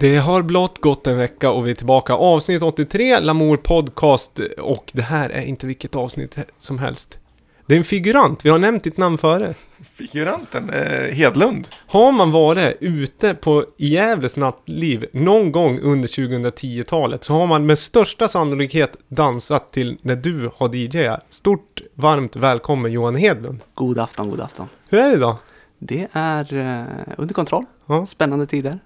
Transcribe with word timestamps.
Det 0.00 0.16
har 0.16 0.42
blott 0.42 0.78
gått 0.78 1.06
en 1.06 1.16
vecka 1.16 1.50
och 1.50 1.66
vi 1.66 1.70
är 1.70 1.74
tillbaka. 1.74 2.14
Avsnitt 2.14 2.62
83, 2.62 3.20
Lamour 3.20 3.56
Podcast. 3.56 4.40
Och 4.58 4.90
det 4.92 5.02
här 5.02 5.30
är 5.30 5.42
inte 5.42 5.66
vilket 5.66 5.96
avsnitt 5.96 6.38
som 6.58 6.78
helst. 6.78 7.18
Det 7.66 7.74
är 7.74 7.78
en 7.78 7.84
figurant, 7.84 8.44
vi 8.44 8.50
har 8.50 8.58
nämnt 8.58 8.84
ditt 8.84 8.96
namn 8.96 9.18
före. 9.18 9.54
Figuranten 9.94 10.70
eh, 10.70 11.14
Hedlund. 11.14 11.68
Har 11.86 12.12
man 12.12 12.32
varit 12.32 12.76
ute 12.80 13.34
på 13.34 13.64
Gävles 13.76 14.36
nattliv 14.36 15.06
någon 15.12 15.52
gång 15.52 15.80
under 15.80 16.08
2010-talet 16.08 17.24
så 17.24 17.32
har 17.32 17.46
man 17.46 17.66
med 17.66 17.78
största 17.78 18.28
sannolikhet 18.28 18.96
dansat 19.08 19.72
till 19.72 19.98
när 20.02 20.16
du 20.16 20.50
har 20.56 20.74
DJat. 20.74 21.26
Stort 21.30 21.82
varmt 21.94 22.36
välkommen 22.36 22.92
Johan 22.92 23.16
Hedlund. 23.16 23.60
God 23.74 23.98
afton, 23.98 24.30
god 24.30 24.40
afton. 24.40 24.68
Hur 24.88 24.98
är 24.98 25.08
det 25.08 25.16
idag? 25.16 25.36
Det 25.78 26.08
är 26.12 26.54
eh, 26.54 27.14
under 27.16 27.34
kontroll. 27.34 27.64
Ja. 27.86 28.06
Spännande 28.06 28.46
tider. 28.46 28.78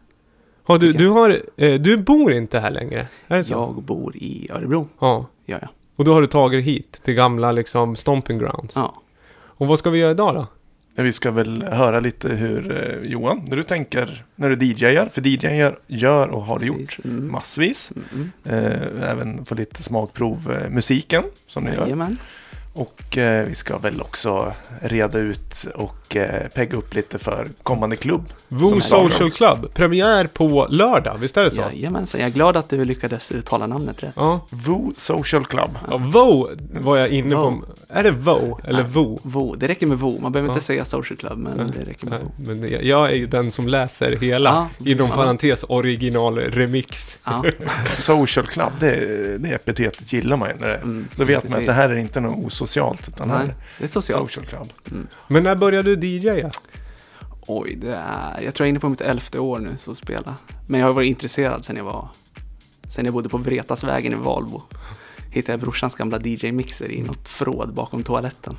Har 0.64 0.78
du, 0.78 0.92
du, 0.92 1.08
har, 1.08 1.42
eh, 1.56 1.74
du 1.80 1.96
bor 1.96 2.32
inte 2.32 2.58
här 2.60 2.70
längre? 2.70 3.06
Är 3.28 3.36
det 3.36 3.44
så? 3.44 3.52
Jag 3.52 3.82
bor 3.82 4.16
i 4.16 4.48
Örebro, 4.52 4.88
Ja. 5.00 5.26
gör 5.46 5.58
jag. 5.60 5.68
Och 5.96 6.04
då 6.04 6.14
har 6.14 6.20
du 6.20 6.26
tagit 6.26 6.64
hit 6.64 7.00
till 7.04 7.14
gamla 7.14 7.52
liksom 7.52 7.96
stomping 7.96 8.38
grounds. 8.38 8.76
Ja. 8.76 9.02
Och 9.34 9.66
vad 9.66 9.78
ska 9.78 9.90
vi 9.90 9.98
göra 9.98 10.10
idag 10.10 10.34
då? 10.34 10.46
Ja, 10.94 11.02
Vi 11.02 11.12
ska 11.12 11.30
väl 11.30 11.62
höra 11.62 12.00
lite 12.00 12.28
hur 12.28 12.70
eh, 13.04 13.10
Johan, 13.12 13.40
när 13.48 13.56
du 13.56 13.62
tänker, 13.62 14.24
när 14.34 14.50
du 14.50 14.66
DJar, 14.66 15.08
för 15.12 15.26
DJar 15.26 15.78
gör 15.86 16.28
och 16.28 16.42
har 16.42 16.58
du 16.58 16.66
gjort 16.66 16.76
Precis. 16.78 17.04
Mm. 17.04 17.32
massvis. 17.32 17.92
Mm. 18.14 18.30
Eh, 18.44 19.10
även 19.10 19.44
få 19.44 19.54
lite 19.54 19.82
smakprov 19.82 20.52
eh, 20.64 20.70
musiken 20.70 21.22
som 21.46 21.64
ni 21.64 21.70
gör. 21.74 21.82
Jajamän. 21.82 22.18
Och 22.74 23.18
eh, 23.18 23.46
vi 23.48 23.54
ska 23.54 23.78
väl 23.78 24.00
också 24.00 24.52
reda 24.80 25.18
ut 25.18 25.66
och 25.74 26.01
eh, 26.16 26.48
pegga 26.54 26.76
upp 26.76 26.94
lite 26.94 27.18
för 27.18 27.46
kommande 27.62 27.96
klubb. 27.96 28.24
Som 28.48 28.80
Social 28.80 29.30
Club. 29.30 29.74
Premiär 29.74 30.26
på 30.26 30.66
lördag, 30.70 31.16
visst 31.20 31.36
är 31.36 31.44
det 31.44 31.50
så? 31.50 31.60
Jajamensan. 31.60 32.20
Jag 32.20 32.26
är 32.28 32.32
glad 32.34 32.56
att 32.56 32.68
du 32.68 32.84
lyckades 32.84 33.32
uttala 33.32 33.66
namnet 33.66 34.02
rätt. 34.02 34.12
Ja. 34.16 34.40
Voo 34.50 34.92
Social 34.96 35.44
Club. 35.44 35.70
ja 35.90 35.96
Vo 35.96 36.48
var 36.80 36.96
jag 36.96 37.08
inne 37.08 37.34
på. 37.34 37.40
Vo. 37.50 37.64
Är 37.88 38.02
det 38.02 38.10
Vo 38.10 38.60
eller 38.64 38.82
Nej. 38.82 38.92
Vo? 38.92 39.18
Vo. 39.22 39.54
Det 39.54 39.68
räcker 39.68 39.86
med 39.86 39.98
Vo. 39.98 40.18
Man 40.20 40.32
behöver 40.32 40.48
Ja. 40.48 40.54
inte 40.54 40.64
säga 40.66 40.84
social 40.84 41.16
club, 41.16 41.38
men 41.38 41.56
det 41.78 41.90
räcker 41.90 42.06
med 42.06 42.20
Nej, 42.38 42.54
Vo. 42.54 42.68
men 42.78 42.86
jag 42.88 43.10
är 43.10 43.14
ju 43.14 43.26
den 43.26 43.52
som 43.52 43.68
läser 43.68 44.16
hela, 44.16 44.68
Ja. 44.80 44.90
inom 44.90 45.08
Ja. 45.08 45.14
parentes 45.16 45.64
original 45.68 46.38
remix. 46.38 47.18
Ja. 47.24 47.44
Social 47.96 48.46
Club, 48.46 48.72
det, 48.80 49.38
det 49.38 49.48
epitetet 49.48 50.12
gillar 50.12 50.36
man 50.36 50.48
ju. 50.48 50.54
När 50.60 50.68
det, 50.68 50.76
Mm. 50.76 51.08
då 51.16 51.24
vet 51.24 51.48
man 51.48 51.60
att 51.60 51.66
det 51.66 51.72
här 51.72 51.88
är 51.90 51.96
inte 51.96 52.20
något 52.20 52.46
osocialt, 52.46 53.08
utan 53.08 53.28
det 53.28 53.34
här 53.34 53.44
Nej, 53.44 53.54
det 53.78 53.84
är 53.84 53.88
socialt. 53.88 54.30
Social 54.32 54.46
Club. 54.46 54.66
Men 55.28 55.42
när 55.42 55.54
började 55.56 55.96
du 55.96 55.96
DJa? 56.02 56.50
Oj, 57.46 57.74
det 57.80 57.94
är... 57.94 58.40
Jag 58.44 58.54
tror 58.54 58.64
jag 58.64 58.66
är 58.66 58.68
inne 58.70 58.80
på 58.80 58.88
mitt 58.88 59.00
elfte 59.00 59.38
år 59.38 59.58
nu 59.58 59.70
så 59.78 59.94
spela. 59.94 60.34
Men 60.68 60.80
jag 60.80 60.86
har 60.86 60.92
varit 60.94 61.08
intresserad 61.08 61.64
sen 61.64 61.76
jag 61.76 61.84
var... 61.84 62.08
Sen 62.94 63.04
jag 63.04 63.14
bodde 63.14 63.28
på 63.28 63.36
Vretasvägen 63.38 64.12
i 64.12 64.16
Valbo. 64.16 64.62
Hittade 65.30 65.52
jag 65.52 65.60
brorsans 65.60 65.94
gamla 65.94 66.18
DJ-mixer 66.18 66.90
i 66.90 67.02
något 67.02 67.28
förråd 67.28 67.74
bakom 67.74 68.02
toaletten. 68.02 68.56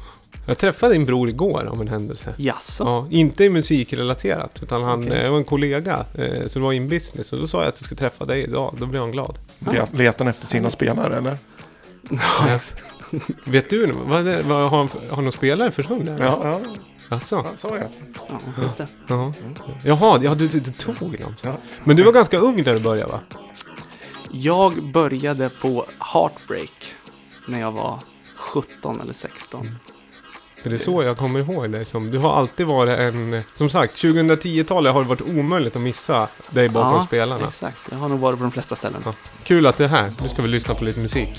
Jag 0.48 0.58
träffade 0.58 0.94
din 0.94 1.06
bror 1.06 1.30
igår 1.30 1.66
av 1.66 1.82
en 1.82 1.88
händelse. 1.88 2.34
Jaså? 2.38 2.84
Ja, 2.84 3.08
inte 3.10 3.50
musikrelaterat, 3.50 4.60
utan 4.64 4.82
han 4.84 5.04
Okej. 5.08 5.22
eh, 5.26 5.32
var 5.32 5.38
en 5.38 5.44
kollega 5.44 6.06
eh, 6.16 6.48
som 6.48 6.62
var 6.62 6.74
in 6.74 6.90
business. 6.90 7.34
Och 7.34 7.40
då 7.40 7.48
sa 7.48 7.58
jag 7.60 7.68
att 7.68 7.76
jag 7.78 7.86
skulle 7.86 8.00
träffa 8.00 8.26
dig 8.26 8.44
idag. 8.44 8.76
Då 8.80 8.86
blev 8.86 9.02
han 9.02 9.12
glad. 9.12 9.38
Let- 9.60 9.98
Letar 9.98 10.26
han 10.26 10.28
efter 10.28 10.48
sina 10.48 10.70
spelare 10.70 11.18
eller? 11.18 11.38
Ja. 12.10 12.60
Vet 13.46 13.70
du, 13.70 13.92
vad 13.92 14.24
vad, 14.24 14.70
har, 14.70 14.78
han, 14.78 14.90
har 15.10 15.22
någon 15.22 15.32
spelare 15.32 15.72
försvunnit? 15.72 16.10
Ja, 16.20 16.40
ja 16.44 16.60
Alltså, 17.14 17.36
han 17.46 17.58
sa 17.58 17.78
jag. 17.78 17.90
Ja, 18.30 18.64
just 18.64 18.78
det. 18.78 18.88
ja. 19.08 19.34
Jaha, 19.84 20.20
ja, 20.24 20.36
du, 20.36 20.48
du, 20.48 20.60
du 20.60 20.72
tog 20.72 20.96
dem. 21.20 21.36
Ja. 21.42 21.58
Men 21.84 21.96
du 21.96 22.04
var 22.04 22.12
ganska 22.12 22.38
ung 22.38 22.64
när 22.64 22.74
du 22.74 22.80
började 22.80 23.12
va? 23.12 23.20
Jag 24.32 24.92
började 24.92 25.50
på 25.50 25.86
Heartbreak 26.14 26.96
när 27.48 27.60
jag 27.60 27.72
var 27.72 28.00
17 28.36 29.02
eller 29.02 29.14
16. 29.14 29.76
För 30.64 30.70
det 30.70 30.76
är 30.76 30.80
så 30.80 31.04
jag 31.04 31.18
kommer 31.18 31.40
ihåg 31.40 31.72
dig 31.72 31.86
som. 31.86 32.12
Du 32.12 32.18
har 32.18 32.34
alltid 32.34 32.66
varit 32.66 33.00
en... 33.00 33.42
Som 33.54 33.70
sagt, 33.70 33.96
2010-talet 33.96 34.94
har 34.94 35.04
det 35.04 35.10
varit 35.10 35.22
omöjligt 35.22 35.76
att 35.76 35.82
missa 35.82 36.28
dig 36.50 36.70
bakom 36.70 37.06
spelarna. 37.06 37.48
exakt. 37.48 37.82
Jag 37.92 37.98
har 37.98 38.10
nog 38.10 38.20
varit 38.20 38.38
på 38.40 38.44
de 38.44 38.52
flesta 38.52 38.76
ställen. 38.76 39.02
Ja. 39.06 39.14
Kul 39.44 39.68
att 39.68 39.78
du 39.78 39.84
är 39.84 39.88
här. 39.88 40.12
Nu 40.22 40.28
ska 40.30 40.42
vi 40.42 40.48
lyssna 40.48 40.74
på 40.74 40.84
lite 40.84 41.00
musik. 41.00 41.30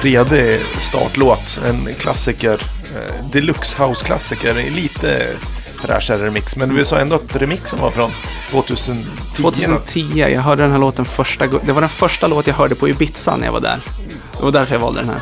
Redig 0.00 0.60
startlåt. 0.80 1.60
En 1.66 1.88
klassiker. 1.98 2.62
Eh, 2.96 3.24
Deluxe 3.32 3.76
House-klassiker. 3.84 4.70
Lite 4.70 5.26
fräschare 5.80 6.26
remix. 6.26 6.56
Men 6.56 6.74
vi 6.74 6.84
sa 6.84 6.98
ändå 6.98 7.14
att 7.16 7.36
remixen 7.36 7.80
var 7.80 7.90
från 7.90 8.10
2010. 8.50 9.04
2010, 9.36 10.12
jag 10.16 10.40
hörde 10.40 10.62
den 10.62 10.72
här 10.72 10.78
låten 10.78 11.04
första 11.04 11.46
gången. 11.46 11.66
Det 11.66 11.72
var 11.72 11.80
den 11.80 11.90
första 11.90 12.26
låt 12.26 12.46
jag 12.46 12.54
hörde 12.54 12.74
på 12.74 12.88
Ibiza 12.88 13.36
när 13.36 13.44
jag 13.46 13.52
var 13.52 13.60
där. 13.60 13.78
Det 14.38 14.42
var 14.44 14.52
därför 14.52 14.74
jag 14.74 14.80
valde 14.80 15.00
den 15.00 15.08
här. 15.10 15.20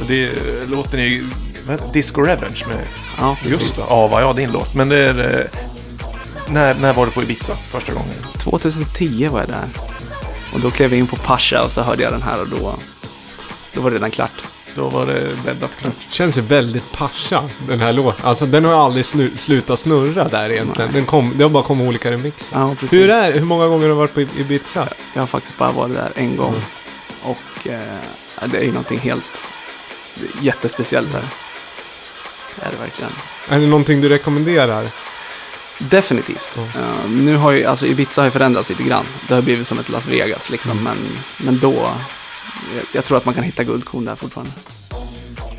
Och 0.00 0.06
det 0.06 0.30
låten 0.70 1.00
är 1.00 1.04
ju? 1.04 1.26
Disco 1.92 2.20
Revenge 2.22 2.64
med 2.68 2.78
Ja, 3.18 3.36
precis. 3.42 3.60
Just 3.60 3.76
det. 3.76 3.82
Ja, 3.88 4.06
vad 4.06 4.22
ja, 4.22 4.32
din 4.32 4.52
låt. 4.52 4.74
Men 4.74 4.88
det 4.88 4.96
är... 4.96 5.18
eh, 5.18 5.60
När, 6.48 6.74
när 6.74 6.92
var 6.92 7.06
du 7.06 7.12
på 7.12 7.22
Ibiza 7.22 7.56
första 7.64 7.92
gången? 7.92 8.14
2010 8.38 9.28
var 9.28 9.40
jag 9.40 9.48
där. 9.48 9.68
Och 10.54 10.60
då 10.60 10.70
klev 10.70 10.90
jag 10.92 10.98
in 10.98 11.06
på 11.06 11.16
Pasha 11.16 11.62
och 11.62 11.70
så 11.72 11.82
hörde 11.82 12.02
jag 12.02 12.12
den 12.12 12.22
här 12.22 12.40
och 12.40 12.48
då, 12.48 12.74
då 13.80 13.84
var 13.84 13.90
det 13.90 13.96
redan 13.96 14.10
klart. 14.10 14.42
Då 14.74 14.88
var 14.88 15.06
det 15.06 15.44
bäddat 15.44 15.76
klart. 15.80 15.92
Känns 16.10 16.38
ju 16.38 16.40
väldigt 16.40 16.92
pascha, 16.92 17.42
den 17.68 17.80
här 17.80 17.92
låten. 17.92 18.26
Alltså 18.26 18.46
den 18.46 18.64
har 18.64 18.72
aldrig 18.84 19.04
snu- 19.04 19.36
slutat 19.36 19.78
snurra 19.78 20.28
där 20.28 20.50
egentligen. 20.50 20.92
Den 20.92 21.06
kom, 21.06 21.32
det 21.36 21.42
har 21.44 21.50
bara 21.50 21.62
kommit 21.62 21.88
olika 21.88 22.10
remixer. 22.10 22.58
Ja, 22.58 22.74
precis. 22.74 22.92
Hur, 22.92 23.10
är, 23.10 23.32
hur 23.32 23.44
många 23.44 23.66
gånger 23.66 23.82
har 23.82 23.88
du 23.88 23.94
varit 23.94 24.14
på 24.14 24.20
Ibiza? 24.20 24.88
Jag 25.14 25.22
har 25.22 25.26
faktiskt 25.26 25.56
bara 25.58 25.72
varit 25.72 25.94
där 25.94 26.12
en 26.14 26.36
gång. 26.36 26.54
Mm. 26.54 26.62
Och 27.22 27.66
eh, 27.66 28.46
det 28.46 28.58
är 28.58 28.62
ju 28.62 28.68
någonting 28.72 28.98
helt 28.98 29.24
det 30.14 30.44
jättespeciellt 30.44 31.12
där. 31.12 31.24
Det 32.56 32.66
är 32.66 32.70
det 32.70 32.76
verkligen. 32.76 33.12
Är 33.48 33.58
det 33.58 33.66
någonting 33.66 34.00
du 34.00 34.08
rekommenderar? 34.08 34.86
Definitivt. 35.78 36.50
Ja. 36.56 36.62
Eh, 36.62 37.10
nu 37.10 37.36
har 37.36 37.50
ju, 37.50 37.64
alltså 37.64 37.86
Ibiza 37.86 38.20
har 38.20 38.26
ju 38.26 38.30
förändrats 38.30 38.68
lite 38.68 38.82
grann. 38.82 39.04
Det 39.28 39.34
har 39.34 39.42
blivit 39.42 39.66
som 39.66 39.78
ett 39.78 39.88
Las 39.88 40.06
Vegas 40.06 40.50
liksom. 40.50 40.72
Mm. 40.72 40.84
Men, 40.84 40.96
men 41.36 41.58
då, 41.58 41.90
jag, 42.76 42.84
jag 42.92 43.04
tror 43.04 43.16
att 43.16 43.24
man 43.24 43.34
kan 43.34 43.44
hitta 43.44 43.64
guldkorn 43.64 44.04
där 44.04 44.14
fortfarande. 44.14 44.52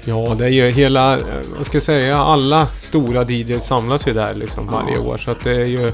Ja, 0.05 0.35
det 0.37 0.45
är 0.45 0.49
ju 0.49 0.71
hela, 0.71 1.17
eh, 1.17 1.23
vad 1.57 1.65
ska 1.65 1.75
jag 1.75 1.83
säga, 1.83 2.17
alla 2.17 2.67
stora 2.81 3.23
DJs 3.31 3.65
samlas 3.65 4.07
ju 4.07 4.13
där 4.13 4.33
liksom 4.33 4.69
Ja. 4.71 4.81
varje 4.83 4.97
år. 4.97 5.17
Så 5.17 5.31
att 5.31 5.43
det 5.43 5.51
är 5.55 5.65
ju, 5.65 5.91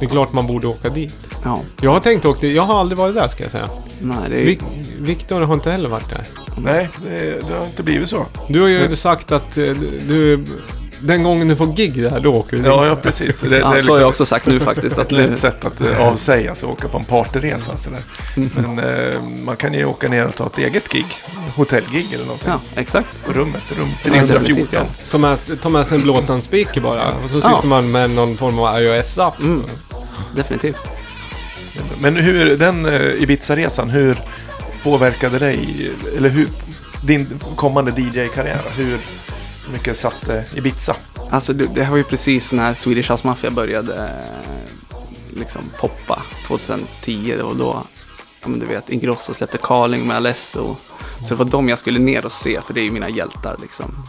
det 0.00 0.06
är 0.06 0.08
klart 0.10 0.32
man 0.32 0.46
borde 0.46 0.66
åka 0.66 0.88
dit. 0.88 1.28
Ja, 1.44 1.60
Jag 1.80 1.90
har 1.92 2.00
tänkt 2.00 2.24
åka 2.24 2.40
dit, 2.40 2.52
jag 2.52 2.62
har 2.62 2.80
aldrig 2.80 2.98
varit 2.98 3.14
där 3.14 3.28
ska 3.28 3.42
jag 3.42 3.52
säga. 3.52 3.68
nej 4.00 4.16
det 4.30 4.40
är 4.40 4.44
Vik- 4.46 4.62
Viktor 5.00 5.40
har 5.40 5.54
inte 5.54 5.70
heller 5.70 5.88
varit 5.88 6.08
där. 6.08 6.24
Nej, 6.56 6.88
det, 7.04 7.48
det 7.48 7.54
har 7.58 7.66
inte 7.66 7.82
blivit 7.82 8.08
så. 8.08 8.26
Du 8.48 8.60
har 8.60 8.68
ju 8.68 8.96
sagt 8.96 9.32
att 9.32 9.58
eh, 9.58 9.64
du, 10.08 10.44
den 11.00 11.22
gången 11.22 11.48
du 11.48 11.56
får 11.56 11.66
gig 11.66 12.02
där, 12.02 12.20
då 12.20 12.32
åker 12.34 12.56
du 12.56 12.62
Ja, 12.62 12.86
ja 12.86 12.96
precis. 12.96 13.40
Det, 13.40 13.48
det 13.48 13.58
ja, 13.58 13.70
så 13.70 13.74
liksom 13.76 13.94
har 13.94 14.00
jag 14.00 14.08
också 14.08 14.26
sagt 14.26 14.46
nu 14.46 14.60
faktiskt. 14.60 14.98
Att 14.98 15.06
ett 15.06 15.12
lätt 15.12 15.38
sätt 15.38 15.64
att 15.64 15.80
eh, 15.80 16.00
avsäga 16.06 16.54
sig 16.54 16.66
och 16.66 16.72
åka 16.72 16.88
på 16.88 16.98
en 16.98 17.04
partyresa. 17.04 17.76
Sådär. 17.76 18.00
Men 18.34 18.78
eh, 18.78 19.20
man 19.44 19.56
kan 19.56 19.74
ju 19.74 19.84
åka 19.84 20.08
ner 20.08 20.26
och 20.26 20.34
ta 20.34 20.46
ett 20.46 20.58
eget 20.58 20.88
gig. 20.88 21.06
Hotellgig 21.56 22.12
eller 22.14 22.24
någonting. 22.24 22.48
ja, 22.50 22.60
exakt. 22.76 23.26
På 23.26 23.32
rummet, 23.32 23.62
rum 23.76 23.88
Ja, 24.04 24.10
definitivt, 24.10 24.46
314. 24.46 24.68
ja. 24.72 24.84
Som 24.98 25.24
att 25.24 25.50
ta 25.62 25.68
med 25.68 25.86
sig 25.86 25.96
en 25.96 26.02
blåtand 26.02 26.42
speaker 26.42 26.80
bara. 26.80 27.08
Och 27.24 27.30
så 27.30 27.40
Ja. 27.44 27.56
sitter 27.56 27.68
man 27.68 27.90
med 27.90 28.10
någon 28.10 28.36
form 28.36 28.58
av 28.58 28.80
iOS-app. 28.80 29.40
Mm. 29.40 29.64
Definitivt. 30.36 30.82
Men 32.00 32.16
hur, 32.16 32.56
den 32.56 32.86
eh, 32.86 33.22
Ibiza-resan, 33.22 33.90
hur 33.90 34.18
påverkade 34.82 35.38
dig, 35.38 35.90
eller 36.16 36.28
hur, 36.28 36.48
din 37.04 37.26
kommande 37.56 37.90
DJ-karriär? 37.90 38.60
Hur 38.76 38.98
mycket 39.70 39.98
satte 39.98 40.36
eh, 40.38 40.58
Ibiza? 40.58 40.96
Alltså 41.30 41.52
det, 41.52 41.66
det 41.66 41.82
här 41.82 41.90
var 41.90 41.98
ju 41.98 42.04
precis 42.04 42.52
när 42.52 42.74
Swedish 42.74 43.10
House 43.10 43.26
Mafia 43.26 43.50
började 43.50 43.94
eh, 43.94 45.38
liksom 45.38 45.62
poppa 45.78 46.22
2010. 46.46 47.34
Det 47.36 47.42
var 47.42 47.54
då, 47.54 47.86
ja 48.42 48.48
men 48.48 48.58
du 48.58 48.66
vet, 48.66 48.90
Ingrosso 48.90 49.34
släppte 49.34 49.58
Carling 49.62 50.06
med 50.06 50.16
Alesso. 50.16 50.76
Så 51.22 51.28
det 51.28 51.34
var 51.34 51.44
dem 51.44 51.68
jag 51.68 51.78
skulle 51.78 51.98
ner 51.98 52.24
och 52.24 52.32
se, 52.32 52.60
för 52.60 52.74
det 52.74 52.80
är 52.80 52.84
ju 52.84 52.90
mina 52.90 53.08
hjältar 53.08 53.56
liksom. 53.60 54.04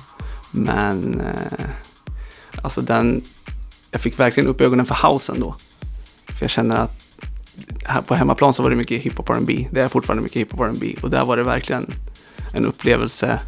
Men, 0.51 1.21
eh, 1.21 1.69
alltså 2.61 2.81
den, 2.81 3.23
jag 3.91 4.01
fick 4.01 4.19
verkligen 4.19 4.49
upp 4.49 4.61
ögonen 4.61 4.85
för 4.85 5.07
housen 5.07 5.39
då. 5.39 5.55
För 6.25 6.43
jag 6.43 6.49
känner 6.49 6.75
att 6.75 7.11
här 7.83 8.01
på 8.01 8.15
hemmaplan 8.15 8.53
så 8.53 8.63
var 8.63 8.69
det 8.69 8.75
mycket 8.75 9.01
hiphop 9.01 9.29
R&B. 9.29 9.67
Det 9.71 9.81
är 9.81 9.87
fortfarande 9.87 10.23
mycket 10.23 10.37
hiphop 10.37 10.59
R&B. 10.59 10.95
Och 11.01 11.09
där 11.09 11.25
var 11.25 11.37
det 11.37 11.43
verkligen 11.43 11.93
en 12.53 12.65
upplevelse 12.65 13.39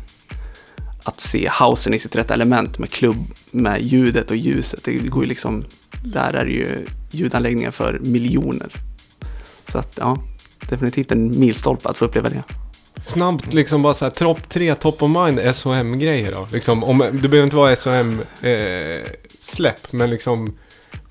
att 1.03 1.19
se 1.19 1.49
housen 1.59 1.93
i 1.93 1.99
sitt 1.99 2.15
rätta 2.15 2.33
element 2.33 2.79
med 2.79 2.91
klubb, 2.91 3.25
med 3.51 3.81
ljudet 3.81 4.29
och 4.31 4.37
ljuset. 4.37 4.83
Det 4.83 4.93
går 4.93 5.23
ju 5.23 5.29
liksom, 5.29 5.65
där 6.03 6.33
är 6.33 6.45
det 6.45 6.51
ju 6.51 6.85
ljudanläggningar 7.11 7.71
för 7.71 7.99
miljoner. 7.99 8.73
Så 9.67 9.77
att 9.79 9.97
ja, 10.01 10.17
definitivt 10.69 11.11
en 11.11 11.39
milstolpe 11.39 11.89
att 11.89 11.97
få 11.97 12.05
uppleva 12.05 12.29
det. 12.29 12.43
Snabbt 13.05 13.53
liksom 13.53 13.81
bara 13.81 13.93
såhär, 13.93 14.11
topp 14.11 14.49
tre 14.49 14.75
top 14.75 15.01
of 15.03 15.11
mind 15.11 15.55
SHM-grejer 15.55 16.31
då. 16.31 16.47
Liksom, 16.51 16.83
om, 16.83 16.97
det 16.97 17.11
behöver 17.27 17.43
inte 17.43 17.55
vara 17.55 17.75
SHM-släpp, 17.75 19.93
men 19.93 20.09
liksom 20.09 20.57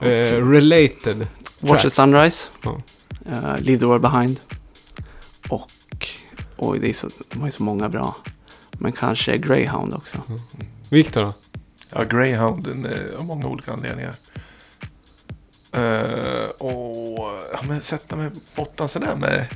eh, 0.01 0.49
related. 0.49 1.27
Watch 1.61 1.71
Track. 1.71 1.83
the 1.83 1.91
Sunrise, 1.91 2.49
Ja. 2.65 2.83
eh, 3.27 3.59
Leave 3.61 3.79
the 3.81 3.87
World 3.87 4.03
Behind 4.03 4.41
och 5.49 5.71
oj, 6.57 6.79
det 6.79 6.89
är 6.89 6.93
så, 6.93 7.09
de 7.31 7.39
har 7.41 7.47
ju 7.47 7.53
så 7.53 7.63
många 7.63 7.89
bra. 7.89 8.17
Men 8.83 8.93
kanske 8.93 9.39
Greyhound 9.39 9.95
också. 9.95 10.19
Viktor 10.91 11.23
då? 11.23 11.33
Ja, 11.95 12.05
Greyhound 12.05 12.67
eh, 12.67 13.17
av 13.19 13.25
många 13.27 13.47
olika 13.47 13.73
anledningar. 13.73 14.15
Uh, 15.77 16.51
och 16.59 17.41
ja, 17.53 17.61
men 17.69 17.81
sätta 17.81 18.17
mig 18.17 18.31
på 18.31 18.37
botten 18.57 18.89
sådär 18.89 19.17
med 19.17 19.47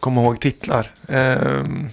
komma 0.00 0.22
ihåg 0.22 0.40
titlar. 0.40 0.90
Ehm, 1.08 1.88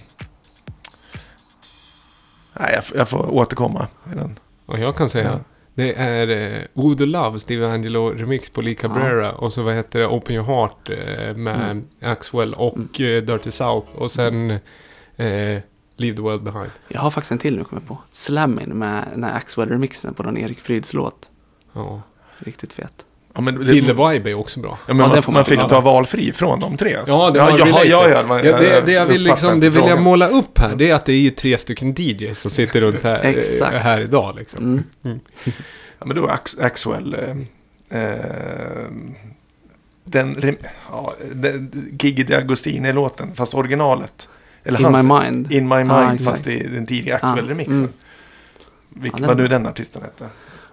nej, 2.60 2.72
jag, 2.74 2.84
jag 2.94 3.08
får 3.08 3.34
återkomma. 3.34 3.86
med 4.04 4.16
den. 4.16 4.38
Och 4.66 4.78
jag 4.78 4.96
kan 4.96 5.10
säga, 5.10 5.30
Ja. 5.32 5.38
det 5.74 5.94
är 5.94 6.28
eh, 6.28 6.62
Odo 6.74 7.04
Love, 7.04 7.38
Steve 7.38 7.66
Angelo 7.68 8.10
remix 8.10 8.50
på 8.50 8.60
Lee 8.60 8.74
Cabrera. 8.74 9.32
Och 9.32 9.52
så 9.52 9.62
vad 9.62 9.74
heter 9.74 9.98
det, 9.98 10.06
Open 10.06 10.34
Your 10.34 10.44
Heart 10.46 10.88
eh, 10.88 11.36
med 11.36 11.70
Mm. 11.70 11.84
Axwell 12.02 12.54
och 12.54 13.00
eh, 13.00 13.22
Dirty 13.22 13.50
South. 13.50 13.88
Och 13.94 14.10
sen 14.10 14.50
eh, 15.16 15.58
Leave 16.00 16.16
the 16.16 16.22
World 16.22 16.42
Behind. 16.42 16.70
Jag 16.88 17.00
har 17.00 17.10
faktiskt 17.10 17.32
en 17.32 17.38
till 17.38 17.56
nu 17.56 17.64
kommer 17.64 17.82
jag 17.82 17.88
på. 17.88 17.98
Slammin 18.12 18.68
med 18.78 19.04
den 19.14 19.24
här 19.24 19.40
Axwell-remixen 19.40 20.14
på 20.14 20.22
någon 20.22 20.36
Erik 20.36 20.64
Pryds 20.64 20.92
låt. 20.92 21.28
Ja. 21.72 22.02
Riktigt 22.38 22.72
fet. 22.72 23.04
Ja, 23.34 23.40
men, 23.40 23.54
det- 23.58 23.64
Feel 23.64 23.84
the 23.84 23.92
Vibe 23.92 24.30
är 24.30 24.34
också 24.34 24.60
bra. 24.60 24.78
Ja, 24.86 24.94
men 24.94 25.06
Ja, 25.06 25.08
man, 25.12 25.22
man 25.26 25.34
man 25.34 25.44
fick 25.44 25.68
ta. 25.68 25.80
valfri 25.80 26.32
från 26.32 26.60
de 26.60 26.76
tre. 26.76 26.94
alltså. 26.96 27.14
Ja, 27.14 27.30
det 27.30 27.40
var 27.40 27.50
ja, 27.50 27.54
related. 27.56 27.90
ja, 27.90 28.08
ja, 28.08 28.24
ja, 28.28 28.44
Ja, 28.44 28.58
det, 28.58 28.80
det 28.86 28.92
jag 28.92 29.06
vill, 29.06 29.22
liksom, 29.22 29.60
det 29.60 29.70
vill 29.70 29.84
jag 29.88 30.02
måla 30.02 30.28
upp 30.28 30.58
här, 30.58 30.76
det 30.76 30.90
är 30.90 30.94
att 30.94 31.06
det 31.06 31.12
är 31.12 31.16
ju 31.18 31.30
tre 31.30 31.58
stycken 31.58 31.94
DJs 31.98 32.38
som 32.38 32.50
sitter 32.50 32.80
runt 32.80 33.02
här, 33.02 33.24
eh, 33.24 33.30
Exakt. 33.30 33.82
här 33.82 34.00
idag. 34.00 34.36
Liksom. 34.36 34.82
Mm. 35.04 35.20
Ja, 35.98 36.06
men 36.06 36.16
då 36.16 36.26
är 36.26 36.30
Ax 36.32 36.58
Axwell... 36.58 37.14
Eh, 37.90 38.00
eh, 38.02 38.84
den, 40.04 40.56
ja, 40.90 41.12
den 41.32 41.88
Gigi 42.00 42.24
D'Agostini-låten, 42.24 43.34
fast 43.34 43.54
originalet. 43.54 44.28
Eller 44.64 44.78
In 44.78 44.84
hans, 44.84 45.06
my 45.06 45.12
mind. 45.20 45.52
In 45.52 45.68
My 45.68 45.74
Mind, 45.76 45.90
Ja, 45.90 46.14
exakt. 46.14 46.30
fast 46.30 46.46
i 46.46 46.58
den 46.68 46.86
tidiga 46.86 47.18
Ja, 47.22 47.28
Axwell-remixen. 47.28 47.72
mm. 47.78 47.88
Vilken 48.88 49.22
Ja, 49.22 49.28
var 49.28 49.34
den- 49.34 49.42
nu 49.44 49.48
den 49.48 49.66
artisten 49.66 50.02
hette? 50.02 50.26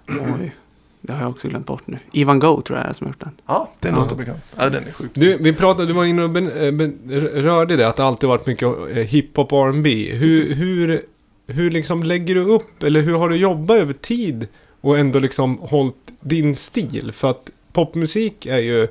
Oj, 0.08 0.56
det 1.02 1.14
har 1.14 1.20
jag 1.22 1.30
också 1.30 1.48
glömt 1.48 1.66
bort 1.66 1.88
nu. 1.88 1.98
Ivan 2.12 2.40
Go 2.40 2.62
tror 2.62 2.80
jag 2.80 2.88
är 2.90 2.94
som 2.94 3.08
har 3.08 3.12
gjort 3.12 3.20
den. 3.20 3.32
Ja, 3.46 3.72
den 3.80 3.94
Ja. 3.96 4.02
låter 4.02 4.16
bekant. 4.16 4.40
Ja, 4.58 4.70
den 4.70 4.88
är 4.88 4.92
sjukt. 4.92 5.16
Du, 5.16 5.38
vi 5.38 5.54
pratade, 5.54 5.86
du 5.88 5.94
var 5.94 6.06
inne 6.06 6.24
och 6.24 6.30
ben, 6.30 6.52
eh, 6.52 6.72
ben, 6.72 6.98
rörde 7.34 7.76
det, 7.76 7.88
att 7.88 7.96
det 7.96 8.04
alltid 8.04 8.30
varit 8.30 8.46
mycket 8.48 8.68
eh, 8.68 8.96
hiphop 8.96 9.54
och 9.54 9.68
R&B. 9.68 10.10
Hur, 10.14 10.40
Precis. 10.42 10.58
hur, 10.58 11.02
hur 11.48 11.72
liksom 11.72 12.04
lägger 12.04 12.36
du 12.36 12.42
upp, 12.42 12.84
eller 12.84 13.02
hur 13.02 13.14
har 13.14 13.30
du 13.30 13.36
jobbat 13.36 13.78
över 13.78 13.94
tid 13.94 14.48
och 14.82 15.00
ändå 15.00 15.20
liksom 15.20 15.58
hållit 15.58 15.96
din 16.22 16.56
stil? 16.56 17.12
För 17.14 17.30
att 17.32 17.50
popmusik 17.74 18.46
är 18.46 18.58
ju, 18.60 18.88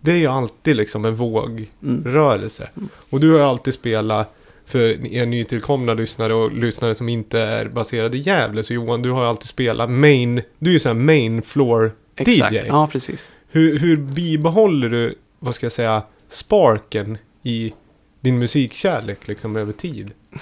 det 0.00 0.12
är 0.12 0.16
ju 0.16 0.26
alltid 0.26 0.76
liksom 0.76 1.04
en 1.04 1.14
vågrörelse. 1.14 2.68
Mm. 2.76 2.88
Och 3.10 3.20
du 3.20 3.32
har 3.32 3.40
alltid 3.40 3.74
spelat 3.74 4.34
för 4.66 5.06
er 5.06 5.26
nytillkomna 5.26 5.94
lyssnare 5.94 6.34
och 6.34 6.52
lyssnare 6.52 6.94
som 6.94 7.08
inte 7.08 7.40
är 7.40 7.68
baserade 7.68 8.16
i 8.16 8.20
Gävle. 8.20 8.62
Så 8.62 8.74
Johan, 8.74 9.02
du 9.02 9.10
har 9.10 9.24
alltid 9.24 9.48
spelat 9.48 9.90
main, 9.90 10.42
du 10.58 10.70
är 10.70 10.74
ju 10.74 10.80
sån 10.80 10.96
här 10.96 11.04
main 11.04 11.42
floor 11.42 11.92
Exakt, 12.16 12.52
DJ. 12.52 12.56
ja 12.56 12.86
precis. 12.86 13.30
Hur, 13.48 13.78
hur 13.78 13.96
bibehåller 13.96 14.88
du, 14.88 15.14
vad 15.38 15.54
ska 15.54 15.66
jag 15.66 15.72
säga, 15.72 16.02
sparken 16.28 17.18
i 17.42 17.72
din 18.20 18.38
musikkärlek 18.38 19.28
liksom 19.28 19.56
över 19.56 19.72
tid? 19.72 20.10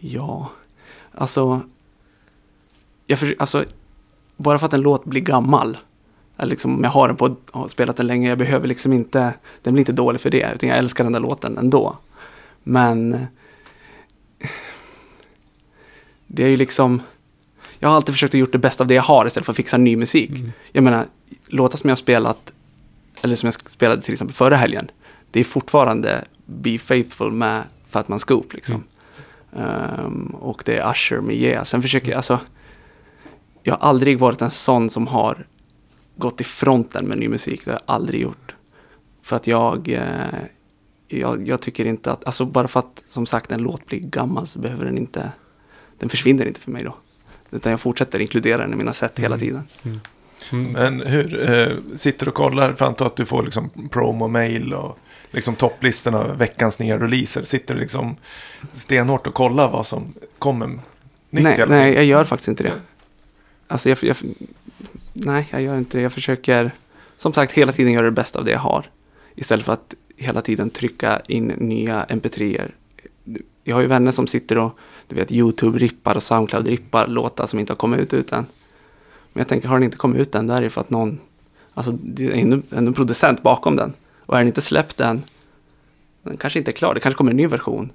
Ja, 0.00 0.50
alltså, 1.12 1.60
jag 3.06 3.18
för, 3.18 3.34
alltså, 3.38 3.64
bara 4.36 4.58
för 4.58 4.66
att 4.66 4.72
en 4.72 4.80
låt 4.80 5.04
blir 5.04 5.20
gammal, 5.20 5.78
liksom, 6.44 6.74
om 6.74 6.84
jag 6.84 6.90
har 6.90 7.08
den 7.08 7.16
på 7.16 7.36
har 7.50 7.68
spelat 7.68 7.96
den 7.96 8.06
länge, 8.06 8.28
jag 8.28 8.38
behöver 8.38 8.68
liksom 8.68 8.92
inte, 8.92 9.34
den 9.62 9.74
blir 9.74 9.80
inte 9.80 9.92
dålig 9.92 10.20
för 10.20 10.30
det, 10.30 10.52
utan 10.54 10.68
jag 10.68 10.78
älskar 10.78 11.04
den 11.04 11.12
där 11.12 11.20
låten 11.20 11.58
ändå. 11.58 11.96
Men 12.62 13.26
det 16.26 16.44
är 16.44 16.48
ju 16.48 16.56
liksom, 16.56 17.02
jag 17.78 17.88
har 17.88 17.96
alltid 17.96 18.14
försökt 18.14 18.34
att 18.34 18.40
gjort 18.40 18.52
det 18.52 18.58
bästa 18.58 18.84
av 18.84 18.88
det 18.88 18.94
jag 18.94 19.02
har 19.02 19.26
istället 19.26 19.46
för 19.46 19.52
att 19.52 19.56
fixa 19.56 19.76
ny 19.76 19.96
musik. 19.96 20.30
Mm. 20.30 20.52
Jag 20.72 20.84
menar, 20.84 21.06
låtar 21.46 21.78
som 21.78 21.88
jag 21.88 21.92
har 21.92 21.96
spelat, 21.96 22.52
eller 23.22 23.36
som 23.36 23.46
jag 23.46 23.70
spelade 23.70 24.02
till 24.02 24.12
exempel 24.12 24.34
förra 24.34 24.56
helgen, 24.56 24.90
det 25.30 25.40
är 25.40 25.44
fortfarande 25.44 26.24
Be 26.46 26.78
Faithful 26.78 27.32
med 27.32 27.62
Fatman 27.88 28.18
Scoop 28.18 28.52
liksom. 28.52 28.84
Ehm, 29.56 30.26
och 30.26 30.62
det 30.64 30.76
är 30.76 30.90
Usher 30.90 31.20
med 31.20 31.36
Yeah. 31.36 31.64
Sen 31.64 31.82
försöker 31.82 32.10
jag, 32.10 32.16
alltså, 32.16 32.40
jag 33.62 33.74
har 33.74 33.88
aldrig 33.88 34.18
varit 34.18 34.42
en 34.42 34.50
sån 34.50 34.90
som 34.90 35.06
har 35.06 35.46
gått 36.18 36.40
i 36.40 36.44
fronten 36.44 37.04
med 37.06 37.18
ny 37.18 37.28
musik. 37.28 37.64
Det 37.64 37.70
har 37.70 37.78
jag 37.86 37.94
aldrig 37.94 38.20
gjort. 38.20 38.54
För 39.22 39.36
att 39.36 39.46
jag, 39.46 39.88
eh, 39.88 40.40
jag, 41.08 41.48
jag 41.48 41.60
tycker 41.60 41.84
inte 41.84 42.12
att, 42.12 42.24
alltså 42.24 42.44
bara 42.44 42.68
för 42.68 42.80
att 42.80 43.02
som 43.08 43.26
sagt 43.26 43.52
en 43.52 43.62
låt 43.62 43.86
blir 43.86 43.98
gammal 44.00 44.46
så 44.46 44.58
behöver 44.58 44.84
den 44.84 44.98
inte, 44.98 45.32
den 45.98 46.08
försvinner 46.08 46.46
inte 46.46 46.60
för 46.60 46.70
mig 46.70 46.84
då. 46.84 46.96
Utan 47.50 47.70
jag 47.70 47.80
fortsätter 47.80 48.20
inkludera 48.20 48.62
den 48.62 48.72
i 48.72 48.76
mina 48.76 48.92
hela 49.16 49.36
Mm. 49.36 49.40
tiden. 49.40 49.62
Mm. 50.52 50.72
Men 50.72 51.00
hur, 51.00 51.50
eh, 51.50 51.96
sitter 51.96 52.28
och 52.28 52.34
kollar, 52.34 52.72
för 52.72 52.84
antar 52.84 53.06
att 53.06 53.16
du 53.16 53.26
får 53.26 53.42
liksom 53.42 53.70
promo-mail 53.90 54.74
och 54.74 54.98
liksom 55.30 55.54
topplistorna, 55.54 56.34
veckans 56.34 56.78
nya 56.78 56.98
releaser? 56.98 57.44
Sitter 57.44 57.74
du 57.74 57.80
liksom 57.80 58.16
stenhårt 58.74 59.26
och 59.26 59.34
kollar 59.34 59.70
vad 59.70 59.86
som 59.86 60.14
kommer 60.38 60.66
nytt 60.66 61.44
Nej, 61.44 61.56
hela 61.56 61.74
nej, 61.74 61.94
jag 61.94 62.04
gör 62.04 62.24
faktiskt 62.24 62.48
inte 62.48 62.62
det. 62.62 62.72
Alltså 63.68 63.88
jag, 63.88 63.98
jag, 64.02 64.16
nej, 65.24 65.48
jag 65.50 65.62
gör 65.62 65.78
inte 65.78 65.98
det. 65.98 66.02
Jag 66.02 66.12
försöker, 66.12 66.74
som 67.16 67.32
sagt, 67.32 67.52
hela 67.52 67.72
tiden 67.72 67.92
göra 67.92 68.04
det 68.04 68.12
bästa 68.12 68.38
av 68.38 68.44
det 68.44 68.50
jag 68.50 68.58
har. 68.58 68.90
Istället 69.34 69.66
för 69.66 69.72
att 69.72 69.94
hela 70.16 70.42
tiden 70.42 70.70
trycka 70.70 71.20
in 71.28 71.46
nya 71.46 72.04
mp3-er. 72.04 72.74
Jag 73.64 73.76
har 73.76 73.82
ju 73.82 73.88
vänner 73.88 74.12
som 74.12 74.26
sitter 74.26 74.58
och, 74.58 74.78
du 75.06 75.16
vet, 75.16 75.32
YouTube-rippar 75.32 76.14
och 76.14 76.22
Soundcloud-rippar 76.22 77.06
låtar 77.06 77.46
som 77.46 77.58
inte 77.58 77.72
har 77.72 77.76
kommit 77.76 78.00
ut 78.00 78.14
utan. 78.14 78.38
än. 78.38 78.46
Men 79.32 79.40
jag 79.40 79.48
tänker, 79.48 79.68
har 79.68 79.76
den 79.76 79.84
inte 79.84 79.96
kommit 79.96 80.20
ut 80.20 80.34
än, 80.34 80.46
då 80.46 80.54
är 80.54 80.62
det 80.62 80.70
för 80.70 80.80
att 80.80 80.90
någon, 80.90 81.20
alltså 81.74 81.92
det 81.92 82.26
är 82.26 82.30
ändå 82.30 82.62
ändå 82.70 82.88
en 82.88 82.92
producent 82.92 83.42
bakom 83.42 83.76
den. 83.76 83.92
Och 84.18 84.34
är 84.34 84.38
den 84.38 84.46
inte 84.46 84.60
släppt 84.60 85.00
än, 85.00 85.22
den 86.22 86.36
kanske 86.36 86.58
inte 86.58 86.70
är 86.70 86.72
klar, 86.72 86.94
det 86.94 87.00
kanske 87.00 87.18
kommer 87.18 87.30
en 87.30 87.36
ny 87.36 87.46
version. 87.46 87.92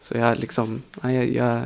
Så 0.00 0.18
jag 0.18 0.38
liksom, 0.38 0.82
nej, 1.02 1.16
jag, 1.16 1.30
jag, 1.30 1.62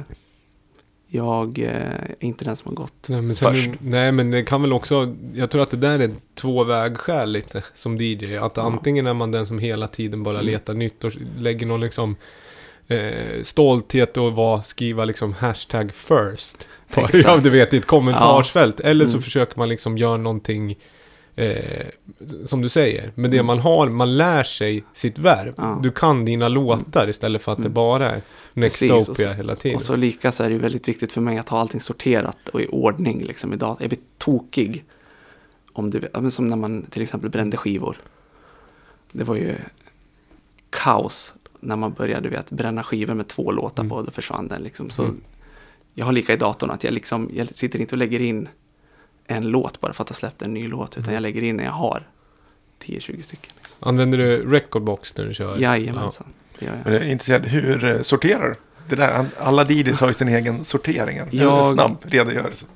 jag 1.12 1.58
eh, 1.58 1.66
är 1.68 2.14
inte 2.20 2.44
den 2.44 2.56
som 2.56 2.68
har 2.68 2.74
gått 2.76 3.08
Nej 3.08 3.34
först. 3.34 3.70
nej 3.80 4.12
men 4.12 4.30
det 4.30 4.42
kan 4.42 4.62
väl 4.62 4.72
också, 4.72 5.14
jag 5.34 5.50
tror 5.50 5.62
att 5.62 5.70
det 5.70 5.76
där 5.76 5.98
är 5.98 6.10
två 6.34 6.64
vägskäl 6.64 7.32
lite 7.32 7.62
som 7.74 7.96
DJ. 8.00 8.36
Att 8.36 8.56
Ja. 8.56 8.62
antingen 8.62 9.06
är 9.06 9.14
man 9.14 9.30
den 9.32 9.46
som 9.46 9.58
hela 9.58 9.88
tiden 9.88 10.22
bara 10.22 10.34
Mm. 10.38 10.46
letar 10.46 10.74
nytt 10.74 11.04
och 11.04 11.12
lägger 11.38 11.66
någon 11.66 11.80
liksom 11.80 12.16
eh, 12.88 13.42
stolthet 13.42 14.16
och 14.16 14.32
vad, 14.32 14.66
skriva 14.66 15.04
liksom 15.04 15.32
hashtag 15.32 15.94
first. 15.94 16.68
På, 16.94 17.08
ja, 17.12 17.36
du 17.36 17.50
vet 17.50 17.74
i 17.74 17.76
ett 17.76 17.86
kommentarsfält. 17.86 18.80
Eller 18.80 19.04
så 19.06 19.12
Mm. 19.12 19.22
försöker 19.22 19.58
man 19.58 19.68
liksom 19.68 19.98
göra 19.98 20.16
någonting 20.16 20.78
Eh, 21.36 21.86
som 22.46 22.62
du 22.62 22.68
säger, 22.68 23.12
men 23.14 23.30
det 23.30 23.36
Mm. 23.36 23.46
man 23.46 23.58
har, 23.58 23.88
man 23.88 24.16
lär 24.16 24.44
sig 24.44 24.84
sitt 24.92 25.18
verb. 25.18 25.54
Ja. 25.56 25.80
Du 25.82 25.90
kan 25.90 26.24
dina 26.24 26.48
låtar 26.48 27.08
istället 27.08 27.42
för 27.42 27.52
att 27.52 27.58
det 27.58 27.62
Mm. 27.62 27.72
bara 27.74 28.10
är 28.10 28.22
Precis, 28.54 28.90
Nextopia 28.90 29.28
så- 29.28 29.32
hela 29.36 29.56
tiden. 29.56 29.74
Och 29.76 29.82
så 29.82 29.96
lika 29.96 30.32
så 30.32 30.42
är 30.44 30.50
det 30.50 30.58
väldigt 30.58 30.88
viktigt 30.88 31.12
för 31.12 31.20
mig 31.20 31.38
att 31.38 31.48
ha 31.48 31.60
allting 31.60 31.80
sorterat 31.80 32.48
och 32.48 32.60
i 32.60 32.66
ordning 32.66 33.24
liksom 33.24 33.52
i 33.52 33.56
datorn. 33.56 33.76
Jag 33.80 33.88
blir 33.90 33.98
tokig. 34.18 34.84
Om 35.72 35.92
men 36.20 36.30
som 36.30 36.46
när 36.48 36.56
man 36.56 36.82
till 36.90 37.02
exempel 37.02 37.30
brände 37.30 37.56
skivor. 37.56 37.96
Det 39.12 39.24
var 39.24 39.36
ju 39.36 39.54
kaos 40.70 41.34
när 41.60 41.76
man 41.76 41.92
började 41.92 42.28
vet, 42.28 42.50
bränna 42.50 42.82
skivor 42.82 43.14
med 43.14 43.28
två 43.28 43.52
låtar 43.52 43.82
Mm. 43.82 43.90
på. 43.90 44.02
Då 44.02 44.10
försvann 44.10 44.48
den 44.48 44.62
liksom. 44.62 44.90
Så 44.90 45.02
Mm. 45.04 45.20
jag 45.94 46.04
har 46.06 46.12
lika 46.12 46.32
i 46.32 46.36
datorn 46.36 46.70
att 46.70 46.84
jag 46.84 46.92
liksom, 46.92 47.30
jag 47.34 47.54
sitter 47.54 47.78
inte 47.80 47.94
och 47.94 47.98
lägger 47.98 48.20
in 48.20 48.48
en 49.30 49.44
låt 49.50 49.80
bara 49.80 49.92
för 49.92 50.02
att 50.04 50.08
ha 50.08 50.14
släppt 50.16 50.42
en 50.42 50.54
ny 50.54 50.68
låt. 50.68 50.90
Utan 50.92 51.04
Mm. 51.04 51.14
jag 51.14 51.20
lägger 51.22 51.42
in 51.42 51.56
när 51.56 51.64
jag 51.64 51.72
har 51.72 52.06
10-20 52.84 53.22
stycken. 53.22 53.52
Liksom. 53.56 53.76
Använder 53.88 54.18
du 54.18 54.50
recordbox 54.52 55.16
när 55.16 55.24
du 55.24 55.34
kör? 55.34 55.58
Jajamensan, 55.58 56.26
det 56.58 56.66
gör 56.66 56.72
jag. 56.72 56.80
Men 56.84 56.92
jag 56.92 57.02
är 57.02 57.08
intresserad, 57.08 57.44
hur 57.46 57.84
eh, 57.84 58.02
sorterar 58.02 58.48
du? 58.48 58.54
Det 58.88 58.96
där, 58.96 59.26
alla 59.38 59.64
DJs 59.70 60.00
har 60.00 60.08
ju 60.08 60.14
sin 60.14 60.28
egen 60.28 60.64
sortering. 60.64 61.16
En 61.18 61.28
Jag- 61.30 61.72
snabb 61.74 61.96
redogörelse. 62.02 62.66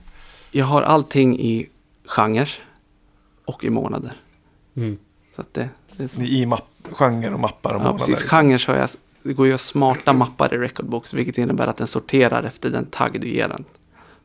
Jag 0.51 0.65
har 0.65 0.83
allting 0.83 1.41
i 1.41 1.69
genrer 2.07 2.51
och 3.45 3.65
i 3.65 3.71
månader. 3.71 4.13
Mm. 4.77 4.99
Så 5.37 5.41
att 5.41 5.55
det, 5.55 5.69
det 5.97 6.05
är 6.05 6.09
så. 6.09 6.21
I 6.21 6.47
mapp, 6.47 6.65
genre 6.93 7.31
och 7.35 7.41
mappar 7.41 7.71
och 7.71 7.77
Ja, 7.77 7.79
månader. 7.79 7.99
precis. 7.99 8.09
liksom. 8.21 8.29
Genrer 8.39 8.67
har 8.67 8.77
jag, 8.77 8.89
det 9.23 9.33
går 9.33 9.47
ju 9.47 9.53
att 9.53 9.61
smarta 9.61 10.13
mappar 10.13 10.55
i 10.55 10.59
Recordbox, 10.59 11.15
vilket 11.15 11.39
innebär 11.39 11.67
att 11.67 11.77
den 11.77 11.87
sorterar 11.87 12.43
efter 12.43 12.71
den 12.71 12.87
tagg 12.87 13.21
du 13.21 13.29
ger 13.29 13.49
den. 13.49 13.65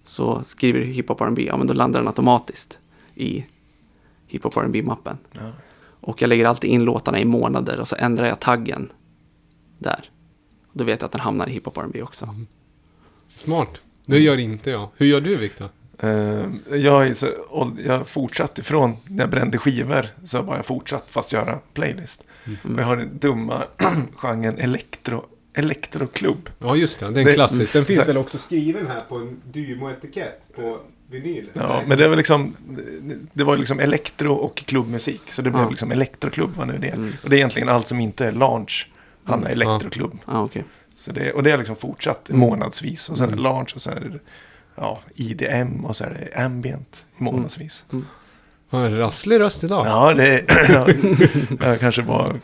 Så 0.10 0.44
skriver 0.44 0.80
du 0.80 0.86
hiphop 0.86 1.22
R&B, 1.22 1.46
ja 1.48 1.58
men 1.58 1.68
då 1.68 1.74
landar 1.74 2.00
den 2.00 2.08
automatiskt 2.08 2.80
i 3.16 3.46
hiphop 4.28 4.58
R&B 4.58 4.82
mappen 4.82 5.18
Ja. 5.32 5.52
Och 6.02 6.22
jag 6.22 6.28
lägger 6.28 6.46
alltid 6.46 6.70
in 6.70 6.84
låtarna 6.84 7.20
i 7.20 7.26
månader 7.26 7.80
och 7.80 7.88
så 7.88 7.96
ändrar 7.96 8.26
jag 8.26 8.40
taggen 8.40 8.92
där. 9.78 10.10
Då 10.74 10.84
vet 10.84 11.02
jag 11.02 11.06
att 11.06 11.12
den 11.12 11.22
hamnar 11.22 11.48
i 11.50 11.52
hiphop 11.52 11.78
R&B 11.78 12.02
också. 12.02 12.36
Smart. 13.44 13.70
Det 14.06 14.20
gör 14.20 14.38
inte 14.38 14.70
jag. 14.70 14.90
Hur 14.98 15.06
gör 15.06 15.22
du 15.22 15.36
Viktor? 15.36 15.70
Eh, 16.00 16.46
jag, 16.70 17.08
är 17.08 17.14
så, 17.14 17.28
och 17.50 17.68
jag 17.86 18.08
fortsatte 18.08 18.62
ifrån 18.62 18.98
när 19.08 19.24
jag 19.24 19.30
brände 19.30 19.58
skivor 19.58 20.06
så 20.24 20.38
har 20.38 20.44
jag 20.44 20.48
bara 20.48 20.64
fortsatt 20.64 21.06
fast 21.08 21.34
göra 21.34 21.60
playlist. 21.74 22.24
Mm. 22.46 22.76
Och 22.76 22.82
jag 22.82 22.86
har 22.86 22.98
den 22.98 23.18
dumma 23.18 23.64
genren 24.16 24.58
elektro, 24.58 25.26
elektroklubb. 25.60 26.50
Ja 26.60 26.76
just 26.76 27.00
det, 27.00 27.12
det 27.12 27.22
är 27.22 27.34
klassisk. 27.34 27.74
Den 27.74 27.86
finns 27.86 28.00
så- 28.00 28.06
väl 28.06 28.18
också 28.18 28.38
skriven 28.38 28.88
här 28.88 29.02
på 29.10 29.16
en 29.16 29.42
Dymo-etikett 29.52 30.42
på 30.56 30.78
vinyl? 31.12 31.50
Ja, 31.54 31.84
men 31.88 31.98
det 31.98 32.08
var 32.08 32.16
liksom, 32.16 32.56
det 33.34 33.44
var 33.44 33.58
liksom 33.58 33.80
elektro 33.80 34.34
och 34.34 34.58
klubbmusik. 34.58 35.22
Så 35.32 35.42
det 35.42 35.52
blev 35.52 35.64
Ja. 35.64 35.70
liksom 35.70 35.92
elektroklubb 35.92 36.56
vad 36.56 36.68
nu 36.68 36.78
det 36.78 36.88
är. 36.88 36.94
Mm. 36.94 37.12
Och 37.24 37.30
det 37.30 37.36
är 37.36 37.38
egentligen 37.38 37.70
allt 37.70 37.88
som 37.88 38.00
inte 38.00 38.26
är 38.28 38.32
launch. 38.32 38.90
Han 39.24 39.40
är 39.44 39.52
Mm. 39.52 39.62
elektroklubb. 39.62 40.18
Ja, 40.28 40.44
okej. 40.44 40.64
Så 40.96 41.12
det, 41.12 41.32
och 41.32 41.44
det 41.44 41.52
har 41.52 41.58
liksom 41.58 41.76
fortsatt 41.76 42.30
månadsvis. 42.34 43.10
Och 43.10 43.18
sen 43.18 43.24
är 43.26 43.28
det 43.28 43.34
Mm. 43.42 43.44
launch 43.44 43.76
och 43.76 43.82
sen 43.82 43.98
är 43.98 44.02
det 44.02 44.20
ja, 44.76 45.00
IDM 45.16 45.86
och 45.86 45.96
så 45.96 46.04
är 46.04 46.10
det 46.34 46.42
ambient 46.44 47.06
månadsvis. 47.18 47.86
Har 48.70 48.82
en 48.86 48.98
rasslig 48.98 49.40
röst 49.40 49.64
idag. 49.64 49.86
Ja. 49.86 50.10
Ja, 50.10 50.14
det 50.14 50.44
ja, 51.60 51.68
jag 51.70 51.80
kanske 51.80 52.02
var... 52.02 52.36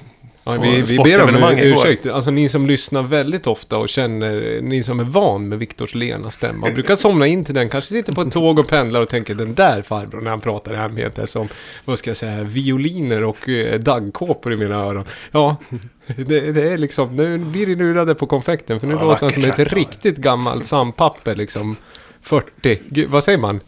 på 0.45 0.61
vi, 0.61 0.81
vi 0.81 0.97
ber 0.97 1.23
om 1.23 1.57
ursäkt. 1.57 2.05
Alltså 2.05 2.31
ni 2.31 2.49
som 2.49 2.67
lyssnar 2.67 3.03
väldigt 3.03 3.47
ofta 3.47 3.77
och 3.77 3.89
känner, 3.89 4.61
ni 4.61 4.83
som 4.83 4.99
är 4.99 5.03
van 5.03 5.49
med 5.49 5.59
Viktors 5.59 5.95
lena 5.95 6.31
stämma. 6.31 6.69
Brukar 6.69 6.95
somna 6.95 7.27
in 7.27 7.45
till 7.45 7.55
den, 7.55 7.69
kanske 7.69 7.93
sitter 7.93 8.13
på 8.13 8.21
ett 8.21 8.31
tåg 8.31 8.59
och 8.59 8.67
pendlar 8.67 9.01
och 9.01 9.09
tänker 9.09 9.35
den 9.35 9.53
där 9.53 9.81
farbrorn 9.81 10.23
när 10.23 10.31
han 10.31 10.41
pratar 10.41 10.73
ambient 10.73 11.17
är 11.17 11.25
som, 11.25 11.47
vad 11.85 11.99
ska 11.99 12.09
jag 12.09 12.17
säga, 12.17 12.43
violiner 12.43 13.23
och 13.23 13.49
eh, 13.49 13.79
daggkåpor 13.79 14.53
i 14.53 14.55
mina 14.55 14.75
öron. 14.75 15.05
Ja, 15.31 15.55
det, 16.15 16.51
det 16.51 16.71
är 16.71 16.77
liksom, 16.77 17.15
nu 17.15 17.37
blir 17.37 17.65
det 17.65 17.75
lurade 17.75 18.15
på 18.15 18.27
konfekten 18.27 18.79
för 18.79 18.87
nu 18.87 18.93
Ja, 18.93 19.03
låter 19.03 19.21
han 19.21 19.31
som 19.31 19.51
ett 19.51 19.57
ja. 19.57 19.65
riktigt 19.65 20.17
gammalt 20.17 20.65
sandpapper 20.65 21.35
liksom. 21.35 21.75
40, 22.21 22.81
Gud, 22.89 23.09
vad 23.09 23.23
säger 23.23 23.37
man? 23.37 23.59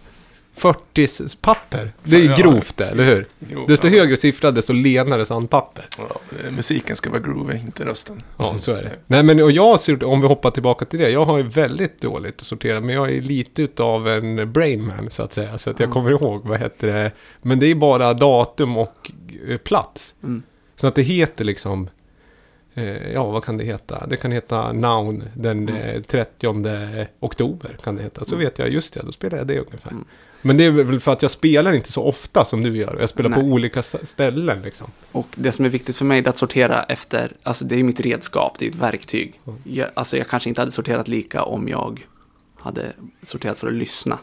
40 0.58 1.38
papper. 1.42 1.92
Det 2.04 2.16
är 2.16 2.20
ju 2.20 2.26
Ja. 2.26 2.36
grovt 2.36 2.78
det, 2.78 2.86
eller 2.86 3.04
hur? 3.06 3.26
Jo, 3.52 3.66
Desto 3.68 3.88
ja. 3.88 4.00
högre 4.00 4.18
siffra, 4.18 4.52
desto 4.52 4.74
lenare 4.74 5.26
sandpapper. 5.26 5.86
Ja, 5.98 6.20
eh, 6.46 6.52
musiken 6.52 6.96
ska 6.96 7.10
vara 7.10 7.20
groovy, 7.20 7.58
inte 7.58 7.86
rösten. 7.86 8.22
Ja, 8.38 8.58
så 8.58 8.72
är 8.72 8.82
det. 8.84 8.92
Nej, 9.08 9.24
men 9.24 9.42
och 9.44 9.52
jag, 9.52 9.64
har 9.64 9.78
sort- 9.78 10.04
om 10.04 10.22
vi 10.22 10.28
hoppar 10.28 10.52
tillbaka 10.52 10.86
till 10.86 11.00
det, 11.00 11.10
jag 11.10 11.26
har 11.26 11.38
ju 11.38 11.44
väldigt 11.44 12.02
dåligt 12.02 12.42
att 12.42 12.48
sortera, 12.48 12.80
men 12.82 12.96
jag 12.96 13.12
är 13.12 13.22
lite 13.22 13.62
utav 13.62 14.08
en 14.08 14.52
brainman 14.54 15.10
så 15.10 15.24
att 15.24 15.34
säga, 15.34 15.58
så 15.58 15.70
att 15.70 15.80
jag 15.80 15.88
Mm. 15.88 15.94
kommer 15.94 16.12
ihåg, 16.12 16.42
vad 16.48 16.60
heter 16.60 16.88
det, 16.94 17.12
men 17.42 17.60
det 17.60 17.66
är 17.66 17.76
bara 17.76 18.14
datum 18.14 18.78
och 18.78 19.12
eh, 19.48 19.58
plats. 19.58 20.16
Mm. 20.24 20.44
Så 20.76 20.88
att 20.88 20.96
det 20.96 21.02
heter 21.02 21.46
liksom, 21.46 21.90
eh, 22.74 23.12
ja 23.14 23.26
vad 23.32 23.44
kan 23.44 23.58
det 23.58 23.64
heta? 23.64 24.08
Det 24.08 24.18
kan 24.18 24.32
heta 24.32 24.72
Noun 24.72 25.24
den 25.34 25.70
eh, 25.70 26.02
30 26.02 27.08
oktober 27.20 27.78
kan 27.84 27.96
det 27.96 28.04
heta. 28.04 28.26
Så 28.26 28.36
Mm. 28.36 28.46
vet 28.46 28.60
jag, 28.60 28.70
just 28.70 28.94
det, 28.94 29.02
då 29.06 29.12
spelar 29.12 29.38
jag 29.38 29.48
det 29.48 29.60
ungefär. 29.60 29.92
Mm. 29.92 30.06
Men 30.48 30.58
det 30.58 30.64
är 30.64 30.72
väl 30.72 31.00
för 31.00 31.12
att 31.14 31.22
jag 31.22 31.32
spelar 31.32 31.72
inte 31.74 31.92
så 31.92 32.04
ofta 32.04 32.46
som 32.46 32.64
du 32.64 32.78
gör. 32.78 32.98
Jag 33.00 33.10
spelar 33.10 33.30
på 33.30 33.42
Nej. 33.42 33.52
olika 33.52 33.80
s- 33.80 34.10
ställen 34.10 34.62
liksom. 34.62 34.88
Och 35.12 35.28
det 35.36 35.52
som 35.52 35.66
är 35.66 35.70
viktigt 35.70 35.96
för 35.98 36.06
mig 36.06 36.20
är 36.20 36.28
att 36.28 36.38
sortera 36.38 36.84
efter, 36.84 37.36
alltså 37.44 37.66
det 37.66 37.76
är 37.80 37.84
mitt 37.84 38.00
redskap, 38.00 38.56
det 38.60 38.66
är 38.66 38.70
ett 38.70 38.76
verktyg. 38.76 39.40
Mm. 39.48 39.60
Jag, 39.64 39.90
alltså 39.94 40.18
jag 40.18 40.28
kanske 40.28 40.50
inte 40.50 40.62
hade 40.62 40.72
sorterat 40.72 41.08
lika 41.08 41.44
om 41.44 41.68
jag 41.68 42.06
hade 42.56 42.94
sorterat 43.24 43.58
för 43.58 43.68
att 43.68 43.74
lyssna. 43.74 44.18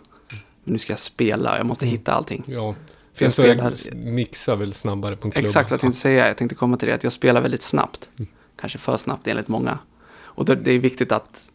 Men 0.64 0.72
nu 0.72 0.78
ska 0.78 0.92
jag 0.92 0.98
spela, 1.00 1.56
jag 1.56 1.66
måste 1.66 1.84
Mm. 1.84 1.92
hitta 1.98 2.12
allting. 2.12 2.42
Ja. 2.46 2.74
Sen 3.14 3.24
jag 3.26 3.32
så 3.32 3.42
jag 3.42 3.56
spelar- 3.56 3.72
s- 3.72 3.88
mixar 3.92 4.56
väl 4.56 4.72
snabbare 4.72 5.16
på 5.16 5.28
en 5.28 5.32
klubb. 5.32 5.44
Exakt 5.44 5.70
vad 5.70 5.76
jag 5.76 5.80
tänkte 5.80 6.00
säga, 6.00 6.26
jag 6.28 6.36
tänkte 6.36 6.54
komma 6.54 6.76
till 6.76 6.88
det, 6.88 6.94
att 6.94 7.04
jag 7.04 7.12
spelar 7.12 7.40
väldigt 7.40 7.62
snabbt. 7.62 8.10
Mm. 8.18 8.28
Kanske 8.60 8.78
för 8.78 8.96
snabbt 8.96 9.26
enligt 9.26 9.48
många. 9.48 9.78
Och 10.16 10.44
det, 10.44 10.54
det 10.54 10.72
är 10.72 10.78
viktigt 10.78 11.12
att 11.12 11.50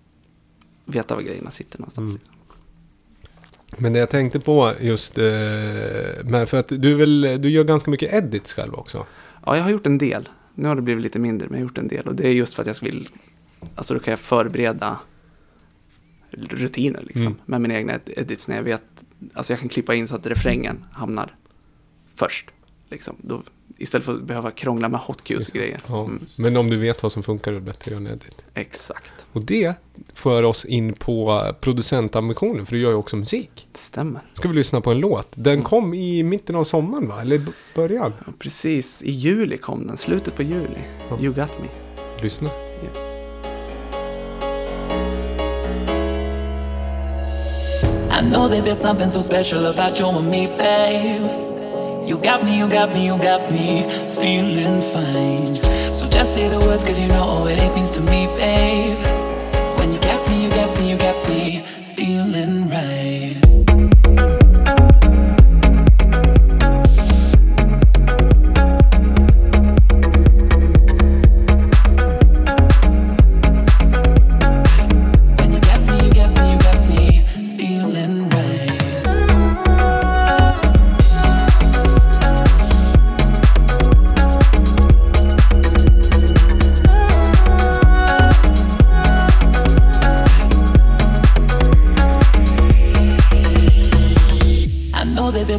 veta 0.85 1.15
var 1.15 1.21
grejerna 1.21 1.51
sitter 1.51 1.79
någonstans. 1.79 2.09
Mm. 2.09 2.13
liksom. 2.21 2.35
Men 3.77 3.93
det 3.93 3.99
jag 3.99 4.09
tänkte 4.09 4.39
på 4.39 4.73
just, 4.81 5.17
eh, 5.17 5.25
men 6.23 6.47
för 6.47 6.57
att 6.57 6.67
du, 6.67 6.95
väl, 6.95 7.21
du 7.41 7.49
gör 7.49 7.63
ganska 7.63 7.91
mycket 7.91 8.13
edits 8.13 8.53
själv 8.53 8.73
också. 8.73 9.05
Ja, 9.45 9.55
jag 9.57 9.63
har 9.63 9.69
gjort 9.71 9.85
en 9.85 9.97
del. 9.97 10.29
Nu 10.55 10.67
har 10.67 10.75
det 10.75 10.81
blivit 10.81 11.03
lite 11.03 11.19
mindre, 11.19 11.47
men 11.49 11.59
jag 11.59 11.65
har 11.65 11.69
gjort 11.69 11.77
en 11.77 11.88
del. 11.88 12.07
Och 12.07 12.15
det 12.15 12.27
är 12.27 12.31
just 12.31 12.53
för 12.53 12.61
att 12.63 12.67
jag 12.67 12.75
vill, 12.81 13.07
alltså 13.75 13.93
då 13.93 13.99
kan 13.99 14.11
jag 14.11 14.19
förbereda 14.19 14.99
rutiner 16.31 17.01
liksom. 17.07 17.25
Mm. 17.25 17.38
Med 17.45 17.61
mina 17.61 17.73
egna 17.75 17.93
ed- 17.93 18.13
edits 18.17 18.47
när 18.47 18.55
jag 18.55 18.63
vet, 18.63 18.83
alltså 19.33 19.53
jag 19.53 19.59
kan 19.59 19.69
klippa 19.69 19.95
in 19.95 20.07
så 20.07 20.15
att 20.15 20.25
refrängen 20.27 20.85
hamnar 20.91 21.35
först. 22.15 22.49
Liksom. 22.89 23.15
Då, 23.21 23.43
istället 23.79 24.05
för 24.05 24.13
att 24.13 24.21
behöva 24.24 24.51
krångla 24.51 24.89
med 24.89 25.00
hotcues 25.00 25.48
och 25.48 25.53
grejer. 25.53 25.81
Ja. 25.88 26.03
Mm, 26.03 26.25
Men 26.36 26.57
om 26.57 26.69
du 26.69 26.77
vet 26.77 27.03
vad 27.03 27.12
som 27.12 27.24
funkar 27.24 27.51
är 27.51 27.55
det 27.55 27.62
bättre 27.62 27.95
att 27.95 28.01
göra 28.01 28.09
en 28.12 28.17
edit. 28.17 28.43
exakt, 28.53 29.13
Och 29.33 29.41
det 29.41 29.74
för 30.13 30.43
oss 30.43 30.65
in 30.65 30.93
på 30.93 31.45
producentambitionen, 31.62 32.65
för 32.65 32.75
du 32.75 32.81
gör 32.81 32.89
ju 32.89 32.95
också 32.95 33.15
musik. 33.15 33.67
det 33.71 33.79
stämmer. 33.79 34.21
Ska 34.33 34.48
vi 34.48 34.53
lyssna 34.55 34.81
på 34.81 34.91
en 34.91 35.00
låt? 35.00 35.27
Den 35.36 35.63
kom 35.63 35.93
i 35.93 36.24
mitten 36.24 36.55
av 36.55 36.63
sommaren 36.63 37.07
va? 37.07 37.21
Eller 37.21 37.41
början? 37.75 38.13
Ja, 38.25 38.33
precis, 38.39 39.03
i 39.03 39.12
juli 39.12 39.57
kom 39.57 39.88
den, 39.88 39.98
slutet 39.98 40.36
på 40.36 40.43
juli. 40.43 40.79
Ja. 41.09 41.19
You 41.19 41.33
got 41.33 41.51
me. 41.62 41.67
Lyssna. 42.24 42.50
Yes. 42.83 42.98
I 48.12 48.21
know 48.31 48.50
that 48.50 48.65
there's 48.65 48.81
something 48.81 49.09
so 49.12 49.21
special 49.21 49.65
about 49.65 50.00
you 50.00 50.09
and 50.09 50.29
me, 50.29 50.48
babe. 50.57 51.49
You 52.10 52.18
got 52.18 52.44
me, 52.44 52.58
you 52.58 52.68
got 52.68 52.92
me, 52.92 53.06
you 53.06 53.20
got 53.20 53.51
me 53.51 53.84
feeling 54.16 54.82
fine. 54.82 55.54
So 55.94 56.10
just 56.10 56.34
say 56.34 56.50
the 56.50 56.58
words, 56.58 56.84
cause 56.84 57.00
you 57.00 57.08
know 57.08 57.42
what 57.42 57.56
it 57.56 57.75
means 57.75 57.92
to 57.92 58.01
me, 58.01 58.25
babe. 58.36 58.98
When 59.78 59.94
you 59.94 60.00
got 60.00 60.28
me, 60.28 60.42
you 60.42 60.50
got 60.50 60.75
me, 60.80 60.89
you 60.89 60.98
got 60.98 61.16
me 61.28 61.28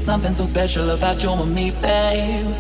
there's 0.01 0.07
something 0.07 0.35
so 0.35 0.47
special 0.47 0.91
about 0.91 1.23
you 1.23 1.31
and 1.31 1.55
me, 1.55 1.73
babe. 1.73 2.55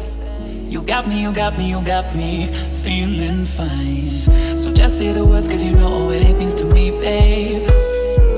You 0.68 0.82
got 0.82 1.08
me, 1.08 1.22
you 1.22 1.32
got 1.32 1.56
me, 1.56 1.70
you 1.70 1.80
got 1.80 2.14
me 2.14 2.48
feeling 2.84 3.46
fine. 3.46 4.58
So 4.58 4.70
just 4.74 4.98
say 4.98 5.12
the 5.12 5.24
words, 5.24 5.48
cause 5.48 5.64
you 5.64 5.72
know 5.72 6.04
what 6.04 6.16
it 6.16 6.36
means 6.36 6.54
to 6.56 6.66
me, 6.66 6.90
babe. 6.90 7.66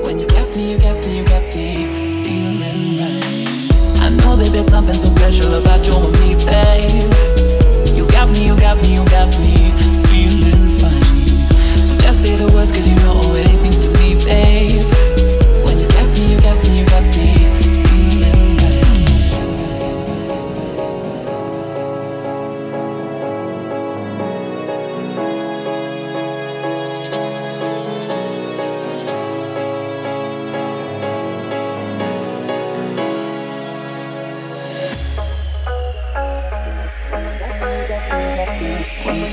When 0.05 0.19
you 0.19 0.27
got 0.27 0.47
me, 0.55 0.71
you 0.71 0.77
got 0.77 0.95
me, 1.05 1.17
you 1.17 1.25
got 1.25 1.43
me 1.53 2.23
feeling 2.23 2.99
right. 3.01 4.05
I 4.05 4.09
know 4.23 4.37
that 4.37 4.49
there's 4.53 4.67
something 4.67 4.95
so 4.95 5.09
special 5.09 5.53
about 5.55 5.85
you 5.85 5.95
and 5.99 6.13
me, 6.21 6.35
babe. 6.47 7.97
You 7.97 8.07
got 8.07 8.29
me, 8.29 8.45
you 8.45 8.55
got 8.55 8.77
me, 8.81 8.93
you 8.93 9.05
got 9.11 9.27
me 9.43 9.69
feeling 10.07 10.69
fine. 10.79 11.27
So 11.75 11.91
just 11.97 12.21
say 12.23 12.37
the 12.37 12.49
words, 12.53 12.71
cause 12.71 12.87
you 12.87 12.95
know 13.03 13.17
what 13.17 13.49
it 13.51 13.61
means 13.61 13.79
to 13.79 13.89
me, 13.99 14.15
babe. 14.23 14.92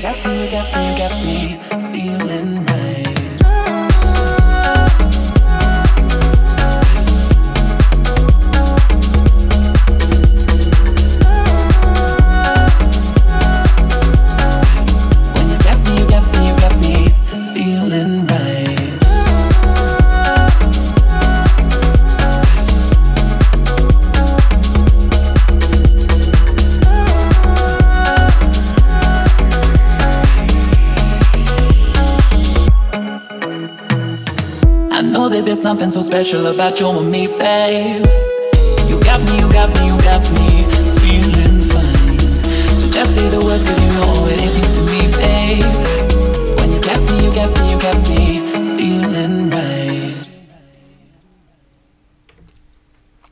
Got 0.01 0.17
me, 0.25 0.49
got 0.49 0.65
me, 0.73 0.97
got 0.97 1.11
me 1.23 1.91
feeling 1.93 2.70
something 35.91 36.03
so 36.03 36.17
special 36.17 36.47
about 36.47 36.79
you 36.79 36.87
and 36.87 37.11
me, 37.11 37.27
babe. 37.27 38.05
You 38.87 38.99
got 39.03 39.19
me, 39.27 39.39
you 39.39 39.51
got 39.51 39.69
me, 39.75 39.87
you 39.87 39.97
got 40.01 40.23
me 40.31 40.63
feeling 40.99 41.61
fine. 41.61 42.19
So 42.69 42.87
just 42.89 43.15
say 43.15 43.27
the 43.29 43.41
words, 43.43 43.65
cause 43.65 43.79
you 43.81 43.89
know 43.97 44.07
what 44.21 44.33
it 44.33 44.51
means 44.55 44.71
to 44.77 44.81
me, 44.91 45.01
babe. 45.19 45.65
When 46.57 46.71
you 46.71 46.81
got 46.81 46.99
me, 47.07 47.25
you 47.25 47.31
got 47.33 47.51
me, 47.59 47.71
you 47.71 47.79
got 47.79 47.97
me 48.09 48.77
feeling 48.77 49.49
right. 49.49 50.27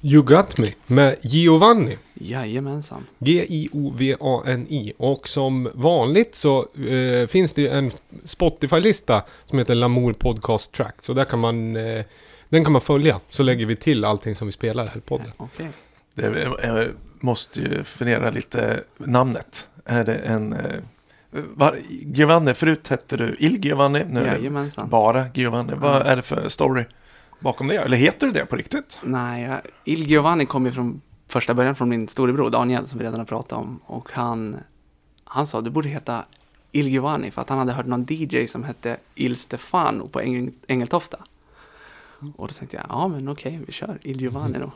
You 0.01 0.23
Got 0.23 0.57
Me 0.57 0.73
med 0.87 1.15
Giovanni. 1.21 1.97
Jajamensan. 2.13 3.05
G-I-O-V-A-N-I. 3.19 4.93
Och 4.97 5.27
som 5.27 5.69
vanligt 5.73 6.35
så 6.35 6.67
eh, 6.89 7.27
finns 7.27 7.53
det 7.53 7.61
ju 7.61 7.67
en 7.67 7.91
Spotify-lista 8.23 9.23
som 9.45 9.59
heter 9.59 9.75
Lamour 9.75 10.13
Podcast 10.13 10.71
Track. 10.71 10.95
Så 11.01 11.13
där 11.13 11.25
kan 11.25 11.39
man, 11.39 11.75
eh, 11.75 12.05
den 12.49 12.63
kan 12.63 12.73
man 12.73 12.81
följa. 12.81 13.19
Så 13.29 13.43
lägger 13.43 13.65
vi 13.65 13.75
till 13.75 14.05
allting 14.05 14.35
som 14.35 14.47
vi 14.47 14.53
spelar 14.53 14.87
här 14.87 14.97
i 14.97 15.01
podden. 15.01 15.31
Det, 16.15 16.47
jag 16.63 16.87
måste 17.19 17.59
ju 17.61 17.83
fundera 17.83 18.29
lite 18.29 18.79
namnet. 18.97 19.67
Är 19.85 20.03
det 20.05 20.15
en... 20.15 20.53
eh, 20.53 20.59
Var, 21.31 21.77
Giovanni, 21.89 22.53
förut 22.53 22.87
hette 22.87 23.17
du 23.17 23.35
Il 23.39 23.65
Giovanni. 23.65 24.03
Nu 24.09 24.19
är 24.19 24.23
det 24.23 24.29
Jajamensan. 24.37 24.89
bara 24.89 25.25
Giovanni. 25.33 25.73
Vad 25.75 26.01
är 26.07 26.15
det 26.15 26.21
för 26.21 26.49
story 26.49 26.83
bakom 27.39 27.67
det? 27.67 27.75
Eller 27.75 27.97
heter 27.97 28.27
du 28.27 28.33
det 28.33 28.45
på 28.45 28.55
riktigt? 28.55 28.97
Nej, 29.03 29.43
jag, 29.43 29.59
Il 29.83 30.03
Giovanni 30.07 30.45
kom 30.45 30.65
ju 30.65 30.71
från 30.71 31.01
första 31.27 31.53
början 31.53 31.75
från 31.75 31.89
min 31.89 32.07
storebror 32.07 32.49
Daniel 32.49 32.87
som 32.87 32.99
vi 32.99 33.05
redan 33.05 33.19
har 33.19 33.25
pratat 33.25 33.51
om. 33.59 33.79
Och 33.85 34.09
han, 34.11 34.57
han 35.23 35.47
sa 35.47 35.61
du 35.61 35.69
borde 35.69 35.89
heta 35.89 36.25
Il 36.71 36.87
Giovanni 36.87 37.31
för 37.31 37.41
att 37.41 37.49
han 37.49 37.57
hade 37.57 37.71
hört 37.73 37.85
någon 37.85 38.05
DJ 38.09 38.47
som 38.47 38.63
hette 38.63 38.97
Il 39.15 39.35
Stefano 39.35 40.07
på 40.07 40.21
Engel, 40.21 40.51
Ängeltofta. 40.67 41.17
Och 42.37 42.47
då 42.47 42.53
tänkte 42.53 42.77
jag, 42.77 42.85
ja 42.89 43.07
men 43.07 43.27
okej, 43.29 43.59
vi 43.67 43.71
kör 43.71 43.99
Il 44.01 44.21
Giovanni 44.21 44.59
då. 44.59 44.71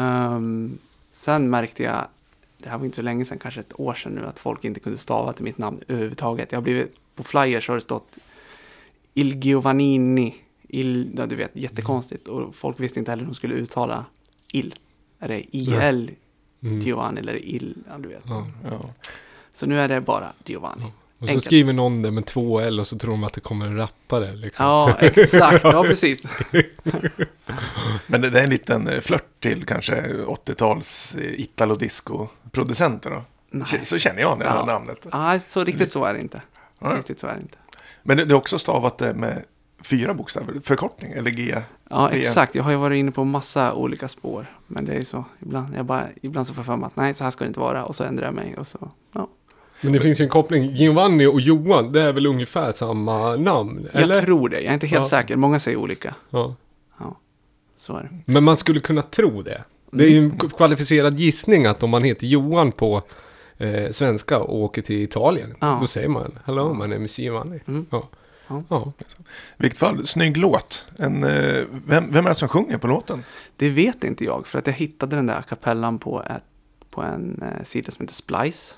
Ehm, 0.00 0.78
sen 1.12 1.50
märkte 1.50 1.82
jag, 1.82 2.06
det 2.58 2.68
här 2.68 2.78
var 2.78 2.84
inte 2.84 2.96
så 2.96 3.02
länge 3.02 3.24
sedan, 3.24 3.38
kanske 3.38 3.60
ett 3.60 3.80
år 3.80 3.94
sedan 3.94 4.12
nu, 4.12 4.26
att 4.26 4.38
folk 4.38 4.64
inte 4.64 4.80
kunde 4.80 4.98
stava 4.98 5.32
till 5.32 5.44
mitt 5.44 5.58
namn 5.58 5.80
överhuvudtaget. 5.88 6.52
Jag 6.52 6.56
har 6.56 6.62
blivit, 6.62 6.96
på 7.14 7.22
flyers 7.22 7.68
har 7.68 7.74
det 7.74 7.80
stått 7.80 8.18
Il 9.14 9.44
Giovannini. 9.44 10.34
Il, 10.68 11.14
ja, 11.16 11.26
du 11.26 11.36
vet, 11.36 11.56
jättekonstigt. 11.56 12.28
Och 12.28 12.54
folk 12.54 12.80
visste 12.80 12.98
inte 12.98 13.10
heller 13.10 13.22
hur 13.24 13.30
de 13.30 13.34
skulle 13.34 13.54
uttala 13.54 14.04
Il. 14.52 14.74
Är 15.18 15.28
det 15.28 15.56
IL 15.56 16.10
Mm. 16.60 16.80
Giovanni 16.80 17.20
eller 17.20 17.44
Il? 17.44 17.74
Ja, 17.88 17.98
du 17.98 18.08
vet. 18.08 18.22
Ja. 18.26 18.46
Ja. 18.64 18.90
Så 19.50 19.66
nu 19.66 19.80
är 19.80 19.88
det 19.88 20.00
bara 20.00 20.32
Giovanni. 20.44 20.92
Och 21.18 21.24
så 21.24 21.26
Enkelt. 21.28 21.44
skriver 21.44 21.72
någon 21.72 22.02
det 22.02 22.10
med 22.10 22.26
två 22.26 22.60
L 22.60 22.80
och 22.80 22.86
så 22.86 22.98
tror 22.98 23.10
de 23.10 23.24
att 23.24 23.32
det 23.32 23.40
kommer 23.40 23.66
en 23.66 23.76
rappare. 23.76 24.32
Liksom. 24.36 24.64
Ja, 24.66 24.96
exakt. 25.00 25.64
Ja, 25.64 25.82
precis. 25.82 26.22
Men 28.06 28.20
det, 28.20 28.30
det 28.30 28.38
är 28.40 28.44
en 28.44 28.50
liten 28.50 28.88
eh, 28.88 29.00
flört 29.00 29.40
till 29.40 29.66
kanske 29.66 30.02
80-tals 30.12 31.14
eh, 31.14 31.40
Italo-disco-producenter 31.40 33.10
då? 33.10 33.22
Nej. 33.50 33.80
Så 33.82 33.98
känner 33.98 34.20
jag 34.20 34.38
när 34.38 34.44
jag 34.46 34.54
Ja. 34.54 34.58
hör 34.58 34.66
namnet. 34.66 35.06
Nej, 35.12 35.40
så 35.48 35.64
riktigt 35.64 35.92
så 35.92 36.04
är 36.04 36.14
det 36.14 36.20
inte. 36.20 36.42
Ja. 36.78 36.88
Riktigt 36.96 37.20
så 37.20 37.26
är 37.26 37.34
det 37.34 37.40
inte. 37.40 37.58
Men 38.02 38.16
det, 38.16 38.24
det 38.24 38.32
är 38.34 38.36
också 38.36 38.58
stavat 38.58 38.98
det 38.98 39.14
med 39.14 39.44
fyra 39.82 40.14
bokstäver, 40.14 40.54
förkortning 40.64 41.12
eller 41.12 41.30
G. 41.30 41.56
Ja, 41.90 42.10
exakt. 42.10 42.54
Jag 42.54 42.62
har 42.64 42.70
ju 42.70 42.76
varit 42.76 42.96
inne 42.96 43.10
på 43.12 43.24
massa 43.24 43.72
olika 43.74 44.08
spår. 44.08 44.46
Men 44.66 44.84
det 44.84 44.92
är 44.92 44.98
ju 44.98 45.04
så. 45.04 45.24
Ibland, 45.42 45.76
jag 45.76 45.84
bara, 45.84 46.04
ibland 46.22 46.46
så 46.46 46.54
får 46.54 46.60
jag 46.62 46.66
för 46.66 46.76
mig 46.76 46.86
att 46.86 46.96
nej, 46.96 47.14
så 47.14 47.24
här 47.24 47.30
ska 47.30 47.44
det 47.44 47.48
inte 47.48 47.60
vara. 47.60 47.84
Och 47.84 47.96
så 47.96 48.04
ändrar 48.04 48.24
jag 48.26 48.34
mig. 48.34 48.54
Och 48.58 48.66
så, 48.66 48.90
ja. 49.12 49.28
Men 49.80 49.92
det 49.92 50.00
finns 50.00 50.20
ju 50.20 50.22
en 50.22 50.28
koppling. 50.28 50.70
Giovanni 50.74 51.26
och 51.26 51.40
Johan, 51.40 51.92
det 51.92 52.00
är 52.02 52.12
väl 52.12 52.26
ungefär 52.26 52.72
samma 52.72 53.36
namn? 53.36 53.88
Eller? 53.92 54.14
Jag 54.14 54.24
tror 54.24 54.48
det. 54.48 54.56
Jag 54.60 54.70
är 54.70 54.74
inte 54.74 54.86
helt 54.86 55.04
Ja. 55.04 55.08
säker. 55.08 55.36
Många 55.36 55.60
säger 55.60 55.76
olika. 55.78 56.14
Ja. 56.30 56.54
Ja, 57.00 57.16
så 57.76 57.96
är 57.96 58.02
det. 58.02 58.32
Men 58.32 58.44
man 58.44 58.56
skulle 58.56 58.80
kunna 58.80 59.02
tro 59.02 59.42
det. 59.42 59.62
Det 59.90 60.04
är 60.04 60.08
ju 60.08 60.18
en 60.18 60.38
kvalificerad 60.38 61.20
gissning 61.20 61.66
att 61.66 61.82
om 61.82 61.90
man 61.90 62.04
heter 62.04 62.26
Johan 62.26 62.72
på 62.72 63.02
eh, 63.58 63.90
svenska 63.90 64.38
och 64.38 64.58
åker 64.58 64.82
till 64.82 65.02
Italien. 65.02 65.54
Ja. 65.60 65.78
Då 65.80 65.86
säger 65.86 66.08
man 66.08 66.38
Hello, 66.44 66.74
my 66.74 66.86
name 66.86 67.04
is 67.04 67.18
Giovanni. 67.18 67.60
Mm. 67.68 67.86
Ja. 67.90 68.08
Ja. 68.48 68.62
Ja. 68.68 68.92
Vilket 69.56 69.78
fall, 69.78 70.06
snygg 70.06 70.36
låt. 70.36 70.86
En, 70.98 71.24
eh, 71.24 71.64
vem, 71.86 72.12
vem 72.12 72.24
är 72.24 72.28
det 72.28 72.34
som 72.34 72.48
sjunger 72.48 72.78
på 72.78 72.86
låten? 72.86 73.24
Det 73.56 73.70
vet 73.70 74.04
inte 74.04 74.24
jag. 74.24 74.46
För 74.46 74.58
att 74.58 74.66
jag 74.66 74.74
hittade 74.74 75.16
den 75.16 75.26
där 75.26 75.42
kapellan 75.42 75.98
på, 75.98 76.22
ett, 76.22 76.42
på 76.90 77.02
en 77.02 77.42
eh, 77.42 77.64
sida 77.64 77.90
som 77.92 78.02
heter 78.02 78.14
Splice. 78.14 78.74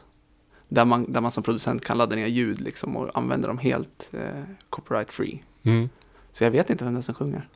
Där 0.72 0.84
man, 0.84 1.12
där 1.12 1.20
man 1.20 1.30
som 1.30 1.42
producent 1.42 1.84
kan 1.84 1.98
ladda 1.98 2.16
ner 2.16 2.26
ljud 2.26 2.60
liksom 2.60 2.96
och 2.96 3.18
använda 3.18 3.48
dem 3.48 3.58
helt 3.58 4.10
eh, 4.12 4.42
copyright 4.70 5.12
free. 5.12 5.42
Mm. 5.62 5.88
Så 6.32 6.44
jag 6.44 6.50
vet 6.50 6.70
inte 6.70 6.84
vem 6.84 6.94
det 6.94 7.00
är 7.00 7.02
som 7.02 7.14
sjunger. 7.14 7.48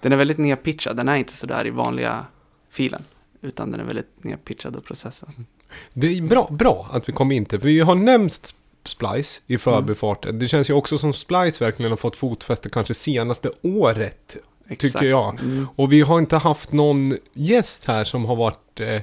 Den 0.00 0.12
är 0.12 0.16
väldigt 0.16 0.38
nedpitchad. 0.38 0.96
Den 0.96 1.08
är 1.08 1.16
inte 1.16 1.32
sådär 1.32 1.66
i 1.66 1.70
vanliga 1.70 2.24
filen. 2.70 3.04
Utan 3.40 3.70
den 3.70 3.80
är 3.80 3.84
väldigt 3.84 4.24
nedpitchad 4.24 4.76
och 4.76 4.84
processad. 4.84 5.30
Det 5.92 6.06
är 6.06 6.22
bra, 6.22 6.48
bra 6.50 6.88
att 6.92 7.08
vi 7.08 7.12
kom 7.12 7.32
in 7.32 7.44
till. 7.44 7.60
För 7.60 7.68
vi 7.68 7.80
har 7.80 7.94
nämnt 7.94 8.54
Splice 8.84 9.40
Mm. 9.40 9.54
i 9.54 9.58
förbifarten. 9.58 10.38
Det 10.38 10.48
känns 10.48 10.70
ju 10.70 10.74
också 10.74 10.98
som 10.98 11.12
Splice 11.12 11.60
verkligen 11.60 11.92
har 11.92 11.96
fått 11.96 12.16
fotfäste 12.16 12.70
kanske 12.70 12.94
senaste 12.94 13.50
året. 13.62 14.36
Exakt. 14.68 14.92
Tycker 14.92 15.06
jag. 15.06 15.40
Mm. 15.40 15.68
Och 15.76 15.92
vi 15.92 16.00
har 16.00 16.18
inte 16.18 16.36
haft 16.36 16.72
någon 16.72 17.16
gäst 17.32 17.84
här 17.84 18.04
som 18.04 18.24
har 18.24 18.36
varit 18.36 18.80
eh, 18.80 19.00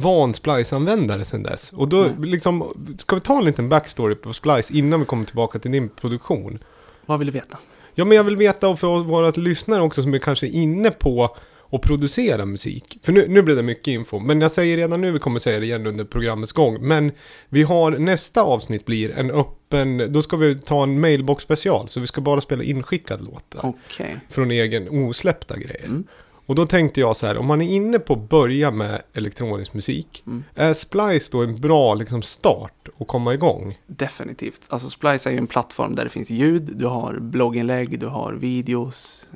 van 0.00 0.34
Splice-användare 0.34 1.24
sedan 1.24 1.42
dess. 1.42 1.72
Och 1.72 1.88
då 1.88 2.02
Nej. 2.02 2.28
liksom, 2.30 2.74
ska 2.98 3.16
vi 3.16 3.20
ta 3.20 3.38
en 3.38 3.44
liten 3.44 3.68
backstory 3.68 4.14
på 4.14 4.32
Splice 4.32 4.70
innan 4.70 5.00
vi 5.00 5.06
kommer 5.06 5.24
tillbaka 5.24 5.58
till 5.58 5.72
din 5.72 5.88
produktion? 5.88 6.58
Vad 7.06 7.18
vill 7.18 7.26
du 7.26 7.32
veta? 7.32 7.58
Ja, 7.94 8.04
men 8.04 8.16
jag 8.16 8.24
vill 8.24 8.36
veta 8.36 8.68
och 8.68 8.80
för 8.80 8.98
våra 8.98 9.30
lyssnare 9.30 9.82
också 9.82 10.02
som 10.02 10.14
är 10.14 10.18
kanske 10.18 10.46
inne 10.46 10.90
på 10.90 11.36
att 11.70 11.80
producera 11.80 12.46
musik. 12.46 12.98
För 13.02 13.12
nu, 13.12 13.28
nu 13.28 13.42
blir 13.42 13.56
det 13.56 13.62
mycket 13.62 13.88
info, 13.88 14.18
men 14.18 14.40
jag 14.40 14.50
säger 14.50 14.76
redan 14.76 15.00
nu, 15.00 15.10
vi 15.10 15.18
kommer 15.18 15.38
säga 15.38 15.60
det 15.60 15.66
igen 15.66 15.86
under 15.86 16.04
programmets 16.04 16.52
gång. 16.52 16.78
Men 16.80 17.12
vi 17.48 17.62
har, 17.62 17.90
nästa 17.90 18.42
avsnitt 18.42 18.84
blir 18.84 19.10
en 19.10 19.30
öppen, 19.30 20.12
då 20.12 20.22
ska 20.22 20.36
vi 20.36 20.54
ta 20.54 20.82
en 20.82 21.00
mailbox 21.00 21.42
special. 21.42 21.88
Så 21.88 22.00
vi 22.00 22.06
ska 22.06 22.20
bara 22.20 22.40
spela 22.40 22.62
inskickad 22.62 23.24
låtar. 23.24 23.60
Okej. 23.62 24.16
Från 24.30 24.50
egen 24.50 24.88
osläppta 24.88 25.56
grejer. 25.56 25.86
Mm. 25.86 26.04
Och 26.46 26.54
då 26.54 26.66
tänkte 26.66 27.00
jag 27.00 27.16
så 27.16 27.26
här, 27.26 27.36
om 27.36 27.46
man 27.46 27.62
är 27.62 27.68
inne 27.68 27.98
på 27.98 28.12
att 28.12 28.28
börja 28.28 28.70
med 28.70 29.02
elektronisk 29.12 29.74
musik. 29.74 30.22
Mm. 30.26 30.44
Är 30.54 30.74
Splice 30.74 31.30
då 31.30 31.42
en 31.42 31.60
bra 31.60 31.94
liksom, 31.94 32.22
start 32.22 32.88
att 32.98 33.06
komma 33.06 33.34
igång? 33.34 33.78
Definitivt. 33.86 34.66
Alltså 34.68 34.88
Splice 34.88 35.26
är 35.26 35.30
ju 35.30 35.38
en 35.38 35.46
plattform 35.46 35.94
där 35.94 36.04
det 36.04 36.10
finns 36.10 36.30
ljud, 36.30 36.70
du 36.74 36.86
har 36.86 37.18
blogginlägg, 37.18 38.00
du 38.00 38.06
har 38.06 38.32
videos. 38.32 39.28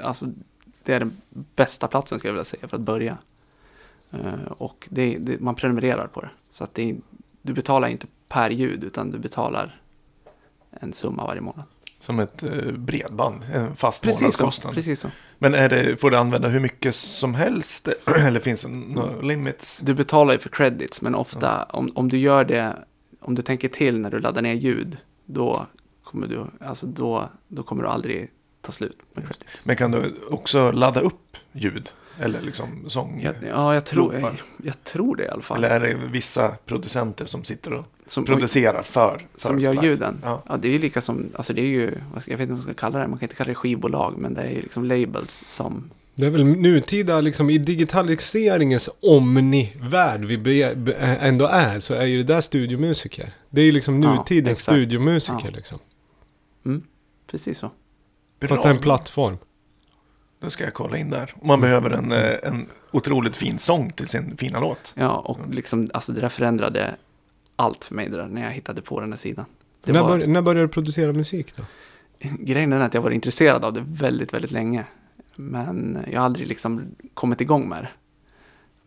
Alltså 0.00 0.26
det 0.82 0.94
är 0.94 1.00
den 1.00 1.16
bästa 1.30 1.88
platsen 1.88 2.18
skulle 2.18 2.28
jag 2.28 2.34
vilja 2.34 2.44
säga 2.44 2.68
för 2.68 2.76
att 2.76 2.82
börja. 2.82 3.18
Eh, 4.10 4.52
och 4.58 4.88
det, 4.90 5.18
det, 5.18 5.40
man 5.40 5.54
prenumererar 5.54 6.06
på 6.06 6.20
det. 6.20 6.30
Så 6.50 6.64
att 6.64 6.74
det, 6.74 6.96
du 7.42 7.52
betalar 7.52 7.88
inte 7.88 8.06
per 8.28 8.50
ljud 8.50 8.84
utan 8.84 9.10
du 9.10 9.18
betalar 9.18 9.80
en 10.70 10.92
summa 10.92 11.26
varje 11.26 11.40
månad. 11.40 11.64
Som 12.06 12.18
ett 12.20 12.42
eh, 12.42 12.50
bredband, 12.72 13.42
en 13.54 13.76
fast 13.76 14.02
Precis 14.02 14.18
så. 14.18 14.24
månadskostnad. 14.24 14.74
Precis 14.74 15.00
så. 15.00 15.10
Men 15.38 15.54
är 15.54 15.68
det, 15.68 15.96
får 16.00 16.10
du 16.10 16.16
använda 16.16 16.48
hur 16.48 16.60
mycket 16.60 16.94
som 16.94 17.34
helst? 17.34 17.88
Eller 18.26 18.40
finns 18.40 18.62
det 18.62 18.68
några 18.68 19.20
limits? 19.20 19.80
Du 19.82 19.94
betalar 19.94 20.32
ju 20.32 20.38
för 20.38 20.48
credits 20.48 21.02
men 21.02 21.14
ofta 21.14 21.62
om, 21.64 21.90
om 21.94 22.08
du 22.08 22.18
gör 22.18 22.44
det, 22.44 22.76
om 23.20 23.34
du 23.34 23.42
tänker 23.42 23.68
till 23.68 23.98
när 23.98 24.10
du 24.10 24.20
laddar 24.20 24.42
ner 24.42 24.54
ljud, 24.54 24.96
då 25.24 25.66
kommer 26.04 26.26
du, 26.26 26.46
alltså 26.60 26.86
då, 26.86 27.28
då 27.48 27.62
kommer 27.62 27.82
du 27.82 27.88
aldrig 27.88 28.30
ta 28.60 28.72
slut 28.72 28.98
med 29.12 29.24
credits. 29.24 29.60
Men 29.64 29.76
kan 29.76 29.90
du 29.90 30.14
också 30.30 30.70
ladda 30.72 31.00
upp 31.00 31.36
ljud? 31.52 31.90
Eller 32.18 32.40
liksom 32.40 32.84
sång? 32.86 33.20
Ja, 33.24 33.30
ja 33.48 33.74
jag, 33.74 33.84
tror, 33.84 34.14
jag, 34.14 34.42
jag 34.62 34.84
tror 34.84 35.16
det 35.16 35.24
i 35.24 35.28
alla 35.28 35.42
fall. 35.42 35.64
Eller 35.64 35.80
är 35.80 35.80
det 35.80 35.94
vissa 35.94 36.56
producenter 36.66 37.24
som 37.26 37.44
sitter 37.44 37.72
och 37.72 37.84
som, 38.06 38.24
producerar 38.24 38.82
för, 38.82 39.26
för 39.34 39.40
som 39.48 39.58
gör 39.58 39.82
ljuden. 39.82 40.18
Ja. 40.22 40.42
Ja. 40.48 40.56
det 40.56 40.68
är 40.68 40.72
ju 40.72 40.78
lika 40.78 41.00
som, 41.00 41.30
alltså 41.34 41.52
det 41.52 41.60
är 41.60 41.66
ju, 41.66 41.90
vad 42.12 42.22
ska, 42.22 42.30
jag 42.30 42.38
vet 42.38 42.42
inte 42.42 42.52
vad 42.52 42.66
man 42.66 42.74
ska 42.74 42.80
kalla 42.80 42.98
det, 42.98 43.08
man 43.08 43.18
kan 43.18 43.24
inte 43.26 43.34
kalla 43.34 43.48
det 43.48 43.54
skivbolag, 43.54 44.14
men 44.18 44.34
det 44.34 44.40
är 44.42 44.50
ju 44.50 44.62
liksom 44.62 44.84
labels 44.84 45.44
som, 45.48 45.90
Det 46.14 46.26
är 46.26 46.30
väl 46.30 46.44
nutida, 46.44 47.20
liksom 47.20 47.50
i 47.50 47.58
digitaliseringens 47.58 48.90
omni-värld 49.02 50.24
vi 50.24 50.38
be, 50.38 50.74
be, 50.76 50.94
ändå 50.94 51.46
är, 51.46 51.80
så 51.80 51.94
är 51.94 52.04
ju 52.06 52.22
det 52.22 52.34
där 52.34 52.40
studiomusiker. 52.40 53.32
Det 53.50 53.60
är 53.60 53.64
ju 53.64 53.72
liksom 53.72 54.02
Ja, 54.02 54.14
nutidens 54.14 54.58
exakt. 54.58 54.76
studiomusiker 54.76 55.48
Ja. 55.48 55.56
liksom. 55.56 55.78
mm, 56.66 56.82
precis 57.30 57.58
så. 57.58 57.70
Fast 58.48 58.62
det 58.62 58.68
är 58.68 58.72
en 58.74 58.78
plattform. 58.78 59.38
Då 60.40 60.50
ska 60.50 60.64
jag 60.64 60.74
kolla 60.74 60.96
in 60.96 61.10
där. 61.10 61.34
Man 61.42 61.60
behöver 61.60 61.90
en, 61.90 62.12
eh, 62.12 62.34
en 62.42 62.66
otroligt 62.90 63.36
fin 63.36 63.58
sång 63.58 63.90
till 63.90 64.08
sin 64.08 64.36
fina 64.36 64.60
låt. 64.60 64.92
Ja, 64.96 65.16
och 65.18 65.54
liksom, 65.54 65.90
alltså 65.94 66.12
det 66.12 66.20
där 66.20 66.28
förändrade 66.28 66.96
allt 67.56 67.84
för 67.84 67.94
mig 67.94 68.08
där, 68.08 68.26
när 68.26 68.42
jag 68.44 68.50
hittade 68.50 68.82
på 68.82 69.00
den 69.00 69.10
där 69.10 69.16
sidan. 69.16 69.44
Det 69.84 69.92
När, 69.92 70.02
var, 70.02 70.18
bör, 70.18 70.26
när 70.26 70.42
började 70.42 70.66
du 70.66 70.68
producera 70.68 71.12
musik 71.12 71.56
då? 71.56 71.62
grejen 72.20 72.72
är 72.72 72.80
att 72.80 72.94
jag 72.94 73.02
var 73.02 73.10
intresserad 73.10 73.64
av 73.64 73.72
det 73.72 73.84
väldigt, 73.86 74.34
väldigt 74.34 74.50
länge. 74.50 74.84
Men 75.36 75.98
jag 76.12 76.20
har 76.20 76.24
aldrig 76.24 76.46
liksom 76.48 76.82
kommit 77.14 77.40
igång 77.40 77.68
med 77.68 77.82
det. 77.82 77.90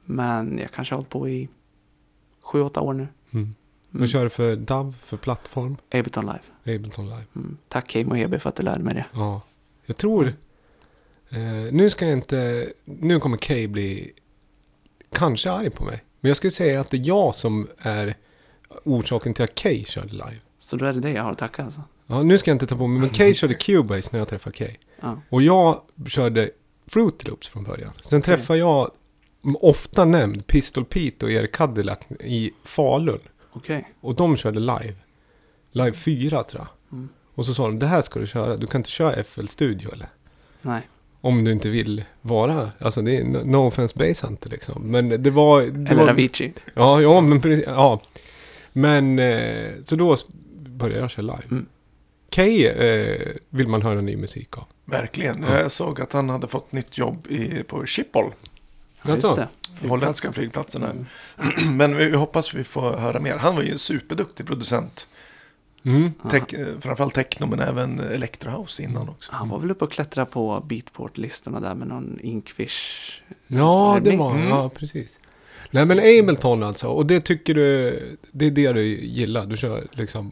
Men 0.05 0.57
jag 0.57 0.71
kanske 0.71 0.93
har 0.93 0.97
hållit 0.97 1.09
på 1.09 1.29
i 1.29 1.49
sju, 2.41 2.61
åtta 2.61 2.81
år 2.81 2.93
nu. 2.93 3.07
Mm. 3.31 3.43
Mm. 3.43 3.55
Vad 3.89 4.09
kör 4.09 4.23
du 4.23 4.29
för 4.29 4.55
DAV, 4.55 4.95
för 5.05 5.17
plattform? 5.17 5.77
Ableton 5.93 6.25
Live. 6.25 6.75
Ableton 6.77 7.05
Live. 7.05 7.23
Mm. 7.35 7.57
Tack 7.67 7.87
Kim 7.87 8.09
och 8.09 8.17
Hebe 8.17 8.39
för 8.39 8.49
att 8.49 8.55
du 8.55 8.63
lärde 8.63 8.83
mig 8.83 8.93
det. 8.93 9.05
Ja. 9.13 9.41
Jag 9.85 9.97
tror... 9.97 10.33
Eh, 11.29 11.41
nu 11.71 11.89
ska 11.89 12.05
jag 12.05 12.13
inte... 12.13 12.69
Nu 12.85 13.19
kommer 13.19 13.37
Kay 13.37 13.67
bli 13.67 14.13
kanske 15.11 15.51
arg 15.51 15.69
på 15.69 15.83
mig. 15.83 16.03
Men 16.19 16.29
jag 16.29 16.37
skulle 16.37 16.51
säga 16.51 16.81
att 16.81 16.89
det 16.91 16.97
är 16.97 17.07
jag 17.07 17.35
som 17.35 17.67
är 17.77 18.15
orsaken 18.83 19.33
till 19.33 19.43
att 19.43 19.55
Kay 19.55 19.85
körde 19.85 20.11
live. 20.11 20.39
Så 20.59 20.75
då 20.75 20.85
är 20.85 20.93
det 20.93 20.99
det 20.99 21.11
jag 21.11 21.23
har 21.23 21.31
att 21.31 21.37
tacka 21.37 21.63
alltså. 21.63 21.81
Ja, 22.07 22.23
nu 22.23 22.37
ska 22.37 22.51
jag 22.51 22.55
inte 22.55 22.67
ta 22.67 22.77
på 22.77 22.87
mig, 22.87 23.01
men 23.01 23.09
Kay 23.09 23.33
körde 23.33 23.53
Cubase 23.53 24.09
när 24.11 24.19
jag 24.19 24.27
träffade 24.27 24.55
Kay. 24.55 24.75
Ja. 25.01 25.21
Och 25.29 25.41
jag 25.41 25.81
körde 26.07 26.49
Fruit 26.87 27.27
Loops 27.27 27.47
från 27.47 27.63
början. 27.63 27.91
Sen 28.01 28.19
Okej. 28.19 28.35
träffade 28.35 28.59
jag 28.59 28.91
ofta 29.43 30.05
nämnd 30.05 30.47
Pistol 30.47 30.85
Pete 30.85 31.25
och 31.25 31.31
Erik 31.31 31.51
Cadillac 31.51 31.99
i 32.19 32.51
Falun. 32.63 33.19
Okej. 33.51 33.93
Och 34.01 34.15
de 34.15 34.37
körde 34.37 34.59
live. 34.59 34.95
Live 35.71 35.93
4 35.93 36.43
tror 36.43 36.61
jag. 36.61 36.97
Mm. 36.97 37.09
Och 37.35 37.45
så 37.45 37.53
sa 37.53 37.63
de, 37.63 37.79
det 37.79 37.87
här 37.87 38.01
ska 38.01 38.19
du 38.19 38.27
köra. 38.27 38.57
Du 38.57 38.67
kan 38.67 38.79
inte 38.79 38.89
köra 38.89 39.23
FL 39.23 39.47
Studio 39.47 39.93
eller? 39.93 40.09
Nej. 40.61 40.89
Om 41.21 41.43
du 41.43 41.51
inte 41.51 41.69
vill 41.69 42.03
vara, 42.21 42.71
alltså 42.79 43.01
det 43.01 43.17
är 43.17 43.23
no- 43.23 43.67
offense 43.67 43.95
base 43.97 44.27
hunter 44.27 44.49
liksom. 44.49 44.81
Men 44.91 45.23
det 45.23 45.29
var... 45.29 45.61
Det 45.61 45.91
Eller 45.91 46.03
var, 46.03 46.09
Avicii. 46.09 46.53
Ja, 46.73 47.01
ja, 47.01 47.21
men 47.21 47.41
precis, 47.41 47.65
ja. 47.67 48.01
Men, 48.73 49.19
eh, 49.19 49.71
så 49.85 49.95
då 49.95 50.15
började 50.55 50.99
jag 50.99 51.09
köra 51.11 51.23
live. 51.25 51.43
Mm. 51.51 51.65
Kay 52.29 52.65
eh, 52.65 53.27
vill 53.49 53.67
man 53.67 53.81
höra 53.81 54.01
ny 54.01 54.17
musik 54.17 54.57
av. 54.57 54.63
Verkligen. 54.85 55.45
Ja. 55.49 55.59
Jag 55.59 55.71
såg 55.71 56.01
att 56.01 56.13
han 56.13 56.29
hade 56.29 56.47
fått 56.47 56.71
nytt 56.71 56.97
jobb 56.97 57.27
i, 57.29 57.63
på 57.63 57.85
Schiphol. 57.85 58.31
Ja, 59.01 59.09
just 59.09 59.35
det. 59.35 59.47
Holländska 59.87 60.31
flygplatsen 60.31 60.83
här. 60.83 60.91
Mm. 60.91 61.77
Men 61.77 61.97
vi 61.97 62.15
hoppas 62.15 62.53
vi 62.53 62.63
får 62.63 62.97
höra 62.97 63.19
mer. 63.19 63.37
Han 63.37 63.55
var 63.55 63.63
ju 63.63 63.71
en 63.71 63.79
superduktig 63.79 64.47
producent. 64.47 65.07
Mm. 65.83 66.11
Tech, 66.31 66.53
eh, 66.53 66.67
framförallt 66.79 67.13
techno 67.13 67.45
men 67.45 67.59
även 67.59 67.99
electrohouse 67.99 68.83
innan 68.83 69.09
också. 69.09 69.31
Han 69.33 69.49
var 69.49 69.59
väl 69.59 69.71
uppe 69.71 69.85
och 69.85 69.91
klättra 69.91 70.25
på 70.25 70.63
Beatport-listorna 70.67 71.59
där 71.59 71.75
med 71.75 71.87
någon 71.87 72.19
Inkfish. 72.23 73.21
Ja, 73.47 73.99
det 74.03 74.17
var 74.17 74.31
Mm. 74.31 74.47
Ja, 74.49 74.69
precis. 74.69 75.19
Nej, 75.71 75.85
men 75.85 75.99
Ableton 75.99 76.63
alltså. 76.63 76.87
Och 76.87 77.05
det 77.05 77.21
tycker 77.21 77.53
du, 77.55 78.17
det 78.31 78.45
är 78.45 78.51
det 78.51 78.73
du 78.73 78.81
gillar. 79.05 79.45
Du 79.45 79.57
kör 79.57 79.87
liksom, 79.91 80.31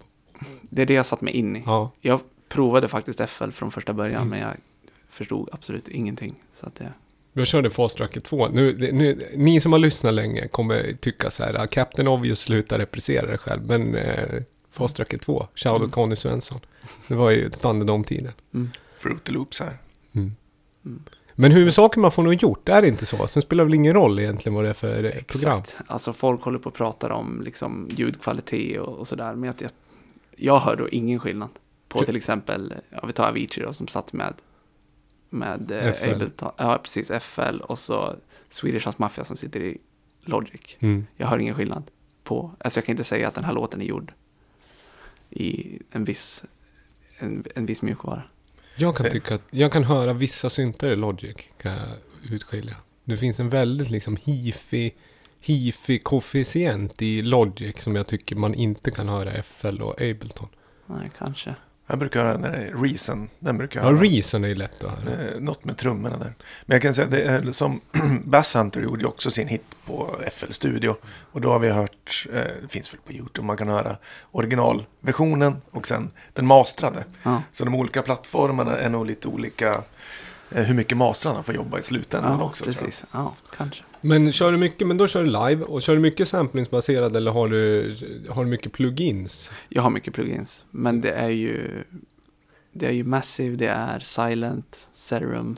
Det 0.61 0.81
är 0.81 0.85
det 0.85 0.93
jag 0.93 1.05
satt 1.05 1.21
mig 1.21 1.33
in 1.33 1.55
i. 1.55 1.63
ja. 1.65 1.91
Jag 2.01 2.19
provade 2.49 2.87
faktiskt 2.87 3.21
FL 3.29 3.49
från 3.49 3.71
första 3.71 3.93
början, 3.93 4.15
Mm. 4.21 4.29
men 4.29 4.39
jag 4.39 4.51
förstod 5.09 5.49
absolut 5.51 5.87
ingenting. 5.87 6.35
Så 6.53 6.65
att 6.65 6.75
det... 6.75 6.93
Jag 7.33 7.47
körde 7.47 7.69
Fast 7.69 7.97
Tracker 7.97 8.19
2. 8.21 8.47
Nu, 8.47 8.91
nu, 8.93 9.29
ni 9.35 9.61
som 9.61 9.71
har 9.71 9.79
lyssnat 9.79 10.13
länge 10.13 10.47
kommer 10.47 10.93
tycka 11.01 11.29
så 11.31 11.43
här, 11.43 11.61
ah, 11.63 11.67
Captain 11.67 12.07
Obvious 12.07 12.39
slutar 12.39 12.79
reprisera 12.79 13.31
det 13.31 13.37
själv. 13.37 13.61
Men 13.67 13.95
eh, 13.95 14.41
Fast 14.77 14.95
Tracker 14.95 15.17
2, 15.17 15.47
shoutout 15.55 15.81
Mm. 15.81 15.91
Conny 15.91 16.15
Svensson. 16.15 16.59
Det 17.07 17.15
var 17.15 17.31
ju 17.31 17.49
Thunderdome-tiden. 17.49 18.33
Mm. 18.53 18.69
Fruity 18.95 19.31
Loops 19.31 19.59
här. 19.59 19.77
Mm. 20.13 20.35
Mm. 20.85 21.03
Men 21.39 21.51
huvudsaken 21.51 22.01
man 22.01 22.11
får 22.11 22.23
nog 22.23 22.33
gjort, 22.33 22.69
är 22.69 22.81
det 22.81 22.87
inte 22.87 23.05
så? 23.05 23.27
Sen 23.27 23.41
spelar 23.41 23.63
det 23.63 23.65
väl 23.65 23.73
ingen 23.73 23.93
roll 23.93 24.19
egentligen 24.19 24.55
vad 24.55 24.63
det 24.63 24.69
är 24.69 24.73
för 24.73 25.03
eh, 25.03 25.11
program. 25.11 25.59
Exakt. 25.59 25.81
Alltså 25.87 26.13
folk 26.13 26.43
håller 26.43 26.59
på 26.59 26.69
och 26.69 26.75
pratar 26.75 27.09
om 27.09 27.41
liksom, 27.41 27.89
ljudkvalitet 27.91 28.79
och, 28.79 28.97
och 28.97 29.07
sådär. 29.07 29.35
Men 29.35 29.43
jag, 29.43 29.55
jag, 29.59 29.71
jag 30.35 30.59
hör 30.59 30.75
då 30.75 30.89
ingen 30.89 31.19
skillnad. 31.19 31.49
På 31.87 32.03
till 32.03 32.15
exempel, 32.15 32.73
ja, 32.89 33.03
vi 33.07 33.13
tar 33.13 33.27
Avicii 33.27 33.63
då, 33.63 33.73
som 33.73 33.87
satt 33.87 34.13
med, 34.13 34.33
med 35.29 35.71
eh, 35.71 35.93
FL. 35.93 36.13
Ableton. 36.13 36.51
Ja, 36.57 36.79
precis. 36.83 37.11
FL 37.21 37.59
och 37.59 37.79
så 37.79 38.15
Swedish 38.49 38.87
House 38.87 38.97
Mafia 38.97 39.23
som 39.23 39.37
sitter 39.37 39.59
i 39.59 39.77
Logic. 40.25 40.77
Mm. 40.79 41.05
Jag 41.17 41.27
hör 41.27 41.39
ingen 41.39 41.55
skillnad 41.55 41.83
på, 42.23 42.51
alltså 42.59 42.77
jag 42.77 42.85
kan 42.85 42.93
inte 42.93 43.03
säga 43.03 43.27
att 43.27 43.33
den 43.33 43.43
här 43.43 43.53
låten 43.53 43.81
är 43.81 43.85
gjord 43.85 44.13
i 45.29 45.79
en 45.91 46.03
viss, 46.03 46.43
en, 47.17 47.43
en 47.55 47.65
viss 47.65 47.81
mjukvara. 47.81 48.23
Jag 48.75 48.97
kan 48.97 49.11
tycka 49.11 49.35
att 49.35 49.43
jag 49.51 49.71
kan 49.71 49.83
höra 49.83 50.13
vissa 50.13 50.49
synter 50.49 50.91
i 50.91 50.95
Logic. 50.95 51.35
Kan 51.57 51.71
jag 51.71 51.87
utskilja. 52.31 52.75
Det 53.03 53.17
finns 53.17 53.39
en 53.39 53.49
väldigt 53.49 53.89
liksom 53.89 54.17
hifi, 54.23 54.93
hifi 55.41 55.99
koefficient 55.99 57.01
i 57.01 57.21
Logic 57.21 57.81
som 57.81 57.95
jag 57.95 58.07
tycker 58.07 58.35
man 58.35 58.53
inte 58.53 58.91
kan 58.91 59.09
höra 59.09 59.37
i 59.37 59.41
FL 59.41 59.81
och 59.81 60.01
Ableton. 60.01 60.47
Nej, 60.85 61.11
kanske. 61.17 61.55
Jag 61.89 61.99
brukar 61.99 62.19
höra 62.23 62.31
den 62.37 62.41
där 62.41 62.73
Reason. 62.83 63.29
Den 63.39 63.57
brukar 63.57 63.79
Ja, 63.79 63.85
jag 63.85 63.91
höra. 63.93 64.03
Reason 64.03 64.43
är 64.43 64.47
ju 64.47 64.55
lätt 64.55 64.83
att 64.83 65.03
höra. 65.03 65.23
Eh, 65.33 65.39
Något 65.39 65.65
med 65.65 65.77
trummorna 65.77 66.17
där. 66.17 66.33
Men 66.65 66.75
jag 66.75 66.81
kan 66.81 66.93
säga 66.93 67.05
att 67.05 67.11
det 67.11 67.21
är 67.21 67.51
som 67.51 67.81
Bass 68.23 68.55
Hunter 68.55 68.81
gjorde 68.81 69.01
ju 69.01 69.07
också 69.07 69.31
sin 69.31 69.47
hit 69.47 69.63
på 69.85 70.15
FL 70.31 70.51
Studio. 70.51 70.95
Och 71.31 71.41
då 71.41 71.51
har 71.51 71.59
vi 71.59 71.69
hört, 71.69 72.25
eh, 72.33 72.39
det 72.61 72.67
finns 72.69 72.93
väl 72.93 72.99
på 73.05 73.13
YouTube, 73.13 73.47
man 73.47 73.57
kan 73.57 73.67
höra 73.67 73.95
originalversionen 74.31 75.61
och 75.71 75.87
sen 75.87 76.11
den 76.33 76.45
mastrade. 76.47 77.03
Ja, 77.23 77.41
Så 77.51 77.65
de 77.65 77.75
olika 77.75 78.01
plattformarna 78.01 78.77
är 78.77 78.89
nog 78.89 79.05
lite 79.05 79.27
olika 79.27 79.81
eh, 80.51 80.63
hur 80.63 80.73
mycket 80.73 80.97
mastrarna 80.97 81.43
får 81.43 81.55
jobba 81.55 81.79
i 81.79 81.81
slutändan 81.83 82.39
ja 82.39 82.45
också. 82.45 82.63
precis. 82.63 83.03
Ja, 83.11 83.33
kanske. 83.57 83.83
Men 84.07 84.31
kör 84.31 84.51
du 84.51 84.57
mycket, 84.57 84.87
men 84.87 84.97
då 84.97 85.07
kör 85.07 85.23
du 85.23 85.29
live 85.29 85.63
och 85.63 85.81
kör 85.81 85.93
du 85.93 85.99
mycket 85.99 86.27
samplingsbaserad 86.27 87.15
eller 87.15 87.31
har 87.31 87.47
du, 87.47 87.95
har 88.29 88.43
du 88.43 88.49
mycket 88.49 88.71
plugins? 88.71 89.51
Jag 89.69 89.81
har 89.81 89.89
mycket 89.89 90.13
plugins, 90.13 90.65
men 90.71 91.01
det 91.01 91.11
är 91.11 91.29
ju 91.29 91.83
det 92.71 92.87
är 92.87 92.91
ju 92.91 93.03
Massive, 93.03 93.55
det 93.55 93.67
är 93.67 93.99
Silent, 93.99 94.87
Serum. 94.91 95.57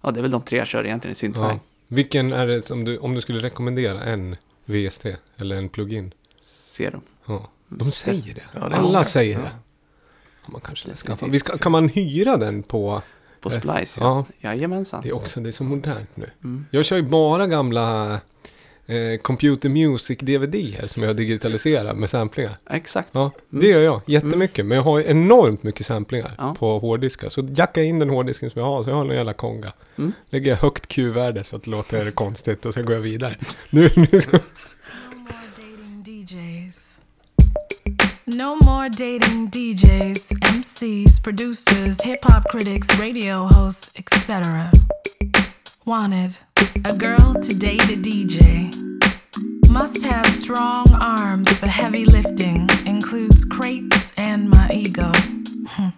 Ja, 0.00 0.10
det 0.10 0.20
är 0.20 0.22
väl 0.22 0.30
de 0.30 0.42
tre 0.42 0.58
jag 0.58 0.66
kör 0.66 0.84
egentligen 0.84 1.12
i 1.12 1.14
Synthwag. 1.14 1.52
Ja. 1.52 1.58
Vilken 1.88 2.32
är 2.32 2.46
det 2.46 2.66
som 2.66 2.84
du, 2.84 2.98
om 2.98 3.14
du 3.14 3.20
skulle 3.20 3.38
rekommendera 3.38 4.04
en 4.04 4.36
VST 4.64 5.06
eller 5.36 5.56
en 5.56 5.68
plugin? 5.68 6.14
Serum. 6.40 7.00
Ja, 7.26 7.50
de 7.68 7.90
säger 7.90 8.34
det. 8.34 8.42
Ja, 8.52 8.68
det 8.68 8.76
Alla 8.76 9.04
säger 9.04 9.38
det. 9.38 9.50
Ja, 10.44 10.48
man 10.52 10.60
kanske 10.60 10.94
ska 10.94 11.06
skaffa. 11.06 11.26
Vi 11.26 11.38
ska, 11.38 11.58
kan 11.58 11.72
man 11.72 11.88
hyra 11.88 12.36
den 12.36 12.62
på... 12.62 13.02
På 13.44 13.54
Eh, 13.54 13.60
Splice, 13.60 14.00
Ja, 14.00 14.24
ja. 14.40 14.48
Jajamensan. 14.48 15.02
det 15.02 15.08
är 15.08 15.14
också, 15.14 15.40
det 15.40 15.48
är 15.48 15.52
så 15.52 15.64
modernt 15.64 16.10
nu. 16.14 16.26
Mm. 16.44 16.66
Jag 16.70 16.84
kör 16.84 16.96
ju 16.96 17.02
bara 17.02 17.46
gamla 17.46 18.12
eh, 18.86 19.20
Computer 19.22 19.68
Music 19.68 20.18
DVD 20.18 20.54
här 20.54 20.86
som 20.86 21.02
jag 21.02 21.08
har 21.10 21.14
digitaliserat 21.14 21.96
med 21.96 22.10
samplingar. 22.10 22.56
Exakt. 22.70 23.08
Ja, 23.12 23.30
det 23.50 23.66
gör 23.66 23.80
jag 23.80 24.00
jättemycket. 24.06 24.66
Men 24.66 24.76
jag 24.76 24.82
har 24.82 25.00
enormt 25.00 25.62
mycket 25.62 25.86
samplingar 25.86 26.32
Ja. 26.38 26.54
på 26.58 26.78
hårddiskar. 26.78 27.28
Så 27.28 27.48
jackar 27.56 27.80
jag 27.80 27.88
in 27.88 27.98
den 27.98 28.10
hårddisken 28.10 28.50
som 28.50 28.60
jag 28.60 28.66
har, 28.68 28.82
så 28.84 28.90
jag 28.90 28.96
har 28.96 29.04
en 29.04 29.16
jävla 29.16 29.32
konga. 29.32 29.72
Mm. 29.98 30.12
Lägger 30.30 30.50
jag 30.50 30.58
högt 30.58 30.86
Q-värde 30.86 31.44
så 31.44 31.56
att 31.56 31.62
det 31.62 31.70
låter 31.70 32.10
konstigt 32.10 32.66
och 32.66 32.74
så 32.74 32.82
går 32.82 32.94
jag 32.94 33.02
vidare. 33.02 33.36
Nu, 33.70 33.90
nu 34.12 34.20
ska... 34.20 34.38
No 38.36 38.56
more 38.64 38.88
dating 38.88 39.50
DJs, 39.50 40.32
MCs, 40.40 41.22
producers, 41.22 42.02
hip 42.02 42.18
hop 42.24 42.48
critics, 42.48 42.98
radio 42.98 43.46
hosts, 43.46 43.92
etc. 43.96 44.72
Wanted 45.84 46.36
a 46.84 46.96
girl 46.96 47.34
to 47.34 47.56
date 47.56 47.84
a 47.84 47.96
DJ. 47.96 48.74
Must 49.70 50.02
have 50.02 50.26
strong 50.26 50.86
arms 50.94 51.48
for 51.58 51.68
heavy 51.68 52.04
lifting, 52.06 52.68
includes 52.86 53.44
crates 53.44 54.12
and 54.16 54.50
my 54.50 54.68
ego. 54.72 55.12
Hmm. 55.68 55.90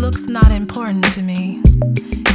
Looks 0.00 0.22
not 0.22 0.50
important 0.50 1.04
to 1.12 1.22
me. 1.22 1.62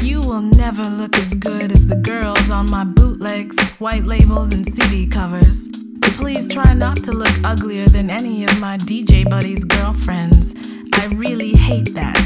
You 0.03 0.19
will 0.19 0.41
never 0.41 0.83
look 0.83 1.17
as 1.17 1.33
good 1.33 1.71
as 1.71 1.87
the 1.87 1.95
girls 1.95 2.51
on 2.51 2.69
my 2.69 2.83
bootlegs, 2.83 3.59
white 3.79 4.03
labels, 4.03 4.53
and 4.53 4.63
CD 4.63 5.07
covers. 5.07 5.80
Please 6.01 6.47
try 6.47 6.73
not 6.73 6.97
to 6.97 7.11
look 7.11 7.33
uglier 7.43 7.87
than 7.87 8.09
any 8.09 8.43
of 8.43 8.59
my 8.59 8.77
DJ 8.77 9.29
buddies' 9.29 9.63
girlfriends. 9.63 10.53
I 10.95 11.05
really 11.07 11.55
hate 11.55 11.93
that. 11.93 12.19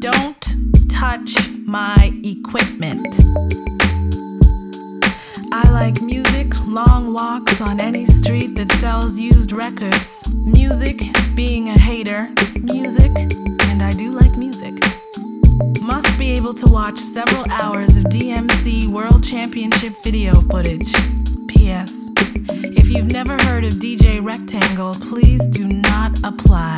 Don't 0.00 0.88
touch 0.88 1.48
my 1.66 2.12
equipment. 2.24 3.14
I 5.52 5.68
like 5.70 6.00
music, 6.02 6.52
long 6.66 7.12
walks 7.12 7.60
on 7.60 7.80
any 7.80 8.06
street 8.06 8.54
that 8.56 8.70
sells 8.72 9.18
used 9.18 9.52
records. 9.52 10.32
Music, 10.34 11.02
being 11.34 11.68
a 11.68 11.78
hater, 11.80 12.30
music, 12.62 13.12
and 13.68 13.82
I 13.82 13.90
do 13.90 14.12
like 14.12 14.36
music. 14.36 14.74
Must 15.82 16.18
be 16.18 16.32
able 16.32 16.54
to 16.54 16.72
watch 16.72 16.98
several 16.98 17.44
hours 17.50 17.96
of 17.96 18.04
DMC 18.04 18.88
World 18.88 19.22
Championship 19.22 19.94
video 20.02 20.34
footage. 20.34 20.92
P.S. 21.66 22.10
If 22.78 22.88
you've 22.88 23.10
never 23.10 23.32
heard 23.42 23.64
of 23.64 23.72
DJ 23.72 24.24
Rectangle, 24.24 24.94
please 25.10 25.44
do 25.48 25.66
not 25.66 26.16
apply. 26.22 26.76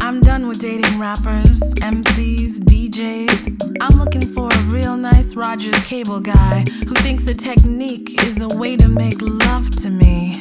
I'm 0.00 0.20
done 0.20 0.48
with 0.48 0.60
dating 0.60 0.98
rappers, 0.98 1.60
MCs, 1.78 2.58
DJs. 2.58 3.76
I'm 3.80 4.00
looking 4.00 4.22
for 4.34 4.48
a 4.52 4.58
real 4.62 4.96
nice 4.96 5.36
Rogers 5.36 5.80
cable 5.84 6.18
guy 6.18 6.64
who 6.88 6.94
thinks 6.96 7.22
the 7.22 7.34
technique 7.34 8.20
is 8.24 8.40
a 8.40 8.58
way 8.58 8.76
to 8.76 8.88
make 8.88 9.22
love 9.22 9.70
to 9.82 9.90
me. 9.90 10.34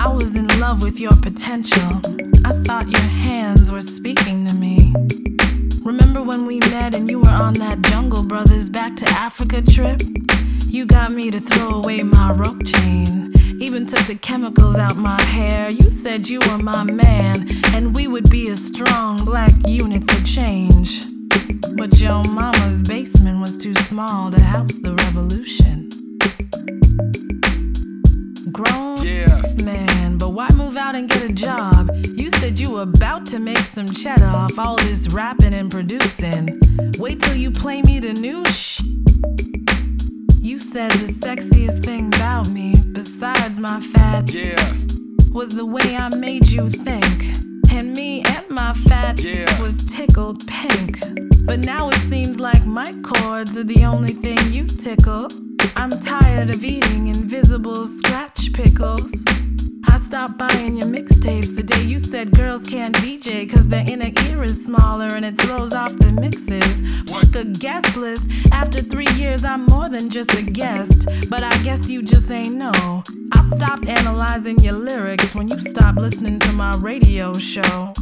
I 0.00 0.08
was 0.08 0.34
in 0.34 0.48
love 0.58 0.82
with 0.82 0.98
your 0.98 1.12
potential. 1.22 2.00
I 2.44 2.60
thought 2.64 2.88
your 2.88 3.08
hands 3.28 3.70
were 3.70 3.82
speaking 3.82 4.48
to 4.48 4.54
me. 4.56 4.92
Remember 5.84 6.24
when 6.24 6.44
we 6.44 6.58
met 6.58 6.96
and 6.96 7.08
you 7.08 7.20
were 7.20 7.30
on 7.30 7.52
that 7.54 7.82
Jungle 7.82 8.24
Brothers 8.24 8.68
back 8.68 8.96
to 8.96 9.08
Africa 9.10 9.62
trip? 9.62 10.00
You 10.72 10.86
got 10.86 11.12
me 11.12 11.30
to 11.30 11.38
throw 11.38 11.82
away 11.82 12.02
my 12.02 12.32
rope 12.32 12.64
chain. 12.64 13.30
Even 13.60 13.84
took 13.84 14.06
the 14.06 14.14
chemicals 14.14 14.78
out 14.78 14.96
my 14.96 15.20
hair. 15.20 15.68
You 15.68 15.90
said 15.90 16.26
you 16.26 16.40
were 16.48 16.56
my 16.56 16.82
man, 16.82 17.46
and 17.74 17.94
we 17.94 18.08
would 18.08 18.30
be 18.30 18.48
a 18.48 18.56
strong 18.56 19.16
black 19.18 19.50
unit 19.66 20.10
for 20.10 20.24
change. 20.24 21.04
But 21.76 22.00
your 22.00 22.24
mama's 22.24 22.88
basement 22.88 23.38
was 23.38 23.58
too 23.58 23.74
small 23.74 24.30
to 24.30 24.42
house 24.42 24.72
the 24.78 24.94
revolution. 24.94 25.90
Grown 28.50 28.96
yeah. 29.02 29.42
man, 29.66 30.16
but 30.16 30.30
why 30.30 30.48
move 30.56 30.78
out 30.78 30.94
and 30.94 31.06
get 31.06 31.22
a 31.22 31.32
job? 31.34 31.90
You 32.14 32.30
said 32.30 32.58
you 32.58 32.72
were 32.72 32.82
about 32.82 33.26
to 33.26 33.38
make 33.38 33.58
some 33.58 33.86
cheddar 33.86 34.28
off 34.28 34.58
all 34.58 34.76
this 34.78 35.12
rapping 35.12 35.52
and 35.52 35.70
producing. 35.70 36.58
Wait 36.98 37.20
till 37.20 37.36
you 37.36 37.50
play 37.50 37.82
me 37.82 38.00
the 38.00 38.14
new 38.14 38.42
sh. 38.46 38.80
Said 40.72 40.90
the 40.92 41.12
sexiest 41.12 41.84
thing 41.84 42.06
about 42.14 42.48
me, 42.48 42.72
besides 42.92 43.60
my 43.60 43.78
fat, 43.92 44.32
yeah. 44.32 44.72
was 45.30 45.54
the 45.54 45.66
way 45.66 45.94
I 45.94 46.08
made 46.16 46.46
you 46.46 46.70
think. 46.70 47.36
And 47.70 47.94
me 47.94 48.22
and 48.22 48.48
my 48.48 48.72
fat 48.88 49.22
yeah. 49.22 49.60
was 49.60 49.84
tickled 49.84 50.46
pink. 50.46 50.98
But 51.44 51.58
now 51.58 51.90
it 51.90 52.00
seems 52.08 52.40
like 52.40 52.64
my 52.64 52.90
chords 53.02 53.54
are 53.58 53.64
the 53.64 53.84
only 53.84 54.14
thing 54.14 54.38
you 54.50 54.64
tickle. 54.64 55.28
I'm 55.76 55.90
tired 55.90 56.48
of 56.54 56.64
eating 56.64 57.08
invisible 57.08 57.84
scratch 57.84 58.50
pickles. 58.54 59.12
Stopped 60.12 60.36
buying 60.36 60.76
your 60.76 60.88
mixtapes 60.88 61.56
the 61.56 61.62
day 61.62 61.84
you 61.84 61.98
said 61.98 62.32
girls 62.32 62.68
can't 62.68 62.94
DJ 62.96 63.48
cause 63.48 63.66
their 63.68 63.82
inner 63.88 64.12
ear 64.26 64.44
is 64.44 64.62
smaller 64.66 65.06
and 65.06 65.24
it 65.24 65.40
throws 65.40 65.72
off 65.72 65.96
the 65.96 66.12
mixes. 66.12 66.82
Fuck 67.10 67.34
a 67.34 67.46
guest 67.46 67.96
list. 67.96 68.26
After 68.52 68.82
three 68.82 69.08
years, 69.16 69.42
I'm 69.42 69.64
more 69.64 69.88
than 69.88 70.10
just 70.10 70.34
a 70.34 70.42
guest. 70.42 71.08
But 71.30 71.44
I 71.44 71.62
guess 71.62 71.88
you 71.88 72.02
just 72.02 72.30
ain't 72.30 72.56
know. 72.56 73.02
I 73.32 73.56
stopped 73.56 73.86
analyzing 73.86 74.58
your 74.58 74.74
lyrics 74.74 75.34
when 75.34 75.48
you 75.48 75.58
stopped 75.60 75.96
listening 75.96 76.38
to 76.40 76.52
my 76.52 76.72
radio 76.82 77.32
show. 77.32 77.94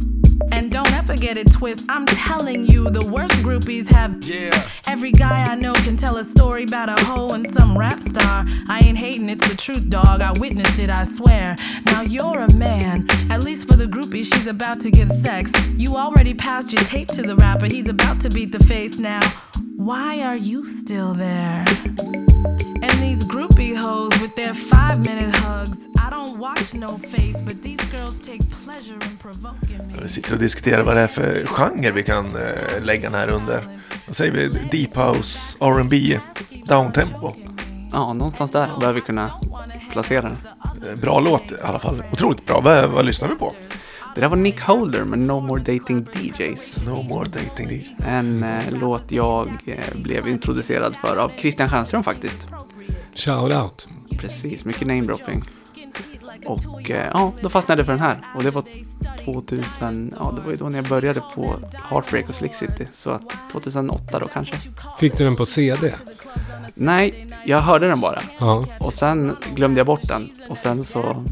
And 0.51 0.71
don't 0.71 0.91
ever 0.93 1.15
get 1.15 1.37
it 1.37 1.51
twist. 1.51 1.85
I'm 1.89 2.05
telling 2.05 2.65
you, 2.65 2.89
the 2.89 3.07
worst 3.07 3.33
groupies 3.35 3.87
have. 3.93 4.23
Yeah. 4.23 4.69
Every 4.87 5.11
guy 5.11 5.43
I 5.47 5.55
know 5.55 5.73
can 5.73 5.97
tell 5.97 6.17
a 6.17 6.23
story 6.23 6.63
about 6.63 6.89
a 6.89 7.05
hoe 7.05 7.29
and 7.29 7.47
some 7.57 7.77
rap 7.77 8.01
star. 8.01 8.45
I 8.67 8.81
ain't 8.83 8.97
hating, 8.97 9.29
it's 9.29 9.47
the 9.47 9.55
truth, 9.55 9.89
dog. 9.89 10.21
I 10.21 10.31
witnessed 10.39 10.79
it, 10.79 10.89
I 10.89 11.03
swear. 11.03 11.55
Now 11.85 12.01
you're 12.01 12.41
a 12.41 12.53
man. 12.55 13.07
At 13.29 13.43
least 13.43 13.67
for 13.67 13.75
the 13.75 13.85
groupie, 13.85 14.23
she's 14.23 14.47
about 14.47 14.79
to 14.81 14.91
give 14.91 15.09
sex. 15.09 15.51
You 15.77 15.95
already 15.95 16.33
passed 16.33 16.71
your 16.71 16.83
tape 16.83 17.07
to 17.09 17.21
the 17.21 17.35
rapper. 17.35 17.65
He's 17.65 17.87
about 17.87 18.21
to 18.21 18.29
beat 18.29 18.51
the 18.51 18.63
face 18.63 18.99
now. 18.99 19.21
Why 19.75 20.21
are 20.21 20.37
you 20.37 20.65
still 20.65 21.13
there? 21.13 21.65
These 23.21 23.33
groupie 23.33 23.75
hoes 23.75 24.21
with 24.21 24.35
their 24.35 24.53
five 24.53 24.97
minute 25.05 25.35
hugs. 25.35 25.77
I 25.99 26.09
don't 26.09 26.39
watch 26.39 26.73
no 26.73 26.87
face, 26.87 27.37
but 27.45 27.63
these 27.63 27.81
girls 27.91 28.19
take 28.19 28.41
pleasure 28.65 28.95
in 28.95 29.17
provoking 29.17 29.77
me. 29.77 29.93
Vi 30.01 30.09
sitter 30.09 30.33
och 30.33 30.39
diskuterar 30.39 30.83
vad 30.83 30.95
det 30.95 31.01
är 31.01 31.07
för 31.07 31.45
genre 31.45 31.91
vi 31.91 32.03
kan 32.03 32.25
eh, 32.35 32.83
lägga 32.83 33.09
den 33.09 33.19
här 33.19 33.29
under. 33.29 33.63
Vad 34.07 34.15
säger 34.15 34.31
vi? 34.31 34.47
Deep 34.71 34.97
House, 34.97 35.57
R&B, 35.59 36.19
downtempo. 36.65 37.35
Ja, 37.91 38.13
någonstans 38.13 38.51
där 38.51 38.69
bör 38.79 38.93
vi 38.93 39.01
kunna 39.01 39.39
placera 39.91 40.21
den. 40.21 40.37
Eh, 40.89 40.99
Bra 41.01 41.19
låt 41.19 41.51
i 41.51 41.55
alla 41.63 41.79
fall. 41.79 42.03
Otroligt 42.11 42.45
bra. 42.45 42.61
Vad, 42.61 42.89
vad 42.89 43.05
lyssnar 43.05 43.29
vi 43.29 43.35
på? 43.35 43.55
Det 44.15 44.21
där 44.21 44.27
var 44.27 44.37
Nick 44.37 44.61
Holder 44.61 45.03
med 45.03 45.19
No 45.19 45.39
More 45.39 45.61
Dating 45.61 46.07
DJs. 46.13 46.83
No 46.85 47.03
more 47.09 47.29
dating 47.29 47.67
deal. 47.67 47.83
En 48.05 48.43
eh, 48.43 48.63
låt 48.71 49.11
jag 49.11 49.47
eh, 49.65 49.95
blev 49.95 50.27
introducerad 50.27 50.95
för 50.95 51.17
av 51.17 51.31
Christian 51.37 51.69
Stjernström 51.69 52.03
faktiskt. 52.03 52.47
Shout 53.15 53.53
out. 53.53 53.87
Precis, 54.17 54.65
mycket 54.65 54.87
namedropping. 54.87 55.43
Och 56.45 56.91
eh, 56.91 57.09
ja, 57.13 57.33
då 57.41 57.49
fastnade 57.49 57.79
jag 57.79 57.85
för 57.85 57.93
den 57.93 58.01
här. 58.01 58.27
Och 58.35 58.43
det 58.43 58.51
var 58.51 58.63
2000, 59.25 60.13
ja 60.19 60.33
det 60.35 60.41
var 60.41 60.51
ju 60.51 60.55
då 60.55 60.69
när 60.69 60.77
jag 60.77 60.85
började 60.85 61.21
på 61.35 61.55
Heartbreak 61.89 62.29
och 62.29 62.35
Slick 62.35 62.55
City. 62.55 62.87
Så 62.93 63.09
att 63.09 63.51
2008 63.51 64.19
då 64.19 64.27
kanske. 64.27 64.55
Fick 64.99 65.17
du 65.17 65.23
den 65.23 65.35
på 65.35 65.45
CD? 65.45 65.93
Nej, 66.75 67.27
jag 67.45 67.61
hörde 67.61 67.87
den 67.87 68.01
bara. 68.01 68.21
Ja. 68.39 68.65
Och 68.79 68.93
sen 68.93 69.35
glömde 69.55 69.79
jag 69.79 69.87
bort 69.87 70.07
den. 70.07 70.29
Och 70.49 70.57
sen 70.57 70.83
så 70.83 71.23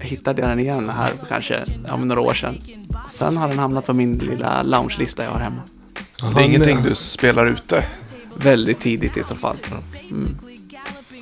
hittade 0.00 0.42
jag 0.42 0.50
den 0.50 0.60
igen 0.60 0.88
här 0.88 1.10
för 1.20 1.26
kanske 1.26 1.64
ja, 1.88 1.96
några 1.96 2.20
år 2.20 2.34
sedan. 2.34 2.58
Och 3.04 3.10
sen 3.10 3.36
har 3.36 3.48
den 3.48 3.58
hamnat 3.58 3.86
på 3.86 3.92
min 3.94 4.18
lilla 4.18 4.62
loungelista 4.62 5.24
jag 5.24 5.30
har 5.30 5.40
hemma. 5.40 5.62
Det 6.34 6.40
är 6.40 6.46
ingenting 6.46 6.82
du 6.82 6.94
spelar 6.94 7.46
ute. 7.46 7.84
Väldigt 8.36 8.80
tidigt 8.80 9.16
i 9.16 9.24
så 9.24 9.34
fall. 9.34 9.56
Mm. 10.10 10.38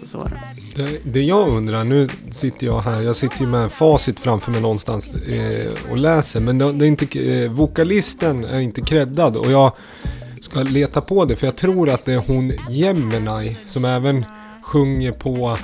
Så, 0.04 0.28
det. 0.74 1.00
Det, 1.04 1.22
jag 1.22 1.48
undrar, 1.48 1.84
nu 1.84 2.08
sitter 2.30 2.66
jag 2.66 2.80
här, 2.80 3.02
jag 3.02 3.16
sitter 3.16 3.40
ju 3.40 3.46
med 3.46 3.72
facit 3.72 4.20
framför 4.20 4.52
mig 4.52 4.60
någonstans 4.60 5.08
eh, 5.08 5.72
och 5.90 5.96
läser. 5.96 6.40
Men 6.40 6.58
det, 6.58 6.72
det 6.72 6.84
är 6.84 6.88
inte, 6.88 7.18
eh, 7.18 7.50
vokalisten 7.50 8.44
är 8.44 8.60
inte 8.60 8.80
creddad 8.80 9.36
och 9.36 9.50
jag 9.50 9.72
ska 10.40 10.62
leta 10.62 11.00
på 11.00 11.24
det 11.24 11.36
för 11.36 11.46
jag 11.46 11.56
tror 11.56 11.90
att 11.90 12.04
det 12.04 12.12
är 12.12 12.22
hon 12.26 12.52
Gemini 12.70 13.56
som 13.66 13.84
även 13.84 14.24
sjunger 14.62 15.12
på 15.12 15.56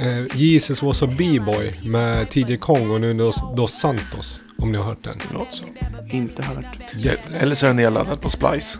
eh, 0.00 0.36
Jesus 0.36 0.82
was 0.82 1.02
a 1.02 1.14
B-boy 1.18 1.80
med 1.84 2.30
TJ 2.30 2.56
Kong 2.56 2.90
och 2.90 3.00
nu 3.00 3.14
Dos, 3.14 3.36
Dos 3.56 3.72
Santos. 3.72 4.40
Om 4.62 4.72
ni 4.72 4.78
har 4.78 4.84
hört 4.84 5.04
den. 5.04 5.18
Låt 5.34 5.52
så. 5.52 5.64
Inte 6.12 6.42
hört. 6.42 6.80
Ja, 6.96 7.12
Eller 7.40 7.54
så 7.54 7.66
är 7.66 7.68
den 7.68 7.76
nedladdad 7.76 8.20
på 8.20 8.28
Splice. 8.28 8.78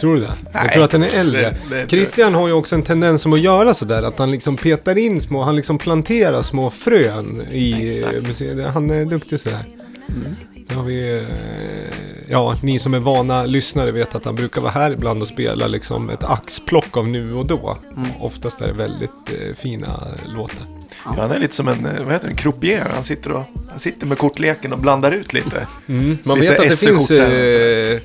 Tror 0.00 0.14
du 0.14 0.20
det? 0.20 0.32
jag 0.52 0.62
Nej, 0.64 0.72
tror 0.72 0.84
att 0.84 0.90
den 0.90 1.02
är 1.02 1.08
äldre. 1.20 1.40
det- 1.40 1.58
det 1.70 1.78
jag. 1.80 1.90
Christian 1.90 2.34
har 2.34 2.46
ju 2.46 2.52
också 2.52 2.74
en 2.74 2.82
tendens 2.82 3.22
som 3.22 3.32
att 3.32 3.40
göra 3.40 3.74
sådär. 3.74 4.02
Att 4.02 4.18
han 4.18 4.30
liksom 4.30 4.56
petar 4.56 4.98
in 4.98 5.20
små, 5.20 5.42
han 5.42 5.56
liksom 5.56 5.78
planterar 5.78 6.42
små 6.42 6.70
frön 6.70 7.40
i 7.52 8.04
museet. 8.26 8.66
Han 8.74 8.90
är 8.90 9.04
duktig 9.04 9.40
sådär. 9.40 9.64
Mm. 10.10 10.36
Har 10.74 10.84
vi, 10.84 11.18
eh, 11.18 11.24
ja, 12.28 12.54
ni 12.62 12.78
som 12.78 12.94
är 12.94 12.98
vana 13.00 13.44
lyssnare 13.44 13.90
vet 13.92 14.14
att 14.14 14.24
han 14.24 14.34
brukar 14.34 14.60
vara 14.60 14.72
här 14.72 14.90
ibland 14.90 15.22
och 15.22 15.28
spela 15.28 15.66
liksom 15.66 16.10
ett 16.10 16.24
axplock 16.24 16.96
av 16.96 17.08
nu 17.08 17.34
och 17.34 17.46
då. 17.46 17.76
Mm. 17.96 18.08
Oftast 18.20 18.60
är 18.60 18.66
det 18.66 18.72
väldigt 18.72 19.10
eh, 19.28 19.54
fina 19.56 20.08
låtar. 20.36 20.66
Ja, 21.04 21.14
han 21.18 21.30
är 21.30 21.38
lite 21.38 21.54
som 21.54 21.68
en, 21.68 21.86
eh, 21.86 21.92
vad 22.04 22.12
heter 22.12 22.26
det, 22.26 22.32
en 22.32 22.36
croupier. 22.36 22.90
Han 22.94 23.04
sitter, 23.04 23.32
och, 23.32 23.42
han 23.70 23.78
sitter 23.78 24.06
med 24.06 24.18
kortleken 24.18 24.72
och 24.72 24.78
blandar 24.78 25.12
ut 25.12 25.32
lite. 25.32 25.66
Mm. 25.86 26.18
Man 26.22 26.38
Lite 26.40 26.52
vet 26.52 26.60
att 26.60 26.70
det 26.70 26.76
finns 26.88 27.10
eh, 27.10 28.00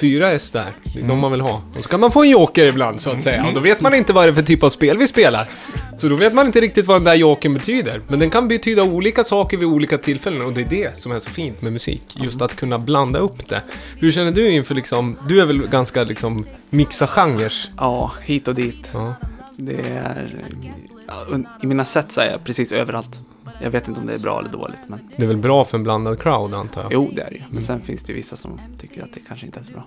fyra 0.00 0.28
där. 0.28 0.76
Det 0.94 1.00
är 1.00 1.04
de 1.08 1.20
man 1.20 1.30
vill 1.30 1.40
ha. 1.40 1.62
Och 1.76 1.82
så 1.82 1.88
kan 1.88 2.00
man 2.00 2.12
få 2.12 2.22
en 2.22 2.30
joker 2.30 2.64
ibland 2.64 3.00
så 3.00 3.10
att 3.10 3.22
säga. 3.22 3.44
Och 3.46 3.54
då 3.54 3.60
vet 3.60 3.80
man 3.80 3.94
inte 3.94 4.12
vad 4.12 4.24
det 4.24 4.30
är 4.30 4.34
för 4.34 4.42
typ 4.42 4.62
av 4.62 4.70
spel 4.70 4.98
vi 4.98 5.08
spelar. 5.08 5.48
Så 5.96 6.08
då 6.08 6.16
vet 6.16 6.34
man 6.34 6.46
inte 6.46 6.60
riktigt 6.60 6.86
vad 6.86 6.96
den 6.96 7.04
där 7.04 7.14
jokern 7.14 7.54
betyder. 7.54 8.00
Men 8.08 8.18
den 8.18 8.30
kan 8.30 8.48
betyda 8.48 8.82
olika 8.82 9.24
saker 9.24 9.56
vid 9.56 9.68
olika 9.68 9.98
tillfällen. 9.98 10.42
Och 10.42 10.52
det 10.52 10.60
är 10.60 10.68
det 10.68 10.98
som 10.98 11.12
är 11.12 11.18
så 11.18 11.30
fint 11.30 11.62
med 11.62 11.72
musik. 11.72 12.02
Just 12.14 12.42
att 12.42 12.56
kunna 12.56 12.78
blanda 12.78 13.18
upp 13.18 13.48
det. 13.48 13.62
Hur 13.98 14.12
känner 14.12 14.32
du 14.32 14.50
inför 14.50 14.74
liksom, 14.74 15.16
du 15.28 15.40
är 15.40 15.46
väl 15.46 15.66
ganska 15.66 16.04
liksom 16.04 16.44
mixa 16.70 17.06
genrer? 17.06 17.54
Ja, 17.76 18.12
hit 18.22 18.48
och 18.48 18.54
dit. 18.54 18.90
Ja. 18.94 19.14
Det 19.56 19.80
är... 19.88 20.44
I 21.62 21.66
mina 21.66 21.84
set 21.84 22.12
så 22.12 22.20
är 22.20 22.30
jag 22.30 22.44
precis 22.44 22.72
överallt. 22.72 23.20
Jag 23.60 23.70
vet 23.70 23.88
inte 23.88 24.00
om 24.00 24.06
det 24.06 24.14
är 24.14 24.18
bra 24.18 24.40
eller 24.40 24.50
dåligt, 24.50 24.80
men 24.86 25.10
Det 25.16 25.22
är 25.22 25.26
väl 25.26 25.36
bra 25.36 25.64
för 25.64 25.78
en 25.78 25.82
blandad 25.84 26.20
crowd 26.20 26.54
antar 26.54 26.82
jag. 26.82 26.92
jo, 26.92 27.10
det 27.14 27.22
är 27.22 27.30
det 27.30 27.36
ju. 27.36 27.42
Men 27.50 27.62
sen 27.62 27.80
finns 27.80 28.04
det 28.04 28.12
ju 28.12 28.16
vissa 28.16 28.36
som 28.36 28.60
tycker 28.78 29.02
att 29.02 29.12
det 29.12 29.20
kanske 29.28 29.46
inte 29.46 29.58
är 29.60 29.64
så 29.64 29.72
bra. 29.72 29.84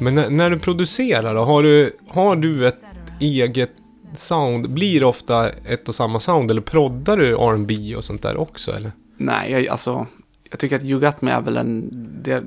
Men 0.00 0.14
när, 0.14 0.30
när 0.30 0.50
du 0.50 0.58
producerar 0.58 1.34
då, 1.34 1.44
har 1.44 1.62
du, 1.62 1.96
har 2.08 2.36
du 2.36 2.66
ett 2.68 2.78
eget 3.20 3.70
sound? 4.16 4.70
Blir 4.70 5.00
det 5.00 5.06
ofta 5.06 5.50
ett 5.50 5.88
och 5.88 5.94
samma 5.94 6.20
sound 6.20 6.50
eller 6.50 6.60
proddar 6.60 7.16
du 7.16 7.34
R&B 7.36 7.96
och 7.96 8.04
sånt 8.04 8.22
där 8.22 8.36
också 8.36 8.72
eller? 8.72 8.92
Nej, 9.16 9.52
jag, 9.52 9.66
alltså, 9.68 10.06
jag 10.50 10.58
tycker 10.58 10.76
att 10.76 10.84
You 10.84 11.00
Got 11.00 11.22
Me 11.22 11.30
är 11.30 11.40
väl 11.40 11.56
en, 11.56 11.88
det, 12.22 12.44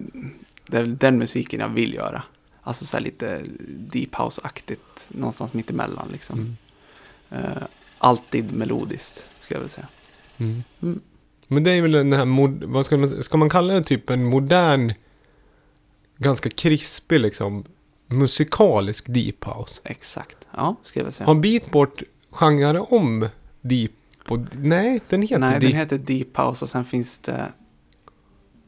det 0.67 0.77
är 0.77 0.83
den 0.85 1.17
musiken 1.17 1.59
jag 1.59 1.69
vill 1.69 1.93
göra. 1.93 2.23
Alltså 2.61 2.85
så 2.85 2.97
här 2.97 3.03
lite 3.03 3.41
deep 3.67 4.15
house-aktigt, 4.15 5.05
någonstans 5.07 5.53
mitt 5.53 5.69
emellan 5.69 6.07
liksom. 6.11 6.55
Mm. 7.29 7.45
Eh, 7.45 7.63
alltid 7.97 8.51
melodiskt, 8.53 9.29
skulle 9.39 9.55
jag 9.55 9.61
vilja 9.61 9.69
säga. 9.69 9.87
Mm. 10.37 10.63
Mm. 10.81 11.01
Men 11.47 11.63
det 11.63 11.71
är 11.71 11.81
väl 11.81 11.91
den 11.91 12.13
här, 12.13 12.25
mod, 12.25 12.63
vad 12.63 12.85
ska 12.85 12.97
man, 12.97 13.23
ska 13.23 13.37
man 13.37 13.49
kalla 13.49 13.73
det 13.73 13.83
typ 13.83 14.09
en 14.09 14.25
modern, 14.25 14.93
ganska 16.17 16.49
krispig 16.49 17.19
liksom, 17.19 17.65
musikalisk 18.07 19.05
deep 19.07 19.45
house? 19.45 19.81
Exakt, 19.83 20.37
ja, 20.51 20.75
skulle 20.81 21.01
jag 21.01 21.05
vilja 21.05 21.15
säga. 21.15 21.27
Har 21.27 21.35
Beatport 21.35 22.03
genre 22.31 22.79
om 22.79 23.29
deep 23.61 23.91
och, 24.27 24.39
nej 24.51 25.01
den 25.09 25.21
heter 25.21 25.39
Nej, 25.39 25.51
deep. 25.51 25.61
den 25.61 25.79
heter 25.79 25.97
Deep 25.97 26.37
House 26.37 26.65
och 26.65 26.69
sen 26.69 26.85
finns 26.85 27.19
det 27.19 27.53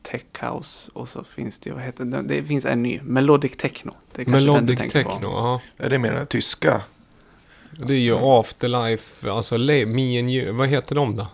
Tech 0.02 0.22
House 0.40 0.92
och 0.94 1.08
så 1.08 1.24
finns 1.24 1.60
det, 1.60 1.72
vad 1.72 1.84
heter 1.84 2.06
det, 2.06 2.22
det 2.22 2.44
finns 2.44 2.66
en 2.66 2.84
ny, 2.84 3.00
Melodic 3.04 3.58
Techno. 3.58 3.94
Det 4.12 4.22
är 4.22 4.26
Melodic 4.26 4.80
techno, 4.80 5.20
ja. 5.22 5.62
Är 5.78 5.90
det 5.90 6.00
mer 6.00 6.14
den 6.14 6.26
tyska? 6.26 6.82
Det 7.72 7.94
är 7.94 7.98
ju 7.98 8.16
Afterlife, 8.16 9.32
alltså 9.32 9.58
Me 9.58 10.20
and 10.20 10.32
You, 10.32 10.52
vad 10.52 10.68
heter 10.68 10.96
de 10.96 11.16
då? 11.16 11.28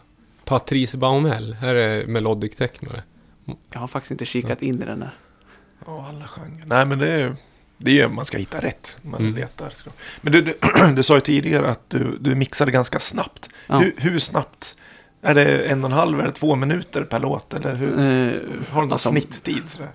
Patrice 0.46 0.98
Baumel, 0.98 1.54
här 1.54 1.76
är 1.76 2.08
Melodic 2.08 2.56
techno 2.56 2.90
det. 2.90 3.04
Jag 3.72 3.80
har 3.80 3.88
faktiskt 3.88 4.12
inte 4.12 4.26
kikat 4.26 4.62
in 4.62 4.82
i 4.82 4.86
den 4.86 5.00
där. 5.00 5.16
Ja, 5.86 6.06
alla 6.10 6.28
genrer. 6.28 6.64
Nej, 6.66 6.86
men 6.86 7.00
det 7.00 7.12
är 7.12 7.36
det 7.78 7.92
är 7.92 7.96
ju 7.96 8.10
man 8.10 8.26
ska 8.26 8.38
hitta 8.38 8.62
rätt. 8.62 8.98
när 9.02 9.12
Man 9.12 9.22
Mm. 9.22 9.36
letar. 9.36 9.74
Men 10.22 10.34
du, 10.34 10.42
du, 10.42 10.54
du 10.96 11.04
sa 11.04 11.16
ju 11.16 11.22
tidigare 11.22 11.70
att 11.72 11.90
du, 11.90 12.18
du 12.20 12.36
mixade 12.36 12.72
ganska 12.72 13.00
snabbt. 13.00 13.50
Ja. 13.68 13.78
Hur, 13.80 13.94
hur 13.98 14.20
snabbt? 14.20 14.76
Är 15.22 15.34
det 15.36 15.58
en 15.66 15.84
och 15.84 15.90
en 15.92 15.98
halv 15.98 16.20
eller 16.20 16.32
två 16.32 16.56
minuter 16.56 17.04
per 17.04 17.20
låt? 17.20 17.54
Eller 17.54 17.76
hur? 17.76 17.90
Eh, 18.00 18.42
Har 18.70 18.82
du 18.82 18.88
någon 18.88 18.92
alltså, 18.92 19.10
snitttid? 19.10 19.64
Sådär? 19.70 19.90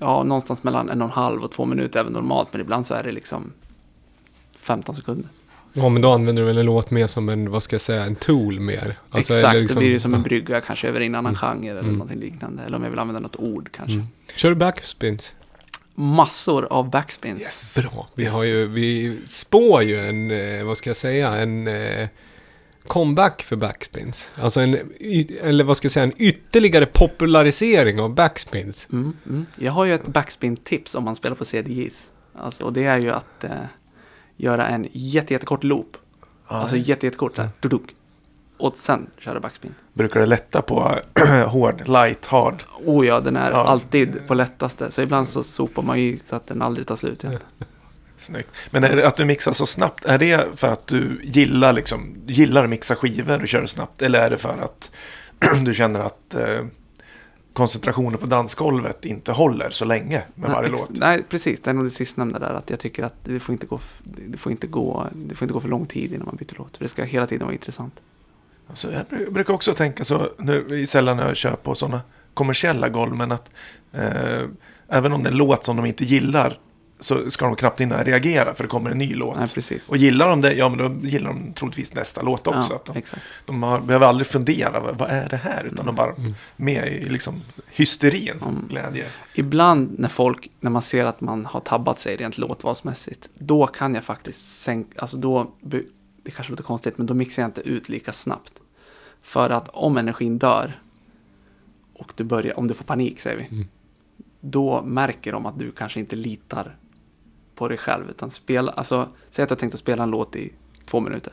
Ja, 0.00 0.22
någonstans 0.22 0.62
mellan 0.62 0.88
en 0.90 1.02
och 1.02 1.08
en 1.08 1.12
halv 1.14 1.42
och 1.44 1.50
två 1.52 1.64
minuter 1.64 2.00
är 2.00 2.04
väl 2.04 2.12
normalt, 2.12 2.48
men 2.52 2.60
ibland 2.60 2.86
så 2.86 2.94
är 2.94 3.02
det 3.02 3.12
liksom 3.12 3.52
15 4.58 4.94
sekunder. 4.94 5.30
Ja 5.72 5.88
men 5.88 6.02
då 6.02 6.10
använder 6.12 6.42
du 6.42 6.46
väl 6.46 6.58
en 6.58 6.66
låt 6.66 6.90
mer 6.90 7.06
som 7.06 7.28
en, 7.28 7.50
vad 7.50 7.62
ska 7.62 7.74
jag 7.74 7.80
säga, 7.80 8.04
en 8.04 8.16
tool 8.16 8.60
mer? 8.60 8.98
Alltså, 9.10 9.34
Exakt, 9.34 9.56
liksom- 9.60 9.74
då 9.74 9.80
blir 9.80 9.92
det 9.92 10.00
som 10.00 10.14
en 10.14 10.22
brygga 10.22 10.60
kanske 10.60 10.88
över 10.88 11.00
en 11.00 11.14
annan 11.14 11.34
genre 11.34 11.70
eller 11.70 11.80
Mm. 11.80 11.92
någonting 11.92 12.20
liknande. 12.20 12.62
Eller 12.62 12.76
om 12.76 12.82
jag 12.82 12.90
vill 12.90 12.98
använda 12.98 13.20
något 13.20 13.36
ord 13.36 13.68
kanske. 13.72 13.94
Mm. 13.94 14.06
Kör 14.36 14.48
du 14.48 14.54
backspins? 14.54 15.34
Massor 15.94 16.64
av 16.70 16.90
backspins. 16.90 17.78
Bra. 17.82 18.08
Vi 18.14 18.22
Yes. 18.24 18.32
har 18.32 18.44
ju, 18.44 18.66
vi 18.66 19.18
spår 19.26 19.82
ju 19.82 20.08
en, 20.08 20.30
eh, 20.30 20.64
vad 20.64 20.78
ska 20.78 20.90
jag 20.90 20.96
säga, 20.96 21.34
en 21.34 21.66
eh, 21.68 22.08
comeback 22.86 23.42
för 23.42 23.56
backspins. 23.56 24.30
Alltså 24.34 24.60
en, 24.60 24.76
eller 25.42 25.64
vad 25.64 25.76
ska 25.76 25.84
jag 25.86 25.92
säga, 25.92 26.04
en 26.04 26.12
ytterligare 26.18 26.86
popularisering 26.86 28.00
av 28.00 28.14
backspins. 28.14 28.88
Mm, 28.92 29.12
mm. 29.28 29.46
Jag 29.58 29.72
har 29.72 29.84
ju 29.84 29.94
ett 29.94 30.06
backspin-tips 30.06 30.94
om 30.94 31.04
man 31.04 31.14
spelar 31.16 31.36
på 31.36 31.44
CDJs. 31.44 32.10
Alltså, 32.38 32.64
och 32.64 32.72
det 32.72 32.84
är 32.84 32.98
ju 32.98 33.10
att 33.10 33.44
eh, 33.44 33.50
göra 34.42 34.68
en 34.68 34.86
jätte, 34.92 35.34
jättekort 35.34 35.64
loop. 35.64 35.96
Ja, 36.48 36.56
Alltså 36.56 36.76
jätte, 36.76 37.06
jättekort, 37.06 37.36
såhär, 37.36 37.50
duduk. 37.60 37.82
Och 38.58 38.76
sen 38.76 39.06
köra 39.18 39.40
backspin. 39.40 39.74
Brukar 39.92 40.20
det 40.20 40.26
lätta 40.26 40.62
på 40.62 40.98
hård, 41.46 41.88
light, 41.88 42.26
hard? 42.26 42.62
Oh 42.84 43.06
ja, 43.06 43.20
den 43.20 43.36
är 43.36 43.50
Ja. 43.50 43.56
alltid 43.64 44.26
på 44.26 44.34
lättaste. 44.34 44.90
Så 44.90 45.02
ibland 45.02 45.28
så 45.28 45.42
sopar 45.44 45.82
man 45.82 45.98
i 45.98 46.16
så 46.16 46.36
att 46.36 46.46
den 46.46 46.62
aldrig 46.62 46.86
tar 46.86 46.96
slut 46.96 47.24
igen. 47.24 47.38
Snyggt. 48.18 48.48
Men 48.70 48.84
är 48.84 48.96
det 48.96 49.06
att 49.06 49.16
du 49.16 49.24
mixar 49.24 49.52
så 49.52 49.66
snabbt, 49.66 50.04
är 50.04 50.18
det 50.18 50.46
för 50.54 50.68
att 50.68 50.86
du 50.86 51.20
gillar, 51.22 51.72
liksom, 51.72 52.14
gillar 52.26 52.64
att 52.64 52.70
mixa 52.70 52.94
skivor 52.96 53.42
och 53.42 53.48
köra 53.48 53.66
snabbt? 53.66 54.02
Eller 54.02 54.20
är 54.20 54.30
det 54.30 54.38
för 54.38 54.58
att 54.58 54.90
du 55.64 55.74
känner 55.74 56.00
att 56.00 56.34
eh, 56.34 56.64
koncentrationen 57.52 58.18
på 58.18 58.26
dansgolvet 58.26 59.04
inte 59.04 59.32
håller 59.32 59.70
så 59.70 59.84
länge 59.84 60.22
med 60.34 60.50
varje 60.50 60.70
nej, 60.70 60.80
låt? 60.80 60.90
nej, 60.90 61.22
precis. 61.28 61.60
Det 61.60 61.70
är 61.70 61.74
nog 61.74 61.84
det 61.84 61.90
sistnämnda 61.90 62.38
där. 62.38 62.54
Att 62.54 62.70
jag 62.70 62.78
tycker 62.80 63.02
att 63.02 63.14
det 63.24 63.40
får 63.40 63.52
inte 63.52 63.66
gå, 63.66 63.80
det 64.02 64.38
får 64.38 64.52
inte 64.52 64.66
gå, 64.66 65.06
det 65.12 65.34
får 65.34 65.44
inte 65.46 65.52
gå 65.54 65.60
för 65.60 65.68
lång 65.68 65.86
tid 65.86 66.12
innan 66.12 66.26
man 66.26 66.36
byter 66.36 66.54
låt. 66.58 66.76
För 66.76 66.84
det 66.84 66.88
ska 66.88 67.04
hela 67.04 67.26
tiden 67.26 67.46
vara 67.46 67.54
intressant. 67.54 67.94
Alltså, 68.68 68.92
jag 68.92 69.02
bru- 69.06 69.30
brukar 69.30 69.54
också 69.54 69.74
tänka 69.74 70.04
så, 70.04 70.28
nu 70.38 70.86
sällan 70.86 71.16
när 71.16 71.26
jag 71.26 71.36
kör 71.36 71.56
på 71.56 71.74
sådana 71.74 72.00
kommersiella 72.34 72.88
golv, 72.88 73.14
men 73.16 73.32
att 73.32 73.50
eh, 73.92 74.42
även 74.88 75.12
om 75.12 75.22
det 75.22 75.28
är 75.28 75.32
en 75.32 75.38
låt 75.38 75.64
som 75.64 75.76
de 75.76 75.86
inte 75.86 76.04
gillar 76.04 76.58
så 77.02 77.30
ska 77.30 77.44
de 77.46 77.56
knappt 77.56 77.80
hinna 77.80 78.04
reagera 78.04 78.54
för 78.54 78.64
det 78.64 78.68
kommer 78.68 78.90
en 78.90 78.98
ny 78.98 79.14
låt. 79.14 79.36
Nej, 79.38 79.48
precis. 79.48 79.88
Och 79.88 79.96
gillar 79.96 80.28
de 80.28 80.40
det, 80.40 80.52
ja 80.54 80.68
men 80.68 80.78
då 80.78 81.08
gillar 81.08 81.30
de 81.30 81.52
troligtvis 81.52 81.94
nästa 81.94 82.22
låt 82.22 82.46
också. 82.46 82.66
ja, 82.70 82.76
att 82.76 82.84
de, 82.94 83.02
de 83.46 83.62
har, 83.62 83.80
behöver 83.80 84.06
aldrig 84.06 84.26
fundera, 84.26 84.80
vad, 84.80 85.10
är 85.10 85.28
det 85.28 85.36
här? 85.36 85.64
Utan 85.64 85.86
de 85.86 85.94
bara 85.94 86.12
Mm. 86.12 86.34
med 86.56 86.88
i 86.92 87.08
liksom 87.08 87.40
hysterins 87.70 88.42
Mm. 88.42 88.68
glädje. 88.68 89.06
Ibland 89.34 89.98
när 89.98 90.08
folk, 90.08 90.50
när 90.60 90.70
man 90.70 90.82
ser 90.82 91.04
att 91.04 91.20
man 91.20 91.46
har 91.46 91.60
tabbat 91.60 91.98
sig 92.00 92.16
rent 92.16 92.38
låtvalsmässigt, 92.38 93.28
då 93.34 93.66
kan 93.66 93.94
jag 93.94 94.04
faktiskt 94.04 94.62
sänka, 94.62 95.00
alltså 95.00 95.16
då, 95.16 95.50
det 95.60 96.30
kanske 96.30 96.50
låter 96.52 96.64
konstigt, 96.64 96.98
men 96.98 97.06
då 97.06 97.14
mixar 97.14 97.42
jag 97.42 97.48
inte 97.48 97.60
ut 97.60 97.88
lika 97.88 98.12
snabbt. 98.12 98.52
För 99.22 99.50
att 99.50 99.68
om 99.68 99.96
energin 99.96 100.38
dör 100.38 100.80
och 101.94 102.12
du 102.16 102.24
börjar, 102.24 102.58
om 102.58 102.68
du 102.68 102.74
får 102.74 102.84
panik 102.84 103.20
säger 103.20 103.38
vi, 103.38 103.56
Mm. 103.56 103.68
då 104.40 104.82
märker 104.82 105.32
de 105.32 105.46
att 105.46 105.58
du 105.58 105.72
kanske 105.72 106.00
inte 106.00 106.16
litar 106.16 106.76
på 107.54 107.68
dig 107.68 107.78
själv, 107.78 108.10
utan 108.10 108.30
spela, 108.30 108.72
alltså, 108.72 109.08
säg 109.30 109.42
att 109.42 109.50
jag 109.50 109.58
tänkte 109.58 109.78
spela 109.78 110.02
en 110.02 110.10
låt 110.10 110.36
i 110.36 110.52
två 110.84 111.00
minuter. 111.00 111.32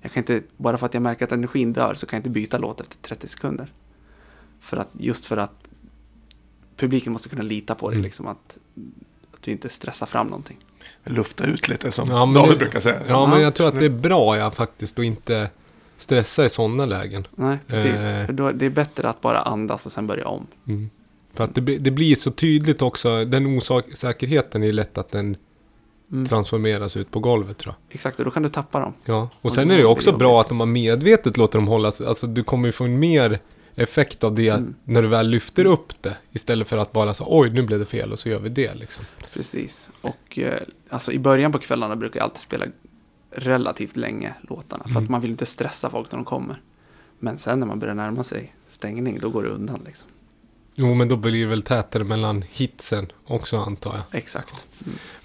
Jag 0.00 0.12
kan 0.12 0.20
inte, 0.20 0.42
bara 0.56 0.78
för 0.78 0.86
att 0.86 0.94
jag 0.94 1.02
märker 1.02 1.24
att 1.24 1.32
energin 1.32 1.72
dör 1.72 1.94
så 1.94 2.06
kan 2.06 2.16
jag 2.16 2.20
inte 2.20 2.30
byta 2.30 2.58
låt 2.58 2.80
efter 2.80 2.96
30 2.98 3.26
sekunder. 3.28 3.72
För 4.60 4.76
att, 4.76 4.88
just 4.92 5.26
för 5.26 5.36
att 5.36 5.68
publiken 6.76 7.12
måste 7.12 7.28
kunna 7.28 7.42
lita 7.42 7.74
på 7.74 7.88
dig, 7.88 7.96
Mm. 7.96 8.04
liksom 8.04 8.26
att, 8.26 8.56
att 9.34 9.42
du 9.42 9.50
inte 9.50 9.68
stressar 9.68 10.06
fram 10.06 10.26
någonting. 10.26 10.56
Lufta 11.04 11.44
ut 11.46 11.68
lite 11.68 11.90
som 11.92 12.10
Ja, 12.10 12.26
men 12.26 12.34
David 12.34 12.58
brukar 12.58 12.80
säga. 12.80 13.00
Ja, 13.08 13.26
men 13.26 13.40
jag 13.40 13.54
tror 13.54 13.68
att 13.68 13.78
det 13.78 13.84
är 13.84 13.88
bra 13.90 14.36
ja, 14.38 14.50
faktiskt 14.50 14.98
att 14.98 15.04
inte 15.04 15.50
stressa 15.98 16.44
i 16.44 16.50
sådana 16.50 16.86
lägen. 16.86 17.26
Nej, 17.34 17.58
precis. 17.66 18.00
Eh. 18.00 18.26
För 18.26 18.32
då, 18.32 18.50
det 18.50 18.66
är 18.66 18.70
bättre 18.70 19.08
att 19.08 19.20
bara 19.20 19.40
andas 19.42 19.86
och 19.86 19.92
sen 19.92 20.06
börja 20.06 20.26
om. 20.26 20.46
Mm. 20.66 20.90
För 21.34 21.44
att 21.44 21.54
det, 21.54 21.60
blir- 21.60 21.78
det 21.78 21.90
blir 21.90 22.14
så 22.14 22.30
tydligt 22.30 22.82
också, 22.82 23.24
den 23.24 23.46
osäkerheten 23.46 24.62
är 24.62 24.66
ju 24.66 24.72
lätt 24.72 24.98
att 24.98 25.10
den 25.10 25.36
Mm. 26.12 26.26
transformeras 26.26 26.96
ut 26.96 27.10
på 27.10 27.20
golvet 27.20 27.58
tror 27.58 27.74
jag. 27.88 27.94
Exakt, 27.94 28.18
och 28.18 28.24
då 28.24 28.30
kan 28.30 28.42
du 28.42 28.48
tappa 28.48 28.78
dem. 28.80 28.92
Ja, 29.04 29.28
och 29.40 29.52
sen 29.52 29.70
är 29.70 29.74
det 29.74 29.80
ju 29.80 29.86
också 29.86 30.12
det 30.12 30.18
bra 30.18 30.40
att 30.40 30.48
de 30.48 30.60
har 30.60 30.66
medvetet 30.66 31.36
låter 31.36 31.58
dem 31.58 31.68
hållas, 31.68 32.00
alltså 32.00 32.26
du 32.26 32.44
kommer 32.44 32.68
ju 32.68 32.72
få 32.72 32.84
en 32.84 32.98
mer 32.98 33.38
effekt 33.74 34.24
av 34.24 34.34
det 34.34 34.48
Mm. 34.48 34.74
när 34.84 35.02
du 35.02 35.08
väl 35.08 35.28
lyfter 35.28 35.64
upp 35.64 36.02
det. 36.02 36.16
Istället 36.32 36.68
för 36.68 36.76
att 36.76 36.92
bara 36.92 37.14
så 37.14 37.26
oj 37.28 37.50
nu 37.50 37.62
blev 37.62 37.78
det 37.78 37.86
fel 37.86 38.12
och 38.12 38.18
så 38.18 38.28
gör 38.28 38.38
vi 38.38 38.48
det 38.48 38.74
liksom. 38.74 39.04
Precis. 39.34 39.90
Och 40.00 40.38
eh, 40.38 40.58
alltså 40.88 41.12
i 41.12 41.18
början 41.18 41.52
på 41.52 41.58
kvällarna 41.58 41.96
brukar 41.96 42.20
jag 42.20 42.24
alltid 42.24 42.40
spela 42.40 42.64
relativt 43.30 43.96
länge 43.96 44.34
låtarna. 44.48 44.84
För 44.84 44.90
Mm. 44.90 45.04
att 45.04 45.10
man 45.10 45.20
vill 45.20 45.30
inte 45.30 45.46
stressa 45.46 45.90
folk 45.90 46.12
när 46.12 46.18
de 46.18 46.24
kommer. 46.24 46.60
Men 47.18 47.38
sen 47.38 47.60
när 47.60 47.66
man 47.66 47.78
börjar 47.78 47.94
närma 47.94 48.22
sig 48.24 48.54
stängning, 48.66 49.18
då 49.20 49.28
går 49.30 49.42
det 49.42 49.48
undan 49.48 49.80
liksom. 49.86 50.08
Jo, 50.74 50.94
men 50.94 51.08
då 51.08 51.16
blir 51.16 51.40
det 51.40 51.46
väl 51.46 51.62
tätare 51.62 52.04
mellan 52.04 52.44
hitsen 52.50 53.12
också 53.26 53.56
antar 53.58 53.94
jag. 53.94 54.18
Exakt. 54.18 54.54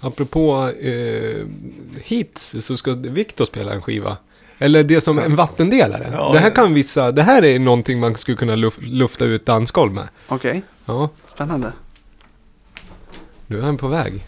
Apropå 0.00 0.68
eh, 0.68 1.46
hits 2.02 2.54
så 2.60 2.76
ska 2.76 2.92
Viktor 2.92 3.44
spela 3.44 3.72
en 3.72 3.82
skiva. 3.82 4.16
Eller 4.58 4.82
det 4.82 5.00
som 5.00 5.18
en 5.18 5.34
vattendelare. 5.36 6.08
Ja. 6.12 6.30
det 6.32 6.38
här 6.38 6.50
kan 6.50 6.74
vissa, 6.74 7.12
det 7.12 7.22
här 7.22 7.44
är 7.44 7.58
någonting 7.58 8.00
man 8.00 8.14
skulle 8.14 8.36
kunna 8.36 8.56
luf, 8.56 8.74
lufta 8.80 9.24
ut 9.24 9.46
dansgolv 9.46 9.92
med. 9.92 10.08
Okej, 10.28 10.62
Ja, 10.86 11.10
spännande. 11.26 11.72
nu 13.46 13.58
är 13.58 13.62
han 13.62 13.76
på 13.76 13.88
väg. 13.88 14.24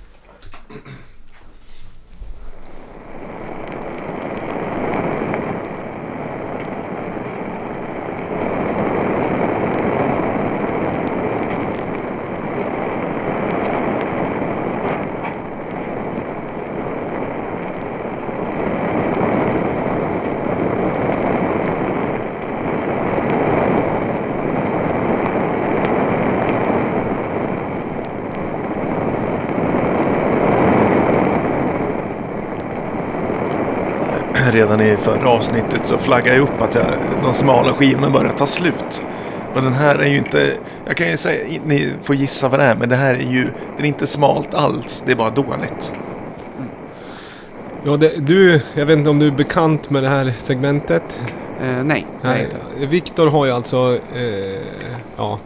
Redan 34.52 34.80
i 34.80 34.96
förra 34.96 35.28
avsnittet 35.28 35.84
så 35.84 35.98
flaggade 35.98 36.36
jag 36.36 36.42
upp 36.42 36.62
att 36.62 36.74
jag, 36.74 36.84
de 37.22 37.34
smala 37.34 37.72
skivorna 37.72 38.10
börjar 38.10 38.32
ta 38.32 38.46
slut. 38.46 39.02
Och 39.54 39.62
den 39.62 39.72
här 39.72 39.94
är 39.98 40.08
ju 40.08 40.16
inte, 40.16 40.52
jag 40.86 40.96
kan 40.96 41.10
ju 41.10 41.16
säga, 41.16 41.60
ni 41.64 41.92
får 42.00 42.16
gissa 42.16 42.48
vad 42.48 42.60
det 42.60 42.64
är, 42.64 42.74
men 42.74 42.88
det 42.88 42.96
här 42.96 43.14
är 43.14 43.30
ju, 43.30 43.44
den 43.76 43.84
är 43.84 43.88
inte 43.88 44.06
smalt 44.06 44.54
alls, 44.54 45.04
det 45.06 45.12
är 45.12 45.16
bara 45.16 45.30
dåligt. 45.30 45.92
Ja, 47.84 47.96
det, 47.96 48.26
du, 48.26 48.60
jag 48.74 48.86
vet 48.86 48.98
inte 48.98 49.10
om 49.10 49.18
du 49.18 49.26
är 49.26 49.30
bekant 49.30 49.90
med 49.90 50.02
det 50.02 50.08
här 50.08 50.34
segmentet? 50.38 51.22
Eh, 51.62 51.84
nej, 51.84 52.06
nej. 52.22 52.48
Nej, 52.78 52.86
Viktor 52.86 53.30
har 53.30 53.46
ju 53.46 53.52
alltså, 53.52 53.98
eh, 54.16 54.60
ja, 55.16 55.38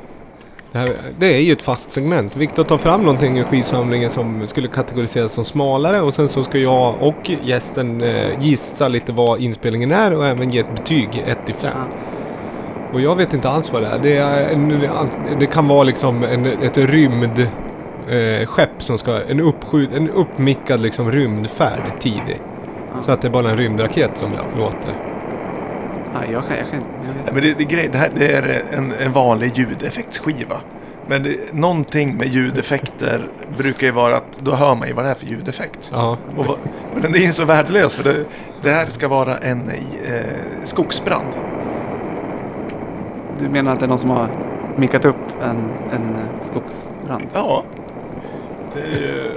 det, 0.74 0.80
här, 0.80 0.96
det 1.18 1.26
är 1.26 1.40
ju 1.40 1.52
ett 1.52 1.62
fast 1.62 1.92
segment. 1.92 2.36
Viktor 2.36 2.64
tar 2.64 2.78
fram 2.78 3.00
någonting 3.00 3.38
i 3.38 3.44
skivsamlingen 3.44 4.10
som 4.10 4.46
skulle 4.46 4.68
kategoriseras 4.68 5.32
som 5.32 5.44
smalare 5.44 6.00
och 6.00 6.14
sen 6.14 6.28
så 6.28 6.42
ska 6.42 6.58
jag 6.58 6.94
och 7.00 7.30
gästen 7.42 8.02
eh, 8.02 8.38
gissa 8.40 8.88
lite 8.88 9.12
vad 9.12 9.40
inspelningen 9.40 9.92
är 9.92 10.14
och 10.14 10.26
även 10.26 10.50
ge 10.50 10.60
ett 10.60 10.74
betyg 10.76 11.24
1 11.26 11.38
till 11.46 11.54
5. 11.54 11.72
Ja. 11.74 11.84
Och 12.92 13.00
jag 13.00 13.16
vet 13.16 13.34
inte 13.34 13.48
alls 13.48 13.72
vad 13.72 13.82
det 13.82 13.88
är. 13.88 13.98
Det, 13.98 14.16
är 14.16 14.48
en, 14.48 14.88
det 15.40 15.46
kan 15.46 15.68
vara 15.68 15.82
liksom 15.82 16.24
en, 16.24 16.46
ett 16.46 16.76
rymd 16.76 17.38
eh, 18.08 18.46
skepp 18.46 18.82
som 18.82 18.98
ska, 18.98 19.22
en, 19.22 19.40
uppskjut, 19.40 19.90
en 19.92 20.10
uppmickad 20.10 20.80
liksom 20.80 21.12
rymdfärd 21.12 22.00
tidig. 22.00 22.40
Så 23.02 23.12
att 23.12 23.22
det 23.22 23.28
är 23.28 23.32
bara 23.32 23.50
en 23.50 23.56
rymdraket 23.56 24.16
som 24.16 24.30
låter. 24.58 25.03
Nej, 26.14 26.28
jag 26.32 26.46
kan, 26.48 26.56
jag 26.56 26.66
kan, 26.70 26.80
jag 27.06 27.14
vet 27.14 27.24
Nej, 27.24 27.34
men 27.34 27.42
det, 27.42 27.54
det, 27.58 27.64
är 27.64 27.68
grej, 27.68 27.88
det 27.92 27.98
här 27.98 28.10
det 28.14 28.32
är 28.32 28.62
en, 28.72 28.92
en 28.92 29.12
vanlig 29.12 29.52
ljudeffektsskiva. 29.58 30.56
Men 31.08 31.22
det, 31.22 31.36
någonting 31.52 32.16
med 32.16 32.26
ljudeffekter 32.28 33.28
brukar 33.58 33.86
ju 33.86 33.92
vara 33.92 34.16
att 34.16 34.38
då 34.40 34.50
hör 34.54 34.74
man 34.74 34.88
ju 34.88 34.94
vad 34.94 35.04
det 35.04 35.10
är 35.10 35.14
för 35.14 35.26
ljudeffekt. 35.26 35.90
Ja, 35.92 36.16
Och 36.36 36.46
vad, 36.46 36.58
men 36.92 37.02
den 37.02 37.14
är 37.14 37.18
ju 37.18 37.32
så 37.32 37.44
värdelös 37.44 37.96
för 37.96 38.04
det, 38.04 38.24
det 38.62 38.70
här 38.70 38.86
ska 38.86 39.08
vara 39.08 39.36
en 39.38 39.68
eh, 39.68 40.24
skogsbrand. 40.64 41.26
Du 43.38 43.48
menar 43.48 43.72
att 43.72 43.78
det 43.80 43.86
är 43.86 43.88
någon 43.88 43.98
som 43.98 44.10
har 44.10 44.28
mickat 44.76 45.04
upp 45.04 45.16
en, 45.42 45.56
en 45.92 46.14
eh, 46.14 46.46
skogsbrand? 46.46 47.24
Ja. 47.34 47.62
Det 48.74 48.80
är, 48.80 49.00
ju- 49.00 49.30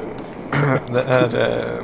det 0.94 1.02
är 1.08 1.24
eh, 1.42 1.84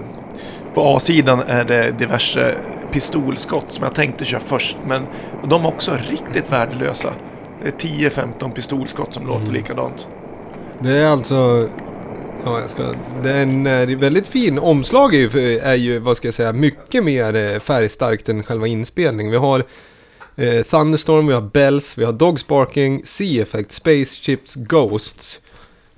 på 0.74 0.96
A-sidan 0.96 1.42
är 1.48 1.64
det 1.66 1.92
diverse 1.92 2.56
pistolskott 2.94 3.72
som 3.72 3.84
jag 3.84 3.96
tänkte 3.96 4.26
köra 4.26 4.42
först. 4.42 4.78
Men 4.88 5.08
de 5.44 5.66
är 5.66 5.68
också 5.68 5.98
riktigt 6.10 6.52
värdelösa. 6.52 7.14
Det 7.64 7.68
är 7.68 8.10
10-15 8.10 8.52
pistolskott 8.52 9.14
som 9.14 9.28
låter 9.28 9.52
likadant. 9.52 10.08
Det 10.80 10.98
är 10.98 11.08
alltså... 11.08 11.70
Ja, 12.46 12.60
jag 12.60 12.70
ska... 12.70 12.94
Den 13.24 13.68
är 13.68 13.96
väldigt 13.96 14.28
fin. 14.28 14.60
Omslag 14.60 15.16
är 15.16 15.20
ju, 15.20 15.60
är 15.60 15.76
ju, 15.76 16.00
vad 16.00 16.18
ska 16.18 16.28
jag 16.28 16.36
säga, 16.36 16.54
mycket 16.54 17.04
mer 17.04 17.36
eh, 17.36 17.60
färgstarkt 17.60 18.30
än 18.30 18.44
själva 18.44 18.68
inspelningen. 18.68 19.32
Vi 19.32 19.38
har 19.38 19.66
eh, 20.36 20.64
Thunderstorm, 20.64 21.28
vi 21.28 21.34
har 21.34 21.42
Bells, 21.42 21.98
vi 21.98 22.06
har 22.06 22.12
Dogs 22.12 22.48
Barking, 22.48 23.02
Sea 23.06 23.44
Effect, 23.44 23.72
Spaceships, 23.72 24.56
Ghosts, 24.56 25.40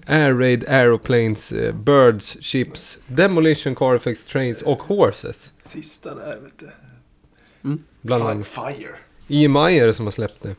Air 0.08 0.34
Raid, 0.34 0.70
Aeroplanes, 0.70 1.52
eh, 1.52 1.76
Birds, 1.76 2.38
Ships, 2.41 2.98
Demolition, 3.08 3.76
Car 3.76 3.96
Effects, 3.96 4.24
Trains 4.24 4.62
och 4.62 4.84
Horses. 4.84 5.52
Sista 5.64 6.16
där 6.16 6.39
vet 6.43 6.60
du. 6.60 6.84
Bland 8.06 8.24
annat. 8.24 8.47
Fire. 8.47 8.95
EMI 9.28 9.80
är 9.80 9.88
det 9.88 9.93
som 9.93 10.06
har 10.06 10.12
släppt 10.12 10.43
det. 10.43 10.56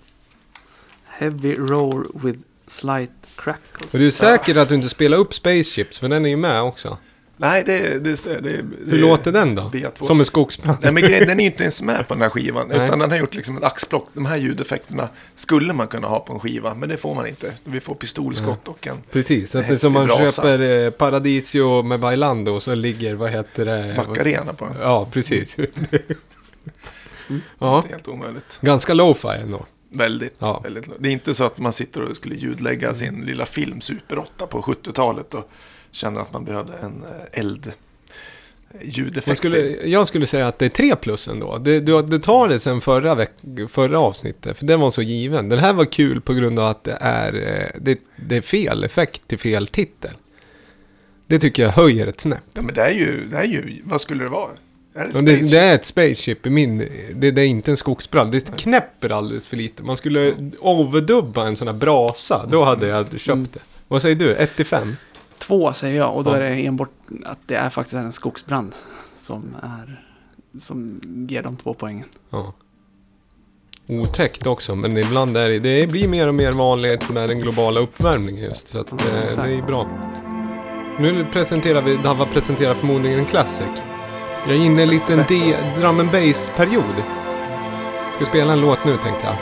Heavy 1.04 1.56
roar 1.56 2.06
with 2.14 2.38
slight 2.66 3.10
crackles. 3.36 3.92
Och 3.92 3.98
du 3.98 4.06
är 4.06 4.10
säker 4.10 4.56
att 4.56 4.68
du 4.68 4.74
inte 4.74 4.88
spelar 4.88 5.16
upp 5.18 5.34
Spaceships, 5.34 5.98
för 5.98 6.08
den 6.08 6.24
är 6.24 6.28
ju 6.28 6.36
med 6.36 6.62
också. 6.62 6.98
Nej, 7.38 7.62
det, 7.66 7.98
det, 7.98 8.24
det, 8.24 8.40
det 8.40 8.64
Hur 8.90 8.98
låter 8.98 9.32
den 9.32 9.54
då? 9.54 9.62
B2. 9.62 10.04
Som 10.06 10.18
en 10.20 10.26
skogsbrand. 10.26 10.78
Nej, 10.82 10.92
men 10.92 11.02
grejen, 11.02 11.28
den 11.28 11.38
är 11.40 11.44
ju 11.44 11.50
inte 11.50 11.62
ens 11.62 11.82
med 11.82 12.08
på 12.08 12.14
den 12.14 12.22
här 12.22 12.28
skivan. 12.28 12.68
Nej. 12.68 12.84
Utan 12.84 12.98
den 12.98 13.10
har 13.10 13.18
gjort 13.18 13.34
liksom 13.34 13.56
ett 13.56 13.64
axplock. 13.64 14.08
De 14.12 14.26
här 14.26 14.36
ljudeffekterna 14.36 15.08
skulle 15.34 15.72
man 15.72 15.88
kunna 15.88 16.08
ha 16.08 16.20
på 16.20 16.32
en 16.32 16.40
skiva. 16.40 16.74
Men 16.74 16.88
det 16.88 16.96
får 16.96 17.14
man 17.14 17.26
inte. 17.26 17.52
Vi 17.64 17.80
får 17.80 17.94
pistolskott 17.94 18.68
och 18.68 18.86
en 18.86 18.96
Precis, 19.12 19.50
så 19.50 19.58
att 19.58 19.68
det 19.68 19.74
är 19.74 19.78
som 19.78 19.92
man 19.92 20.06
brasa. 20.06 20.42
köper 20.42 20.84
eh, 20.84 20.90
Paradisio 20.90 21.82
med 21.82 22.00
Bailando 22.00 22.52
och 22.52 22.62
så 22.62 22.74
ligger, 22.74 23.14
vad 23.14 23.30
heter 23.30 23.64
det? 23.64 24.04
Macarena 24.08 24.52
på. 24.52 24.68
Ja, 24.80 25.08
precis. 25.12 25.56
ja, 27.58 27.82
är 27.84 27.88
helt 27.88 28.08
omöjligt. 28.08 28.58
ganska 28.62 28.94
lo-fi 28.94 29.28
ändå. 29.28 29.66
Väldigt, 29.90 30.34
Ja. 30.38 30.60
väldigt. 30.64 30.90
Det 30.98 31.08
är 31.08 31.12
inte 31.12 31.34
så 31.34 31.44
att 31.44 31.58
man 31.58 31.72
sitter 31.72 32.02
och 32.02 32.16
skulle 32.16 32.34
ljudlägga 32.34 32.94
sin 32.94 33.22
lilla 33.22 33.46
film 33.46 33.80
Super 33.80 34.18
8 34.18 34.46
på 34.46 34.62
70-talet 34.62 35.34
och 35.34 35.50
känner 35.90 36.20
att 36.20 36.32
man 36.32 36.44
behövde 36.44 36.72
en 36.76 37.02
eh, 37.04 37.40
eld 37.40 37.72
ljudeffekt. 38.82 39.28
Jag 39.28 39.36
skulle, 39.36 39.58
jag 39.88 40.08
skulle 40.08 40.26
säga 40.26 40.48
att 40.48 40.58
det 40.58 40.64
är 40.64 40.68
tre 40.68 40.96
plus 40.96 41.28
ändå. 41.28 41.58
Det, 41.58 41.80
du, 41.80 42.02
du 42.02 42.18
tar 42.18 42.48
det 42.48 42.58
sen 42.58 42.80
förra, 42.80 43.14
veck, 43.14 43.30
förra 43.70 44.00
avsnittet, 44.00 44.58
för 44.58 44.66
den 44.66 44.80
var 44.80 44.90
så 44.90 45.02
given. 45.02 45.48
Den 45.48 45.58
här 45.58 45.72
var 45.72 45.84
kul 45.84 46.20
på 46.20 46.34
grund 46.34 46.58
av 46.58 46.68
att 46.68 46.84
det 46.84 46.98
är, 47.00 47.34
eh, 47.34 47.80
det, 47.80 47.98
det 48.28 48.36
är 48.36 48.40
fel 48.42 48.84
effekt 48.84 49.28
till 49.28 49.38
fel 49.38 49.66
titel. 49.66 50.10
Det 51.26 51.38
tycker 51.38 51.62
jag 51.62 51.70
höjer 51.70 52.06
ett 52.06 52.20
snäpp. 52.20 52.42
Ja, 52.54 52.62
men 52.62 52.74
det 52.74 52.82
är 52.82 52.90
ju, 52.94 53.26
det 53.30 53.36
är 53.36 53.44
ju, 53.44 53.80
vad 53.84 54.00
skulle 54.00 54.24
det 54.24 54.30
vara? 54.30 54.50
Det 54.96 55.22
Det, 55.22 55.50
det 55.50 55.58
är 55.60 55.74
ett 55.74 55.84
spaceship 55.84 56.46
i 56.46 56.50
min... 56.50 56.78
Det, 57.14 57.30
det 57.30 57.42
är 57.42 57.46
inte 57.46 57.70
en 57.70 57.76
skogsbrand. 57.76 58.32
Det 58.32 58.56
knäpper 58.56 59.12
alldeles 59.12 59.48
för 59.48 59.56
lite. 59.56 59.82
Man 59.82 59.96
skulle 59.96 60.34
overdubba 60.58 61.46
en 61.46 61.56
sån 61.56 61.68
här 61.68 61.74
brasa. 61.74 62.46
Då 62.50 62.64
hade 62.64 62.86
jag 62.86 63.20
köpt 63.20 63.52
det. 63.52 63.60
Vad 63.88 64.02
säger 64.02 64.16
du? 64.16 64.34
1 64.34 64.56
till 64.56 64.66
5? 64.66 64.96
Två 65.38 65.72
säger 65.72 65.96
jag 65.96 66.16
och 66.16 66.24
då 66.24 66.30
Ja. 66.30 66.36
är 66.36 66.40
det 66.40 66.66
enbart 66.66 66.90
att 67.24 67.38
det 67.46 67.54
är 67.54 67.70
faktiskt 67.70 67.96
en 67.96 68.12
skogsbrand 68.12 68.72
som 69.16 69.56
är 69.62 70.02
som 70.60 71.00
ger 71.28 71.42
de 71.42 71.56
två 71.56 71.74
poängen. 71.74 72.06
Ja. 72.30 72.54
Otäckt 73.88 74.46
också, 74.46 74.74
men 74.74 74.96
ibland 74.98 75.36
är 75.36 75.48
det... 75.50 75.58
Det 75.58 75.86
blir 75.86 76.08
mer 76.08 76.28
och 76.28 76.34
mer 76.34 76.52
vanligt 76.52 77.10
med 77.10 77.28
den 77.28 77.38
globala 77.38 77.80
uppvärmningen 77.80 78.44
just. 78.44 78.68
Så 78.68 78.80
att, 78.80 78.92
Ja, 79.36 79.42
eh, 79.42 79.48
det 79.48 79.54
är 79.54 79.62
bra. 79.62 79.88
Nu 81.00 81.26
presenterar 81.32 81.82
vi... 81.82 81.96
Dava 81.96 82.26
presenterar 82.26 82.74
förmodligen 82.74 83.18
en 83.18 83.26
classic. 83.26 83.66
Jag 84.48 84.56
är 84.56 84.60
inne 84.60 84.80
i 84.80 84.82
en 84.82 84.90
liten 84.90 85.24
D, 85.28 85.56
drum 85.76 86.00
and 86.00 86.10
bass-period. 86.10 87.02
Ska 88.14 88.24
spela 88.24 88.52
en 88.52 88.60
låt 88.60 88.84
nu 88.84 88.96
tänkte 88.96 89.26
jag. 89.26 89.36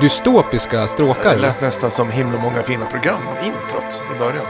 Dystopiska 0.00 0.88
stråkar. 0.88 1.34
Det 1.34 1.40
lät 1.40 1.60
nästan 1.60 1.90
som 1.90 2.10
himla 2.10 2.38
många 2.38 2.62
fina 2.62 2.86
program, 2.86 3.22
introt 3.44 4.02
i 4.16 4.18
början. 4.18 4.46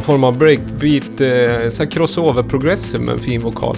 Någon 0.00 0.06
form 0.06 0.24
av 0.24 0.38
breakbeat, 0.38 1.20
eh, 1.20 1.70
så 1.70 1.82
här 1.82 1.90
crossover 1.90 2.42
progressive 2.42 3.04
med 3.04 3.14
en 3.14 3.20
fin 3.20 3.40
vokal. 3.42 3.76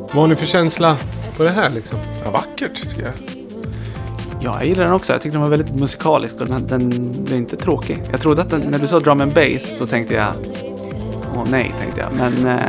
Vad 0.00 0.14
har 0.14 0.26
ni 0.26 0.36
för 0.36 0.46
känsla 0.46 0.96
på 1.36 1.42
det 1.42 1.50
här 1.50 1.70
liksom? 1.70 1.98
Ja, 2.24 2.30
vackert 2.30 2.74
tycker 2.74 3.02
jag. 3.02 3.12
Ja, 4.40 4.56
jag 4.58 4.66
gillar 4.66 4.84
den 4.84 4.92
också. 4.92 5.12
Jag 5.12 5.20
tyckte 5.20 5.38
den 5.38 5.42
var 5.42 5.48
väldigt 5.56 5.74
musikalisk 5.74 6.40
och 6.40 6.46
den, 6.46 6.66
den 6.66 7.12
blev 7.24 7.38
inte 7.38 7.56
tråkig. 7.56 8.02
Jag 8.10 8.20
trodde 8.20 8.42
att 8.42 8.50
den, 8.50 8.60
när 8.60 8.78
du 8.78 8.86
sa 8.86 9.00
drum 9.00 9.20
and 9.20 9.32
bass 9.32 9.78
så 9.78 9.86
tänkte 9.86 10.14
jag... 10.14 10.32
Åh 11.36 11.44
nej, 11.50 11.74
tänkte 11.80 12.00
jag. 12.00 12.12
Men 12.16 12.32
eh, 12.32 12.42
nej, 12.44 12.60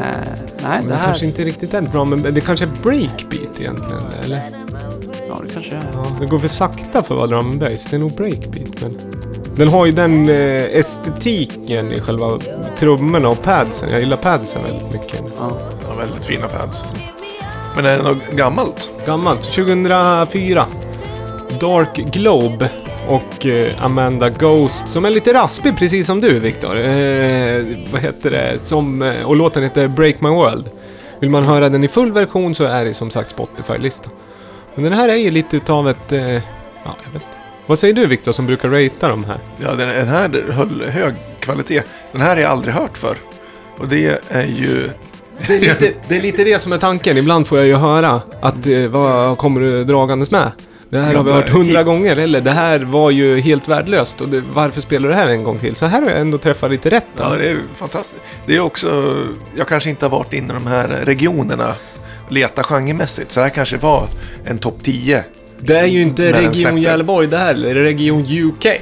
Men 0.63 0.83
det 0.83 0.89
det 0.89 0.95
här... 0.95 1.05
kanske 1.05 1.25
inte 1.25 1.43
riktigt 1.43 1.73
är 1.73 1.81
bra, 1.81 2.05
men 2.05 2.33
det 2.33 2.41
kanske 2.41 2.65
är 2.65 2.71
breakbeat 2.83 3.59
egentligen, 3.59 4.01
eller? 4.23 4.41
Ja, 5.27 5.41
det 5.47 5.53
kanske 5.53 5.75
är. 5.75 5.83
Ja, 5.93 6.05
det 6.19 6.25
går 6.25 6.39
för 6.39 6.47
sakta 6.47 7.03
för 7.03 7.13
att 7.13 7.19
vara 7.19 7.27
drum 7.27 7.49
and 7.51 7.59
bass. 7.59 7.85
Det 7.85 7.95
är 7.95 7.99
nog 7.99 8.11
breakbeat, 8.11 8.81
men... 8.81 9.08
Den 9.59 9.67
har 9.67 9.85
ju 9.85 9.91
den 9.91 10.29
eh, 10.29 10.77
estetiken 10.77 11.91
i 11.91 11.99
själva 11.99 12.39
trummorna 12.77 13.29
och 13.29 13.43
padsen. 13.43 13.89
Jag 13.89 13.99
gillar 13.99 14.17
padsen 14.17 14.63
väldigt 14.63 14.93
mycket. 14.93 15.23
Ja. 15.39 15.57
Ja, 15.87 15.93
väldigt 15.95 16.25
fina 16.25 16.47
pads. 16.47 16.83
Men 17.75 17.85
är 17.85 17.97
det 17.97 18.03
något 18.03 18.31
gammalt? 18.31 18.89
Gammalt, 19.05 19.43
2004. 19.43 20.65
Dark 21.59 21.95
Globe 21.95 22.69
och 23.07 23.45
eh, 23.45 23.85
Amanda 23.85 24.29
Ghost 24.29 24.87
som 24.87 25.05
är 25.05 25.09
lite 25.09 25.33
raspig 25.33 25.77
precis 25.77 26.07
som 26.07 26.21
du 26.21 26.39
Viktor. 26.39 26.79
Eh, 26.79 27.65
vad 27.91 28.01
heter 28.01 28.31
det? 28.31 28.59
Som, 28.59 29.01
eh, 29.01 29.23
och 29.25 29.35
låten 29.35 29.63
heter 29.63 29.87
Break 29.87 30.21
My 30.21 30.29
World. 30.29 30.69
Vill 31.19 31.29
man 31.29 31.43
höra 31.43 31.69
den 31.69 31.83
i 31.83 31.87
full 31.87 32.11
version 32.11 32.55
så 32.55 32.63
är 32.63 32.85
det 32.85 32.93
som 32.93 33.09
sagt 33.09 33.29
Spotify-listan. 33.29 34.11
Men 34.75 34.83
den 34.83 34.93
här 34.93 35.09
är 35.09 35.15
ju 35.15 35.31
lite 35.31 35.57
utav 35.57 35.89
ett... 35.89 36.11
Eh, 36.11 36.21
ja, 36.21 36.41
jag 37.05 37.13
vet 37.13 37.15
inte. 37.15 37.38
Vad 37.69 37.79
säger 37.79 37.93
du 37.93 38.05
Viktor 38.05 38.31
som 38.31 38.45
brukar 38.45 38.69
ratea 38.69 39.09
de 39.09 39.23
här? 39.23 39.37
Ja, 39.57 39.71
den, 39.71 39.89
den 39.89 40.07
här 40.07 40.51
höll 40.51 40.83
hög 40.89 41.15
kvalitet. 41.39 41.81
Den 42.11 42.21
här 42.21 42.29
har 42.29 42.41
jag 42.41 42.51
aldrig 42.51 42.73
hört 42.73 42.97
för. 42.97 43.17
Och 43.77 43.87
det 43.87 44.21
är 44.29 44.45
ju... 44.45 44.89
Det 45.47 45.55
är, 45.55 45.59
lite, 45.59 45.93
det 46.07 46.17
är 46.17 46.21
lite 46.21 46.43
det 46.43 46.59
som 46.59 46.73
är 46.73 46.77
tanken. 46.77 47.17
Ibland 47.17 47.47
får 47.47 47.57
jag 47.57 47.67
ju 47.67 47.75
höra 47.75 48.21
att 48.41 48.67
eh, 48.67 48.87
vad 48.87 49.37
kommer 49.37 49.61
du 49.61 49.83
dragandes 49.83 50.31
med? 50.31 50.51
Det 50.89 50.99
här 50.99 51.15
har 51.15 51.23
vi 51.23 51.31
hört 51.31 51.49
hundra 51.49 51.83
gånger. 51.83 52.17
Eller 52.17 52.41
det 52.41 52.51
här 52.51 52.79
var 52.79 53.11
ju 53.11 53.39
helt 53.39 53.67
värdelöst. 53.67 54.21
Och 54.21 54.29
det, 54.29 54.43
varför 54.53 54.81
spelar 54.81 55.09
du 55.09 55.15
det 55.15 55.21
här 55.21 55.27
en 55.27 55.43
gång 55.43 55.59
till? 55.59 55.75
Så 55.75 55.85
här 55.85 56.01
har 56.01 56.09
jag 56.09 56.19
ändå 56.19 56.37
träffat 56.37 56.71
lite 56.71 56.89
rätt. 56.89 57.05
då. 57.17 57.23
Ja, 57.23 57.35
det 57.37 57.49
är 57.49 57.57
fantastiskt. 57.75 58.21
Det 58.45 58.55
är 58.55 58.59
också... 58.59 59.15
Jag 59.55 59.67
kanske 59.67 59.89
inte 59.89 60.05
har 60.05 60.11
varit 60.11 60.33
inne 60.33 60.53
i 60.53 60.53
de 60.53 60.67
här 60.67 60.87
regionerna 60.87 61.73
letat 62.29 62.65
genremässigt. 62.65 63.31
Så 63.31 63.39
det 63.39 63.43
här 63.43 63.53
kanske 63.53 63.77
var 63.77 64.07
en 64.45 64.57
topp 64.57 64.83
10. 64.83 65.23
Det 65.59 65.79
är 65.79 65.85
ju 65.85 66.01
inte 66.01 66.21
När 66.21 66.41
Region. 66.41 66.77
Gävleborg 66.81 67.27
det 67.27 67.37
här, 67.37 67.53
det 67.53 67.69
är 67.69 67.75
Region 67.75 68.25
UK. 68.29 68.65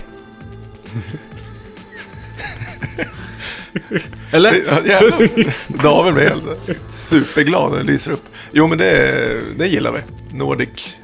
Eller? 4.31 4.53
Jävlar. 4.87 5.83
David 5.83 6.13
blir 6.13 6.31
alltså 6.31 6.55
superglad 6.89 7.71
och 7.73 7.85
lyser 7.85 8.11
upp. 8.11 8.23
Jo, 8.51 8.67
men 8.67 8.77
det, 8.77 9.13
det 9.57 9.67
gillar 9.67 9.91
vi. 9.91 9.99
Nordic. 10.37 10.95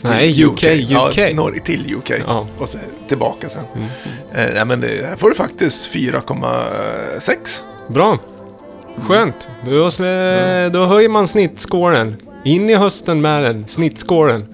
Nej, 0.00 0.34
till 0.34 0.46
UK, 0.46 0.62
UK. 0.64 0.90
Ja, 0.90 1.10
Nord- 1.34 1.64
till 1.64 1.94
UK. 1.94 2.10
Ja. 2.26 2.46
Och 2.58 2.68
sen 2.68 2.80
tillbaka 3.08 3.48
sen. 3.48 3.64
Eh, 4.34 4.46
nej, 4.54 4.64
men 4.64 4.80
det, 4.80 5.06
här 5.08 5.16
får 5.16 5.28
du 5.28 5.34
faktiskt 5.34 5.94
4,6. 5.94 7.62
Bra. 7.88 8.18
Skönt. 9.06 9.48
Då, 9.66 9.90
slä, 9.90 10.68
då 10.68 10.86
höjer 10.86 11.08
man 11.08 11.28
snittscoren. 11.28 12.16
In 12.44 12.70
i 12.70 12.74
hösten 12.74 13.20
med 13.20 13.42
den, 13.42 13.68
snittscoren. 13.68 14.46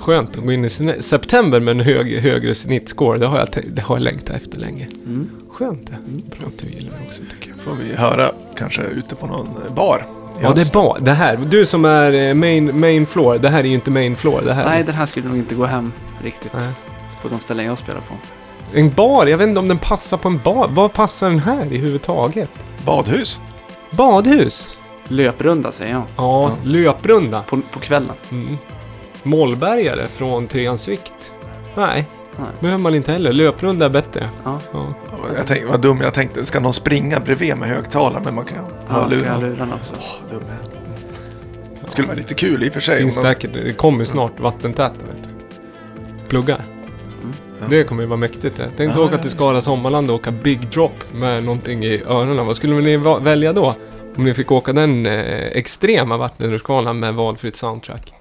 Skönt 0.00 0.38
att 0.38 0.44
gå 0.44 0.52
in 0.52 0.64
i 0.64 0.68
september 1.00 1.60
med 1.60 1.72
en 1.72 1.80
hög, 1.80 2.18
högre 2.18 2.54
snittscore. 2.54 3.18
Det 3.18 3.26
har, 3.26 3.38
jag, 3.38 3.48
det 3.66 3.82
har 3.82 3.96
jag 3.96 4.02
längtat 4.02 4.36
efter 4.36 4.58
länge. 4.60 4.88
Mm. 5.06 5.30
Skönt 5.50 5.86
det. 5.86 5.96
Bra 6.38 6.46
att 6.46 6.58
du 6.58 6.66
gillar 6.66 6.92
det 7.00 7.06
också 7.06 7.22
tycker 7.30 7.50
jag. 7.50 7.60
Får 7.60 7.74
vi 7.74 7.94
höra 7.94 8.30
kanske 8.56 8.82
ute 8.82 9.14
på 9.14 9.26
någon 9.26 9.48
bar. 9.74 9.98
i 9.98 10.42
Ja, 10.42 10.52
det 10.52 10.60
är 10.60 10.72
bara 10.72 10.98
det 10.98 11.12
här. 11.12 11.36
Du 11.36 11.66
som 11.66 11.84
är 11.84 12.12
eh, 12.12 12.34
main, 12.34 12.80
main 12.80 13.06
floor. 13.06 13.38
Det 13.38 13.48
här 13.48 13.60
är 13.60 13.64
ju 13.64 13.74
inte 13.74 13.90
main 13.90 14.16
floor. 14.16 14.42
Det 14.44 14.54
här 14.54 14.64
Nej, 14.64 14.84
den 14.84 14.94
här 14.94 15.06
skulle 15.06 15.28
nog 15.28 15.36
inte 15.36 15.54
gå 15.54 15.64
hem 15.64 15.92
riktigt 16.22 16.52
Nej. 16.52 16.68
på 17.22 17.28
de 17.28 17.40
ställen 17.40 17.66
jag 17.66 17.78
spelar 17.78 18.00
på. 18.00 18.14
En 18.72 18.90
bar? 18.90 19.26
Jag 19.26 19.38
vet 19.38 19.48
inte 19.48 19.60
om 19.60 19.68
den 19.68 19.78
passar 19.78 20.16
på 20.16 20.28
en 20.28 20.40
bar. 20.44 20.68
Vad 20.72 20.92
passar 20.92 21.30
den 21.30 21.38
här 21.38 21.72
i 21.72 21.76
huvudtaget? 21.76 22.50
Badhus. 22.84 23.40
Badhus? 23.90 24.68
Löprunda 25.08 25.72
säger 25.72 25.92
jag. 25.92 26.02
Ja, 26.16 26.52
löprunda. 26.62 27.42
På, 27.42 27.60
på 27.70 27.80
kvällen. 27.80 28.14
Mm. 28.30 28.58
Mollbergare 29.22 30.06
från 30.08 30.46
Treans 30.46 30.88
vikt? 30.88 31.32
Nej, 31.76 32.08
Nej. 32.36 32.48
behöver 32.60 32.82
man 32.82 32.94
inte 32.94 33.12
heller. 33.12 33.32
Löprunda 33.32 33.86
är 33.86 33.90
bättre. 33.90 34.28
Ja, 34.44 34.60
Ja. 34.72 34.86
Jag 35.36 35.46
tänkte, 35.46 35.66
vad 35.66 35.80
dum 35.80 36.00
jag 36.00 36.14
tänkte. 36.14 36.44
Ska 36.44 36.60
någon 36.60 36.74
springa 36.74 37.20
bredvid 37.20 37.56
med 37.56 37.68
högtalare? 37.68 38.22
Men 38.24 38.34
man 38.34 38.44
kan 38.44 38.58
ha 38.58 38.68
ja 38.88 39.16
jag 39.26 39.40
lurarna 39.42 39.74
också. 39.74 39.94
Åh, 39.98 40.30
dum 40.30 40.42
jag. 40.48 40.80
Det 41.84 41.90
skulle 41.90 42.06
vara 42.08 42.16
lite 42.16 42.34
kul 42.34 42.64
i 42.64 42.68
och 42.68 42.72
för 42.72 42.80
sig. 42.80 42.98
Finns 42.98 43.14
säkert. 43.14 43.50
Det 43.52 43.72
kommer 43.72 44.00
ju 44.00 44.06
snart 44.06 44.40
vattentäta 44.40 44.94
vet 45.06 45.22
du. 45.24 45.30
Pluggar. 46.28 46.64
Ja. 47.60 47.66
Det 47.70 47.84
kommer 47.84 48.02
ju 48.02 48.08
vara 48.08 48.16
mäktigt 48.16 48.56
det. 48.56 48.70
Tänk 48.76 48.96
Ja, 48.96 49.00
åka 49.00 49.14
ja, 49.14 49.18
till. 49.22 49.30
Skara 49.30 49.60
Sommarland 49.62 50.10
och 50.10 50.16
åka 50.16 50.30
Big 50.30 50.60
Drop 50.68 51.04
med 51.12 51.44
någonting 51.44 51.84
i 51.84 52.02
öronen. 52.02 52.46
Vad 52.46 52.56
skulle 52.56 52.74
ni 52.74 52.96
välja 53.20 53.52
då? 53.52 53.74
Om 54.16 54.24
ni 54.24 54.34
fick 54.34 54.52
åka 54.52 54.72
den 54.72 55.06
eh, 55.06 55.46
extrema 55.46 56.16
vattenrutschkanan 56.16 56.98
med 56.98 57.14
valfritt 57.14 57.56
soundtrack. 57.56 58.12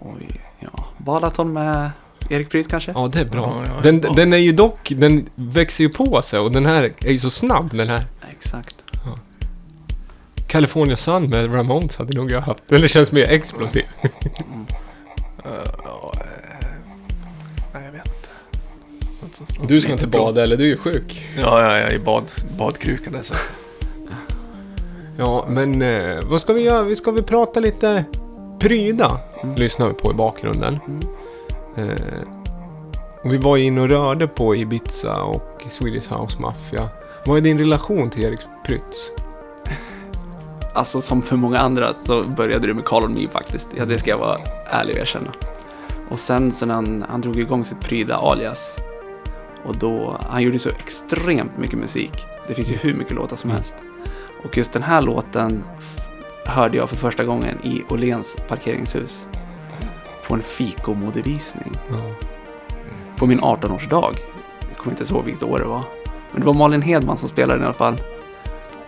Oj, 0.00 0.28
ja. 0.58 0.84
Balaton 0.98 1.52
med 1.52 1.90
Erik 2.30 2.50
Pryd 2.50 2.68
kanske? 2.68 2.92
Ja, 2.92 3.08
det 3.12 3.20
är 3.20 3.24
bra. 3.24 3.62
Ja, 3.66 3.72
ja, 3.76 3.82
den, 3.82 4.00
ja. 4.04 4.12
den 4.16 4.32
är 4.32 4.38
ju 4.38 4.52
dock, 4.52 4.92
den 4.96 5.28
växer 5.34 5.84
ju 5.84 5.90
på 5.90 6.22
sig 6.22 6.40
och 6.40 6.52
den 6.52 6.66
här 6.66 6.92
är 7.04 7.10
ju 7.10 7.18
så 7.18 7.30
snabb 7.30 7.76
den 7.76 7.88
här. 7.88 8.04
Exakt. 8.30 8.84
California 10.48 10.96
Sun 10.96 11.28
med 11.28 11.54
Ramones 11.54 11.96
hade 11.96 12.14
nog 12.14 12.32
jag 12.32 12.40
haft. 12.40 12.72
Eller 12.72 12.88
känns 12.88 13.12
mer 13.12 13.28
explosiv. 13.28 13.84
Eh, 15.44 15.50
ja, 15.84 16.12
eh, 16.14 16.66
nej, 17.74 17.84
jag 17.84 17.92
vet 17.92 18.06
inte. 18.06 19.60
Något 19.60 19.68
Du 19.68 19.80
ska 19.80 19.92
inte 19.92 20.06
bada 20.06 20.42
eller 20.42 20.56
du 20.56 20.64
är 20.64 20.68
ju 20.68 20.76
sjuk. 20.76 21.26
Ja, 21.40 21.62
ja, 21.62 21.78
ja, 21.78 21.90
i 21.90 21.98
bad, 21.98 22.24
badkrukan 22.58 23.12
där. 23.12 23.22
Så. 23.22 23.34
Ja, 25.16 25.46
men 25.48 25.82
eh, 25.82 26.18
vad 26.24 26.40
ska 26.40 26.52
vi 26.52 26.62
göra? 26.62 26.82
Vi 26.82 26.96
ska 26.96 27.10
vi 27.10 27.22
prata 27.22 27.60
lite 27.60 28.04
pryda? 28.58 29.20
Lyssnar 29.56 29.88
vi 29.88 29.94
på 29.94 30.10
i 30.10 30.14
bakgrunden. 30.14 30.78
Eh, 31.76 32.22
och 33.22 33.32
vi 33.32 33.38
var 33.38 33.56
inne 33.56 33.80
och 33.80 33.88
rörde 33.88 34.28
på 34.28 34.56
Ibiza 34.56 35.22
och 35.22 35.64
Swedish 35.68 36.12
House 36.12 36.40
Mafia. 36.40 36.88
Vad 37.26 37.36
är 37.36 37.40
din 37.40 37.58
relation 37.58 38.10
till 38.10 38.24
Erik 38.24 38.40
Prytz? 38.66 39.10
Alltså 40.74 41.00
som 41.00 41.22
för 41.22 41.36
många 41.36 41.58
andra 41.58 41.92
så 41.94 42.22
började 42.22 42.66
det 42.66 42.74
med 42.74 42.84
Call 42.84 43.04
on 43.04 43.14
Me 43.14 43.28
faktiskt. 43.28 43.68
Ja, 43.76 43.84
det 43.84 43.98
ska 43.98 44.10
jag 44.10 44.18
vara 44.18 44.38
ärlig 44.66 44.94
och 44.96 45.02
erkänna. 45.02 45.30
Och 46.10 46.18
sen 46.18 46.52
så 46.52 46.66
när 46.66 46.74
han, 46.74 47.04
han 47.08 47.20
drog 47.20 47.36
igång 47.36 47.64
sitt 47.64 47.80
pryda 47.80 48.16
alias. 48.16 48.76
Och 49.64 49.76
då, 49.76 50.16
han 50.30 50.42
gjorde 50.42 50.58
så 50.58 50.68
extremt 50.68 51.58
mycket 51.58 51.78
musik. 51.78 52.26
Det 52.48 52.54
finns 52.54 52.72
ju 52.72 52.76
hur 52.76 52.94
mycket 52.94 53.14
låtar 53.14 53.36
som 53.36 53.50
helst. 53.50 53.76
Och 54.44 54.56
just 54.56 54.72
den 54.72 54.82
här 54.82 55.02
låten 55.02 55.64
hörde 56.48 56.76
jag 56.76 56.88
för 56.90 56.96
första 56.96 57.24
gången 57.24 57.58
i 57.62 57.82
Åhléns 57.88 58.36
parkeringshus. 58.48 59.26
På 60.28 60.34
en 60.34 60.42
fikomodevisning. 60.42 61.72
Ja. 61.90 61.96
På 63.16 63.26
min 63.26 63.40
18-årsdag. 63.40 64.12
Jag 64.68 64.78
kommer 64.78 65.00
inte 65.00 65.14
ihåg 65.14 65.24
vilket 65.24 65.42
år 65.42 65.58
det 65.58 65.64
var. 65.64 65.82
Men 66.32 66.40
det 66.40 66.46
var 66.46 66.54
Malin 66.54 66.82
Hedman 66.82 67.18
som 67.18 67.28
spelade 67.28 67.60
i 67.60 67.64
alla 67.64 67.72
fall. 67.72 67.96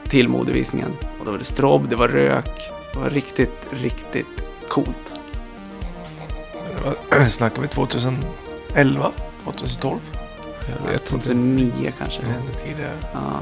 Till 0.04 0.28
modevisningen. 0.28 0.90
Och 1.18 1.24
då 1.24 1.30
var 1.30 1.38
det 1.38 1.44
strobb, 1.44 1.88
det 1.88 1.96
var 1.96 2.08
rök. 2.08 2.50
Det 2.92 2.98
var 2.98 3.10
riktigt, 3.10 3.66
riktigt 3.70 4.26
coolt. 4.68 5.12
Var- 6.84 7.20
Snackar 7.28 7.62
vi 7.62 7.68
2011? 7.68 9.10
2012? 9.44 9.98
Jag 10.60 10.92
vet 10.92 11.00
inte. 11.00 11.10
2009 11.10 11.92
kanske. 11.98 12.22
Ännu 12.22 12.54
tidigare. 12.64 12.96
Ja. 13.12 13.40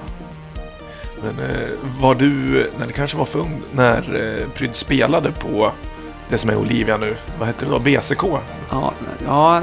Men 1.22 1.38
eh, 1.50 1.68
var 2.00 2.14
du, 2.14 2.52
nej 2.78 2.86
det 2.86 2.92
kanske 2.92 3.16
var 3.16 3.24
för 3.24 3.38
ung, 3.38 3.62
när 3.72 3.98
eh, 4.42 4.48
Pryd 4.48 4.74
spelade 4.74 5.32
på 5.32 5.72
det 6.28 6.38
som 6.38 6.50
är 6.50 6.56
Olivia 6.56 6.96
nu. 6.96 7.16
Vad 7.38 7.48
heter 7.48 7.66
det 7.66 7.72
då? 7.72 7.78
BCK? 7.78 8.22
Ja, 8.70 8.92
ja 9.26 9.62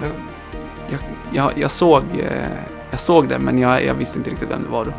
jag, 0.90 1.00
jag, 1.34 1.52
jag, 1.58 1.72
såg, 1.72 2.04
eh, 2.20 2.48
jag 2.92 3.00
såg 3.00 3.28
det 3.30 3.40
men 3.40 3.60
jag, 3.60 3.86
jag 3.86 3.94
visste 3.94 4.18
inte 4.18 4.30
riktigt 4.30 4.50
vem 4.52 4.64
det 4.64 4.70
var 4.70 4.86
då. 4.86 4.92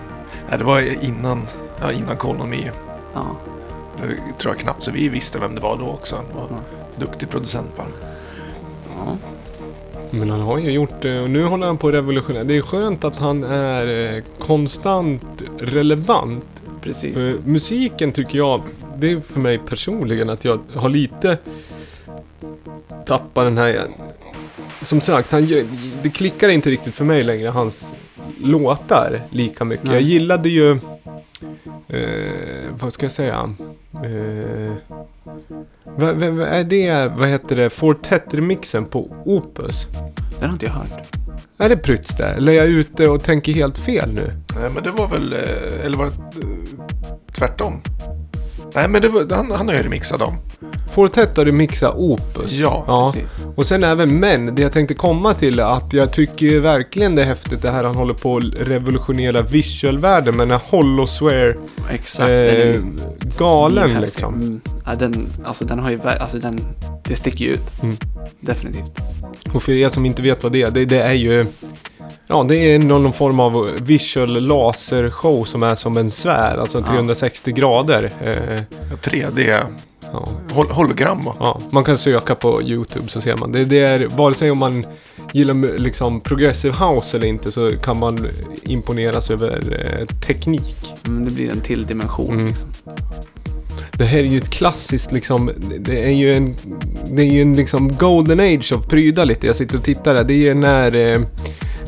Nej, 0.49 0.59
det 0.59 0.65
var 0.65 1.05
innan, 1.05 1.43
ja, 1.81 1.93
innan 1.93 2.49
Me. 2.51 2.71
Ja, 3.15 3.37
Det 4.03 4.39
tror 4.39 4.55
jag 4.55 4.59
knappt 4.61 4.83
så 4.83 4.91
vi 4.91 5.09
visste 5.09 5.39
vem 5.39 5.55
det 5.55 5.61
var 5.61 5.77
då 5.79 5.89
också. 5.89 6.17
Han 6.17 6.25
var 6.35 6.47
Ja. 6.51 6.57
duktig 6.97 7.31
producent 7.31 7.77
bara. 7.77 7.87
ja. 8.97 9.17
Men 10.11 10.31
han 10.31 10.41
har 10.41 10.59
ju 10.59 10.71
gjort 10.71 11.03
det 11.03 11.21
och 11.21 11.31
nu 11.31 11.45
håller 11.45 11.67
han 11.67 11.79
på 11.79 11.89
att 11.89 11.95
revolutionera. 11.95 12.45
Det 12.45 12.57
är 12.57 12.63
skönt 12.63 13.05
att 13.05 13.17
han 13.17 13.45
är 13.45 14.15
eh, 14.17 14.23
konstant 14.39 15.43
relevant. 15.59 16.63
precis. 16.81 17.15
För 17.15 17.49
musiken 17.49 18.13
tycker 18.13 18.39
jag, 18.39 18.61
det 18.97 19.13
är 19.13 19.21
för 19.21 19.41
mig 19.41 19.59
personligen 19.59 20.31
att 20.31 20.45
jag 20.45 20.61
har 20.75 20.89
lite 20.89 21.39
tappat 23.07 23.47
den 23.47 23.59
här... 23.59 23.81
Som 24.83 25.01
sagt, 25.01 25.33
han, 25.33 25.47
det 26.03 26.11
klickar 26.11 26.49
inte 26.49 26.71
riktigt 26.71 26.95
för 26.95 27.05
mig 27.05 27.23
längre, 27.23 27.49
hans 27.49 27.95
låtar 28.41 29.21
lika 29.31 29.65
mycket. 29.65 29.87
Nej. 29.87 29.95
Jag 29.95 30.03
gillade 30.03 30.49
ju... 30.49 30.79
Eh, 31.89 32.75
vad 32.81 32.93
ska 32.93 33.05
jag 33.05 33.13
säga? 33.13 33.55
Eh, 34.05 34.75
vad, 35.85 36.17
vad, 36.17 36.31
vad 36.33 36.49
är 36.49 36.65
det, 36.65 37.13
vad 37.17 37.29
heter 37.29 37.57
det, 37.57 37.69
Fortet-remixen 37.69 38.85
på 38.85 39.23
Opus? 39.25 39.87
Den 40.41 40.49
har 40.49 40.53
inte 40.53 40.67
jag 40.67 40.73
hört. 40.73 41.17
Är 41.59 41.69
det 41.69 41.77
Prytz 41.77 42.17
där? 42.17 42.35
Eller 42.35 42.53
är 42.53 42.57
jag 42.57 42.67
ute 42.67 43.09
och 43.09 43.23
tänker 43.23 43.53
helt 43.53 43.79
fel 43.79 44.13
nu? 44.13 44.33
Nej, 44.61 44.71
men 44.75 44.83
det 44.83 44.91
var 44.91 45.09
väl, 45.09 45.33
eh, 45.33 45.85
eller 45.85 45.97
var 45.99 46.05
det 46.07 46.13
eh, 46.43 46.85
tvärtom? 47.33 47.83
Nej, 48.77 48.89
men 48.89 49.03
var, 49.13 49.37
han, 49.37 49.51
han 49.51 49.69
har 49.69 49.75
ju 49.75 49.83
remixat 49.83 50.21
dem. 50.21 50.35
Fortet 50.95 51.37
har 51.37 51.45
remixat 51.45 51.95
Opus. 51.97 52.53
Ja, 52.53 52.85
ja. 52.87 53.13
Precis. 53.15 53.47
Och 53.57 53.67
sen 53.67 53.85
även 53.85 54.21
men, 54.21 54.55
det 54.55 54.63
jag 54.63 54.73
tänkte 54.73 54.95
komma 54.95 55.35
till 55.35 55.59
är 55.59 55.77
att 55.77 55.93
jag 55.93 56.13
tycker 56.13 56.61
verkligen 56.61 57.15
det 57.15 57.23
är 57.23 57.27
häftigt 57.27 57.63
det 57.63 57.71
här 57.71 57.85
han 57.85 57.97
håller 57.97 58.15
på 58.15 58.37
att 58.37 58.45
revolutionera 58.61 59.43
visualvärlden 59.43 60.37
med 60.37 60.49
den 60.49 60.61
här 60.61 60.71
Holosware 60.71 61.55
Exakt. 61.91 62.29
eh, 62.29 62.37
ju 62.37 62.81
galen 63.39 64.01
liksom. 64.01 64.35
Mm. 64.35 64.61
Ja, 64.85 64.95
den, 64.95 65.29
alltså 65.45 65.65
den 65.65 65.79
har 65.79 65.91
ju, 65.91 66.01
alltså 66.03 66.39
den, 66.39 66.61
det 67.05 67.17
sticker 67.17 67.45
ju 67.45 67.51
ut. 67.51 67.83
Mm. 67.83 67.97
Definitivt. 68.41 69.01
Och 69.53 69.63
för 69.63 69.73
er 69.73 69.89
som 69.89 70.07
inte 70.07 70.23
vet 70.23 70.43
vad 70.43 70.53
det 70.53 70.63
är, 70.63 70.71
det, 70.71 70.85
det 70.85 71.03
är 71.03 71.13
ju... 71.13 71.47
Ja, 72.27 72.43
det 72.49 72.57
är 72.75 72.79
någon, 72.79 73.03
någon 73.03 73.13
form 73.13 73.41
av 73.41 73.71
visual 73.83 74.41
lasershow 74.41 75.45
som 75.45 75.63
är 75.63 75.75
som 75.75 75.97
en 75.97 76.11
sfär, 76.11 76.59
alltså 76.59 76.79
Ja. 76.79 76.93
360 76.93 77.53
grader. 77.53 78.11
Eh, 78.25 78.61
3D, 79.03 79.65
ja. 80.13 80.29
hol, 80.53 80.67
hologram. 80.71 81.25
va? 81.25 81.35
Ja, 81.39 81.61
man 81.71 81.85
kan 81.85 81.99
söka 81.99 82.35
på 82.35 82.63
YouTube 82.63 83.09
så 83.09 83.21
ser 83.21 83.37
man. 83.37 83.53
Det, 83.53 83.65
det 83.65 83.79
är, 83.79 84.07
vare 84.17 84.35
sig 84.35 84.51
om 84.51 84.59
man 84.59 84.85
gillar 85.33 85.79
liksom 85.79 86.21
progressive 86.21 86.75
house 86.75 87.17
eller 87.17 87.27
inte 87.27 87.53
så 87.53 87.71
kan 87.83 87.99
man 87.99 88.27
imponeras 88.63 89.31
över 89.31 89.87
eh, 90.01 90.07
teknik. 90.27 90.77
Mm, 91.07 91.25
det 91.25 91.31
blir 91.31 91.51
en 91.51 91.61
till 91.61 91.87
dimension 91.87 92.31
Mm. 92.35 92.47
liksom. 92.47 92.71
Det 93.93 94.05
här 94.05 94.19
är 94.19 94.23
ju 94.23 94.39
ett 94.39 94.51
klassiskt 94.51 95.13
liksom, 95.13 95.51
det 95.79 96.05
är 96.05 96.11
ju 96.11 96.35
en, 96.35 96.55
det 97.11 97.23
är 97.23 97.27
ju 97.33 97.43
en 97.43 97.57
liksom 97.57 97.97
golden 97.97 98.41
age 98.41 98.73
av 98.75 98.89
pryda 98.89 99.25
lite. 99.25 99.47
Jag 99.47 99.57
sitter 99.57 99.77
och 99.77 99.85
tittar 99.85 100.15
här. 100.15 100.25
Det 100.25 100.49
är 100.49 100.55
när 100.55 100.95
eh, 100.97 101.21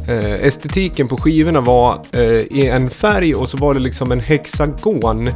eh, 0.08 0.44
estetiken 0.44 1.08
på 1.08 1.16
skivorna 1.16 1.60
var 1.60 2.00
eh, 2.12 2.22
i 2.40 2.66
en 2.66 2.90
färg 2.90 3.34
och 3.34 3.48
så 3.48 3.56
var 3.56 3.74
det 3.74 3.80
liksom 3.80 4.12
en 4.12 4.20
hexagon 4.20 5.28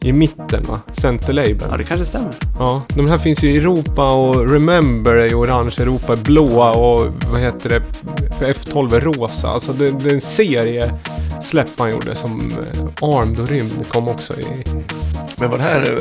i 0.00 0.12
mitten 0.12 0.62
va? 0.62 0.80
Centerlabeln. 0.92 1.68
Ja, 1.70 1.76
det 1.76 1.84
kanske 1.84 2.06
stämmer. 2.06 2.30
Ja, 2.58 2.82
de 2.88 3.08
här 3.08 3.18
finns 3.18 3.42
ju 3.42 3.50
i 3.50 3.56
Europa 3.56 4.14
och 4.14 4.50
Remember 4.50 5.16
är 5.16 5.28
ju 5.28 5.34
orange, 5.34 5.74
Europa 5.78 6.12
är 6.12 6.16
blåa 6.16 6.72
och 6.72 7.12
vad 7.32 7.40
heter 7.40 7.70
det? 7.70 7.82
För 8.38 8.52
F12 8.52 8.96
är 8.96 9.00
rosa. 9.00 9.48
Alltså 9.48 9.72
det, 9.72 9.90
det 9.90 10.10
är 10.10 10.14
en 10.14 10.20
serie 10.20 10.92
släpp 11.42 11.78
han 11.78 11.90
gjorde 11.90 12.14
som 12.14 12.50
eh, 12.50 13.08
Armed 13.08 13.40
och 13.40 13.48
Rymd 13.48 13.88
kom 13.88 14.08
också 14.08 14.40
i 14.40 14.64
Men 15.38 15.50
var 15.50 15.58
det 15.58 15.64
här 15.64 15.82
uh, 15.82 15.98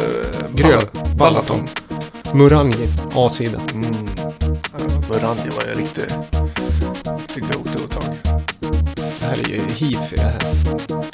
Grön. 0.55 0.82
Balaton? 1.18 1.68
Murangi, 2.34 2.88
A-sida. 3.16 3.59
Mm. 3.74 3.86
Uh, 3.86 5.09
Murangi 5.09 5.49
var 5.49 5.64
ju 5.70 5.82
riktigt, 5.82 6.18
riktigt 7.36 7.55
go-to 7.55 7.84
ett 7.84 7.91
tag. 7.91 8.17
Det 9.19 9.25
här 9.25 9.49
är 9.49 9.49
ju 9.49 9.61
hifi 9.61 10.15
det 10.15 10.21
här. 10.21 11.11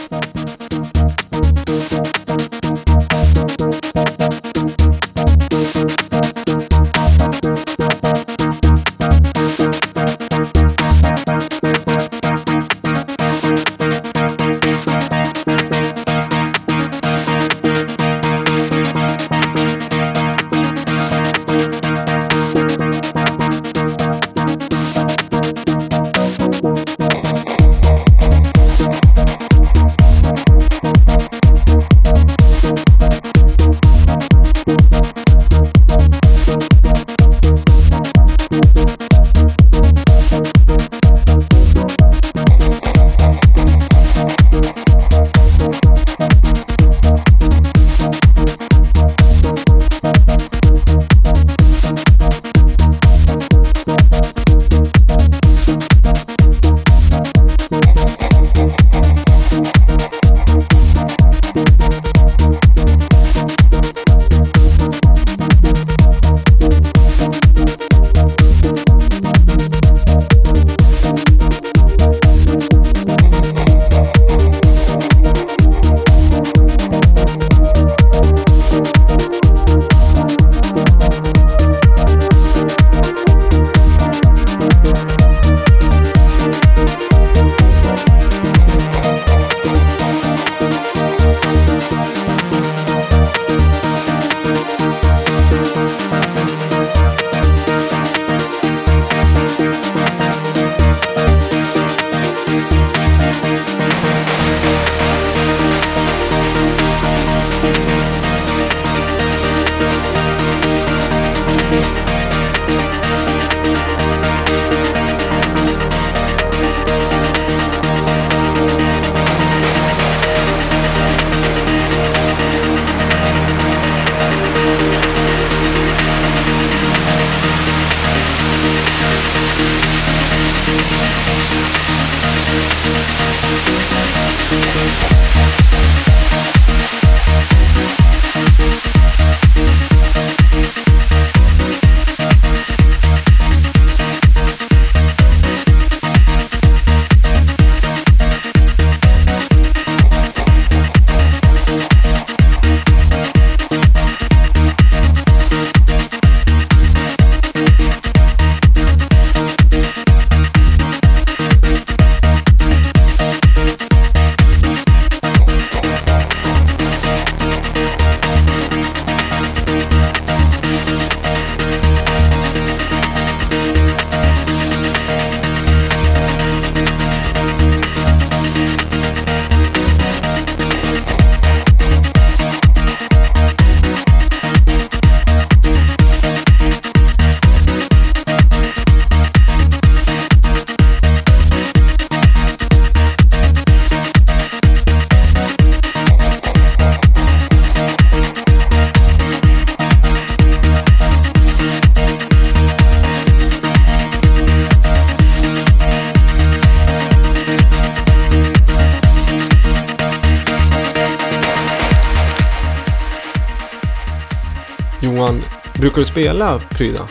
Brukar 215.87 216.01
du 216.01 216.05
spela 216.05 216.59
prylar 216.59 217.07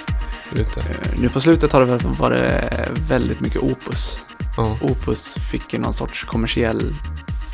ute? 0.53 0.81
Eh, 0.81 1.21
Nu 1.21 1.29
på 1.29 1.41
slutet 1.41 1.73
har 1.73 1.81
det 1.81 1.87
väl 1.87 2.01
varit 2.19 2.63
väldigt 3.09 3.41
mycket 3.41 3.61
Opus. 3.63 4.19
Ja. 4.57 4.77
Opus 4.81 5.35
fick 5.51 5.73
ju 5.73 5.79
någon 5.79 5.93
sorts 5.93 6.25
kommersiell 6.25 6.95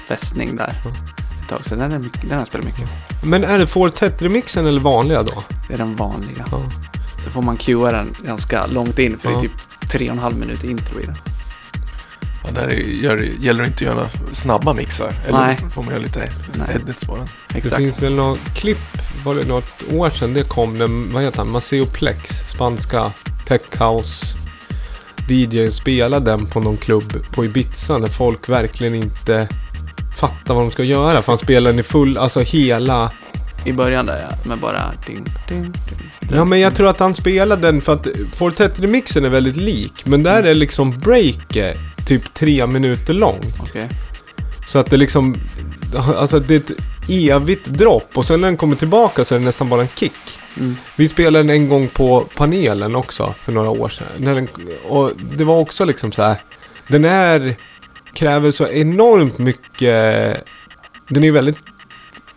fästning 0.09 0.57
där 0.57 0.81
Ja. 0.85 0.91
ett 1.43 1.49
tag. 1.49 1.59
Så 1.67 1.75
den, 1.75 1.93
är 1.93 1.99
mycket, 1.99 2.21
den 2.21 2.31
har 2.31 2.39
jag 2.39 2.47
spelat 2.47 2.67
mycket. 2.67 2.91
Men 3.25 3.45
är 3.45 3.59
det 3.59 3.67
Fortet-remixen 3.67 4.67
eller 4.69 4.81
vanliga 4.81 5.23
då? 5.23 5.43
Det 5.69 5.75
är 5.75 5.79
den 5.79 5.97
vanliga. 5.97 6.45
Ja. 6.51 6.63
Så 7.25 7.31
får 7.31 7.43
man 7.43 7.57
cuea 7.57 7.93
den 7.93 8.15
ganska 8.25 8.67
långt 8.67 8.99
in 8.99 9.19
för 9.19 9.29
det 9.29 9.35
Ja. 9.35 9.39
är 9.39 9.43
typ 9.43 9.53
tre 9.91 10.07
och 10.11 10.13
en 10.17 10.23
halv 10.23 10.39
minut 10.39 10.65
intro 10.65 11.01
i 11.01 11.07
den. 11.07 11.17
Ja, 12.45 12.51
där 12.51 12.67
är- 12.67 12.77
gör, 12.79 13.19
gäller 13.41 13.63
det 13.63 13.67
inte 13.67 13.77
att 13.91 13.97
göra 13.97 14.09
snabba 14.33 14.73
mixar. 14.75 15.13
Eller 15.29 15.41
Nej. 15.41 15.59
får 15.75 15.83
man 15.83 15.93
göra 15.93 16.03
lite 16.03 16.29
Nej. 16.55 16.77
edits 16.83 17.05
på 17.05 17.17
den. 17.17 17.27
Det 17.49 17.59
Exakt. 17.59 17.77
finns 17.77 18.03
väl 18.03 18.15
något 18.15 18.39
klipp, 18.55 18.79
var 19.25 19.35
det 19.35 19.47
något 19.47 19.82
år 19.99 20.11
sedan 20.11 20.35
det 20.35 20.49
kom, 20.49 20.79
den, 20.79 21.11
vad 21.13 21.23
heter 21.23 21.39
han, 21.39 21.51
Maceo 21.51 21.87
Plex, 21.87 22.51
spanska 22.51 23.13
tech 23.47 23.81
house 23.81 24.43
DJ 25.29 25.71
spelade 25.71 26.31
den 26.31 26.47
på 26.47 26.61
någon 26.61 26.77
klubb 26.77 27.27
på 27.33 27.45
Ibiza 27.45 27.99
när 27.99 28.07
folk 28.07 28.49
verkligen 28.49 28.95
inte 28.95 29.49
fattar 30.19 30.55
vad 30.55 30.65
de 30.65 30.71
ska 30.71 30.83
göra. 30.83 31.23
För 31.23 31.33
han 31.33 31.39
spelar 31.39 31.71
den 31.71 31.81
i 31.81 31.83
full, 31.83 32.19
alltså 32.19 32.41
hela... 32.41 33.13
I 33.65 33.73
början 33.73 34.07
där 34.07 34.29
ja, 34.31 34.49
med 34.49 34.59
bara 34.59 34.93
ding, 35.07 35.25
ding, 35.49 35.63
ding. 35.63 36.11
Ja 36.31 36.45
men 36.45 36.61
jag 36.61 36.75
tror 36.75 36.89
att 36.89 37.01
han 37.01 37.15
spelade 37.15 37.63
den 37.63 37.81
för 37.81 37.93
att 37.93 38.07
Fortet-remixen 38.35 39.25
är 39.25 39.29
väldigt 39.29 39.57
lik. 39.57 40.07
Men 40.07 40.23
där 40.23 40.43
är 40.43 40.55
liksom 40.55 40.99
breaket 40.99 41.77
typ 42.07 42.35
tre 42.35 42.67
minuter 42.67 43.13
långt. 43.13 43.57
Okej. 43.61 43.89
Så 44.67 44.79
att 44.79 44.91
det 44.91 44.97
liksom, 44.97 45.37
alltså 46.17 46.39
det 46.41 46.55
är 46.55 46.59
ett 46.59 46.71
evigt 47.09 47.67
dropp 47.67 48.09
och 48.15 48.27
sen 48.27 48.41
när 48.41 48.49
den 48.49 48.57
kommer 48.57 48.77
tillbaka 48.77 49.25
så 49.25 49.35
är 49.35 49.39
det 49.39 49.45
nästan 49.45 49.69
bara 49.69 49.83
en 49.83 49.89
kick. 49.89 50.13
Mm. 50.57 50.77
Vi 50.97 51.09
spelade 51.09 51.39
den 51.39 51.51
en 51.51 51.69
gång 51.69 51.89
på 51.89 52.29
panelen 52.37 52.97
också 52.97 53.35
för 53.45 53.53
några 53.53 53.71
år 53.71 53.89
sedan. 53.89 54.07
När 54.19 54.35
den, 54.35 54.49
och 54.89 55.13
det 55.39 55.45
var 55.45 55.59
också 55.59 55.85
liksom 55.85 56.13
så 56.13 56.23
här, 56.23 56.37
den 56.89 57.05
är, 57.05 57.57
kräver 58.15 58.51
så 58.51 58.69
enormt 58.69 59.39
mycket, 59.39 60.45
den 61.09 61.25
är 61.25 61.31
väldigt 61.31 61.59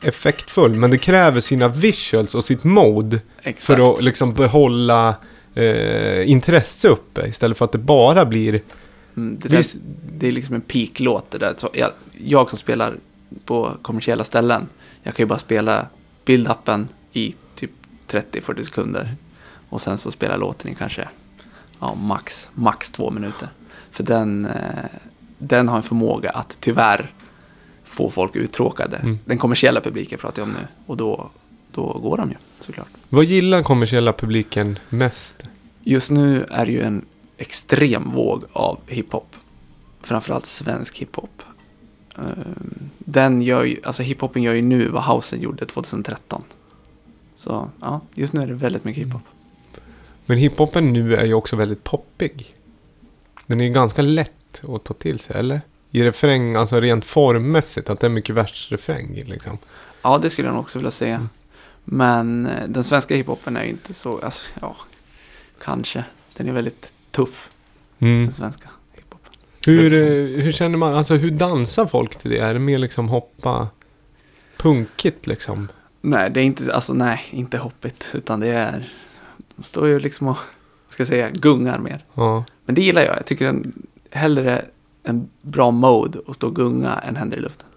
effektfull 0.01 0.75
men 0.75 0.91
det 0.91 0.97
kräver 0.97 1.39
sina 1.39 1.67
visuals 1.67 2.35
och 2.35 2.43
sitt 2.43 2.63
mode 2.63 3.19
Exakt. 3.43 3.63
för 3.63 3.93
att 3.93 4.01
liksom 4.01 4.33
behålla 4.33 5.15
eh, 5.55 6.29
intresse 6.29 6.87
uppe 6.87 7.27
istället 7.27 7.57
för 7.57 7.65
att 7.65 7.71
det 7.71 7.77
bara 7.77 8.25
blir 8.25 8.61
Mm, 9.17 9.39
det, 9.39 9.49
där, 9.49 9.65
det 10.17 10.27
är 10.27 10.31
liksom 10.31 10.55
en 10.55 10.61
peak-låt 10.61 11.31
det 11.31 11.37
där. 11.37 11.53
Så 11.57 11.69
jag, 11.73 11.91
jag 12.25 12.49
som 12.49 12.57
spelar 12.57 12.97
på 13.45 13.71
kommersiella 13.81 14.23
ställen, 14.23 14.67
jag 15.03 15.15
kan 15.15 15.23
ju 15.23 15.27
bara 15.27 15.39
spela 15.39 15.87
build-upen 16.25 16.87
i 17.13 17.35
typ 17.55 17.71
30-40 18.07 18.63
sekunder. 18.63 19.15
Och 19.69 19.81
sen 19.81 19.97
så 19.97 20.11
spelar 20.11 20.37
låten 20.37 20.71
i 20.71 20.75
kanske 20.75 21.07
ja, 21.79 21.95
max, 21.95 22.49
max 22.53 22.91
två 22.91 23.11
minuter. 23.11 23.49
För 23.91 24.03
den, 24.03 24.45
eh, 24.45 24.85
den 25.37 25.67
har 25.67 25.77
en 25.77 25.83
förmåga 25.83 26.29
att 26.29 26.57
tyvärr 26.59 27.11
få 27.83 28.09
folk 28.09 28.35
uttråkade. 28.35 28.97
Mm. 28.97 29.19
Den 29.25 29.37
kommersiella 29.37 29.81
publiken 29.81 30.19
pratar 30.19 30.41
jag 30.41 30.49
om 30.49 30.53
nu. 30.53 30.67
Och 30.85 30.97
då, 30.97 31.29
då 31.71 31.99
går 32.03 32.17
de 32.17 32.29
ju 32.29 32.35
såklart. 32.59 32.87
Vad 33.09 33.25
gillar 33.25 33.63
kommersiella 33.63 34.13
publiken 34.13 34.79
mest? 34.89 35.35
Just 35.83 36.11
nu 36.11 36.45
är 36.51 36.65
det 36.65 36.71
ju 36.71 36.81
en 36.81 37.05
extrem 37.37 38.11
våg 38.11 38.43
av 38.53 38.79
hiphop. 38.87 39.35
Framförallt 40.01 40.45
svensk 40.45 40.97
hiphop. 40.97 41.41
Den 42.99 43.41
gör 43.41 43.63
ju, 43.63 43.77
alltså 43.83 44.03
hiphopen 44.03 44.43
gör 44.43 44.53
ju 44.53 44.61
nu 44.61 44.87
vad 44.87 45.03
housen 45.03 45.41
gjorde 45.41 45.65
2013. 45.65 46.43
Så 47.35 47.69
ja, 47.81 48.01
just 48.13 48.33
nu 48.33 48.41
är 48.41 48.47
det 48.47 48.53
väldigt 48.53 48.83
mycket 48.83 49.05
hiphop. 49.05 49.21
Men 50.25 50.37
hiphopen 50.37 50.93
nu 50.93 51.15
är 51.15 51.25
ju 51.25 51.33
också 51.33 51.55
väldigt 51.55 51.83
poppig. 51.83 52.55
Den 53.45 53.59
är 53.61 53.65
ju 53.65 53.69
ganska 53.73 54.01
lätt 54.01 54.61
att 54.69 54.83
ta 54.83 54.93
till 54.93 55.19
sig, 55.19 55.35
eller? 55.39 55.61
I 55.91 56.03
refräng, 56.03 56.55
alltså 56.55 56.79
rent 56.79 57.05
formmässigt, 57.05 57.89
att 57.89 57.99
det 57.99 58.07
är 58.07 58.11
mycket 58.11 58.35
versrefräng 58.35 59.23
liksom. 59.25 59.57
Ja, 60.01 60.17
det 60.17 60.29
skulle 60.29 60.47
jag 60.47 60.53
nog 60.53 60.63
också 60.63 60.79
vilja 60.79 60.91
säga. 60.91 61.27
Men 61.83 62.45
eh, 62.45 62.67
den 62.67 62.83
svenska 62.83 63.15
hiphopen 63.15 63.57
är 63.57 63.63
ju 63.63 63.69
inte 63.69 63.93
så, 63.93 64.19
alltså 64.19 64.43
ja, 64.61 64.75
kanske. 65.63 66.03
Den 66.37 66.47
är 66.47 66.51
väldigt 66.53 66.93
tuff, 67.11 67.51
Mm. 67.99 68.25
den 68.25 68.33
svenska. 68.33 68.69
Hur, 69.65 69.93
eh, 69.93 70.43
hur 70.43 70.51
känner 70.51 70.77
man, 70.77 70.93
alltså 70.95 71.15
hur 71.15 71.31
dansar 71.31 71.85
folk 71.85 72.15
till 72.15 72.31
det? 72.31 72.37
Är 72.37 72.53
det 72.53 72.59
mer 72.59 72.77
liksom 72.77 73.09
hoppa 73.09 73.67
punkigt 74.57 75.27
liksom? 75.27 75.67
Nej, 76.01 76.29
det 76.31 76.39
är 76.39 76.43
inte, 76.43 76.73
alltså 76.73 76.93
nej, 76.93 77.21
inte 77.29 77.57
hoppigt, 77.57 78.07
utan 78.13 78.39
det 78.39 78.47
är, 78.47 78.93
de 79.55 79.63
står 79.63 79.87
ju 79.87 79.99
liksom 79.99 80.27
och, 80.27 80.37
ska 80.89 81.01
jag 81.01 81.07
säga, 81.07 81.29
gungar 81.29 81.79
mer. 81.79 82.05
Ja. 82.13 82.45
Men 82.65 82.75
det 82.75 82.81
gillar 82.81 83.01
jag. 83.01 83.17
Jag 83.17 83.25
tycker 83.25 83.47
en, 83.47 83.73
hellre 84.11 84.65
en 85.03 85.29
bra 85.41 85.71
mode 85.71 86.19
och 86.19 86.35
stå 86.35 86.47
och 86.47 86.55
gunga 86.55 86.93
än 86.93 87.15
händer 87.15 87.37
i 87.37 87.41
luften. 87.41 87.67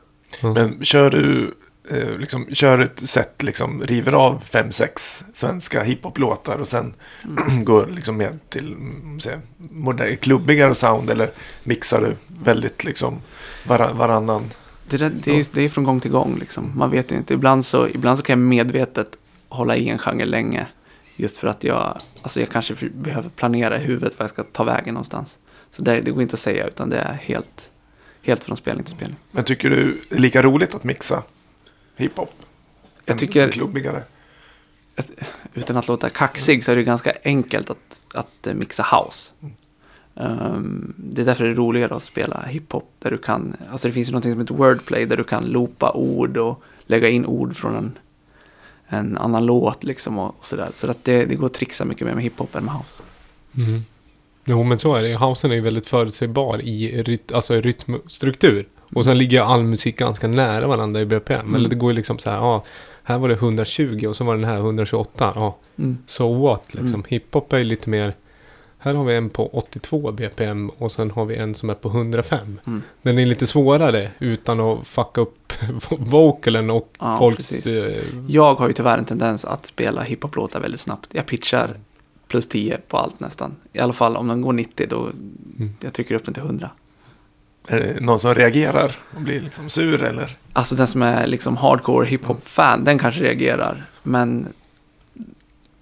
ja. 0.42 0.52
Men 0.54 0.84
kör 0.84 1.10
du, 1.10 1.54
eh, 1.90 2.18
liksom, 2.18 2.46
kör 2.52 2.78
ett 2.78 3.08
set, 3.08 3.42
liksom, 3.42 3.82
river 3.82 4.12
av 4.12 4.44
fem, 4.50 4.72
sex 4.72 5.24
svenska 5.34 5.82
hiphop-låtar 5.82 6.58
och 6.58 6.68
sen 6.68 6.94
Mm. 7.24 7.64
går 7.64 7.86
liksom 7.86 8.16
med 8.16 8.38
till 8.48 8.72
mm, 8.72 9.20
säga, 9.20 9.40
modern, 9.56 10.16
klubbigare 10.16 10.74
sound 10.74 11.10
eller 11.10 11.30
mixar 11.64 12.00
du 12.00 12.16
väldigt 12.44 12.84
liksom 12.84 13.20
varann, 13.66 13.96
varannan? 13.96 14.50
Det, 14.88 14.96
där, 14.96 15.10
det, 15.24 15.30
är, 15.30 15.46
det 15.52 15.62
är 15.62 15.68
från 15.68 15.84
gång 15.84 16.00
till 16.00 16.10
gång 16.10 16.36
liksom. 16.38 16.72
Man 16.76 16.90
vet 16.90 17.12
ju 17.12 17.16
inte. 17.16 17.34
Ibland 17.34 17.64
så, 17.64 17.88
ibland 17.88 18.18
så 18.18 18.22
kan 18.22 18.40
jag 18.40 18.48
medvetet 18.48 19.16
hålla 19.48 19.76
i 19.76 19.88
en 19.88 19.98
genre 19.98 20.24
länge. 20.24 20.66
Just 21.16 21.38
för 21.38 21.48
att 21.48 21.64
jag, 21.64 22.00
alltså 22.22 22.40
jag 22.40 22.48
kanske 22.50 22.74
behöver 22.94 23.28
planera 23.28 23.78
i 23.78 23.84
huvudet 23.84 24.18
vad 24.18 24.24
jag 24.24 24.30
ska 24.30 24.42
ta 24.42 24.64
vägen 24.64 24.94
någonstans. 24.94 25.38
Så 25.70 25.82
det, 25.82 26.00
det 26.00 26.10
går 26.10 26.22
inte 26.22 26.34
att 26.34 26.40
säga 26.40 26.66
utan 26.66 26.90
det 26.90 26.98
är 26.98 27.12
helt, 27.12 27.70
helt 28.22 28.44
från 28.44 28.56
spelning 28.56 28.84
till 28.84 28.94
spelning. 28.94 29.18
Men 29.30 29.44
tycker 29.44 29.70
du 29.70 30.00
det 30.08 30.16
är 30.16 30.20
lika 30.20 30.42
roligt 30.42 30.74
att 30.74 30.84
mixa 30.84 31.22
hiphop? 31.98 32.32
Jag 33.04 33.18
tycker- 33.18 33.50
Klubbigare? 33.50 34.02
Utan 35.54 35.76
att 35.76 35.88
låta 35.88 36.08
kaxig 36.10 36.64
så 36.64 36.72
är 36.72 36.76
det 36.76 36.82
ganska 36.82 37.12
enkelt 37.24 37.70
att, 37.70 38.04
att 38.14 38.46
eh, 38.46 38.54
mixa 38.54 38.82
house. 38.82 39.32
Ehm, 40.16 40.94
det 40.96 41.22
är 41.22 41.26
därför 41.26 41.44
det 41.44 41.50
är 41.50 41.54
roligare 41.54 41.94
att 41.94 42.02
spela 42.02 42.42
hiphop. 42.46 42.90
Där 42.98 43.10
du 43.10 43.18
kan, 43.18 43.56
alltså 43.70 43.88
det 43.88 43.92
finns 43.94 44.08
ju 44.08 44.12
något 44.12 44.22
som 44.22 44.40
heter 44.40 44.54
wordplay 44.54 45.06
där 45.06 45.16
du 45.16 45.24
kan 45.24 45.44
loopa 45.44 45.92
ord 45.92 46.36
och 46.36 46.62
lägga 46.86 47.08
in 47.08 47.26
ord 47.26 47.56
från 47.56 47.76
en, 47.76 47.92
en 48.88 49.18
annan 49.18 49.46
låt 49.46 49.84
liksom 49.84 50.18
och, 50.18 50.34
och 50.38 50.44
sådär. 50.44 50.70
Så 50.74 50.90
att 50.90 51.04
det, 51.04 51.24
det 51.24 51.34
går 51.34 51.46
att 51.46 51.54
trixa 51.54 51.84
mycket 51.84 52.06
mer 52.06 52.14
med 52.14 52.24
hiphop 52.24 52.54
än 52.54 52.64
med 52.64 52.74
house. 52.74 53.02
Mm. 53.56 53.84
Jo 54.44 54.62
men 54.62 54.78
så 54.78 54.94
är 54.94 55.02
det. 55.02 55.16
Housen 55.16 55.50
är 55.50 55.54
ju 55.54 55.60
väldigt 55.60 55.86
förutsägbar 55.86 56.60
i 56.62 57.02
ryt, 57.02 57.32
alltså 57.32 57.60
rytmstruktur. 57.60 58.66
Och 58.94 59.04
sen 59.04 59.18
ligger 59.18 59.40
all 59.42 59.64
musik 59.64 59.98
ganska 59.98 60.28
nära 60.28 60.66
varandra 60.66 61.00
i 61.00 61.04
BPM. 61.04 61.40
Mm. 61.40 61.54
Eller 61.54 61.68
det 61.68 61.76
går 61.76 61.90
ju 61.90 61.96
liksom 61.96 62.18
så 62.18 62.30
här, 62.30 62.36
ja, 62.36 62.64
här 63.02 63.18
var 63.18 63.28
det 63.28 63.34
120 63.34 64.06
och 64.08 64.16
så 64.16 64.24
var 64.24 64.34
den 64.36 64.44
här 64.44 64.56
128. 64.56 65.32
Ja, 65.34 65.56
Mm. 65.78 65.98
so 66.06 66.34
what 66.42 66.62
liksom. 66.74 66.88
Mm. 66.88 67.04
Hiphop 67.08 67.52
är 67.52 67.58
ju 67.58 67.64
lite 67.64 67.90
mer, 67.90 68.14
här 68.78 68.94
har 68.94 69.04
vi 69.04 69.14
en 69.16 69.30
på 69.30 69.46
82 69.48 70.12
BPM 70.12 70.68
och 70.70 70.92
sen 70.92 71.10
har 71.10 71.24
vi 71.24 71.36
en 71.36 71.54
som 71.54 71.70
är 71.70 71.74
på 71.74 71.88
105. 71.88 72.60
Mm. 72.66 72.82
Den 73.02 73.18
är 73.18 73.26
lite 73.26 73.46
svårare 73.46 74.10
utan 74.18 74.60
att 74.60 74.86
fucka 74.86 75.20
upp 75.20 75.52
vocalen 75.98 76.70
och 76.70 76.92
Ja, 76.98 77.18
folks... 77.18 77.66
Eh, 77.66 78.02
Jag 78.28 78.54
har 78.54 78.66
ju 78.66 78.72
tyvärr 78.72 78.98
en 78.98 79.04
tendens 79.04 79.44
att 79.44 79.66
spela 79.66 80.02
hiphop-låtar 80.02 80.60
väldigt 80.60 80.80
snabbt. 80.80 81.08
Jag 81.12 81.26
pitchar 81.26 81.76
plus 82.28 82.46
10 82.48 82.78
på 82.88 82.96
allt 82.96 83.20
nästan. 83.20 83.56
I 83.72 83.78
alla 83.80 83.92
fall 83.92 84.16
om 84.16 84.28
den 84.28 84.42
går 84.42 84.52
90 84.52 84.86
då 84.90 84.98
Mm. 85.58 85.72
jag 85.80 85.92
trycker 85.92 86.14
upp 86.14 86.24
den 86.24 86.34
till 86.34 86.42
100. 86.42 86.70
Är 87.70 87.80
det 87.80 88.00
någon 88.00 88.20
som 88.20 88.34
reagerar 88.34 88.96
och 89.14 89.20
blir 89.20 89.40
liksom 89.40 89.70
sur 89.70 90.02
eller? 90.02 90.36
Alltså 90.52 90.74
den 90.74 90.86
som 90.86 91.02
är 91.02 91.26
liksom 91.26 91.56
hardcore 91.56 92.06
hiphop-fan, 92.06 92.84
den 92.84 92.98
kanske 92.98 93.20
reagerar. 93.20 93.84
Men 94.02 94.48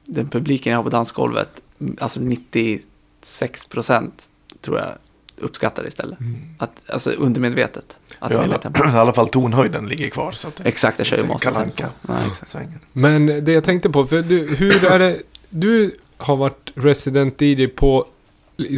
den 0.05 0.29
publiken 0.29 0.71
jag 0.73 0.79
har 0.79 0.85
på 0.85 0.91
dansgolvet, 0.91 1.61
alltså 1.99 2.21
96% 2.21 4.11
tror 4.61 4.79
jag 4.79 4.89
uppskattar 5.39 5.83
det 5.83 5.89
istället. 5.89 6.19
Att, 6.59 6.83
alltså 6.87 7.11
undermedvetet. 7.11 7.99
Att 8.19 8.31
Ja, 8.31 8.43
i 8.43 8.45
alla, 8.45 8.61
I 8.95 8.97
alla 8.97 9.13
fall 9.13 9.29
tonhöjden 9.29 9.89
ligger 9.89 10.11
kvar. 10.11 10.33
Så 10.33 10.49
att 10.49 10.57
det, 10.57 10.69
Exakt, 10.69 10.99
jag 10.99 11.07
kör 11.07 11.17
ju 11.17 11.21
inte 11.23 11.33
Monster 11.33 11.51
Kalle 11.51 11.65
Tempo. 11.65 11.83
Anka. 11.83 11.95
Nej, 12.03 12.29
exakt. 12.31 12.51
Svängen. 12.51 12.81
Men 12.93 13.27
det 13.27 13.53
jag 13.53 13.65
tänkte 13.65 13.91
på, 13.91 14.07
för 14.07 14.23
du, 14.23 14.55
hur 14.57 14.85
är 14.85 14.99
det, 14.99 15.23
du 15.49 15.97
har 16.17 16.37
varit 16.37 16.73
resident 16.75 17.43
DJ 17.43 17.67
på 17.67 18.07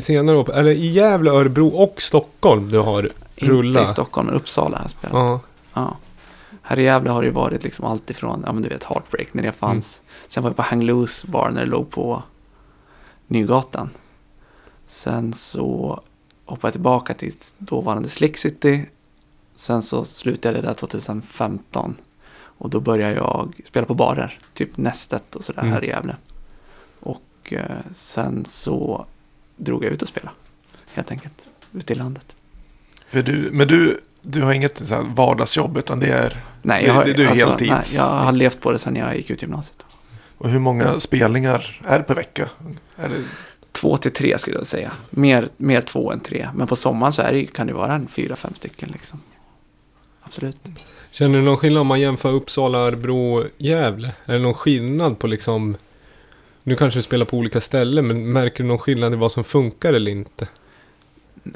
senare 0.03 0.37
år, 0.37 0.55
eller 0.55 0.70
i 0.70 0.87
Gävle, 0.87 1.31
Örebro 1.31 1.68
och 1.68 2.03
Stockholm 2.03 2.70
du 2.70 2.79
har 2.79 3.03
Inte 3.37 3.53
rullat. 3.53 3.85
i 3.89 3.93
Stockholm, 3.93 4.26
men 4.26 4.37
Uppsala 4.37 4.76
har 4.76 4.85
jag 4.85 4.91
spelat. 4.91 5.14
Ja. 5.14 5.41
Ja. 5.74 5.97
Här 6.62 6.79
i 6.79 6.83
Gävle 6.83 7.11
har 7.11 7.22
det 7.22 7.26
ju 7.29 7.33
varit 7.35 7.64
liksom 7.64 7.85
allt 7.85 8.11
ifrån, 8.11 8.43
ja 8.47 8.53
men 8.53 8.62
du 8.62 8.68
vet, 8.68 8.85
Heartbreak 8.85 9.35
när 9.35 9.43
det 9.43 9.53
fanns. 9.53 10.03
Sen 10.29 10.43
var 10.43 10.51
jag 10.51 10.57
på 10.57 10.62
Hang 10.62 10.83
Loose 10.83 11.26
bar 11.26 11.51
när 11.51 11.61
det 11.61 11.70
låg 11.70 11.91
på 11.91 12.22
Nygatan. 13.26 13.91
Sen 14.87 15.33
så 15.33 16.01
hoppade 16.45 16.66
jag 16.68 16.72
tillbaka 16.72 17.14
till 17.14 17.35
dåvarande 17.59 18.09
Slick 18.09 18.37
City. 18.37 18.87
Sen 19.55 19.83
så 19.83 20.05
slutade 20.05 20.55
jag 20.57 20.64
det 20.64 20.68
där 20.68 20.74
2015. 20.74 21.95
Och 22.41 22.70
då 22.70 22.81
började 22.81 23.14
jag 23.14 23.53
spela 23.64 23.87
på 23.87 23.95
barer, 23.95 24.39
typ 24.55 24.76
Nästet 24.76 25.37
och 25.37 25.45
sådär 25.45 25.61
Mm. 25.62 25.72
här 25.72 25.85
i 25.85 25.89
Gävle. 25.89 26.16
Och 27.01 27.53
eh, 27.53 27.62
sen 27.95 28.45
så 28.45 29.07
drog 29.59 29.85
jag 29.85 29.93
ut 29.93 30.03
och 30.03 30.09
spela, 30.09 30.31
helt 30.95 31.11
enkelt, 31.11 31.45
ute 31.75 31.93
i 31.93 31.97
landet. 31.97 32.25
För 33.09 33.23
du, 33.23 33.49
men 33.53 33.69
du, 33.69 34.01
du 34.23 34.43
har 34.43 34.53
inget 34.53 34.79
så 34.89 34.95
här 34.95 35.03
vardagsjobb 35.15 35.77
utan 35.77 36.01
det 36.01 36.07
är... 36.07 36.45
Nej, 36.63 36.83
Det- 36.83 36.87
jag 36.89 36.95
har, 36.95 37.05
det- 37.05 37.13
du 37.13 37.25
är 37.25 37.29
alltså, 37.29 37.47
heltids- 37.47 37.69
nej, 37.71 37.83
jag 37.97 38.05
har 38.05 38.33
levt 38.33 38.61
på 38.61 38.73
det 38.73 38.79
sedan 38.79 38.97
jag 38.97 39.17
gick 39.17 39.31
ut 39.31 39.43
gymnasiet. 39.43 39.83
Och 40.39 40.51
hur 40.51 40.59
många 40.59 41.01
spelningar 41.01 41.81
är 41.85 41.99
det 41.99 42.05
per 42.05 42.15
vecka? 42.15 42.49
Är 42.97 43.09
det, 43.09 43.15
Två 43.73 43.97
till 43.97 44.13
tre 44.13 44.39
skulle 44.39 44.57
jag 44.57 44.67
säga. 44.67 44.93
Mer, 45.11 45.49
mer 45.57 45.81
två 45.81 46.13
än 46.13 46.21
tre. 46.21 46.49
Men 46.55 46.67
på 46.67 46.77
sommaren 46.77 47.13
så 47.13 47.23
är 47.23 47.33
det, 47.33 47.47
kan 47.47 47.67
det 47.67 47.73
vara 47.73 47.95
en 47.95 48.09
fyra, 48.09 48.37
fem 48.37 48.55
stycken 48.55 48.89
liksom. 48.93 49.21
Absolut. 50.23 50.57
Känner 51.11 51.39
du 51.39 51.45
någon 51.45 51.57
skillnad 51.57 51.81
om 51.81 51.87
man 51.87 52.01
jämför 52.01 52.33
Uppsala, 52.33 52.79
Örebro, 52.79 53.45
Gävle? 53.59 54.13
Är 54.25 54.33
det 54.33 54.39
någon 54.39 54.55
skillnad 54.55 55.19
på 55.19 55.27
liksom... 55.27 55.77
Nu 56.69 56.77
kanske 56.77 56.99
du 56.99 57.03
spelar 57.03 57.27
på 57.27 57.37
olika 57.37 57.61
ställen, 57.61 58.07
men 58.07 58.33
märker 58.33 58.64
du 58.64 58.69
någon 58.69 58.79
skillnad 58.79 59.12
i 59.12 59.16
vad 59.16 59.33
som 59.33 59.45
funkar 59.45 59.93
eller 59.93 60.11
inte? 60.11 60.49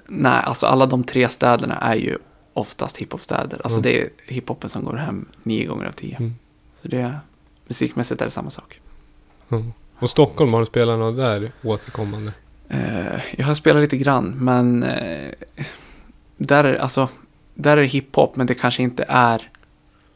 Nej, 0.07 0.43
alltså 0.45 0.67
alla 0.67 0.87
de 0.87 1.05
tre 1.05 1.29
städerna 1.29 1.75
är 1.75 1.95
ju 1.95 2.19
oftast 2.53 2.97
hiphopstäder. 2.97 3.61
Alltså 3.65 3.79
Mm. 3.79 3.83
det 3.83 4.01
är 4.03 4.09
hiphopen 4.27 4.71
som 4.71 4.85
går 4.85 4.97
hem 4.97 5.29
nio 5.43 5.67
gånger 5.67 5.87
av 5.87 5.93
tio. 5.93 6.17
Mm. 6.17 6.35
Så 6.75 6.89
det, 6.89 7.15
musikmässigt 7.67 8.21
är 8.21 8.25
det 8.25 8.31
samma 8.31 8.51
sak. 8.51 8.81
Mm. 9.51 9.73
Och 9.99 10.11
Stockholm, 10.11 10.53
har 10.53 10.61
du 10.61 10.67
spelat 10.67 10.99
något 10.99 11.17
där 11.17 11.53
återkommande? 11.63 12.33
Eh, 12.69 13.21
jag 13.37 13.47
har 13.47 13.55
spelat 13.55 13.83
lite 13.83 13.97
grann, 13.97 14.35
men 14.39 14.83
eh, 14.83 15.31
där, 16.37 16.65
är, 16.65 16.75
alltså, 16.75 17.09
där 17.55 17.77
är 17.77 17.81
det 17.81 17.87
hiphop, 17.89 18.37
men 18.37 18.47
det 18.47 18.55
kanske 18.55 18.83
inte 18.83 19.05
är 19.09 19.51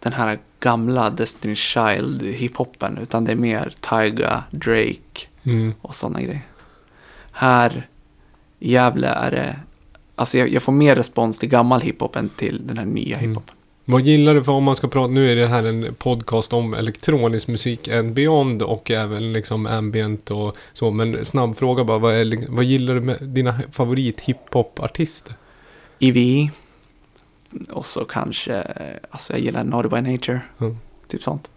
den 0.00 0.12
här 0.12 0.38
gamla 0.60 1.10
Destiny 1.10 1.54
Child 1.56 2.22
hiphopen, 2.22 2.98
utan 3.02 3.24
det 3.24 3.32
är 3.32 3.36
mer 3.36 3.72
Tyga, 3.90 4.44
Drake 4.50 5.26
Mm. 5.44 5.74
och 5.82 5.94
sådana 5.94 6.20
grejer. 6.22 6.42
Här 7.32 7.88
i 8.58 8.72
Gävle 8.72 9.08
är 9.08 9.30
det, 9.30 9.56
alltså 10.14 10.38
jag, 10.38 10.48
jag 10.48 10.62
får 10.62 10.72
mer 10.72 10.96
respons 10.96 11.38
till 11.38 11.48
gammal 11.48 11.80
hiphop 11.80 12.16
än 12.16 12.28
till 12.28 12.66
den 12.66 12.78
här 12.78 12.84
nya 12.84 13.16
Mm. 13.18 13.28
hiphopen. 13.30 13.54
Vad 13.84 14.02
gillar 14.02 14.34
du 14.34 14.44
för 14.44 14.52
om 14.52 14.64
man 14.64 14.76
ska 14.76 14.88
prata, 14.88 15.06
nu 15.12 15.32
är 15.32 15.36
det 15.36 15.46
här 15.48 15.62
en 15.64 15.94
podcast 15.98 16.52
om 16.52 16.74
elektronisk 16.74 17.48
musik 17.48 17.88
and 17.88 18.12
beyond 18.14 18.62
och 18.62 18.90
även 18.90 19.32
liksom 19.32 19.66
ambient 19.66 20.30
och 20.30 20.56
så. 20.72 20.90
Men 20.90 21.24
snabb 21.24 21.56
fråga 21.56 21.84
bara, 21.84 21.98
vad, 21.98 22.14
är, 22.14 22.44
vad 22.48 22.64
gillar 22.64 22.94
du 22.94 23.00
med 23.00 23.16
dina 23.22 23.54
favorit 23.72 24.20
hiphop-artister? 24.20 25.34
EVE. 25.98 26.50
Och 27.70 27.86
så 27.86 28.04
kanske, 28.04 28.62
alltså 29.10 29.32
jag 29.32 29.40
gillar 29.40 29.64
Naughty 29.64 29.88
by 29.88 30.12
Nature. 30.12 30.40
Mm. 30.60 30.76
Typ 31.08 31.22
sånt. 31.22 31.50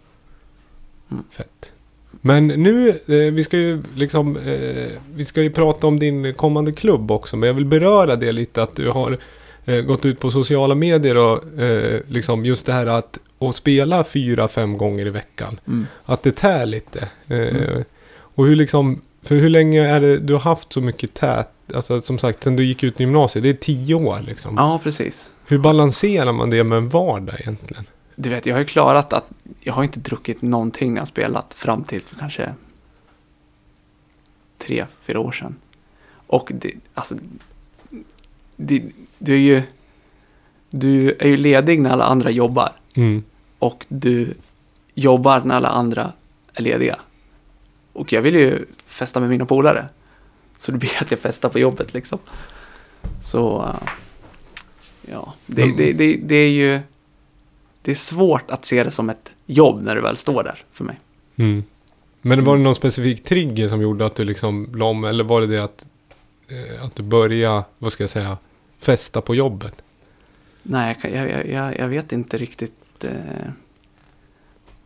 Fett. 1.30 1.72
Men 2.10 2.46
nu, 2.46 2.88
eh, 2.88 3.32
vi 3.32 3.44
ska 3.44 3.56
ju 3.56 3.82
liksom, 3.94 4.36
eh, 4.36 4.90
vi 5.14 5.24
ska 5.24 5.42
ju 5.42 5.50
prata 5.50 5.86
om 5.86 5.98
din 5.98 6.34
kommande 6.34 6.72
klubb 6.72 7.10
också. 7.10 7.36
Men 7.36 7.46
jag 7.46 7.54
vill 7.54 7.64
beröra 7.66 8.16
det 8.16 8.32
lite 8.32 8.62
att 8.62 8.76
du 8.76 8.90
har 8.90 9.18
eh, 9.64 9.80
gått 9.80 10.04
ut 10.04 10.20
på 10.20 10.30
sociala 10.30 10.74
medier 10.74 11.16
och 11.16 11.60
eh, 11.60 12.00
liksom 12.08 12.44
just 12.44 12.66
det 12.66 12.72
här 12.72 12.86
att, 12.86 13.18
att 13.38 13.56
spela 13.56 14.04
fyra, 14.04 14.48
fem 14.48 14.78
gånger 14.78 15.06
i 15.06 15.10
veckan. 15.10 15.60
Mm. 15.66 15.86
Att 16.04 16.22
det 16.22 16.32
tär 16.32 16.66
lite. 16.66 17.08
Eh, 17.28 17.38
Mm. 17.38 17.84
Och 18.34 18.46
hur 18.46 18.56
liksom, 18.56 19.00
för 19.22 19.34
hur 19.34 19.48
länge 19.48 19.88
är 19.88 20.00
det 20.00 20.18
du 20.18 20.32
har 20.32 20.40
haft 20.40 20.72
så 20.72 20.80
mycket 20.80 21.14
tät? 21.14 21.48
Alltså 21.74 22.00
som 22.00 22.18
sagt, 22.18 22.42
sen 22.42 22.56
du 22.56 22.64
gick 22.64 22.82
ut 22.82 23.00
gymnasiet, 23.00 23.42
det 23.42 23.48
är 23.48 23.54
tio 23.54 23.94
år 23.94 24.18
liksom. 24.26 24.54
Ja, 24.56 24.80
precis. 24.82 25.32
Hur 25.50 25.58
balanserar 25.58 26.32
man 26.32 26.50
det 26.50 26.64
med 26.64 26.78
en 26.78 26.88
vardag 26.88 27.40
egentligen? 27.40 27.86
Du 28.14 28.30
vet, 28.30 28.46
jag 28.46 28.54
har 28.54 28.58
ju 28.58 28.64
klarat 28.64 29.12
att 29.12 29.28
jag 29.60 29.72
har 29.72 29.82
inte 29.82 30.00
druckit 30.00 30.42
någonting 30.42 30.94
när 30.94 31.00
jag 31.00 31.08
spelat 31.08 31.54
fram 31.54 31.84
till 31.84 32.00
för 32.02 32.16
kanske 32.16 32.54
tre, 34.58 34.86
fyra 35.00 35.20
år 35.20 35.32
sedan. 35.32 35.56
Och 36.26 36.52
det, 36.54 36.72
alltså, 36.94 37.14
det, 38.56 38.82
du 39.18 39.34
är 39.34 39.38
ju 39.38 39.62
du 40.70 41.16
är 41.18 41.28
ju 41.28 41.36
ledig 41.36 41.80
när 41.80 41.90
alla 41.90 42.04
andra 42.04 42.30
jobbar 42.30 42.72
Mm. 42.94 43.24
och 43.58 43.86
du 43.88 44.34
jobbar 44.94 45.40
när 45.40 45.54
alla 45.54 45.68
andra 45.68 46.12
är 46.54 46.62
lediga. 46.62 46.98
Och 47.92 48.12
jag 48.12 48.22
vill 48.22 48.34
ju 48.34 48.64
festa 48.86 49.20
med 49.20 49.28
mina 49.28 49.46
polare. 49.46 49.88
Så 50.56 50.72
det 50.72 50.78
blir 50.78 51.02
att 51.02 51.10
jag 51.10 51.20
festar 51.20 51.48
på 51.48 51.58
jobbet 51.58 51.94
liksom. 51.94 52.18
Så, 53.22 53.62
äh, 53.62 53.88
ja, 55.06 55.34
det, 55.46 55.66
Men- 55.66 55.76
det, 55.76 55.92
det, 55.92 56.16
det 56.16 56.34
är 56.34 56.50
ju, 56.50 56.80
det 57.82 57.90
är 57.90 57.94
svårt 57.94 58.50
att 58.50 58.64
se 58.64 58.84
det 58.84 58.90
som 58.90 59.10
ett 59.10 59.32
jobb 59.46 59.82
när 59.82 59.94
du 59.94 60.00
väl 60.00 60.16
står 60.16 60.42
där 60.44 60.62
för 60.70 60.84
mig. 60.84 60.98
Mm. 61.36 61.64
Men 62.22 62.44
var 62.44 62.56
det 62.56 62.62
någon 62.62 62.74
specifik 62.74 63.24
trigger 63.24 63.68
som 63.68 63.82
gjorde 63.82 64.06
att 64.06 64.14
du 64.14 64.24
liksom 64.24 64.74
la 64.74 64.84
om? 64.84 65.04
Eller 65.04 65.24
var 65.24 65.40
det 65.40 65.46
det 65.46 65.64
att, 65.64 65.86
eh, 66.48 66.84
att 66.84 66.94
du 66.94 67.02
började, 67.02 67.64
vad 67.78 67.92
ska 67.92 68.02
jag 68.02 68.10
säga, 68.10 68.38
festa 68.78 69.20
på 69.20 69.34
jobbet? 69.34 69.74
Nej, 70.62 70.98
jag, 71.02 71.12
jag, 71.30 71.46
jag- 71.48 71.78
jag, 71.78 71.88
vet 71.88 72.12
inte 72.12 72.38
riktigt 72.38 73.04
eh, 73.04 73.50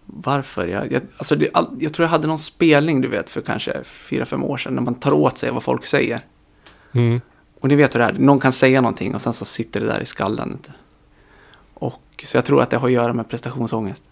varför. 0.06 0.66
Jag, 0.66 0.92
jag, 0.92 1.02
alltså 1.16 1.36
det, 1.36 1.48
jag 1.78 1.92
tror 1.92 2.04
jag 2.04 2.10
hade 2.10 2.26
någon 2.26 2.38
spelning, 2.38 3.00
du 3.00 3.08
vet, 3.08 3.30
för 3.30 3.40
kanske 3.40 3.84
fyra, 3.84 4.26
fem 4.26 4.44
år 4.44 4.56
sedan, 4.58 4.74
när 4.74 4.82
man 4.82 4.94
tar 4.94 5.12
åt 5.12 5.38
sig 5.38 5.50
vad 5.50 5.62
folk 5.62 5.84
säger. 5.84 6.20
Mm. 6.92 7.20
Och 7.64 7.68
ni 7.68 7.76
vet 7.76 7.94
hur 7.94 7.98
det 8.00 8.04
är, 8.06 8.12
någon 8.12 8.40
kan 8.40 8.52
säga 8.52 8.80
någonting 8.80 9.14
och 9.14 9.22
sen 9.22 9.32
så 9.32 9.44
sitter 9.44 9.80
det 9.80 9.86
där 9.86 10.00
i 10.00 10.04
skallen. 10.06 10.58
Och 11.74 12.24
så 12.24 12.36
jag 12.36 12.44
tror 12.44 12.62
att 12.62 12.70
det 12.70 12.76
har 12.76 12.88
att 12.88 12.92
göra 12.92 13.12
med 13.12 13.28
prestationsångest. 13.28 14.02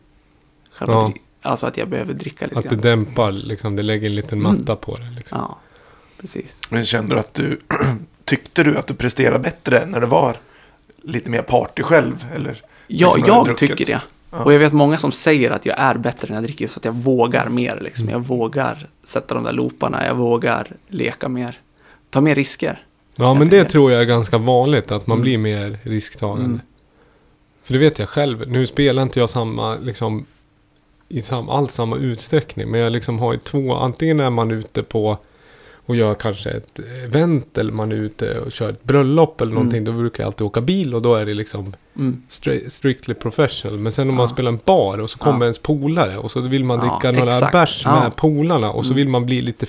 Själva 0.72 0.94
Ja. 0.94 1.12
Alltså 1.42 1.66
att 1.66 1.76
jag 1.76 1.88
behöver 1.88 2.14
dricka 2.14 2.44
lite 2.46 2.58
Att 2.58 2.64
det 2.64 2.68
grann. 2.70 2.80
dämpar, 2.80 3.32
liksom, 3.32 3.76
det 3.76 3.82
lägger 3.82 4.06
en 4.08 4.14
liten 4.14 4.38
Mm. 4.38 4.52
matta 4.60 4.76
på 4.76 4.96
det. 4.96 5.10
Liksom. 5.16 5.38
Ja, 5.38 5.58
precis. 6.20 6.58
men 6.68 6.84
kände 6.84 7.14
du 7.14 7.20
att 7.20 7.34
du... 7.34 7.60
tyckte 8.24 8.62
du 8.62 8.78
att 8.78 8.86
du 8.86 8.94
presterade 8.94 9.38
bättre 9.38 9.86
när 9.86 10.00
det 10.00 10.06
var 10.06 10.36
lite 11.02 11.30
mer 11.30 11.42
party 11.42 11.82
själv? 11.82 12.26
Eller? 12.34 12.62
Ja, 12.86 13.14
Liksom 13.16 13.34
jag 13.46 13.56
tycker 13.56 13.84
det. 13.84 14.00
Ja. 14.30 14.44
Och 14.44 14.52
jag 14.52 14.58
vet 14.58 14.72
många 14.72 14.98
som 14.98 15.12
säger 15.12 15.50
att 15.50 15.66
jag 15.66 15.78
är 15.78 15.94
bättre 15.94 16.28
när 16.28 16.36
jag 16.36 16.44
dricker, 16.44 16.66
så 16.66 16.78
att 16.78 16.84
jag 16.84 16.92
vågar 16.92 17.48
mer. 17.48 17.80
Liksom. 17.80 18.08
Jag 18.08 18.20
vågar 18.20 18.88
sätta 19.04 19.34
de 19.34 19.44
där 19.44 19.52
looparna, 19.52 20.06
jag 20.06 20.14
vågar 20.14 20.66
leka 20.88 21.28
mer. 21.28 21.60
Ta 22.10 22.20
mer 22.20 22.34
risker. 22.34 22.82
Ja, 23.16 23.34
men 23.34 23.48
det 23.48 23.64
tror 23.64 23.92
jag 23.92 24.00
är 24.00 24.06
ganska 24.06 24.38
vanligt, 24.38 24.92
att 24.92 25.06
man 25.06 25.14
Mm. 25.16 25.22
blir 25.22 25.38
mer 25.38 25.78
risktagande. 25.82 26.44
Mm. 26.44 26.60
För 27.64 27.72
det 27.72 27.78
vet 27.78 27.98
jag 27.98 28.08
själv. 28.08 28.48
Nu 28.50 28.66
spelar 28.66 29.02
inte 29.02 29.20
jag 29.20 29.30
samma, 29.30 29.76
liksom, 29.76 30.26
i 31.08 31.22
sam, 31.22 31.48
alls 31.48 31.72
samma 31.72 31.96
utsträckning. 31.96 32.70
Men 32.70 32.80
jag 32.80 32.92
liksom 32.92 33.18
har 33.18 33.32
ju 33.32 33.38
två, 33.38 33.74
antingen 33.74 34.20
är 34.20 34.30
man 34.30 34.50
ute 34.50 34.82
på 34.82 35.18
och 35.86 35.96
gör 35.96 36.14
kanske 36.14 36.50
ett 36.50 36.78
event 37.04 37.58
eller 37.58 37.72
man 37.72 37.92
är 37.92 37.96
ute 37.96 38.38
och 38.40 38.52
kör 38.52 38.70
ett 38.70 38.82
bröllop 38.84 39.40
eller 39.40 39.52
någonting. 39.52 39.78
Mm. 39.82 39.94
Då 39.94 40.00
brukar 40.00 40.22
jag 40.22 40.26
alltid 40.26 40.46
åka 40.46 40.60
bil 40.60 40.94
och 40.94 41.02
då 41.02 41.14
är 41.14 41.26
det 41.26 41.34
liksom 41.34 41.74
Mm. 41.96 42.22
stra- 42.30 42.68
strictly 42.68 43.14
professional. 43.14 43.78
Men 43.78 43.92
sen 43.92 44.10
om 44.10 44.16
man 44.16 44.22
Ja. 44.24 44.28
spelar 44.28 44.52
en 44.52 44.58
bar 44.64 44.98
och 44.98 45.10
så 45.10 45.18
kommer 45.18 45.38
Ja. 45.38 45.44
ens 45.44 45.58
polare 45.58 46.18
och 46.18 46.30
så 46.30 46.40
vill 46.40 46.64
man 46.64 46.80
Ja, 46.82 46.98
dricka 47.00 47.18
några 47.18 47.34
exakt. 47.34 47.52
bärs 47.52 47.82
Ja. 47.84 48.00
med 48.02 48.16
polarna 48.16 48.72
och 48.72 48.84
så 48.84 48.88
Mm. 48.92 48.96
vill 48.96 49.08
man 49.08 49.26
bli 49.26 49.40
lite 49.40 49.66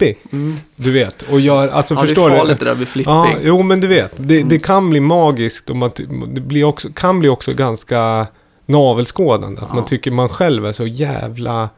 flippig. 0.00 0.32
Mm. 0.32 0.56
Du 0.76 0.92
vet, 0.92 1.22
och 1.22 1.40
gör, 1.40 1.68
alltså 1.68 1.94
Ja, 1.94 2.00
det 2.00 2.06
förstår 2.06 2.26
är 2.26 2.30
du? 2.32 2.38
farligt 2.38 2.58
det 2.58 2.64
där 2.64 2.74
med 2.74 2.88
flipping. 2.88 3.12
Ja, 3.14 3.34
jo 3.42 3.62
men 3.62 3.80
du 3.80 3.86
vet. 3.86 4.12
Det, 4.16 4.36
Mm. 4.36 4.48
det 4.48 4.58
kan 4.58 4.90
bli 4.90 5.00
magiskt 5.00 5.70
och 5.70 5.76
man, 5.76 5.90
det 6.28 6.40
blir 6.40 6.64
också, 6.64 6.88
kan 6.94 7.20
bli 7.20 7.28
också 7.28 7.52
ganska 7.52 8.26
navelskådande. 8.66 9.60
Att 9.62 9.68
Ja. 9.68 9.74
man 9.74 9.84
tycker 9.84 10.10
man 10.10 10.28
själv 10.28 10.66
är 10.66 10.72
så 10.72 10.86
jävla, 10.86 11.68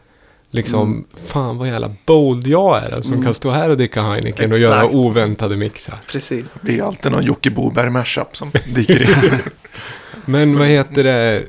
liksom, 0.51 0.83
Mm. 0.93 1.05
fan 1.27 1.59
vad 1.59 1.69
jävla 1.69 1.91
bold 2.07 2.47
jag 2.47 2.83
är. 2.83 3.03
Som 3.03 3.13
Mm. 3.13 3.25
kan 3.25 3.35
stå 3.35 3.51
här 3.51 3.71
och 3.71 3.77
dricka 3.77 4.03
Heineken 4.03 4.51
och 4.51 4.57
Exakt. 4.57 4.61
göra 4.61 4.87
oväntade 4.87 5.57
mixar. 5.57 5.95
Precis. 6.07 6.53
Det 6.55 6.61
blir 6.63 6.75
ju 6.75 6.83
alltid 6.83 7.13
någon 7.13 7.25
Jocke 7.25 7.51
Boberg-mashup 7.51 8.37
som 8.37 8.51
dyker 8.75 9.03
in. 9.03 9.39
Men 10.25 10.59
vad 10.59 10.67
heter 10.69 11.05
det? 11.05 11.43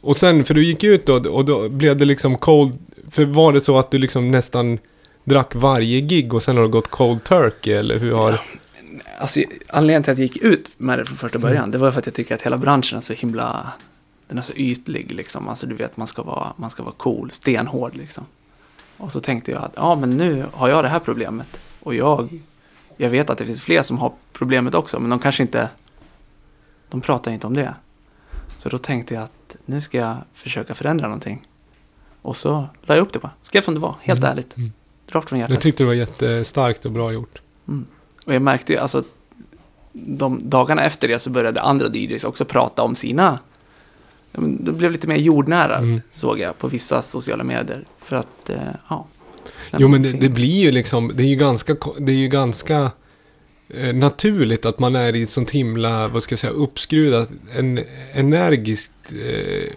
Och 0.00 0.16
sen, 0.16 0.44
för 0.44 0.54
du 0.54 0.64
gick 0.64 0.84
ut 0.84 1.06
då 1.06 1.14
och 1.30 1.44
då 1.44 1.68
blev 1.68 1.96
det 1.96 2.04
liksom 2.04 2.36
cold. 2.36 2.72
För 3.10 3.24
var 3.24 3.52
det 3.52 3.60
så 3.60 3.78
att 3.78 3.90
du 3.90 3.98
liksom 3.98 4.30
nästan 4.30 4.78
drack 5.30 5.54
varje 5.54 6.00
gig 6.00 6.34
och 6.34 6.42
sen 6.42 6.56
har 6.56 6.62
du 6.62 6.68
gått 6.68 6.88
cold 6.90 7.24
turkey 7.24 7.72
eller 7.72 7.98
hur 7.98 8.12
har... 8.12 8.40
Alltså, 9.18 9.40
anledningen 9.68 10.02
till 10.02 10.12
att 10.12 10.18
jag 10.18 10.26
gick 10.26 10.36
ut 10.42 10.72
med 10.76 10.98
det 10.98 11.04
från 11.06 11.16
första 11.16 11.38
början, 11.38 11.56
Mm. 11.58 11.70
det 11.70 11.78
var 11.78 11.90
för 11.92 11.98
att 11.98 12.06
jag 12.06 12.14
tycker 12.14 12.34
att 12.34 12.42
hela 12.42 12.56
branschen 12.58 12.96
är 12.98 13.00
så 13.02 13.12
himla, 13.12 13.72
den 14.28 14.38
är 14.38 14.42
så 14.42 14.52
ytlig 14.56 15.12
liksom. 15.12 15.48
Alltså 15.48 15.66
du 15.66 15.74
vet, 15.74 15.96
man 15.96 16.06
ska 16.06 16.22
vara, 16.22 16.52
man 16.56 16.70
ska 16.70 16.82
vara 16.82 16.94
cool, 16.96 17.30
stenhård 17.30 17.96
liksom. 17.96 18.24
Och 18.96 19.12
så 19.12 19.20
tänkte 19.20 19.50
jag 19.50 19.62
att, 19.64 19.72
ja 19.76 19.94
men 19.94 20.10
nu 20.10 20.44
har 20.52 20.68
jag 20.68 20.84
det 20.84 20.88
här 20.88 20.98
problemet. 20.98 21.60
Och 21.80 21.94
jag, 21.94 22.40
jag 22.96 23.10
vet 23.10 23.30
att 23.30 23.38
det 23.38 23.46
finns 23.46 23.60
fler 23.60 23.82
som 23.82 23.98
har 23.98 24.12
problemet 24.32 24.74
också, 24.74 25.00
men 25.00 25.10
de 25.10 25.18
kanske 25.18 25.42
inte, 25.42 25.68
de 26.88 27.00
pratar 27.00 27.30
inte 27.32 27.46
om 27.46 27.54
det. 27.54 27.74
Så 28.56 28.68
då 28.68 28.78
tänkte 28.78 29.14
jag 29.14 29.22
att 29.24 29.56
nu 29.66 29.80
ska 29.80 29.98
jag 29.98 30.16
försöka 30.34 30.74
förändra 30.74 31.06
någonting. 31.06 31.46
Och 32.22 32.36
så 32.36 32.68
la 32.82 32.94
jag 32.96 33.02
upp 33.02 33.12
det 33.12 33.18
bara, 33.18 33.32
skrev 33.42 33.62
som 33.62 33.74
det 33.74 33.80
var, 33.80 33.94
helt 34.02 34.20
Mm. 34.20 34.30
ärligt. 34.32 34.56
Mm. 34.56 34.72
Rakt 35.12 35.28
från 35.28 35.38
hjärtat. 35.38 35.54
Jag 35.54 35.62
tyckte 35.62 35.82
det 35.82 35.86
var 35.86 35.94
jättestarkt 35.94 36.84
och 36.84 36.92
bra 36.92 37.12
gjort. 37.12 37.40
Och 38.26 38.34
jag 38.34 38.42
märkte 38.42 38.72
ju, 38.72 38.78
alltså, 38.78 39.04
de 39.92 40.38
dagarna 40.42 40.84
efter 40.84 41.08
det 41.08 41.18
så 41.18 41.30
började 41.30 41.60
andra 41.60 41.88
DJs 41.88 42.24
också 42.24 42.44
prata 42.44 42.82
om 42.82 42.94
sina 42.94 43.38
det 44.32 44.72
blev 44.72 44.92
lite 44.92 45.08
mer 45.08 45.16
jordnära, 45.16 45.76
Mm. 45.76 46.00
såg 46.08 46.38
jag 46.38 46.58
på 46.58 46.68
vissa 46.68 47.02
sociala 47.02 47.44
medier. 47.44 47.84
För 47.98 48.16
att, 48.16 48.50
eh, 48.50 48.56
ja. 48.88 49.06
Jo 49.78 49.88
men 49.88 50.02
det, 50.02 50.12
det 50.12 50.28
blir 50.28 50.62
ju 50.62 50.70
liksom, 50.70 51.12
det 51.14 51.22
är 51.22 51.26
ju 51.26 51.36
ganska, 51.36 51.76
det 51.98 52.12
är 52.12 52.16
ju 52.16 52.28
ganska 52.28 52.90
eh, 53.68 53.94
naturligt 53.94 54.66
att 54.66 54.78
man 54.78 54.96
är 54.96 55.16
i 55.16 55.22
ett 55.22 55.30
sånt 55.30 55.50
himla, 55.50 56.08
vad 56.08 56.22
ska 56.22 56.32
jag 56.32 56.38
säga, 56.38 56.52
uppskruvat, 56.52 57.28
en 57.56 57.80
energisk 58.12 58.90
eh, 59.10 59.72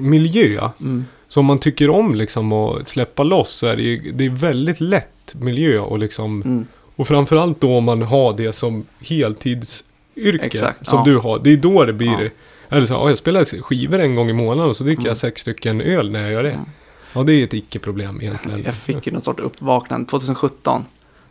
miljö. 0.00 0.70
Mm. 0.80 1.04
Så 1.28 1.40
om 1.40 1.46
man 1.46 1.58
tycker 1.58 1.90
om 1.90 2.14
liksom 2.14 2.52
att 2.52 2.88
släppa 2.88 3.22
loss 3.22 3.50
så 3.50 3.66
är 3.66 3.76
det 3.76 3.82
ju, 3.82 4.12
det 4.12 4.24
är 4.24 4.30
väldigt 4.30 4.80
lätt 4.80 5.34
miljö 5.34 5.78
och 5.78 5.98
liksom, 5.98 6.42
Mm. 6.42 6.66
och 6.96 7.08
framförallt 7.08 7.60
då 7.60 7.76
om 7.76 7.84
man 7.84 8.02
har 8.02 8.36
det 8.36 8.52
som 8.52 8.84
heltidsyrke 9.00 10.46
Exakt, 10.46 10.86
som 10.86 10.98
ja. 10.98 11.04
du 11.04 11.16
har. 11.18 11.38
Det 11.38 11.52
är 11.52 11.56
då 11.56 11.84
det 11.84 11.92
blir, 11.92 12.32
Ja. 12.68 12.76
eller 12.76 12.86
så, 12.86 12.92
ja, 12.94 13.08
jag 13.08 13.18
spelar 13.18 13.62
skivor 13.62 13.98
en 13.98 14.14
gång 14.14 14.30
i 14.30 14.32
månaden 14.32 14.70
och 14.70 14.76
så 14.76 14.84
dricker 14.84 15.00
Mm. 15.00 15.08
jag 15.10 15.16
sex 15.16 15.40
stycken 15.40 15.80
öl 15.80 16.10
när 16.10 16.22
jag 16.22 16.30
gör 16.32 16.42
det. 16.42 16.50
Mm. 16.52 16.64
Ja, 17.12 17.22
det 17.22 17.32
är 17.32 17.44
ett 17.44 17.54
icke-problem 17.54 18.20
egentligen. 18.22 18.62
Jag 18.64 18.74
fick 18.74 19.06
ju 19.06 19.12
någon 19.12 19.20
sorts 19.20 19.40
uppvaknande. 19.42 20.06
2017 20.10 20.84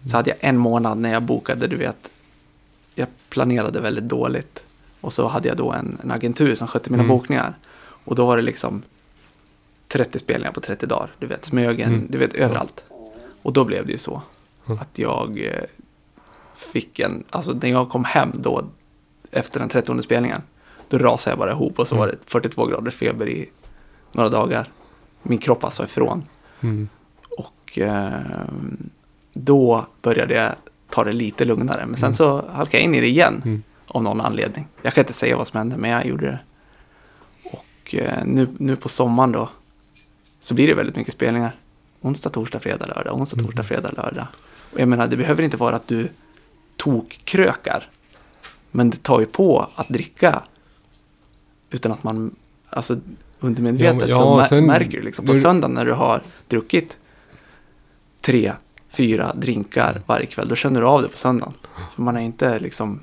så 0.05 0.17
hade 0.17 0.29
jag 0.29 0.37
en 0.41 0.57
månad 0.57 0.97
när 0.97 1.13
jag 1.13 1.23
bokade, 1.23 1.67
du 1.67 1.75
vet, 1.75 2.11
jag 2.95 3.07
planerade 3.29 3.79
väldigt 3.81 4.03
dåligt. 4.03 4.63
Och 5.01 5.13
så 5.13 5.27
hade 5.27 5.47
jag 5.47 5.57
då 5.57 5.71
en, 5.71 5.97
en 6.03 6.11
agentur 6.11 6.55
som 6.55 6.67
skötte 6.67 6.89
mina 6.91 7.03
Mm. 7.03 7.17
bokningar. 7.17 7.53
Och 7.79 8.15
då 8.15 8.25
var 8.25 8.37
det 8.37 8.43
liksom 8.43 8.81
30 9.87 10.19
spelningar 10.19 10.51
på 10.51 10.61
30 10.61 10.85
dagar. 10.85 11.11
Du 11.19 11.27
vet, 11.27 11.45
Smögen, 11.45 11.93
Mm. 11.93 12.07
du 12.09 12.17
vet, 12.17 12.33
överallt. 12.33 12.83
Och 13.41 13.53
då 13.53 13.65
blev 13.65 13.85
det 13.85 13.91
ju 13.91 13.97
så 13.97 14.21
Mm. 14.67 14.79
att 14.79 14.99
jag 14.99 15.39
eh, 15.45 15.63
fick 16.55 16.99
en, 16.99 17.23
alltså 17.29 17.51
när 17.53 17.69
jag 17.69 17.89
kom 17.89 18.03
hem 18.03 18.31
då 18.33 18.61
efter 19.31 19.59
den 19.59 19.69
30 19.69 20.01
spelningen, 20.01 20.41
då 20.89 20.97
rasade 20.97 21.31
jag 21.31 21.39
bara 21.39 21.51
ihop 21.51 21.79
och 21.79 21.87
så 21.87 21.95
Mm. 21.95 21.99
var 22.07 22.07
det 22.13 22.17
42 22.25 22.65
grader 22.65 22.91
feber 22.91 23.29
i 23.29 23.49
några 24.11 24.29
dagar. 24.29 24.69
Min 25.23 25.37
kropp 25.37 25.63
alltså 25.63 25.83
ifrån. 25.83 26.23
Mm. 26.61 26.89
Och 27.37 27.77
eh, 27.79 28.11
då 29.33 29.85
började 30.01 30.33
jag 30.33 30.51
ta 30.89 31.03
det 31.03 31.13
lite 31.13 31.45
lugnare. 31.45 31.85
Men 31.85 31.95
sen 31.97 32.13
så 32.13 32.45
halkade 32.51 32.77
jag 32.77 32.83
in 32.83 32.95
i 32.95 33.01
det 33.01 33.07
igen. 33.07 33.41
Mm. 33.45 33.63
Av 33.87 34.03
någon 34.03 34.21
anledning. 34.21 34.67
Jag 34.81 34.93
kan 34.93 35.01
inte 35.01 35.13
säga 35.13 35.37
vad 35.37 35.47
som 35.47 35.57
hände, 35.57 35.77
men 35.77 35.89
jag 35.91 36.05
gjorde 36.05 36.25
det. 36.25 36.39
Och 37.43 37.95
eh, 37.95 38.25
nu, 38.25 38.47
nu 38.57 38.75
på 38.75 38.89
sommaren 38.89 39.31
då. 39.31 39.49
Så 40.47 40.53
blir 40.53 40.67
det 40.67 40.73
väldigt 40.73 40.95
mycket 40.95 41.13
spelningar. 41.13 41.55
Onsdag, 42.01 42.29
torsdag, 42.29 42.59
fredag, 42.59 42.85
lördag. 42.85 43.17
Onsdag, 43.17 43.37
torsdag, 43.37 43.63
fredag, 43.63 43.91
lördag. 43.97 44.27
Och 44.73 44.79
jag 44.79 44.87
menar, 44.87 45.07
det 45.07 45.17
behöver 45.17 45.43
inte 45.43 45.57
vara 45.57 45.75
att 45.75 45.87
du 45.87 46.07
tokkrökar. 46.75 47.89
Men 48.71 48.89
det 48.89 49.03
tar 49.03 49.19
ju 49.19 49.25
på 49.25 49.67
att 49.75 49.87
dricka. 49.89 50.41
Utan 51.69 51.91
att 51.91 52.03
man, 52.03 52.35
alltså 52.69 52.97
undermedvetet 53.39 54.09
Ja, 54.09 54.15
så 54.15 54.21
ja, 54.21 54.41
mär- 54.41 54.47
sen- 54.47 54.65
märker 54.65 54.97
du 54.97 55.01
liksom 55.03 55.25
på 55.25 55.31
du- 55.33 55.39
söndagen 55.39 55.73
när 55.73 55.85
du 55.85 55.93
har 55.93 56.21
druckit 56.47 56.97
tre, 58.21 58.53
fyra 58.89 59.33
drinkar 59.35 60.01
varje 60.05 60.25
kväll. 60.25 60.47
Då 60.47 60.55
känner 60.55 60.81
du 60.81 60.87
av 60.87 61.01
det 61.01 61.07
på 61.07 61.17
söndagen. 61.17 61.53
För 61.95 62.01
man 62.01 62.17
är 62.17 62.21
inte 62.21 62.59
liksom 62.59 62.99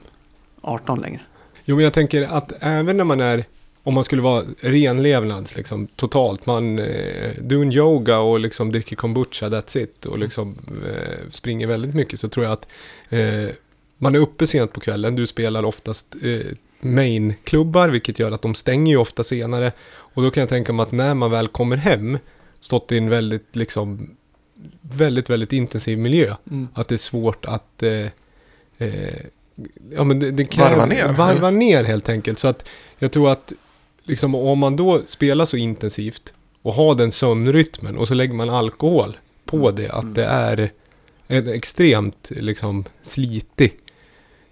18 0.60 1.00
längre. 1.00 1.20
Jo, 1.64 1.76
men 1.76 1.84
jag 1.84 1.92
tänker 1.92 2.22
att 2.22 2.52
även 2.60 2.96
när 2.96 3.04
man 3.04 3.20
är, 3.20 3.44
om 3.86 3.94
man 3.94 4.04
skulle 4.04 4.22
vara 4.22 4.44
renlevnads, 4.60 5.56
liksom 5.56 5.86
totalt, 5.86 6.46
man 6.46 6.78
eh, 6.78 7.30
doing 7.40 7.72
yoga 7.72 8.18
och 8.18 8.40
liksom 8.40 8.72
dricker 8.72 8.96
kombucha, 8.96 9.48
that's 9.48 9.78
it, 9.78 10.06
och 10.06 10.18
liksom 10.18 10.58
eh, 10.86 11.30
springer 11.30 11.66
väldigt 11.66 11.94
mycket, 11.94 12.20
så 12.20 12.28
tror 12.28 12.44
jag 12.44 12.52
att 12.52 12.66
eh, 13.08 13.54
man 13.98 14.14
är 14.14 14.18
uppe 14.18 14.46
sent 14.46 14.72
på 14.72 14.80
kvällen, 14.80 15.16
du 15.16 15.26
spelar 15.26 15.64
oftast 15.64 16.14
eh, 16.22 16.52
main-klubbar, 16.80 17.88
vilket 17.88 18.18
gör 18.18 18.32
att 18.32 18.42
de 18.42 18.54
stänger 18.54 18.92
ju 18.92 18.98
ofta 18.98 19.22
senare, 19.22 19.72
och 19.86 20.22
då 20.22 20.30
kan 20.30 20.40
jag 20.40 20.48
tänka 20.48 20.72
mig 20.72 20.82
att 20.82 20.92
när 20.92 21.14
man 21.14 21.30
väl 21.30 21.48
kommer 21.48 21.76
hem, 21.76 22.18
stått 22.60 22.92
i 22.92 22.98
en 22.98 23.10
väldigt, 23.10 23.56
liksom, 23.56 24.16
väldigt, 24.80 25.30
väldigt 25.30 25.52
intensiv 25.52 25.98
miljö, 25.98 26.34
att 26.74 26.88
det 26.88 26.94
är 26.94 26.98
svårt 26.98 27.44
att 27.44 27.82
eh, 27.82 28.06
eh, 28.78 29.20
ja, 29.90 30.04
men 30.04 30.20
det, 30.20 30.30
det 30.30 30.44
kan 30.44 30.70
Varva 30.70 30.86
ner, 30.86 31.12
Varva 31.12 31.50
ner 31.50 31.84
helt 31.84 32.08
enkelt. 32.08 32.38
Så 32.38 32.48
att 32.48 32.68
jag 32.98 33.12
tror 33.12 33.30
att 33.32 33.52
liksom, 34.04 34.34
om 34.34 34.58
man 34.58 34.76
då 34.76 35.02
spelar 35.06 35.44
så 35.44 35.56
intensivt 35.56 36.34
och 36.62 36.74
har 36.74 36.94
den 36.94 37.12
sömnrytmen 37.12 37.98
och 37.98 38.08
så 38.08 38.14
lägger 38.14 38.34
man 38.34 38.50
alkohol 38.50 39.16
på 39.44 39.70
det, 39.70 39.90
att 39.90 40.14
det 40.14 40.24
är 40.24 40.70
en 41.28 41.48
extremt 41.48 42.30
liksom, 42.30 42.84
slitig 43.02 43.74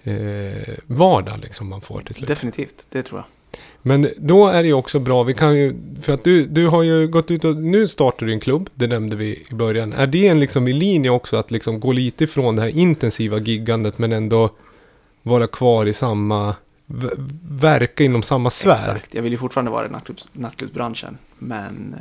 eh, 0.02 0.74
vardag 0.86 1.38
liksom, 1.42 1.68
man 1.68 1.80
får 1.80 2.00
till 2.00 2.14
slut. 2.14 2.28
Definitivt, 2.28 2.86
det 2.90 3.02
tror 3.02 3.18
jag. 3.20 3.26
Men 3.82 4.08
då 4.16 4.48
är 4.48 4.62
det 4.62 4.66
ju 4.66 4.74
också 4.74 4.98
bra, 4.98 5.22
vi 5.22 5.34
kan 5.34 5.56
ju, 5.56 5.74
för 6.02 6.12
att 6.12 6.24
du, 6.24 6.46
du 6.46 6.68
har 6.68 6.82
ju 6.82 7.08
gått 7.08 7.30
ut 7.30 7.44
och, 7.44 7.56
nu 7.56 7.88
startar 7.88 8.26
du 8.26 8.32
en 8.32 8.40
klubb, 8.40 8.70
det 8.74 8.86
nämnde 8.86 9.16
vi 9.16 9.44
i 9.50 9.54
början. 9.54 9.92
Är 9.92 10.06
det 10.06 10.28
en 10.28 10.40
liksom 10.40 10.68
i 10.68 10.72
linje 10.72 11.10
också 11.10 11.36
att 11.36 11.50
liksom 11.50 11.80
gå 11.80 11.92
lite 11.92 12.24
ifrån 12.24 12.56
det 12.56 12.62
här 12.62 12.68
intensiva 12.68 13.38
giggandet 13.38 13.98
men 13.98 14.12
ändå 14.12 14.50
vara 15.22 15.46
kvar 15.46 15.86
i 15.86 15.92
samma, 15.92 16.54
verka 17.50 18.04
inom 18.04 18.22
samma 18.22 18.50
sfär? 18.50 18.72
Exakt, 18.72 19.14
jag 19.14 19.22
vill 19.22 19.32
ju 19.32 19.38
fortfarande 19.38 19.70
vara 19.70 19.86
i 19.86 19.88
nattklubbs, 19.88 20.28
nattklubbsbranschen. 20.32 21.18
Men 21.38 21.96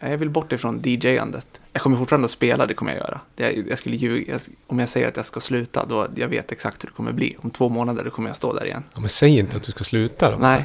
eh, 0.00 0.10
jag 0.10 0.18
vill 0.18 0.30
bort 0.30 0.52
ifrån 0.52 0.80
DJ-andet. 0.84 1.46
Jag 1.72 1.82
kommer 1.82 1.96
fortfarande 1.96 2.24
att 2.24 2.30
spela, 2.30 2.66
det 2.66 2.74
kommer 2.74 2.92
jag 2.92 3.00
göra. 3.00 3.20
Det, 3.34 3.52
jag 3.68 3.78
skulle 3.78 3.96
ljuga, 3.96 4.32
jag, 4.32 4.40
om 4.66 4.78
jag 4.78 4.88
säger 4.88 5.08
att 5.08 5.16
jag 5.16 5.26
ska 5.26 5.40
sluta, 5.40 5.86
då 5.86 6.06
jag 6.14 6.28
vet 6.28 6.52
exakt 6.52 6.84
hur 6.84 6.88
det 6.88 6.94
kommer 6.94 7.12
bli. 7.12 7.36
Om 7.40 7.50
två 7.50 7.68
månader 7.68 8.04
då 8.04 8.10
kommer 8.10 8.28
jag 8.28 8.36
stå 8.36 8.52
där 8.52 8.64
igen. 8.64 8.82
Ja, 8.94 9.00
men 9.00 9.08
säg 9.08 9.38
inte 9.38 9.56
att 9.56 9.62
du 9.62 9.72
ska 9.72 9.84
sluta 9.84 10.30
då. 10.30 10.36
Nej, 10.36 10.64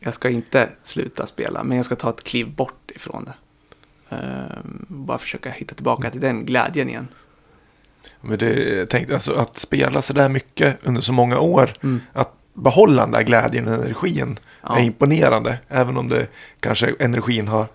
jag 0.00 0.14
ska 0.14 0.30
inte 0.30 0.68
sluta 0.82 1.26
spela, 1.26 1.64
men 1.64 1.76
jag 1.76 1.86
ska 1.86 1.94
ta 1.94 2.10
ett 2.10 2.24
kliv 2.24 2.54
bort 2.54 2.90
ifrån 2.94 3.24
det. 3.24 3.32
Ehm, 4.16 4.86
bara 4.88 5.18
försöka 5.18 5.50
hitta 5.50 5.74
tillbaka 5.74 6.10
till 6.10 6.20
den 6.20 6.44
glädjen 6.46 6.88
igen. 6.88 7.08
Men 8.20 8.38
det, 8.38 8.76
jag 8.78 8.90
tänkte, 8.90 9.14
alltså, 9.14 9.32
att 9.34 9.58
spela 9.58 10.02
så 10.02 10.12
där 10.12 10.28
mycket 10.28 10.78
under 10.82 11.00
så 11.00 11.12
många 11.12 11.40
år, 11.40 11.70
Mm. 11.82 12.00
att 12.12 12.34
behålla 12.54 13.02
den 13.02 13.10
där 13.10 13.22
glädjen 13.22 13.68
och 13.68 13.74
energin 13.74 14.38
Ja. 14.62 14.78
är 14.78 14.82
imponerande. 14.82 15.58
Även 15.68 15.96
om 15.96 16.08
det 16.08 16.26
kanske 16.60 16.94
energin 16.98 17.48
har, 17.48 17.66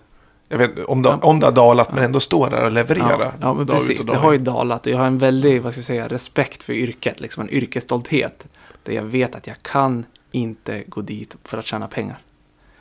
jag 0.48 0.58
vet 0.58 0.84
om 0.84 1.02
det, 1.02 1.08
om 1.08 1.40
det 1.40 1.46
har 1.46 1.52
dalat, 1.52 1.92
men 1.92 2.04
ändå 2.04 2.20
står 2.20 2.50
där 2.50 2.64
och 2.64 2.72
levererar. 2.72 3.20
Ja, 3.20 3.32
ja 3.40 3.54
men 3.54 3.66
precis. 3.66 4.04
Det 4.04 4.16
har 4.16 4.32
ju 4.32 4.38
dalat 4.38 4.86
och 4.86 4.92
jag 4.92 4.98
har 4.98 5.06
en 5.06 5.18
väldig, 5.18 5.62
vad 5.62 5.72
ska 5.72 5.78
jag 5.78 5.86
säga, 5.86 6.08
respekt 6.08 6.62
för 6.62 6.72
yrket. 6.72 7.20
Liksom 7.20 7.42
en 7.42 7.50
yrkesstolthet. 7.50 8.46
Där 8.82 8.92
jag 8.92 9.02
vet 9.02 9.34
att 9.34 9.46
jag 9.46 9.62
kan 9.62 10.04
inte 10.30 10.84
gå 10.86 11.00
dit 11.00 11.36
för 11.44 11.58
att 11.58 11.66
tjäna 11.66 11.86
pengar. 11.86 12.18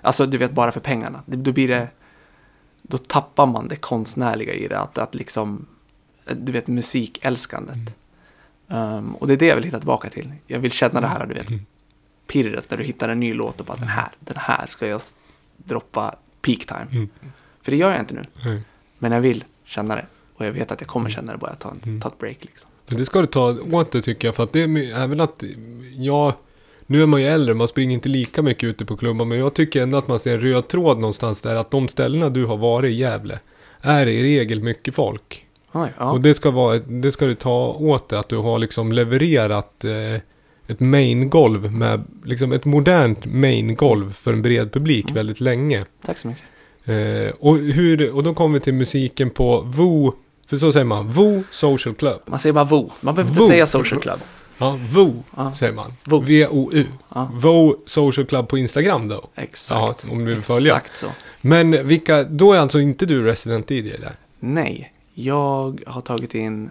Alltså, 0.01 0.25
du 0.25 0.37
vet, 0.37 0.51
bara 0.51 0.71
för 0.71 0.79
pengarna. 0.79 1.21
Då 1.25 1.51
blir 1.51 1.67
det... 1.67 1.87
Då 2.81 2.97
tappar 2.97 3.45
man 3.45 3.67
det 3.67 3.75
konstnärliga 3.75 4.53
i 4.53 4.67
det. 4.67 4.79
Att, 4.79 4.97
att 4.97 5.15
liksom, 5.15 5.65
du 6.33 6.51
vet, 6.51 6.67
musikälskandet. 6.67 7.77
Um, 8.67 9.15
och 9.15 9.27
det 9.27 9.33
är 9.33 9.37
det 9.37 9.45
jag 9.45 9.55
vill 9.55 9.63
hitta 9.63 9.79
tillbaka 9.79 10.09
till. 10.09 10.33
Jag 10.47 10.59
vill 10.59 10.71
känna 10.71 11.01
det 11.01 11.07
här, 11.07 11.25
du 11.25 11.33
vet, 11.33 11.47
pirret 12.27 12.69
när 12.69 12.77
du 12.77 12.83
hittar 12.83 13.09
en 13.09 13.19
ny 13.19 13.33
låt 13.33 13.59
och 13.59 13.65
bara 13.65 13.77
den 13.77 13.87
här, 13.87 14.09
den 14.19 14.37
här 14.39 14.65
ska 14.67 14.87
jag 14.87 15.01
droppa 15.57 16.15
peak 16.41 16.65
time. 16.65 16.87
Mm. 16.91 17.09
För 17.61 17.71
det 17.71 17.77
gör 17.77 17.91
jag 17.91 17.99
inte 17.99 18.13
nu. 18.13 18.21
Nej. 18.45 18.61
Men 18.99 19.11
jag 19.11 19.21
vill 19.21 19.43
känna 19.65 19.95
det. 19.95 20.05
Och 20.35 20.45
jag 20.45 20.51
vet 20.51 20.71
att 20.71 20.81
jag 20.81 20.87
kommer 20.87 21.09
känna 21.09 21.31
det 21.31 21.37
bara 21.37 21.51
jag 21.51 21.59
tar, 21.59 21.73
Mm. 21.85 22.01
tar 22.01 22.09
ett 22.09 22.19
break 22.19 22.37
liksom. 22.41 22.69
Men 22.87 22.97
det 22.97 23.05
ska 23.05 23.21
du 23.21 23.27
ta 23.27 23.57
åt 23.71 23.91
det 23.91 24.01
tycker 24.01 24.27
jag. 24.27 24.35
För 24.35 24.43
att 24.43 24.53
det 24.53 24.61
är 24.61 24.77
även 25.03 25.21
att, 25.21 25.43
ja, 25.95 26.35
nu 26.85 27.01
är 27.01 27.05
man 27.05 27.21
ju 27.21 27.27
äldre, 27.27 27.53
man 27.53 27.67
springer 27.67 27.93
inte 27.93 28.09
lika 28.09 28.41
mycket 28.41 28.63
ute 28.63 28.85
på 28.85 28.97
klubbar. 28.97 29.25
Men 29.25 29.37
jag 29.39 29.53
tycker 29.53 29.83
ändå 29.83 29.97
att 29.97 30.07
man 30.07 30.19
ser 30.19 30.33
en 30.33 30.39
röd 30.39 30.67
tråd 30.67 30.97
någonstans 30.99 31.41
där. 31.41 31.55
Att 31.55 31.71
de 31.71 31.87
ställena 31.87 32.29
du 32.29 32.45
har 32.45 32.57
varit 32.57 32.91
i 32.91 32.93
Gävle, 32.93 33.39
är 33.81 34.07
i 34.07 34.23
regel 34.23 34.63
mycket 34.63 34.95
folk. 34.95 35.45
Oj, 35.71 35.93
ja. 35.97 36.11
Och 36.11 36.21
det 36.21 36.33
ska, 36.33 36.51
vara, 36.51 36.77
det 36.77 37.11
ska 37.11 37.25
du 37.25 37.33
ta 37.33 37.73
åt 37.73 38.09
dig, 38.09 38.19
att 38.19 38.29
du 38.29 38.37
har 38.37 38.59
liksom 38.59 38.91
levererat 38.91 39.83
eh, 39.83 40.21
ett 40.67 40.79
main-golv 40.79 41.71
med, 41.71 42.03
liksom 42.25 42.51
ett 42.51 42.65
modernt 42.65 43.25
main-golv 43.25 44.13
för 44.13 44.33
en 44.33 44.41
bred 44.41 44.71
publik 44.73 45.05
Mm. 45.05 45.15
väldigt 45.15 45.39
länge. 45.41 45.85
Tack 46.05 46.17
så 46.17 46.27
mycket. 46.27 46.43
Eh, 46.85 47.33
och, 47.39 47.57
hur, 47.57 48.11
och 48.15 48.23
då 48.23 48.33
kommer 48.33 48.59
vi 48.59 48.63
till 48.63 48.73
musiken 48.73 49.29
på 49.29 49.61
VO, 49.61 50.13
för 50.49 50.57
så 50.57 50.71
säger 50.71 50.85
man, 50.85 51.11
VO 51.11 51.43
Social 51.51 51.95
Club. 51.95 52.21
Man 52.25 52.39
säger 52.39 52.53
bara 52.53 52.63
VO. 52.65 52.91
Man 53.01 53.15
behöver 53.15 53.31
inte 53.31 53.41
Vo. 53.43 53.47
säga 53.49 53.65
social 53.67 54.01
club. 54.01 54.19
Ja, 54.57 54.79
VO 54.93 55.23
Ja. 55.37 55.55
säger 55.55 55.73
man. 55.73 55.93
Vo. 56.03 56.19
V-O-U. 56.19 56.85
Ja. 57.15 57.29
VO 57.33 57.75
Social 57.85 58.25
Club 58.25 58.47
på 58.47 58.57
Instagram 58.57 59.07
då. 59.07 59.27
Exakt. 59.35 60.03
Ja, 60.07 60.11
om 60.11 60.25
du 60.25 60.33
vill 60.33 60.43
följa. 60.43 60.75
Exakt 60.75 60.97
så. 60.97 61.07
Men 61.41 61.87
vilka, 61.87 62.23
då 62.23 62.53
är 62.53 62.57
alltså 62.57 62.79
inte 62.79 63.05
du 63.05 63.23
resident 63.23 63.71
DJ 63.71 63.81
där? 63.81 64.15
Nej, 64.39 64.93
jag 65.13 65.81
har 65.87 66.01
tagit 66.01 66.35
in 66.35 66.69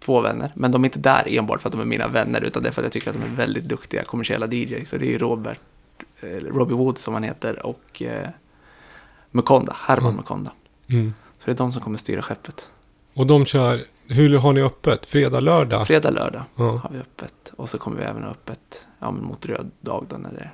två 0.00 0.20
vänner. 0.20 0.52
Men 0.54 0.72
de 0.72 0.84
är 0.84 0.88
inte 0.88 0.98
där 0.98 1.24
enbart 1.28 1.62
för 1.62 1.68
att 1.68 1.72
de 1.72 1.80
är 1.80 1.84
mina 1.84 2.08
vänner. 2.08 2.40
Utan 2.40 2.62
det 2.62 2.68
är 2.68 2.72
för 2.72 2.82
att 2.82 2.86
jag 2.86 2.92
tycker 2.92 3.10
att 3.10 3.16
de 3.16 3.22
är 3.22 3.36
väldigt 3.36 3.64
duktiga 3.64 4.04
kommersiella 4.04 4.46
DJs. 4.46 4.88
Så 4.88 4.96
det 4.96 5.06
är 5.06 5.10
ju 5.10 5.18
Robert, 5.18 5.58
eh, 6.20 6.28
Robbie 6.28 6.74
Wood 6.74 6.98
som 6.98 7.14
han 7.14 7.22
heter 7.22 7.66
och 7.66 8.02
eh, 8.02 8.28
Mukonda, 9.30 9.76
Herman 9.78 10.04
Mm. 10.04 10.16
Mukonda. 10.16 10.52
Mm. 10.86 11.14
Så 11.38 11.46
det 11.46 11.52
är 11.52 11.56
de 11.56 11.72
som 11.72 11.82
kommer 11.82 11.98
styra 11.98 12.22
skeppet. 12.22 12.68
Och 13.14 13.26
de 13.26 13.44
kör, 13.46 13.84
hur 14.06 14.36
har 14.38 14.52
ni 14.52 14.62
öppet? 14.62 15.06
Fredag, 15.06 15.40
lördag? 15.40 15.86
Fredag, 15.86 16.10
lördag 16.10 16.42
Ja. 16.56 16.64
har 16.76 16.90
vi 16.92 16.98
öppet. 16.98 17.52
Och 17.56 17.68
så 17.68 17.78
kommer 17.78 17.96
vi 17.96 18.02
även 18.02 18.22
ha 18.22 18.30
öppet 18.30 18.86
ja, 18.98 19.10
mot 19.10 19.46
röd 19.46 19.70
dag 19.80 20.06
då 20.08 20.16
när 20.16 20.30
det, 20.32 20.50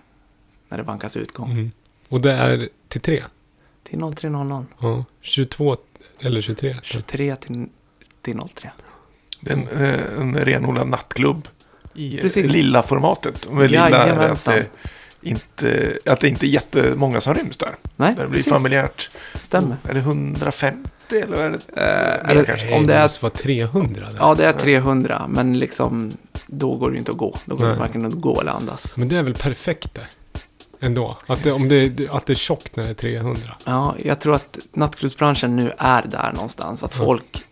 när 0.69 0.77
det 0.79 0.83
vankas 0.85 1.17
utgång. 1.17 1.51
Mm. 1.51 1.71
Och 2.09 2.21
det 2.21 2.33
är 2.33 2.69
till 2.89 3.01
tre. 3.01 3.23
Till 3.83 3.99
03.00. 3.99 4.65
Ja. 4.79 5.05
22 5.21 5.77
eller 6.21 6.41
23. 6.41 6.77
23 6.83 7.37
till, 7.37 7.67
till 8.23 8.39
03. 8.55 8.71
Det 9.47 9.53
är 9.53 9.57
en, 9.57 9.69
eh, 9.85 10.21
en 10.21 10.37
renodlad 10.45 10.89
nattklubb 10.89 11.49
i 11.95 12.19
Precis. 12.19 12.53
lilla 12.53 12.83
formatet. 12.83 13.53
Med 13.53 13.71
lilla 13.71 13.89
är 14.05 14.19
det 14.19 14.31
att 14.33 14.45
det, 14.45 14.67
inte, 15.21 15.99
att 16.07 16.21
det 16.21 16.29
inte 16.29 16.47
är 16.47 16.49
jättemånga 16.49 17.21
som 17.21 17.35
ryms 17.35 17.57
där. 17.57 17.75
Nej, 17.97 18.11
Det 18.11 18.27
blir 18.27 18.27
precis. 18.39 18.53
familjärt. 18.53 19.11
Stämmer. 19.35 19.77
Är 19.89 19.95
det 19.95 20.01
150 20.01 20.89
eller 21.11 21.37
är 21.37 21.51
det? 21.51 21.83
Eh, 21.83 22.31
eller, 22.31 22.45
kanske. 22.45 22.75
om 22.75 22.87
det 22.87 22.93
det 22.93 22.99
är, 22.99 23.03
måste 23.03 23.23
vara 23.25 23.33
300 23.33 24.03
där. 24.11 24.17
ja, 24.19 24.35
det 24.35 24.47
är 24.47 24.53
300, 24.53 25.27
men 25.29 25.59
liksom 25.59 26.13
då 26.47 26.75
går 26.75 26.91
det 26.91 26.95
ju 26.95 26.99
inte 26.99 27.13
att 27.13 27.19
gå. 27.19 27.37
Då 27.45 27.57
går 27.57 27.65
det 27.65 27.71
Nej. 27.71 27.79
varken 27.79 28.07
att 28.07 28.13
gå 28.15 28.41
eller 28.41 28.53
andas. 28.53 28.97
Men 28.97 29.09
det 29.09 29.17
är 29.19 29.23
väl 29.23 29.35
perfekt 29.35 29.95
det. 29.95 30.07
Ändå. 30.81 31.17
Att 31.27 31.43
det, 31.43 31.53
om 31.53 31.69
det, 31.69 32.09
att 32.11 32.27
det 32.27 32.33
är 32.33 32.35
tjockt 32.35 32.77
när 32.77 32.85
det 32.85 32.91
är 32.91 32.95
300. 32.95 33.41
Ja, 33.65 33.95
jag 34.05 34.21
tror 34.21 34.35
att 34.35 34.59
nattklubbsbranschen 34.73 35.57
nu 35.57 35.73
är 35.79 36.03
där 36.03 36.33
någonstans. 36.35 36.83
Att 36.83 36.95
folk, 36.95 37.46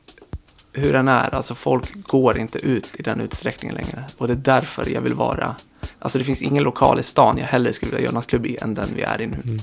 hur 0.74 0.92
den 0.92 1.08
är, 1.08 1.34
alltså 1.34 1.54
folk 1.54 1.92
går 2.06 2.38
inte 2.38 2.58
ut 2.58 2.86
i 2.98 3.02
den 3.02 3.20
utsträckningen 3.20 3.76
längre. 3.76 4.04
Och 4.18 4.26
det 4.26 4.32
är 4.32 4.36
därför 4.36 4.90
jag 4.90 5.00
vill 5.00 5.14
vara, 5.14 5.54
alltså 5.98 6.18
det 6.18 6.24
finns 6.24 6.42
ingen 6.42 6.62
lokal 6.62 7.00
i 7.00 7.02
stan 7.02 7.38
jag 7.38 7.46
hellre 7.46 7.72
skulle 7.72 7.90
vilja 7.90 8.04
göra 8.04 8.14
nattklubb 8.14 8.46
i 8.46 8.56
än 8.60 8.74
den 8.74 8.88
vi 8.96 9.02
är 9.02 9.20
i 9.20 9.26
nu. 9.26 9.36
Mm. 9.44 9.58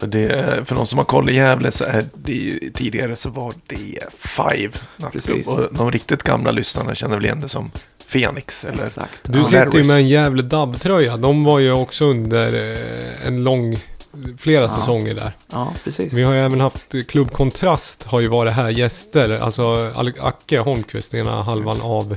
Och 0.00 0.08
det 0.08 0.26
är, 0.26 0.64
för 0.64 0.74
någon 0.74 0.86
som 0.86 0.98
har 0.98 1.04
koll 1.04 1.30
i 1.30 1.34
Gävle 1.34 1.70
så 1.70 1.84
är 1.84 2.04
det 2.14 2.32
ju- 2.32 2.70
tidigare 2.74 3.16
så 3.16 3.30
var 3.30 3.52
det 3.66 3.98
Five 4.18 4.72
nattklubb. 4.96 5.12
Precis. 5.12 5.48
Och 5.48 5.68
de 5.74 5.92
riktigt 5.92 6.22
gamla 6.22 6.50
lyssnarna 6.50 6.94
känner 6.94 7.14
väl 7.14 7.24
igen 7.24 7.40
det 7.40 7.48
som 7.48 7.70
Phoenix 8.12 8.64
eller 8.64 8.84
Exakt. 8.84 9.20
Du 9.22 9.44
sitter 9.44 9.78
ju 9.78 9.84
med 9.84 9.96
en 9.96 10.08
jävla 10.08 10.42
dubbtröja. 10.42 11.16
De 11.16 11.44
var 11.44 11.58
ju 11.58 11.72
också 11.72 12.04
under 12.04 12.72
eh, 12.72 13.26
en 13.26 13.44
lång, 13.44 13.76
flera 14.38 14.62
Ja. 14.62 14.68
säsonger 14.68 15.14
där. 15.14 15.32
ja, 15.52 15.72
precis. 15.84 16.12
Vi 16.12 16.22
har 16.22 16.34
ju 16.34 16.40
även 16.40 16.60
haft 16.60 16.94
Klubb 17.08 17.32
Kontrast 17.32 18.02
har 18.02 18.20
ju 18.20 18.28
varit 18.28 18.54
här 18.54 18.70
gäster. 18.70 19.30
Alltså 19.30 19.92
Acke 20.20 20.58
Holmqvist, 20.58 21.14
ena 21.14 21.42
halvan 21.42 21.80
av 21.80 22.16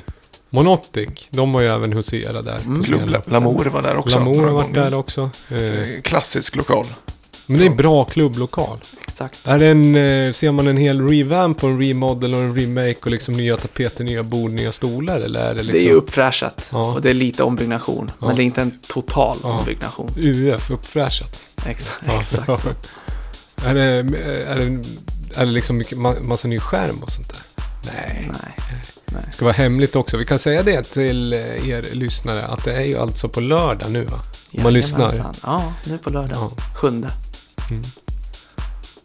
Monotic. 0.49 1.27
De 1.29 1.53
var 1.53 1.61
ju 1.61 1.67
även 1.67 1.93
huserat 1.93 2.45
där. 2.45 2.59
Mm. 2.65 2.83
Klubb. 2.83 3.23
Lamour 3.25 3.65
var 3.65 3.81
där 3.81 3.97
också. 3.97 4.19
Lamour 4.19 4.43
har 4.47 4.53
varit 4.53 4.65
gånger. 4.65 4.89
där 4.89 4.97
också. 4.97 5.29
Så, 5.49 5.55
eh, 5.55 6.01
Klassisk 6.01 6.55
lokal. 6.55 6.85
Men 7.49 7.59
det 7.59 7.65
är 7.65 7.69
en 7.69 7.75
bra 7.77 8.03
klubblokal. 8.05 8.77
Exakt. 9.01 9.47
Är 9.47 9.59
en, 9.63 9.95
eh, 9.95 10.31
ser 10.33 10.51
man 10.51 10.67
en 10.67 10.77
hel 10.77 11.07
revamp 11.09 11.63
och 11.63 11.69
en 11.69 11.81
remodel 11.83 12.33
och 12.33 12.39
en 12.39 12.55
remake 12.55 12.95
och 13.01 13.11
liksom 13.11 13.33
nya 13.33 13.57
tapeter, 13.57 14.03
nya 14.03 14.23
bord, 14.23 14.51
nya 14.51 14.71
stolar? 14.71 15.19
Eller 15.19 15.39
är 15.41 15.55
det 15.55 15.63
liksom 15.63 15.73
Det 15.73 15.79
är 15.79 15.89
ju 15.89 15.93
uppfräschat 15.93 16.67
Ja. 16.71 16.93
och 16.93 17.01
det 17.01 17.09
är 17.09 17.13
lite 17.13 17.43
ombyggnation. 17.43 18.11
Ja. 18.19 18.27
Men 18.27 18.35
det 18.35 18.41
är 18.41 18.45
inte 18.45 18.61
en 18.61 18.79
total 18.87 19.37
Ja. 19.43 19.59
ombyggnation. 19.59 20.11
UF 20.17 20.71
uppfräschat? 20.71 21.39
Ex 21.65 21.91
Ja. 22.07 22.19
Exakt. 22.19 22.49
är, 23.65 23.73
det, 23.73 23.85
är, 23.85 24.03
det, 24.55 24.83
är 25.35 25.45
det 25.45 25.51
liksom 25.51 25.83
massa 26.21 26.47
ny 26.47 26.59
skärm 26.59 27.03
och 27.03 27.11
sånt 27.11 27.29
där? 27.29 27.63
Nej. 27.93 28.27
Nej. 28.31 28.55
Nej. 29.05 29.21
Det 29.25 29.31
ska 29.31 29.45
vara 29.45 29.53
hemligt 29.55 29.95
också. 29.95 30.17
Vi 30.17 30.25
kan 30.25 30.39
säga 30.39 30.63
det 30.63 30.83
till 30.83 31.33
eh, 31.33 31.69
er 31.69 31.85
lyssnare 31.95 32.45
att 32.45 32.63
det 32.63 32.73
är 32.73 32.83
ju 32.83 32.97
alltså 32.97 33.27
på 33.29 33.39
lördag 33.39 33.91
nu 33.91 34.03
va? 34.03 34.19
Om 34.53 34.63
man 34.63 34.73
lyssnar. 34.73 35.25
Ja, 35.43 35.73
nu 35.85 35.97
på 35.97 36.09
lördag. 36.09 36.37
Ja. 36.37 36.51
Sjunde. 36.75 37.11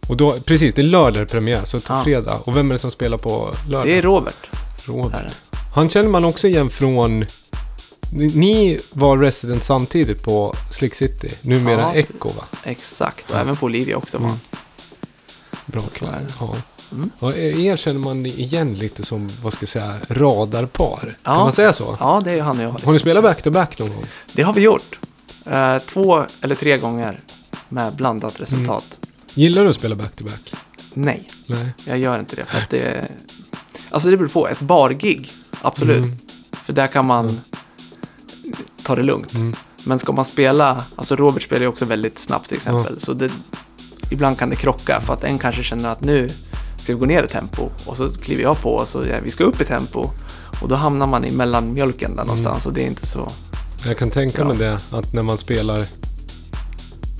Och 0.08 0.16
då, 0.16 0.40
precis, 0.40 0.74
det 0.74 0.82
är 0.82 0.86
lördag 0.86 1.28
premiär, 1.28 1.64
så 1.64 1.80
Ja. 1.88 2.04
fredag. 2.04 2.38
Och 2.44 2.56
vem 2.56 2.70
är 2.70 2.74
det 2.74 2.78
som 2.78 2.90
spelar 2.90 3.18
på 3.18 3.54
lördag? 3.68 3.86
Det 3.86 3.98
är 3.98 4.02
Robert. 4.02 4.50
Robert. 4.84 5.32
Han 5.74 5.88
känner 5.88 6.08
man 6.10 6.24
också 6.24 6.48
igen 6.48 6.70
från... 6.70 7.24
Ni, 8.12 8.80
var 8.92 9.18
resident 9.18 9.64
samtidigt 9.64 10.22
på 10.24 10.54
Slick 10.72 10.94
City, 10.94 11.30
numera 11.40 11.80
Ja. 11.80 11.94
Echo 11.94 12.28
va? 12.28 12.44
Exakt. 12.64 13.30
Och 13.30 13.36
Ja. 13.36 13.40
även 13.40 13.56
på 13.56 13.66
Olivia 13.66 13.96
också 13.96 14.18
var 14.18 14.26
Mm. 14.26 14.38
Bra 15.66 15.82
är 16.00 16.06
det. 16.12 16.26
Ja. 16.40 16.54
Mm. 16.92 17.10
Och 17.18 17.36
er 17.36 17.76
känner 17.76 18.00
man 18.00 18.26
igen 18.26 18.74
lite 18.74 19.04
som, 19.04 19.30
vad 19.42 19.52
ska 19.52 19.62
jag 19.62 19.68
säga, 19.68 19.94
radarpar. 20.08 21.00
Kan 21.00 21.14
Ja. 21.22 21.38
man 21.44 21.52
säga 21.52 21.72
så? 21.72 21.96
Ja, 22.00 22.20
det 22.24 22.32
är 22.32 22.42
han 22.42 22.58
och 22.58 22.64
jag. 22.64 22.80
Har 22.84 22.92
ni 22.92 22.98
spelat 22.98 23.22
back-to-back 23.24 23.78
någon 23.78 23.88
gång? 23.88 24.04
Det 24.32 24.42
har 24.42 24.52
vi 24.52 24.60
gjort. 24.60 24.98
Eh, 25.46 25.78
två 25.78 26.22
eller 26.40 26.54
tre 26.54 26.78
gånger 26.78 27.20
med 27.74 27.92
blandat 27.94 28.40
resultat. 28.40 28.98
Gillar 29.34 29.64
du 29.64 29.70
att 29.70 29.76
spela 29.76 29.94
back-to-back? 29.94 30.52
Nej, 30.94 31.28
Nej. 31.46 31.68
jag 31.84 31.98
gör 31.98 32.18
inte 32.18 32.36
det. 32.36 32.44
För 32.44 32.58
att 32.58 32.70
det, 32.70 33.08
alltså 33.90 34.10
det 34.10 34.16
beror 34.16 34.28
på. 34.28 34.48
Ett 34.48 34.60
bargig, 34.60 35.32
absolut. 35.62 36.04
Mm. 36.04 36.16
För 36.52 36.72
där 36.72 36.86
kan 36.86 37.06
man 37.06 37.40
ta 38.82 38.94
det 38.96 39.02
lugnt. 39.02 39.34
Mm. 39.34 39.54
Men 39.84 39.98
ska 39.98 40.12
man 40.12 40.24
spela, 40.24 40.84
alltså 40.96 41.16
Robert 41.16 41.42
spelar 41.42 41.62
ju 41.62 41.68
också 41.68 41.84
väldigt 41.84 42.18
snabbt 42.18 42.48
till 42.48 42.56
exempel. 42.56 43.00
Så 43.00 43.12
det, 43.12 43.30
ibland 44.10 44.38
kan 44.38 44.50
det 44.50 44.56
krocka 44.56 45.00
för 45.00 45.12
att 45.14 45.24
en 45.24 45.38
kanske 45.38 45.62
känner 45.62 45.88
att 45.88 46.00
nu 46.00 46.28
ska 46.78 46.92
vi 46.92 46.98
gå 46.98 47.06
ner 47.06 47.22
i 47.22 47.28
tempo. 47.28 47.68
Och 47.86 47.96
så 47.96 48.08
kliver 48.12 48.42
jag 48.42 48.62
på 48.62 48.70
och 48.70 48.88
så 48.88 49.04
ja, 49.06 49.16
vi 49.22 49.30
ska 49.30 49.44
upp 49.44 49.60
i 49.60 49.64
tempo. 49.64 50.10
Och 50.62 50.68
då 50.68 50.74
hamnar 50.74 51.06
man 51.06 51.24
i 51.24 51.30
mellanmjölken 51.30 52.06
Mm. 52.12 52.16
där 52.16 52.24
någonstans 52.24 52.66
och 52.66 52.72
det 52.72 52.82
är 52.82 52.86
inte 52.86 53.06
så... 53.06 53.32
Jag 53.86 53.98
kan 53.98 54.10
tänka 54.10 54.38
Ja. 54.38 54.48
mig 54.48 54.56
det, 54.56 54.80
att 54.90 55.12
när 55.12 55.22
man 55.22 55.38
spelar... 55.38 55.82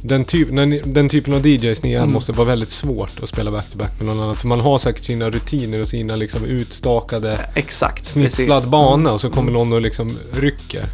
Den, 0.07 0.25
typ, 0.25 0.49
den 0.85 1.09
typen 1.09 1.35
av 1.35 1.47
DJs 1.47 1.83
ni 1.83 1.93
är 1.93 1.99
Mm. 1.99 2.13
måste 2.13 2.33
vara 2.33 2.49
väldigt 2.49 2.71
svårt 2.71 3.23
att 3.23 3.29
spela 3.29 3.51
back-to-back 3.51 3.91
med 3.99 4.07
någon 4.07 4.21
annan. 4.23 4.37
För 4.37 4.49
man 4.49 4.61
har 4.61 4.79
säkert 4.79 5.05
sina 5.05 5.31
rutiner 5.31 5.81
och 5.81 5.89
sina 5.89 6.17
liksom 6.17 6.45
utstakade, 6.45 7.41
Exakt, 7.55 8.07
snitslad 8.07 8.49
precis. 8.59 8.71
bana 8.71 9.13
och 9.13 9.21
så 9.21 9.31
kommer 9.31 9.53
någon 9.53 9.73
och 9.73 9.81
liksom 9.81 10.19
rycker. 10.33 10.87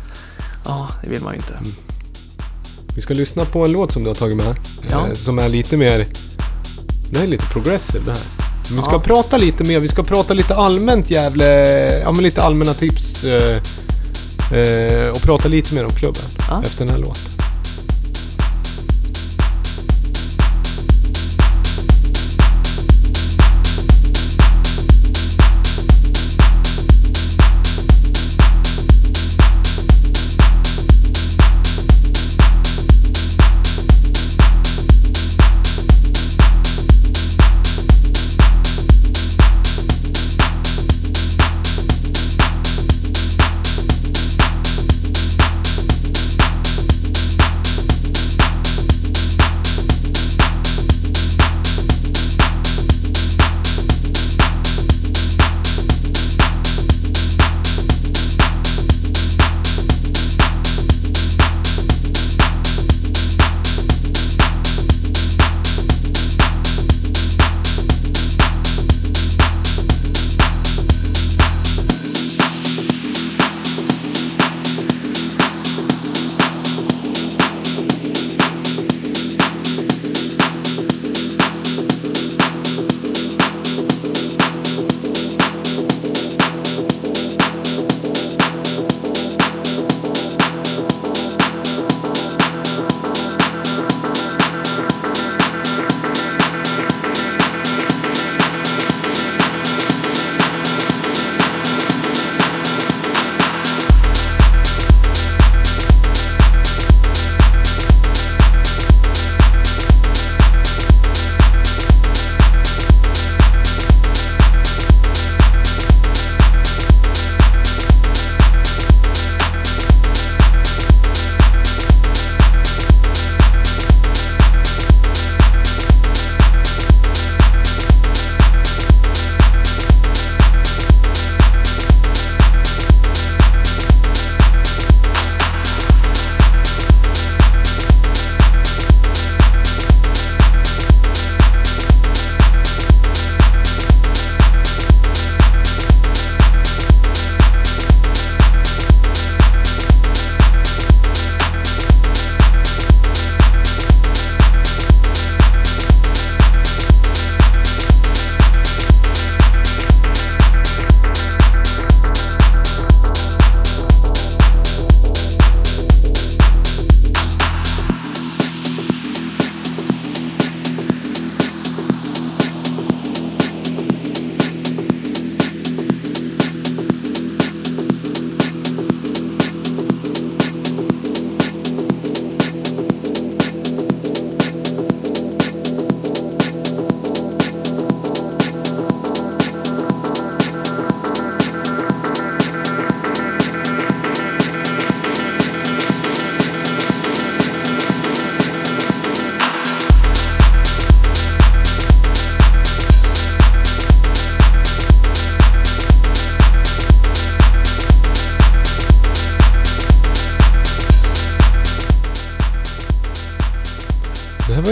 Ja, 0.65 0.89
det 1.05 1.11
vill 1.11 1.20
man 1.23 1.32
ju 1.32 1.37
inte. 1.37 1.59
Vi 2.95 3.01
ska 3.03 3.15
lyssna 3.15 3.45
på 3.45 3.65
en 3.65 3.73
låt 3.73 3.93
som 3.93 4.03
du 4.03 4.11
har 4.11 4.15
tagit 4.15 4.37
med. 4.37 4.55
Ja. 4.91 5.07
Eh, 5.09 5.15
som 5.15 5.39
är 5.39 5.49
lite 5.49 5.77
mer... 5.77 6.07
Det 7.11 7.19
här 7.19 7.24
är 7.24 7.28
lite 7.31 7.45
progressive 7.53 8.05
det 8.05 8.11
här. 8.12 8.20
Vi 8.77 8.82
ska 8.82 8.93
Ja. 8.93 8.99
prata 8.99 9.37
lite 9.37 9.65
mer, 9.65 9.81
vi 9.81 9.89
ska 9.89 10.03
prata 10.03 10.35
lite 10.35 10.57
allmänt 10.57 11.11
jävla... 11.11 11.45
Ja 11.99 12.12
men 12.12 12.23
lite 12.23 12.43
allmänna 12.43 12.74
tips. 12.74 13.24
Eh, 13.24 13.57
eh, 14.59 15.09
och 15.09 15.23
prata 15.23 15.49
lite 15.49 15.74
mer 15.74 15.85
om 15.85 15.91
klubben 15.93 16.23
Ja. 16.49 16.62
efter 16.66 16.85
den 16.85 16.95
här 16.95 17.01
låten. 17.01 17.23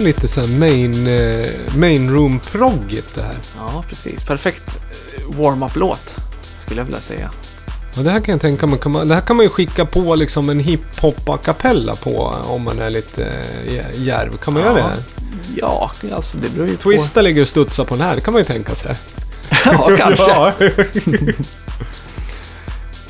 Lite 0.08 0.28
så 0.28 0.40
här 0.40 0.48
main, 0.48 1.06
eh, 1.06 1.46
main 1.76 2.10
room-proggigt 2.10 3.14
det 3.14 3.22
här. 3.22 3.36
Ja, 3.56 3.84
precis. 3.88 4.22
Perfekt 4.24 4.62
eh, 5.16 5.36
warm-up-låt, 5.40 6.14
skulle 6.64 6.80
jag 6.80 6.84
vilja 6.84 7.00
säga. 7.00 7.30
Och 7.96 8.04
det 8.04 8.10
här 8.10 8.20
kan 8.20 8.32
jag 8.32 8.40
tänka 8.40 8.66
mig, 8.66 8.78
kan 8.78 8.92
man, 8.92 9.08
det 9.08 9.14
här 9.14 9.20
kan 9.22 9.36
man 9.36 9.44
ju 9.44 9.50
skicka 9.50 9.86
på 9.86 10.14
liksom 10.14 10.48
en 10.50 10.60
hiphop 10.60 11.28
a 11.28 11.38
cappella 11.44 11.94
på 11.94 12.18
om 12.44 12.62
man 12.62 12.78
är 12.78 12.90
lite 12.90 13.24
eh, 13.66 14.00
djärv. 14.02 14.36
Kan 14.36 14.54
man 14.54 14.62
Ja. 14.62 14.68
göra 14.68 14.88
det? 14.88 14.96
Ja, 15.56 15.90
alltså 16.12 16.38
det 16.38 16.48
beror 16.48 16.68
ju 16.68 16.76
Twista 16.76 17.22
ligger 17.22 17.42
och 17.42 17.48
studsar 17.48 17.84
på 17.84 17.94
den 17.94 18.04
här, 18.06 18.14
det 18.14 18.20
kan 18.20 18.32
man 18.32 18.40
ju 18.40 18.44
tänka 18.46 18.74
sig. 18.74 18.94
på... 18.94 19.58
ja, 19.64 19.96
kanske. 19.96 20.30
Ja. 20.30 20.52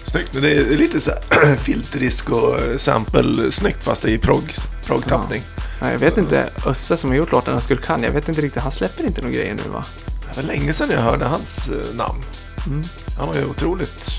Snyggt, 0.04 0.32
men 0.32 0.42
det 0.42 0.50
är 0.52 0.76
lite 0.76 1.00
så 1.00 1.10
här 1.10 1.56
filterisk 1.62 2.30
och 2.30 2.56
sample 2.76 3.52
snyggt 3.52 3.84
fast 3.84 4.02
det 4.02 4.10
är 4.10 4.12
i 4.12 4.18
prog, 4.18 4.54
prog-tappning. 4.86 5.42
Nej, 5.80 5.92
jag 5.92 5.98
vet 5.98 6.18
inte, 6.18 6.50
Össe 6.66 6.96
som 6.96 7.10
har 7.10 7.16
gjort 7.16 7.32
låten 7.32 7.52
Jag 7.54 7.62
skulle 7.62 7.80
kan, 7.80 8.02
jag 8.02 8.10
vet 8.10 8.28
inte 8.28 8.40
riktigt, 8.40 8.62
han 8.62 8.72
släpper 8.72 9.04
inte 9.06 9.20
några 9.20 9.34
grejer 9.34 9.54
nu 9.54 9.70
va? 9.70 9.84
Det 10.28 10.36
var 10.36 10.42
länge 10.42 10.72
sedan 10.72 10.90
jag 10.90 11.00
hörde 11.00 11.24
hans 11.24 11.68
eh, 11.68 11.94
namn. 11.96 12.22
Mm. 12.66 12.82
Han 13.18 13.28
var 13.28 13.34
ju 13.34 13.44
otroligt... 13.44 14.10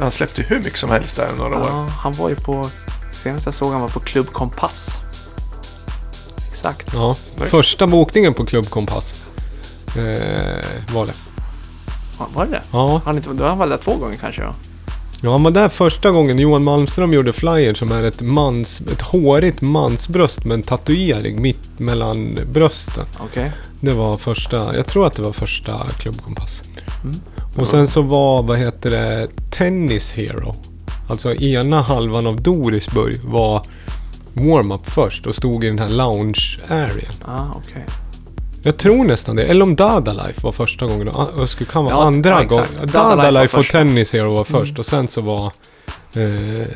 Han 0.00 0.10
släppte 0.10 0.42
hur 0.42 0.58
mycket 0.58 0.78
som 0.78 0.90
helst 0.90 1.16
där 1.16 1.32
några 1.38 1.56
år. 1.58 1.66
Ja, 1.68 1.88
han 1.98 2.12
var 2.12 2.28
ju 2.28 2.34
på, 2.36 2.70
senast 3.10 3.46
jag 3.46 3.54
såg 3.54 3.72
han 3.72 3.80
var 3.80 3.88
på 3.88 4.00
Klubb 4.00 4.32
Kompass. 4.32 4.98
Exakt. 6.50 6.94
Ja, 6.94 7.14
första 7.36 7.86
bokningen 7.86 8.34
på 8.34 8.44
Club 8.44 8.70
Kompass 8.70 9.14
eh, 9.96 10.94
var 10.94 11.06
det. 11.06 11.12
Ja, 12.18 12.28
Var 12.34 12.44
det 12.46 12.50
det? 12.50 12.62
Ja, 12.72 13.00
Han 13.04 13.16
inte, 13.16 13.28
då 13.32 13.44
har 13.44 13.48
han 13.48 13.58
varit 13.58 13.70
där 13.70 13.78
två 13.78 13.96
gånger 13.96 14.16
kanske 14.16 14.42
då? 14.42 14.54
Ja, 15.20 15.32
han 15.32 15.42
var 15.42 15.50
där 15.50 15.68
första 15.68 16.10
gången 16.10 16.38
Johan 16.38 16.64
Malmström 16.64 17.12
gjorde 17.12 17.32
flyer 17.32 17.74
som 17.74 17.92
är 17.92 18.02
ett, 18.02 18.20
mans, 18.20 18.82
ett 18.92 19.02
hårigt 19.02 19.60
mansbröst 19.60 20.44
med 20.44 20.54
en 20.54 20.62
tatuering 20.62 21.42
mitt 21.42 21.78
mellan 21.78 22.38
brösten. 22.52 23.04
Okej. 23.20 23.52
Det 23.80 23.92
var 23.92 24.16
första, 24.16 24.76
jag 24.76 24.86
tror 24.86 25.06
att 25.06 25.14
det 25.14 25.22
var 25.22 25.32
första 25.32 25.88
klubbkompass. 25.98 26.62
Mm. 27.04 27.16
Och 27.56 27.66
sen 27.66 27.88
så 27.88 28.02
var, 28.02 28.42
vad 28.42 28.58
heter 28.58 28.90
det, 28.90 29.28
Tennis 29.50 30.12
Hero. 30.12 30.54
Alltså 31.08 31.34
ena 31.34 31.82
halvan 31.82 32.26
av 32.26 32.42
Dorisburg 32.42 33.20
var 33.24 33.62
warm-up 34.32 34.90
först 34.90 35.26
och 35.26 35.34
stod 35.34 35.64
i 35.64 35.66
den 35.66 35.78
här 35.78 35.88
lounge-arean. 35.88 37.24
Ah, 37.24 37.46
okej. 37.56 37.86
Jag 38.62 38.76
tror 38.76 39.04
nästan 39.04 39.36
det. 39.36 39.44
Eller 39.44 39.62
om 39.62 39.76
Dada 39.76 40.12
Life 40.12 40.40
var 40.40 40.52
första 40.52 40.86
gången. 40.86 41.08
och 41.08 41.40
Ösku 41.42 41.64
kan 41.64 41.84
vara 41.84 41.94
Ja, 41.94 42.04
andra 42.04 42.30
ja, 42.30 42.42
gången. 42.42 42.66
Dada 42.80 42.86
Dada, 42.86 43.14
Life 43.14 43.32
var 43.32 43.42
Life 43.42 43.56
och 43.56 43.64
första. 43.64 43.78
Mm. 43.80 43.94
Tennis 43.94 44.12
Hero 44.12 44.34
var 44.34 44.44
först. 44.44 44.78
Och 44.78 44.86
sen 44.86 45.08
så 45.08 45.20
var... 45.20 45.52
Eh, 46.16 46.60
eh, 46.60 46.66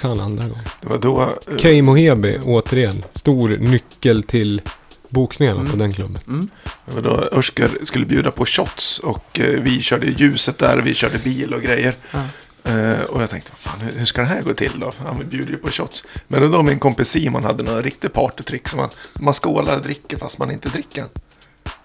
kan 0.00 0.20
andra 0.20 0.42
gången. 0.48 0.64
Det 0.80 0.88
var 0.88 0.98
då... 0.98 1.20
eh, 1.22 1.56
Kei 1.56 1.82
Mohebe, 1.82 2.38
återigen. 2.44 3.04
Stor 3.14 3.48
nyckel 3.48 4.22
till 4.22 4.60
bokningarna 5.08 5.60
Mm. 5.60 5.72
på 5.72 5.78
den 5.78 5.92
klubben. 5.92 6.18
Mm. 6.28 6.48
Det 6.86 6.94
var 6.94 7.02
då 7.02 7.28
Örsker 7.38 7.70
skulle 7.82 8.06
bjuda 8.06 8.30
på 8.30 8.46
shots 8.46 8.98
och 8.98 9.40
eh, 9.40 9.60
vi 9.60 9.80
körde 9.82 10.06
ljuset 10.06 10.58
där 10.58 10.78
och 10.78 10.86
vi 10.86 10.94
körde 10.94 11.18
bil 11.18 11.54
och 11.54 11.62
grejer. 11.62 11.94
Ja. 12.10 12.22
Eh, 12.66 13.00
och 13.08 13.22
jag 13.22 13.30
tänkte, 13.30 13.52
fan, 13.56 13.80
hur, 13.80 13.98
hur 13.98 14.04
ska 14.06 14.20
det 14.20 14.26
här 14.26 14.42
gå 14.42 14.52
till 14.52 14.80
då? 14.80 14.92
Han 15.06 15.28
bjuder 15.28 15.50
ju 15.52 15.58
på 15.58 15.70
shots. 15.70 16.04
Men 16.28 16.40
då, 16.40 16.48
då 16.48 16.62
min 16.62 16.78
kompis 16.78 17.08
Simon 17.08 17.44
hade 17.44 17.62
några 17.62 17.82
riktigt 17.82 18.12
partytrick 18.12 18.68
som 18.68 18.78
man, 18.80 18.88
man 19.14 19.34
skålar 19.34 19.76
och 19.76 19.82
dricker 19.82 20.16
fast 20.16 20.38
man 20.38 20.50
inte 20.50 20.68
dricker. 20.68 21.04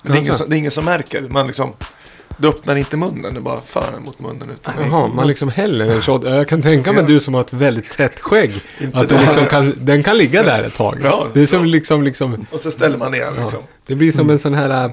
Men 0.02 0.12
det, 0.12 0.18
är 0.18 0.22
ingen 0.22 0.36
som, 0.36 0.50
det 0.50 0.56
är 0.56 0.58
ingen 0.58 0.72
som 0.72 0.86
märker. 0.86 1.22
Man 1.22 1.48
liksom, 1.48 1.74
du 2.38 2.48
öppnar 2.48 2.76
inte 2.76 2.98
munnen, 2.98 3.34
du 3.34 3.40
bara 3.40 3.62
för 3.62 3.92
den 3.92 4.04
mot 4.04 4.20
munnen. 4.20 4.50
Utan 4.50 4.74
Jaha, 4.80 5.08
man 5.08 5.28
liksom 5.28 5.50
häller 5.50 5.90
en 5.90 6.02
shot. 6.02 6.24
Jag 6.24 6.48
kan 6.48 6.62
tänka 6.62 6.92
mig 6.92 7.02
Ja. 7.02 7.08
du 7.08 7.20
som 7.20 7.34
har 7.34 7.42
ett 7.42 7.54
väldigt 7.54 7.90
tätt 7.92 8.20
skägg. 8.20 8.62
Inte 8.80 8.98
Att 9.00 9.10
du 9.10 9.18
liksom 9.18 9.46
kan, 9.46 9.74
den 9.78 10.04
kan 10.04 10.18
ligga 10.18 10.44
där 10.44 10.64
ett 10.64 10.76
tag. 10.76 10.98
Ja, 11.04 11.28
det 11.34 11.42
är 11.42 11.46
som 11.46 11.60
ja. 11.60 11.66
liksom, 11.66 12.04
liksom 12.04 12.46
Och 12.52 12.60
så 12.60 12.72
ställer 12.72 12.98
man 12.98 13.12
ner 13.12 13.32
liksom. 13.42 13.60
Det 13.86 13.96
blir 13.96 14.12
som 14.12 14.30
en 14.30 14.40
sån 14.40 14.54
här 14.54 14.86
äh, 14.86 14.92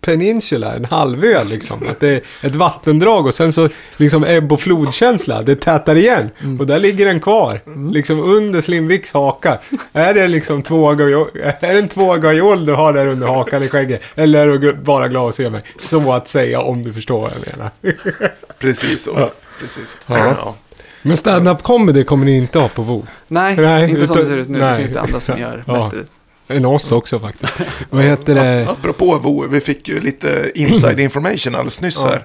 peninsula, 0.00 0.74
en 0.74 0.84
halvö 0.84 1.44
liksom. 1.44 1.86
Att 1.90 2.00
det 2.00 2.08
är 2.08 2.20
ett 2.42 2.54
vattendrag 2.54 3.26
och 3.26 3.34
sen 3.34 3.52
så 3.52 3.68
liksom 3.96 4.24
ebb 4.24 4.52
och 4.52 4.60
flodkänsla. 4.60 5.42
Det 5.42 5.56
tätar 5.56 5.96
igen. 5.96 6.30
Och 6.58 6.66
där 6.66 6.78
ligger 6.78 7.06
den 7.06 7.20
kvar. 7.20 7.60
Liksom 7.92 8.20
under 8.20 8.60
Slimviks 8.60 9.12
haka. 9.12 9.58
Är 9.92 10.14
det 10.14 10.28
liksom 10.28 10.62
två 10.62 10.94
gajol, 10.94 11.28
är 11.34 11.56
det 11.60 11.66
en 11.78 11.88
två 11.88 12.14
gajol 12.16 12.66
du 12.66 12.74
har 12.74 12.92
där 12.92 13.06
under 13.06 13.26
hakan 13.26 13.62
i 13.62 13.68
skägget? 13.68 14.02
Eller 14.14 14.48
är 14.48 14.58
du 14.58 14.72
bara 14.74 15.08
glad 15.08 15.28
att 15.28 15.34
se 15.34 15.50
mig? 15.50 15.62
Så 15.78 16.12
att 16.12 16.28
säga 16.28 16.60
om 16.60 16.82
du 16.84 16.92
förstår 16.92 17.20
vad 17.20 17.30
jag 17.30 17.56
menar. 17.56 17.70
Precis 18.58 19.04
så. 19.04 19.10
Ja. 19.16 19.30
Precis. 19.60 19.98
Ja. 20.06 20.16
Ja. 20.18 20.54
Men 21.02 21.16
stand-up 21.16 21.62
comedy 21.62 22.04
kommer 22.04 22.24
ni 22.26 22.36
inte 22.36 22.58
ha 22.58 22.68
på 22.68 22.82
VO. 22.82 23.06
Nej, 23.28 23.56
Nej, 23.56 23.90
inte 23.90 24.06
som 24.06 24.16
det 24.16 24.26
ser 24.26 24.36
ut 24.36 24.48
nu. 24.48 24.58
nej. 24.58 24.70
Det 24.70 24.76
finns 24.76 24.92
det 24.92 25.00
andra 25.00 25.20
som 25.20 25.38
gör 25.38 25.64
Ja. 25.66 25.84
bättre. 25.92 26.04
Än 26.48 26.64
oss 26.64 26.92
också 26.92 27.18
faktiskt. 27.18 27.52
Vad 27.90 28.04
heter 28.04 28.34
det? 28.34 28.70
Apropå 28.70 29.18
VO, 29.18 29.46
vi 29.46 29.60
fick 29.60 29.88
ju 29.88 30.00
lite 30.00 30.52
inside 30.54 31.00
information 31.00 31.54
alldeles 31.54 31.80
nyss 31.80 32.04
här. 32.04 32.24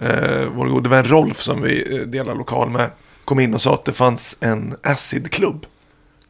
Eh, 0.00 0.48
vår 0.54 0.66
gode 0.66 0.88
vän 0.88 1.04
Rolf 1.04 1.40
som 1.40 1.62
vi 1.62 1.96
eh, 1.96 2.00
delar 2.00 2.34
lokal 2.34 2.70
med 2.70 2.90
kom 3.24 3.40
in 3.40 3.54
och 3.54 3.60
sa 3.60 3.74
att 3.74 3.84
det 3.84 3.92
fanns 3.92 4.36
en 4.40 4.76
acid-klubb 4.82 5.66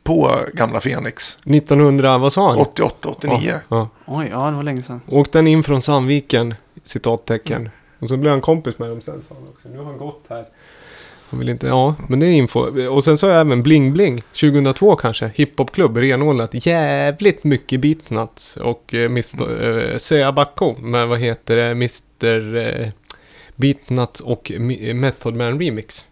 på 0.03 0.41
gamla 0.53 0.81
Fenix. 0.81 1.39
1900, 1.45 2.19
vad 2.19 2.33
sa 2.33 2.49
han? 2.51 2.59
88, 2.59 3.09
89. 3.09 3.39
Ja, 3.43 3.59
ja. 3.69 3.89
Oj, 4.07 4.29
ja 4.31 4.51
det 4.51 4.57
var 4.57 4.63
länge 4.63 4.83
sedan. 4.83 5.01
Åkte 5.09 5.39
han 5.39 5.47
in 5.47 5.65
från 5.65 5.83
Sandviken, 5.83 6.55
citattecken. 6.85 7.71
Och 7.99 8.09
så 8.09 8.17
blev 8.17 8.31
han 8.31 8.41
kompis 8.41 8.79
med 8.79 8.89
dem 8.89 9.01
sen 9.01 9.23
sa 9.23 9.35
han 9.35 9.49
också. 9.49 9.69
Nu 9.69 9.79
har 9.79 9.85
han 9.85 9.99
gått 9.99 10.25
här. 10.29 10.45
Han 11.35 11.39
vill 11.39 11.49
inte, 11.49 11.67
ja, 11.67 11.95
men 12.09 12.21
det 12.21 12.27
är 12.27 12.31
info. 12.31 12.89
Och 12.89 13.05
sen 13.05 13.19
så 13.19 13.27
har 13.27 13.33
jag 13.33 13.41
även 13.41 13.63
Bling 13.63 13.93
Bling, 13.93 14.23
2002 14.41 14.97
kanske, 14.97 15.31
hiphopklubb, 15.35 15.97
renodlat. 15.97 16.67
Jävligt 16.67 17.45
mycket 17.45 17.81
beatnuts 17.81 18.57
och 18.57 18.95
eh, 18.95 19.05
Mr. 19.05 19.91
Eh, 19.93 19.97
Sea 19.99 20.33
Bacco 20.33 20.75
med 20.81 21.09
vad 21.09 21.19
heter 21.21 21.57
det, 21.57 21.65
Mr. 21.71 22.57
Eh, 22.57 22.89
Beatnuts 23.57 24.21
och 24.21 24.51
Mi- 24.55 24.95
Method 24.95 25.35
Man 25.35 25.61
Remix. 25.61 26.07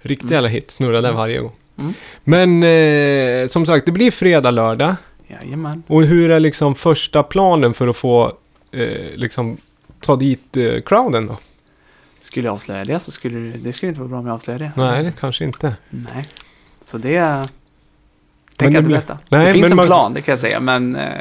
Riktig 0.00 0.24
Mm. 0.26 0.34
jävla 0.34 0.48
hit, 0.48 0.70
snurrar 0.70 1.02
där 1.02 1.12
varje 1.12 1.38
gång. 1.40 1.52
Mm. 1.78 1.94
Men 2.24 2.62
eh, 2.62 3.46
som 3.48 3.66
sagt, 3.66 3.86
det 3.86 3.92
blir 3.92 4.10
fredag, 4.10 4.50
lördag. 4.50 4.94
Jajamän. 5.28 5.82
Och 5.86 6.02
hur 6.02 6.30
är 6.30 6.40
liksom 6.40 6.74
första 6.74 7.22
planen 7.22 7.74
för 7.74 7.88
att 7.88 7.96
få 7.96 8.32
eh, 8.72 8.80
liksom 9.14 9.56
ta 10.00 10.16
dit 10.16 10.56
eh, 10.56 10.80
crowden 10.80 11.26
då? 11.26 11.36
Skulle 12.24 12.46
jag 12.48 12.52
avslöja 12.54 12.84
det 12.84 12.98
så 12.98 13.10
skulle 13.10 13.38
det, 13.38 13.58
det 13.58 13.72
skulle 13.72 13.88
inte 13.88 14.00
vara 14.00 14.08
bra 14.08 14.18
om 14.18 14.26
jag 14.26 14.34
avslöjade 14.34 14.64
det. 14.64 14.72
Nej, 14.82 15.04
det 15.04 15.12
kanske 15.20 15.44
inte. 15.44 15.76
Nej. 15.90 16.26
Så 16.84 16.98
det... 16.98 17.48
Tänker 18.56 18.74
jag 18.74 18.80
inte 18.80 18.90
berätta. 18.90 19.18
Nej, 19.28 19.46
det 19.46 19.52
finns 19.52 19.70
en 19.70 19.76
man- 19.76 19.86
plan, 19.86 20.14
det 20.14 20.22
kan 20.22 20.32
jag 20.32 20.38
säga, 20.38 20.60
men 20.60 20.96
eh, 20.96 21.12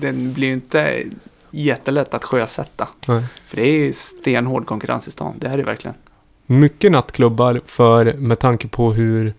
den 0.00 0.32
blir 0.32 0.46
ju 0.46 0.52
inte 0.52 1.02
jättelätt 1.50 2.14
att 2.14 2.24
sjösätta. 2.24 2.88
Nej. 3.08 3.24
För 3.46 3.56
det 3.56 3.62
är 3.68 3.72
ju 3.72 3.92
stenhård 3.92 4.66
konkurrens 4.66 5.08
i 5.08 5.10
stan, 5.10 5.34
det 5.38 5.46
är 5.46 5.56
det 5.56 5.62
verkligen. 5.62 5.94
Mycket 6.46 6.92
nattklubbar 6.92 7.60
för 7.66 8.12
med 8.12 8.38
tanke 8.38 8.68
på 8.68 8.92
hur 8.92 9.34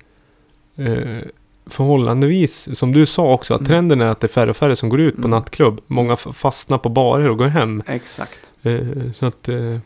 eh, 0.75 1.19
förhållandevis, 1.65 2.77
som 2.77 2.91
du 2.91 3.05
sa 3.05 3.33
också, 3.33 3.53
att 3.53 3.59
Mm. 3.61 3.69
trenden 3.69 4.01
är 4.01 4.05
att 4.05 4.19
det 4.19 4.27
är 4.27 4.29
färre 4.29 4.49
och 4.49 4.57
färre 4.57 4.75
som 4.75 4.89
går 4.89 4.99
ut 4.99 5.15
på 5.15 5.19
Mm. 5.21 5.29
nattklubb. 5.31 5.81
Många 5.87 6.17
fastnar 6.17 6.77
på 6.77 6.89
barer 6.89 7.29
och 7.29 7.37
går 7.37 7.47
hem. 7.47 7.83
Exakt. 7.87 8.51
Eh, 8.63 8.79
så 9.13 9.25
att, 9.25 9.47
eh, 9.49 9.77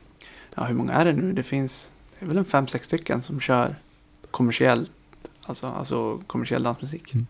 Ja, 0.56 0.64
hur 0.64 0.76
många 0.76 0.94
är 0.94 1.06
det 1.06 1.14
nu? 1.14 1.34
Det 1.34 1.44
finns, 1.44 1.91
det 2.19 2.26
är 2.26 2.27
väl 2.27 2.38
en 2.38 2.45
fem, 2.45 2.68
sex 2.68 2.88
stycken 2.88 3.22
som 3.22 3.40
kör 3.40 3.76
kommersiellt, 4.32 4.91
alltså, 5.45 5.68
alltså 5.68 6.18
kommersiell 6.27 6.64
dansmusik. 6.64 7.14
Mm. 7.14 7.27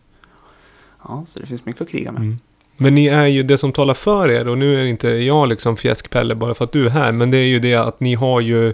Ja, 1.04 1.24
så 1.28 1.40
det 1.40 1.46
finns 1.46 1.66
mycket 1.66 1.82
att 1.82 1.90
kriga 1.90 2.12
med. 2.12 2.22
mm. 2.22 2.38
Men 2.78 2.96
ni 2.96 3.08
är 3.08 3.26
ju 3.28 3.44
det 3.44 3.58
som 3.58 3.72
talar 3.74 3.94
för 3.94 4.30
er 4.30 4.48
och 4.48 4.58
nu 4.58 4.82
är 4.82 4.86
inte 4.86 5.08
jag 5.10 5.50
liksom 5.50 5.78
fjäskpelle 5.78 6.36
bara 6.36 6.54
för 6.54 6.66
att 6.66 6.72
du 6.72 6.86
är 6.86 6.90
här. 6.90 7.12
Men 7.12 7.32
det 7.32 7.38
är 7.38 7.48
ju 7.48 7.60
det 7.60 7.76
att 7.76 8.00
ni 8.00 8.16
har 8.16 8.42
ju 8.42 8.74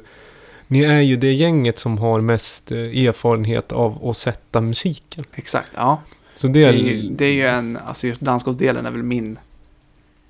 Ni 0.68 0.84
är 0.84 1.02
ju 1.02 1.16
det 1.16 1.34
gänget 1.34 1.80
som 1.80 1.98
har 1.98 2.22
mest 2.22 2.72
eh, 2.72 2.78
erfarenhet 2.78 3.72
av 3.72 4.10
att 4.10 4.18
sätta 4.18 4.62
musiken. 4.62 5.24
Exakt, 5.34 5.72
ja. 5.76 6.02
Så 6.36 6.48
det 6.48 6.54
Det 6.54 6.66
är... 6.66 6.70
är, 6.70 6.74
ju, 6.78 7.10
det 7.10 7.26
är 7.26 7.34
ju 7.34 7.48
en, 7.48 7.78
alltså 7.78 8.08
just 8.08 8.22
dansgolfdelen 8.22 8.86
är 8.86 8.92
väl 8.92 9.04
min 9.04 9.40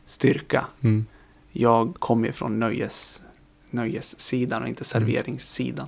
styrka. 0.06 0.66
Mm. 0.84 1.06
Jag 1.52 1.96
kommer 2.00 2.28
ju 2.28 2.32
från 2.34 2.60
nöjes, 2.60 3.21
nöjessidan 3.74 4.62
och 4.62 4.68
inte 4.68 4.84
serveringssidan. 4.84 5.88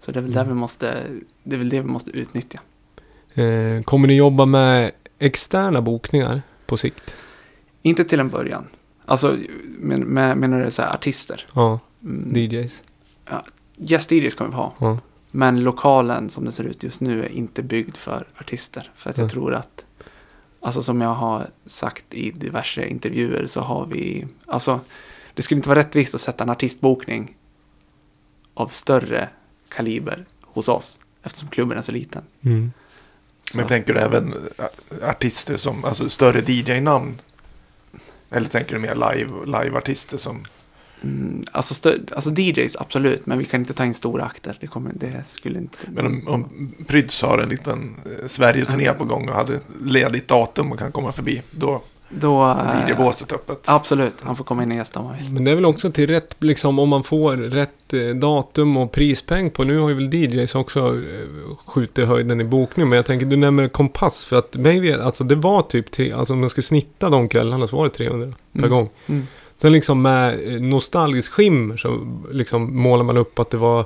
Så 0.00 0.12
det 0.12 0.18
är 0.18 0.22
väl 0.22 0.32
där 0.32 0.44
vi 0.44 0.54
måste, 0.54 1.02
det 1.42 1.54
är 1.54 1.58
väl 1.58 1.68
det 1.68 1.80
vi 1.80 1.86
måste 1.88 2.10
utnyttja. 2.10 2.60
Eh, 3.34 3.82
kommer 3.82 4.08
ni 4.08 4.14
jobba 4.16 4.46
med 4.46 4.92
externa 5.18 5.80
bokningar 5.82 6.42
på 6.66 6.76
sikt? 6.76 7.16
Inte 7.82 8.04
till 8.04 8.20
en 8.20 8.28
början. 8.28 8.64
Alltså, 9.04 9.36
men, 9.78 10.00
med, 10.00 10.36
menar 10.38 10.64
du 10.64 10.70
så 10.70 10.82
här 10.82 10.94
artister? 10.94 11.46
Ja, 11.54 11.80
Mm, 12.02 12.36
DJs. 12.36 12.82
Gäst-DJs 13.76 14.34
kommer 14.34 14.50
vi 14.50 14.56
ha. 14.56 14.72
Ja. 14.78 14.98
Men 15.30 15.60
lokalen 15.60 16.30
som 16.30 16.44
det 16.44 16.52
ser 16.52 16.64
ut 16.64 16.82
just 16.82 17.00
nu 17.00 17.24
är 17.24 17.28
inte 17.28 17.62
byggd 17.62 17.96
för 17.96 18.26
artister. 18.40 18.90
För 18.96 19.10
att 19.10 19.18
jag 19.18 19.22
Mm. 19.24 19.30
tror 19.30 19.54
att, 19.54 19.84
alltså 20.60 20.82
som 20.82 21.00
jag 21.00 21.14
har 21.14 21.46
sagt 21.66 22.04
i 22.14 22.30
diverse 22.30 22.86
intervjuer 22.88 23.46
så 23.46 23.60
har 23.60 23.86
vi, 23.86 24.26
alltså 24.46 24.80
det 25.36 25.42
skulle 25.42 25.58
inte 25.58 25.68
vara 25.68 25.78
rättvist 25.78 26.14
att 26.14 26.20
sätta 26.20 26.44
en 26.44 26.50
artistbokning 26.50 27.36
av 28.54 28.68
större 28.68 29.28
kaliber 29.68 30.24
hos 30.42 30.68
oss 30.68 31.00
eftersom 31.22 31.48
klubben 31.48 31.78
är 31.78 31.82
så 31.82 31.92
liten. 31.92 32.22
Mm. 32.42 32.72
Så, 33.42 33.58
Men 33.58 33.66
tänker 33.66 33.94
du 33.94 34.00
även 34.00 34.34
eh, 34.58 35.08
artister 35.08 35.56
som, 35.56 35.84
alltså 35.84 36.08
större 36.08 36.52
DJ-namn? 36.52 37.20
Eller 38.30 38.48
tänker 38.48 38.74
du 38.74 38.80
mer 38.80 38.94
live, 38.94 39.32
live-artister 39.46 40.18
som... 40.18 40.44
mm, 41.02 41.44
alltså, 41.52 41.74
stö, 41.74 41.98
alltså 42.14 42.30
DJs, 42.30 42.76
absolut, 42.76 43.26
men 43.26 43.38
vi 43.38 43.44
kan 43.44 43.60
inte 43.60 43.74
ta 43.74 43.84
in 43.84 43.94
stora 43.94 44.24
akter. 44.24 44.56
Det, 44.60 44.66
kommer, 44.66 44.92
det 44.94 45.26
skulle 45.26 45.58
inte... 45.58 45.78
Men 45.88 46.06
om, 46.06 46.28
om 46.28 46.74
Pryds 46.86 47.22
har 47.22 47.38
en 47.38 47.48
liten 47.48 47.96
eh, 48.04 48.26
Sverige-turné 48.28 48.92
på 48.92 49.04
gång 49.04 49.28
och 49.28 49.34
hade 49.34 49.60
ledigt 49.84 50.28
datum 50.28 50.72
och 50.72 50.78
kan 50.78 50.92
komma 50.92 51.12
förbi, 51.12 51.42
då 51.50 51.82
Då... 52.08 52.42
eh, 52.44 52.88
DJ-båset 52.88 53.32
öppet. 53.32 53.58
Absolut, 53.66 54.14
han 54.22 54.36
får 54.36 54.44
komma 54.44 54.62
in 54.62 54.70
och 54.70 54.76
gästa 54.76 55.00
om 55.00 55.06
han 55.06 55.16
vill. 55.16 55.30
Men 55.32 55.44
det 55.44 55.50
är 55.50 55.54
väl 55.54 55.64
också 55.64 55.90
till 55.92 56.06
rätt, 56.06 56.36
liksom 56.38 56.78
om 56.78 56.88
man 56.88 57.04
får 57.04 57.36
rätt 57.36 57.92
eh, 57.92 58.00
datum 58.00 58.76
och 58.76 58.92
prispeng 58.92 59.50
på. 59.50 59.64
Nu 59.64 59.78
har 59.78 59.88
ju 59.88 59.94
väl 59.94 60.14
DJs 60.14 60.54
också 60.54 60.80
eh, 60.80 61.56
skjutit 61.66 62.08
höjden 62.08 62.40
i 62.40 62.44
bokning. 62.44 62.88
Men 62.88 62.96
jag 62.96 63.06
tänker, 63.06 63.26
du 63.26 63.36
nämner 63.36 63.68
kompass. 63.68 64.24
För 64.24 64.36
att 64.38 64.56
mig 64.56 64.80
vet, 64.80 65.00
alltså 65.00 65.24
det 65.24 65.34
var 65.34 65.62
typ, 65.62 65.90
tre, 65.90 66.12
alltså 66.12 66.32
om 66.34 66.40
man 66.40 66.50
skulle 66.50 66.62
snitta 66.64 67.10
de 67.10 67.28
kvällarna 67.28 67.66
så 67.68 67.76
var 67.76 67.84
det 67.84 67.90
300 67.90 68.32
per 68.52 68.58
Mm. 68.58 68.70
gång. 68.70 68.88
Mm. 69.06 69.26
Sen 69.58 69.72
liksom 69.72 70.02
med 70.02 70.38
nostalgisk 70.62 71.32
skimmer 71.32 71.76
så 71.76 72.06
liksom 72.30 72.76
målar 72.82 73.04
man 73.04 73.16
upp 73.16 73.38
att 73.38 73.50
det 73.50 73.56
var 73.56 73.84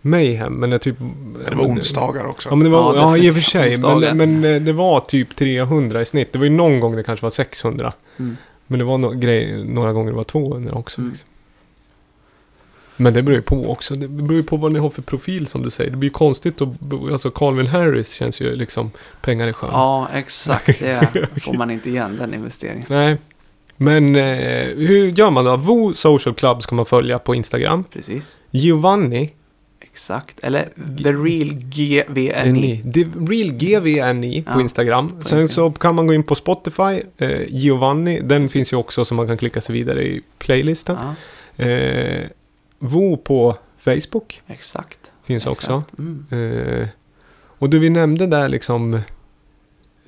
Mayhem. 0.00 0.52
Men 0.52 0.70
det 0.70 0.78
typ... 0.78 0.98
Men 0.98 1.44
det 1.50 1.56
var 1.56 1.64
onsdagar 1.64 2.26
också. 2.26 2.48
Ja 2.48 2.56
men 2.56 2.64
det 2.64 2.70
var, 2.70 2.96
Ja, 2.96 3.16
ja, 3.16 3.24
i 3.24 3.30
och 3.30 3.34
för 3.34 3.40
sig. 3.40 3.76
Men, 3.82 4.16
men 4.16 4.44
eh, 4.44 4.62
det 4.62 4.72
var 4.72 5.00
typ 5.00 5.36
300 5.36 6.02
i 6.02 6.04
snitt. 6.04 6.32
Det 6.32 6.38
var 6.38 6.44
ju 6.44 6.50
någon 6.50 6.80
gång 6.80 6.96
det 6.96 7.02
kanske 7.02 7.26
var 7.26 7.30
600. 7.30 7.92
Mm. 8.16 8.36
Men 8.66 8.78
det 8.78 8.84
var 8.84 8.98
no 8.98 9.10
grej, 9.10 9.64
några 9.64 9.92
gånger 9.92 10.10
det 10.10 10.16
var 10.16 10.24
200 10.24 10.74
också. 10.74 11.00
Mm. 11.00 11.10
Liksom. 11.10 11.28
Men 12.96 13.14
det 13.14 13.22
beror 13.22 13.36
ju 13.36 13.42
på 13.42 13.70
också. 13.70 13.94
Det 13.94 14.08
beror 14.08 14.34
ju 14.34 14.42
på 14.42 14.56
vad 14.56 14.72
ni 14.72 14.78
har 14.78 14.90
för 14.90 15.02
profil 15.02 15.46
som 15.46 15.62
du 15.62 15.70
säger. 15.70 15.90
Det 15.90 15.96
blir 15.96 16.08
ju 16.08 16.12
konstigt 16.12 16.60
att... 16.60 16.68
Alltså 17.12 17.30
Calvin 17.30 17.66
Harris 17.66 18.12
känns 18.12 18.40
ju 18.40 18.56
liksom 18.56 18.90
pengar 19.20 19.48
i 19.48 19.52
sjön. 19.52 19.70
Ja, 19.72 20.08
exakt. 20.14 20.78
Det 20.78 21.28
får 21.42 21.54
man 21.54 21.70
inte 21.70 21.90
igen, 21.90 22.16
den 22.16 22.34
investeringen. 22.34 22.86
Nej. 22.88 23.16
Men 23.76 24.16
eh, 24.16 24.66
hur 24.76 25.08
gör 25.08 25.30
man 25.30 25.44
då? 25.44 25.56
Vo 25.56 25.94
Social 25.94 26.34
Club 26.34 26.62
ska 26.62 26.74
man 26.74 26.86
följa 26.86 27.18
på 27.18 27.34
Instagram. 27.34 27.84
Precis. 27.84 28.36
Giovanni. 28.50 29.32
Exakt. 29.92 30.40
Eller 30.44 30.62
The 31.02 31.12
Real 31.12 31.48
GVNI. 31.54 32.52
NI. 32.52 32.92
The 32.92 33.00
Real 33.28 33.50
GVNI 33.52 34.42
på 34.42 34.50
Ja, 34.50 34.60
Instagram. 34.60 35.08
på 35.08 35.28
Sen 35.28 35.40
Instagram. 35.40 35.72
så 35.74 35.78
kan 35.80 35.94
man 35.94 36.06
gå 36.06 36.14
in 36.14 36.22
på 36.22 36.34
Spotify. 36.34 37.02
Eh, 37.18 37.42
Giovanni. 37.48 38.20
Den 38.20 38.48
finns 38.48 38.72
ju 38.72 38.76
också 38.76 39.04
så 39.04 39.14
man 39.14 39.26
kan 39.26 39.36
klicka 39.36 39.60
sig 39.60 39.72
vidare 39.72 40.02
i 40.06 40.20
playlisten. 40.38 40.96
Ja, 41.00 41.14
Eh, 41.64 42.26
Vo 42.78 43.16
på 43.16 43.56
Facebook 43.78 44.42
exakt. 44.46 44.98
finns 45.26 45.46
också. 45.46 45.82
exakt. 45.86 45.98
Mm. 45.98 46.26
Eh, 46.80 46.88
och 47.58 47.70
du 47.70 47.78
vi 47.78 47.90
nämnde 47.90 48.26
där 48.26 48.48
liksom 48.48 49.00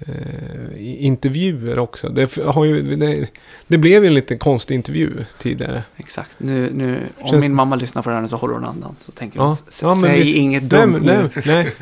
eh, 0.06 1.04
intervjuer 1.06 1.78
också. 1.78 2.08
Det, 2.08 2.34
har 2.36 2.64
ju, 2.64 2.96
det, 2.96 3.28
det 3.66 3.78
blev 3.78 4.02
ju 4.02 4.08
en 4.08 4.14
lite 4.14 4.36
konstig 4.36 4.74
intervju 4.74 5.10
tidigare. 5.38 5.82
Exakt. 5.96 6.30
Nu, 6.38 6.70
nu, 6.74 7.00
om 7.20 7.28
Känns- 7.30 7.42
min 7.42 7.54
mamma 7.54 7.76
lyssnar 7.76 8.02
på 8.02 8.08
det 8.08 8.14
här 8.14 8.22
nu 8.22 8.28
så 8.28 8.36
håller 8.36 8.54
hon 8.54 8.64
andan. 8.64 8.96
Så 9.02 9.12
tänker 9.12 9.38
Ja. 9.38 9.44
hon, 9.44 9.52
"S- 9.68 9.80
Ja, 9.82 9.98
säg 10.02 10.18
visst- 10.20 10.36
inget 10.36 10.62
dumt 10.70 10.98
nu. 11.02 11.30
nej, 11.34 11.42
nej. 11.46 11.72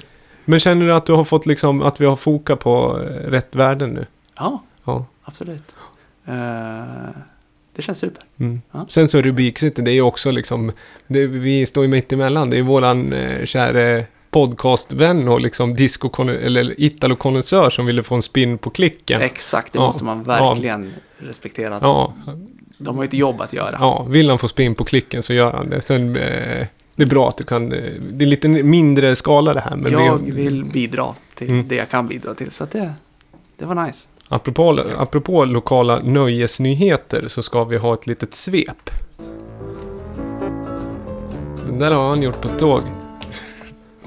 Men 0.44 0.60
känner 0.60 0.86
du 0.86 0.92
att 0.92 1.06
du 1.06 1.12
har 1.12 1.24
fått 1.24 1.46
liksom, 1.46 1.82
att 1.82 2.00
vi 2.00 2.04
har 2.06 2.16
foka 2.16 2.56
på 2.56 3.00
eh, 3.02 3.30
rätt 3.30 3.54
värden 3.56 3.90
nu? 3.90 4.06
Ja, 4.36 4.62
Ja. 4.84 5.06
absolut. 5.24 5.74
Eh, 6.26 6.34
det 7.76 7.82
känns 7.82 7.98
super. 7.98 8.22
Mm. 8.40 8.60
Ja. 8.72 8.86
Sen 8.88 9.08
så 9.08 9.22
Rubikcity, 9.22 9.82
det 9.82 9.90
är 9.90 9.94
ju 9.94 10.02
också 10.02 10.30
liksom, 10.30 10.70
det, 11.06 11.26
vi 11.26 11.66
står 11.66 11.84
ju 11.84 11.88
mitt 11.90 12.12
emellan. 12.12 12.50
Det 12.50 12.58
är 12.58 12.62
våran 12.62 13.12
eh, 13.12 13.44
käre 13.44 14.04
podcastvän 14.30 15.28
och 15.28 15.40
liksom 15.40 15.74
disco 15.74 16.22
eller 16.28 16.80
Italo-konnässör 16.80 17.70
som 17.70 17.86
ville 17.86 18.02
få 18.02 18.14
en 18.14 18.22
spin 18.22 18.58
på 18.58 18.70
klicken. 18.70 19.20
Exakt, 19.20 19.72
det 19.72 19.78
Ja. 19.78 19.86
måste 19.86 20.04
man 20.04 20.22
verkligen 20.22 20.92
respektera. 21.18 21.76
att 21.76 21.82
Ja, 21.82 22.12
De 22.78 22.96
har 22.96 23.04
ju 23.04 23.06
ett 23.08 23.14
jobb 23.14 23.40
att 23.40 23.52
göra. 23.52 23.76
ja, 23.80 24.06
vill 24.08 24.28
han 24.30 24.38
få 24.38 24.48
spin 24.48 24.74
på 24.74 24.84
klicken 24.84 25.22
så 25.22 25.32
gör 25.32 25.52
han 25.52 25.70
det. 25.70 25.80
Sen, 25.82 26.16
eh, 26.16 26.66
det 26.96 27.02
är 27.02 27.06
bra 27.06 27.28
att 27.28 27.36
du 27.36 27.44
kan, 27.44 27.72
eh, 27.72 27.78
det 28.12 28.24
är 28.24 28.26
lite 28.28 28.48
mindre 28.48 29.16
skala 29.16 29.54
det 29.54 29.60
här. 29.60 29.76
Men 29.76 29.92
jag 29.92 30.20
det, 30.24 30.32
vill 30.32 30.64
bidra 30.64 31.14
till 31.34 31.48
Mm. 31.50 31.68
det 31.68 31.74
jag 31.74 31.88
kan 31.90 32.08
bidra 32.08 32.34
till. 32.34 32.50
Så 32.50 32.64
att 32.64 32.70
det, 32.70 32.92
det 33.58 33.64
var 33.66 33.86
nice. 33.86 34.08
Apropå, 34.28 34.80
apropå 34.96 35.44
lokala 35.44 35.98
nöjesnyheter 36.02 37.24
så 37.28 37.42
ska 37.42 37.64
vi 37.64 37.76
ha 37.76 37.94
ett 37.94 38.06
litet 38.06 38.34
svep. 38.34 38.90
Den 41.66 41.78
där 41.78 41.90
har 41.90 42.08
han 42.08 42.22
gjort 42.22 42.40
på 42.40 42.48
ett 42.48 42.58
tåg. 42.58 42.80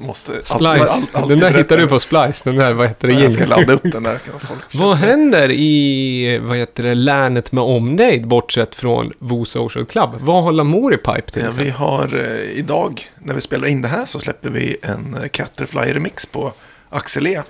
Måste 0.06 0.32
all- 0.32 0.44
Splice. 0.44 0.92
all- 0.92 1.02
alltid 1.22 1.38
den 1.38 1.52
där 1.52 1.58
hittar 1.58 1.76
du 1.76 1.86
på 1.86 1.98
Splice. 2.00 2.42
Den 2.44 2.56
där, 2.56 2.72
vad 2.72 2.88
heter 2.88 3.08
det? 3.08 3.14
Jag 3.14 3.32
ska 3.32 3.46
ladda 3.46 3.72
upp 3.72 3.82
den 3.82 4.02
där. 4.02 4.18
Vad 4.72 4.96
händer 4.96 5.50
i, 5.50 6.38
vad 6.42 6.56
heter 6.56 6.82
det, 6.82 6.94
länet 6.94 7.52
med 7.52 7.64
omnejd 7.64 8.26
bortsett 8.26 8.74
från 8.74 9.12
Vo 9.18 9.44
Social 9.44 9.84
Club? 9.86 10.10
Vad 10.20 10.42
har 10.44 10.52
Lamour 10.52 10.94
i 10.94 10.96
pipe 10.96 11.30
till? 11.30 11.42
Ja, 11.42 11.50
vi 11.58 11.70
har 11.70 12.16
eh, 12.16 12.58
idag, 12.58 13.02
när 13.18 13.34
vi 13.34 13.40
spelar 13.40 13.68
in 13.68 13.82
det 13.82 13.88
här, 13.88 14.04
så 14.04 14.20
släpper 14.20 14.50
vi 14.50 14.76
en 14.82 15.14
eh, 15.14 15.22
Caterfly-remix 15.28 16.28
på 16.30 16.52
Axel 16.90 17.26
E. 17.26 17.42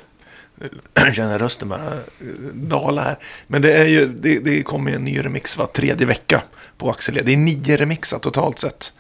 Jag 0.94 1.14
känner 1.14 1.38
rösten 1.38 1.68
bara 1.68 1.84
eh, 1.86 2.26
dala 2.54 3.02
här. 3.02 3.18
Men 3.46 3.62
det, 3.62 3.72
är 3.72 3.84
ju, 3.86 4.06
det, 4.06 4.38
det 4.38 4.62
kommer 4.62 4.90
ju 4.90 4.96
en 4.96 5.04
ny 5.04 5.24
remix 5.24 5.56
var 5.56 5.66
tredje 5.66 6.06
vecka 6.06 6.42
på 6.78 6.90
Axel 6.90 7.18
E. 7.18 7.22
Det 7.24 7.32
är 7.32 7.36
nio 7.36 7.76
remixar 7.76 8.18
totalt 8.18 8.58
sett. 8.58 8.92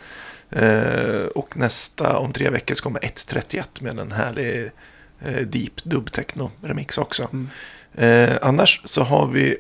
Eh, 0.54 1.26
och 1.34 1.56
nästa, 1.56 2.18
om 2.18 2.32
tre 2.32 2.50
veckor, 2.50 2.74
så 2.74 2.82
kommer 2.82 3.00
1.31 3.00 3.64
med 3.80 3.98
en 3.98 4.12
härlig 4.12 4.70
eh, 5.20 5.46
deep 5.46 5.84
dub 5.84 6.12
techno 6.12 6.50
remix 6.62 6.98
också. 6.98 7.28
Mm. 7.32 7.48
Eh, 7.94 8.36
annars 8.42 8.80
så 8.84 9.02
har 9.02 9.26
vi 9.26 9.56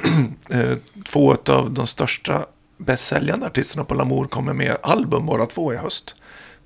eh, 0.50 0.76
två 1.04 1.36
av 1.46 1.72
de 1.72 1.86
största 1.86 2.46
bästsäljande 2.76 3.46
artisterna 3.46 3.84
på 3.84 3.94
Lamour 3.94 4.24
kommer 4.24 4.52
med 4.52 4.76
album 4.82 5.26
båda 5.26 5.46
två 5.46 5.72
i 5.72 5.76
höst. 5.76 6.14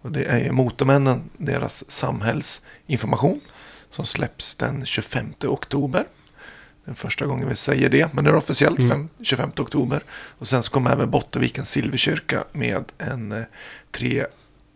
Och 0.03 0.13
det 0.13 0.25
är 0.25 0.39
ju 0.39 0.53
Motormännen, 0.53 1.31
deras 1.37 1.91
samhällsinformation 1.91 3.41
som 3.91 4.07
släpps 4.07 4.55
den 4.55 4.87
25 4.87 5.35
oktober. 5.45 6.05
Den 6.87 6.95
första 6.95 7.27
gången 7.27 7.49
vi 7.49 7.57
säger 7.57 7.89
det, 7.91 8.13
men 8.15 8.25
det 8.25 8.31
är 8.31 8.35
officiellt 8.37 8.79
Mm. 8.79 8.91
fem, 8.91 9.09
25 9.23 9.51
oktober. 9.59 10.03
Och 10.39 10.49
sen 10.49 10.63
så 10.63 10.71
kommer 10.71 10.93
även 10.93 11.11
Bottenvikens 11.11 11.71
Silverkyrka 11.71 12.45
med 12.53 12.85
en 12.99 13.33
eh, 13.33 13.45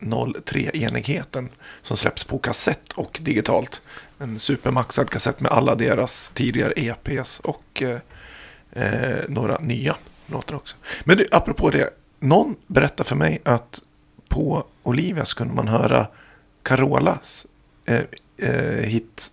303-enigheten 0.00 1.48
som 1.82 1.96
släpps 1.96 2.24
på 2.24 2.38
kassett 2.38 2.92
och 2.92 3.18
digitalt. 3.22 3.82
En 4.18 4.38
supermaxad 4.38 5.10
kassett 5.10 5.40
med 5.40 5.52
alla 5.52 5.74
deras 5.74 6.30
tidigare 6.34 6.72
EPs 6.76 7.40
och 7.40 7.82
eh, 7.82 7.98
eh, 8.72 9.18
några 9.28 9.58
nya 9.58 9.96
låtar 10.26 10.54
också. 10.54 10.76
Men 11.04 11.16
du, 11.16 11.26
apropå 11.30 11.70
det, 11.70 11.90
någon 12.20 12.56
berättade 12.66 13.08
för 13.08 13.16
mig 13.16 13.40
att 13.44 13.80
på 14.28 14.64
Olivias 14.82 15.34
kunde 15.34 15.54
man 15.54 15.68
höra 15.68 16.06
Carolas 16.62 17.46
eh, 17.84 18.00
eh, 18.36 18.84
hit 18.84 19.30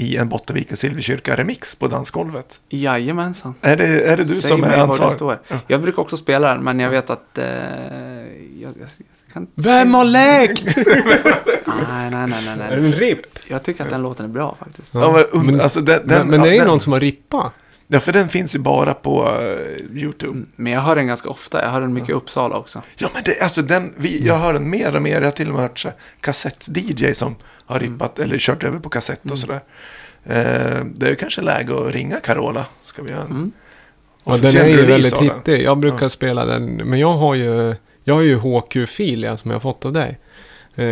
i 0.00 0.16
en 0.16 0.28
Bottenvikens 0.28 0.80
Silverkyrka-remix 0.84 1.78
på 1.78 1.88
dansgolvet. 1.88 2.60
Jajamensan. 2.68 3.54
Är 3.60 3.76
det, 3.76 4.02
är 4.02 4.16
det 4.16 4.24
du 4.24 4.34
Säg 4.34 4.42
som 4.42 4.64
är 4.64 4.68
var 4.86 4.98
det 4.98 5.04
ansvarig? 5.04 5.38
Ja. 5.48 5.56
Jag 5.66 5.82
brukar 5.82 6.02
också 6.02 6.16
spela 6.16 6.48
den, 6.48 6.64
men 6.64 6.80
jag 6.80 6.90
vet 6.90 7.10
att... 7.10 7.38
Eh, 7.38 7.44
jag, 7.44 8.72
jag 8.80 8.88
kan... 9.32 9.46
Vem 9.54 9.94
har 9.94 10.04
läkt? 10.04 10.76
Nej, 10.76 12.10
nej, 12.10 12.10
nej, 12.10 12.28
nej, 12.30 12.48
Är 12.48 12.56
nej. 12.56 12.70
det 12.70 12.86
en 12.86 12.92
ripp? 12.92 13.38
Jag 13.48 13.62
tycker 13.62 13.84
att 13.84 13.90
den 13.90 14.02
låten 14.02 14.24
är 14.24 14.28
bra 14.28 14.56
faktiskt. 14.58 14.94
Ja, 14.94 15.24
men, 15.32 15.46
men, 15.46 15.60
alltså, 15.60 15.80
den, 15.80 16.06
den, 16.06 16.18
men, 16.18 16.28
men 16.28 16.40
det 16.40 16.46
är 16.46 16.50
ja, 16.50 16.52
ju 16.52 16.58
den, 16.58 16.68
någon 16.68 16.80
som 16.80 16.92
har 16.92 17.00
rippat. 17.00 17.52
Ja, 17.92 18.00
för 18.00 18.12
den 18.12 18.28
finns 18.28 18.54
ju 18.54 18.58
bara 18.58 18.94
på 18.94 19.38
eh, 19.40 19.96
YouTube. 19.96 20.32
Mm, 20.32 20.46
Men 20.56 20.72
jag 20.72 20.80
hör 20.80 20.96
den 20.96 21.06
ganska 21.06 21.28
ofta. 21.28 21.62
Jag 21.62 21.70
hör 21.70 21.80
den 21.80 21.92
mycket 21.92 22.10
i 22.10 22.12
Uppsala 22.12 22.56
också. 22.56 22.82
Ja, 22.96 23.08
men 23.14 23.22
det, 23.24 23.40
alltså 23.40 23.62
den, 23.62 23.94
vi, 23.96 24.26
jag 24.26 24.38
hör 24.38 24.52
den 24.52 24.70
mer 24.70 24.96
och 24.96 25.02
mer. 25.02 25.14
Jag 25.14 25.24
har 25.24 25.30
till 25.30 25.48
och 25.48 25.54
med 25.54 25.62
hört 25.62 25.86
kassett-DJ 26.20 27.12
som 27.12 27.36
har 27.70 27.80
Mm. 27.80 27.92
rippat 27.92 28.18
eller 28.18 28.38
kört 28.38 28.64
över 28.64 28.78
på 28.78 28.88
kassett 28.88 29.30
och 29.30 29.38
sådär. 29.38 29.60
Eh, 30.24 30.84
det 30.94 31.08
är 31.08 31.14
kanske 31.14 31.42
läge 31.42 31.74
att 31.86 31.94
ringa 31.94 32.16
Carola. 32.16 32.66
Ska 32.84 33.02
vi 33.02 33.10
göra 33.10 33.22
en 33.22 33.30
Mm. 33.30 33.52
Ja, 34.24 34.36
den 34.36 34.56
är 34.56 34.68
ju 34.68 34.82
väldigt 34.86 35.18
hittig. 35.20 35.62
Jag 35.62 35.78
brukar 35.78 36.02
Ja. 36.04 36.08
spela 36.08 36.44
den, 36.44 36.64
men 36.66 36.98
jag 36.98 37.12
har 37.16 37.34
ju, 37.34 37.74
jag 38.04 38.14
har 38.14 38.20
ju 38.22 38.36
HQ-fil 38.38 39.36
som 39.38 39.50
jag 39.50 39.54
har 39.54 39.60
fått 39.60 39.84
av 39.84 39.92
dig. 39.92 40.18
Eh, 40.74 40.84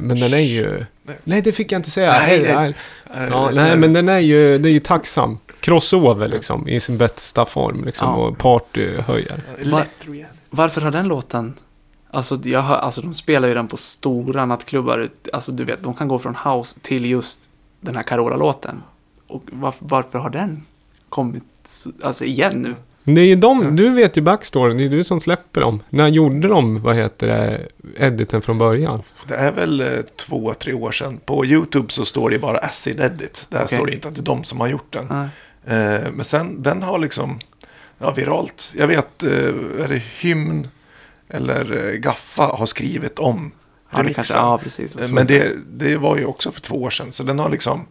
men 0.00 0.08
den 0.20 0.34
är 0.34 0.38
ju... 0.38 0.84
Nej. 1.02 1.16
Nej, 1.24 1.42
det 1.42 1.52
fick 1.52 1.72
jag 1.72 1.78
inte 1.78 1.90
säga. 1.90 2.12
Nej, 2.12 2.42
Nej, 2.42 2.54
nej. 3.14 3.28
Ja, 3.30 3.50
nej, 3.52 3.76
men 3.76 3.92
den 3.92 4.08
är 4.08 4.18
ju, 4.18 4.58
det 4.58 4.68
är 4.68 4.72
ju 4.72 4.80
tacksam. 4.80 5.38
Crossover 5.60 6.28
liksom, 6.28 6.68
i 6.68 6.80
sin 6.80 6.98
bästa 6.98 7.46
form 7.46 7.84
liksom, 7.84 8.08
Ja. 8.08 8.14
och 8.26 8.38
partyhöjar. 8.38 9.40
Lätt, 9.58 9.90
tror 10.02 10.16
jag. 10.16 10.26
Varför 10.50 10.80
har 10.80 10.90
den 10.90 11.08
låten... 11.08 11.54
Alltså, 12.14 12.38
jag 12.44 12.62
hör, 12.62 12.76
alltså 12.76 13.00
de 13.02 13.14
spelar 13.14 13.48
ju 13.48 13.54
den 13.54 13.68
på 13.68 13.76
stora 13.76 14.46
nattklubbar. 14.46 15.08
Alltså 15.32 15.52
du 15.52 15.64
vet, 15.64 15.82
de 15.82 15.94
kan 15.94 16.08
gå 16.08 16.18
från 16.18 16.36
house 16.44 16.78
till 16.82 17.04
just 17.10 17.40
den 17.80 17.96
här 17.96 18.02
Carola-låten. 18.02 18.82
Och 19.26 19.42
varför, 19.52 19.84
varför 19.88 20.18
har 20.18 20.30
den 20.30 20.62
kommit 21.08 21.42
så- 21.64 21.90
alltså, 22.02 22.24
igen 22.24 22.52
nu? 22.62 22.74
Det 23.04 23.20
är 23.20 23.24
ju 23.24 23.36
de, 23.36 23.76
du 23.76 23.90
vet 23.90 24.16
ju 24.16 24.20
backstoryn, 24.20 24.76
det 24.78 24.84
är 24.84 24.88
du 24.88 25.04
som 25.04 25.20
släpper 25.20 25.60
dem. 25.60 25.82
När 25.90 26.08
gjorde 26.08 26.48
de, 26.48 26.82
vad 26.82 26.96
heter 26.96 27.28
det, 27.28 27.68
editen 27.96 28.42
från 28.42 28.58
början? 28.58 29.02
Det 29.28 29.34
är 29.34 29.52
väl 29.52 29.80
eh, 29.80 29.86
två, 30.16 30.54
tre 30.54 30.72
år 30.72 30.92
sedan. 30.92 31.20
På 31.24 31.44
YouTube 31.46 31.92
så 31.92 32.04
står 32.04 32.30
det 32.30 32.38
bara 32.38 32.58
Acid 32.58 33.00
Edit. 33.00 33.46
Där 33.48 33.64
Okej. 33.64 33.78
står 33.78 33.86
det 33.86 33.92
inte 33.94 34.08
att 34.08 34.14
det 34.14 34.20
är 34.20 34.24
de 34.24 34.44
som 34.44 34.60
har 34.60 34.68
gjort 34.68 34.92
den. 34.92 35.10
Eh, 35.10 36.00
men 36.12 36.24
sen, 36.24 36.62
den 36.62 36.82
har 36.82 36.98
liksom, 36.98 37.38
ja, 37.98 38.10
viralt. 38.10 38.72
Jag 38.76 38.86
vet, 38.86 39.22
eh, 39.22 39.30
är 39.84 39.88
det 39.88 40.02
Hymn 40.20 40.68
eller 41.32 41.88
eh, 41.88 41.94
Gaffa 41.94 42.42
har 42.42 42.66
skrivit 42.66 43.18
om 43.18 43.52
remixen. 43.90 44.14
kanske, 44.14 44.34
ja, 44.34 44.58
precis. 44.58 45.10
Men 45.10 45.26
det, 45.26 45.52
det 45.72 45.96
var 45.96 46.16
ju 46.18 46.24
också 46.24 46.52
för 46.52 46.60
två 46.60 46.82
år 46.82 46.90
sedan. 46.90 47.12
Så 47.12 47.22
den 47.22 47.38
har 47.38 47.48
liksom 47.48 47.86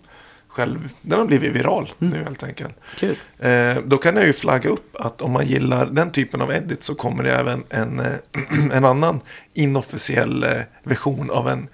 själv, 0.48 0.90
den 1.02 1.20
har 1.20 1.26
blivit 1.26 1.52
viral 1.56 1.94
Mm. 2.00 2.14
nu 2.14 2.24
helt 2.24 2.44
enkelt. 2.44 2.76
Kul. 2.98 3.16
Eh, 3.40 3.78
då 3.86 3.98
kan 3.98 4.16
jag 4.16 4.26
ju 4.26 4.34
flagga 4.34 4.70
upp 4.70 4.96
att 5.00 5.22
om 5.22 5.32
man 5.32 5.46
gillar 5.48 5.86
den 5.86 6.12
typen 6.12 6.42
av 6.42 6.52
edit 6.52 6.84
så 6.84 6.96
kommer 6.96 7.24
det 7.24 7.36
även 7.36 7.64
en, 7.70 8.00
eh, 8.00 8.16
en 8.74 8.86
annan 8.86 9.20
inofficiell 9.54 10.44
eh, 10.44 10.62
version 10.84 11.32
av 11.32 11.50
en 11.50 11.68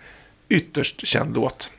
ytterst 0.50 1.08
känd 1.08 1.36
låt. 1.36 1.70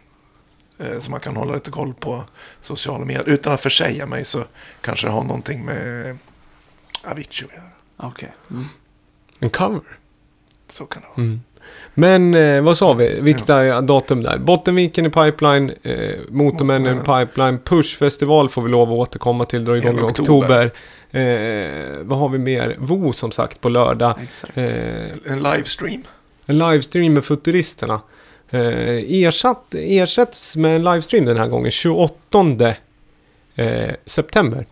Som 1.00 1.10
man 1.10 1.20
kan 1.20 1.36
hålla 1.36 1.54
lite 1.54 1.70
koll 1.70 1.94
på 1.94 2.24
sociala 2.60 3.04
medier. 3.04 3.28
Utan 3.28 3.52
att 3.52 3.60
försäga 3.60 4.06
mig 4.06 4.24
så 4.24 4.44
kanske 4.80 5.06
det 5.06 5.10
har 5.10 5.22
någonting 5.22 5.64
med 5.64 6.18
Avicii 7.04 7.46
att 7.46 7.52
göra. 7.54 7.64
Okej. 7.96 8.32
Mm. 8.50 8.64
En 9.40 9.50
cover? 9.50 9.80
Så 10.70 10.84
kan 10.84 11.02
det 11.02 11.08
vara. 11.16 11.26
Mm. 11.26 11.40
Men 11.94 12.34
eh, 12.34 12.62
vad 12.62 12.78
sa 12.78 12.92
vi? 12.92 13.20
Vilka 13.20 13.80
datum 13.80 14.22
där? 14.22 14.38
Bottenviken 14.38 15.06
i 15.06 15.10
pipeline, 15.10 15.72
eh, 15.82 16.14
Motormännen 16.28 16.96
i 16.96 17.00
pipeline, 17.00 17.58
Push-festival 17.58 18.48
får 18.48 18.62
vi 18.62 18.68
lov 18.70 18.92
att 18.92 18.98
återkomma 18.98 19.44
till, 19.44 19.64
dra 19.64 19.76
igång 19.76 19.98
i 19.98 20.02
oktober. 20.02 20.34
oktober. 20.34 20.70
Eh, 21.10 21.98
vad 22.02 22.18
har 22.18 22.28
vi 22.28 22.38
mer? 22.38 22.76
Vo 22.78 23.12
som 23.12 23.30
sagt 23.30 23.60
på 23.60 23.68
lördag. 23.68 24.14
Eh, 24.54 24.64
En 25.26 25.42
livestream. 25.42 26.02
en 26.46 26.58
livestream 26.58 27.12
med 27.12 27.24
Futuristerna. 27.24 28.00
Eh, 28.50 29.24
ersatt, 29.24 29.74
ersätts 29.74 30.56
med 30.56 30.76
en 30.76 30.82
livestream 30.84 31.24
den 31.24 31.36
här 31.36 31.48
gången, 31.48 31.70
28 31.70 32.74
eh, 33.54 33.90
september. 34.06 34.66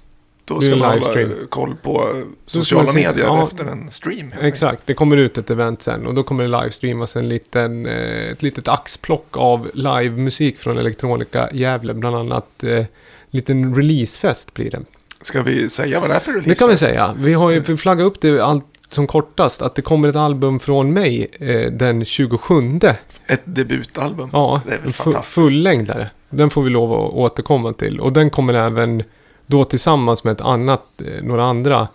Då 0.48 0.60
ska 0.60 0.73
en 0.73 0.78
man 0.78 0.89
hålla 0.89 1.12
livestream. 1.12 1.47
koll 1.48 1.74
på 1.82 2.23
sociala 2.47 2.93
medier 2.93 3.24
ja. 3.24 3.43
efter 3.43 3.64
en 3.64 3.90
stream. 3.90 4.32
Exakt, 4.40 4.82
det 4.85 4.94
kommer 4.94 5.16
ut 5.16 5.39
ett 5.39 5.51
event 5.51 5.82
sen 5.82 6.06
och 6.06 6.14
då 6.14 6.23
kommer 6.23 6.48
det 6.48 6.60
livestreamas 6.60 7.16
en 7.16 7.28
liten, 7.28 7.86
eh, 7.86 8.31
ett 8.31 8.43
litet 8.43 8.68
axplock 8.68 9.27
av 9.36 9.70
livemusik 9.74 10.59
från 10.59 10.78
Electronica 10.78 11.48
Gävle. 11.52 11.94
Bland 11.94 12.16
annat 12.16 12.64
eh, 12.64 12.85
liten 13.31 13.74
releasefest 13.74 14.55
blir 14.55 14.70
det. 14.70 14.81
Ska 15.20 15.43
vi 15.43 15.68
säga 15.70 16.01
vad 16.01 16.10
det 16.10 16.14
är 16.14 16.20
för 16.20 16.32
release? 16.32 16.48
Det 16.51 16.55
kan 16.59 16.68
vi 16.68 16.77
säga. 16.77 17.14
Vi 17.18 17.35
har 17.35 17.51
ju 17.51 17.60
vi 17.60 17.77
flaggat 17.77 18.06
upp 18.06 18.20
det 18.20 18.40
allt 18.40 18.64
som 18.89 19.06
kortast 19.06 19.62
att 19.62 19.74
det 19.74 19.82
kommer 19.82 20.09
ett 20.09 20.16
album 20.16 20.60
från 20.60 20.93
mig 20.93 21.28
eh, 21.40 21.73
den 21.73 22.05
27. 22.05 22.81
Ett 23.27 23.43
debutalbum. 23.44 24.31
Ja, 24.32 24.60
Det 24.66 24.74
är 24.74 24.78
väl 24.78 24.93
fantastiskt. 24.93 25.35
fullängdare. 25.35 26.10
Den 26.31 26.51
får 26.51 26.62
vi 26.62 26.70
lov 26.70 26.93
att 26.93 27.12
återkomma 27.12 27.73
till. 27.73 28.01
Och 28.01 28.12
den 28.12 28.31
kommer 28.31 28.55
även 28.55 29.02
då 29.47 29.64
tillsammans 29.64 30.24
med 30.24 30.32
ett 30.32 30.40
annat, 30.40 30.86
eh, 31.05 31.23
några 31.23 31.44
andra 31.44 31.89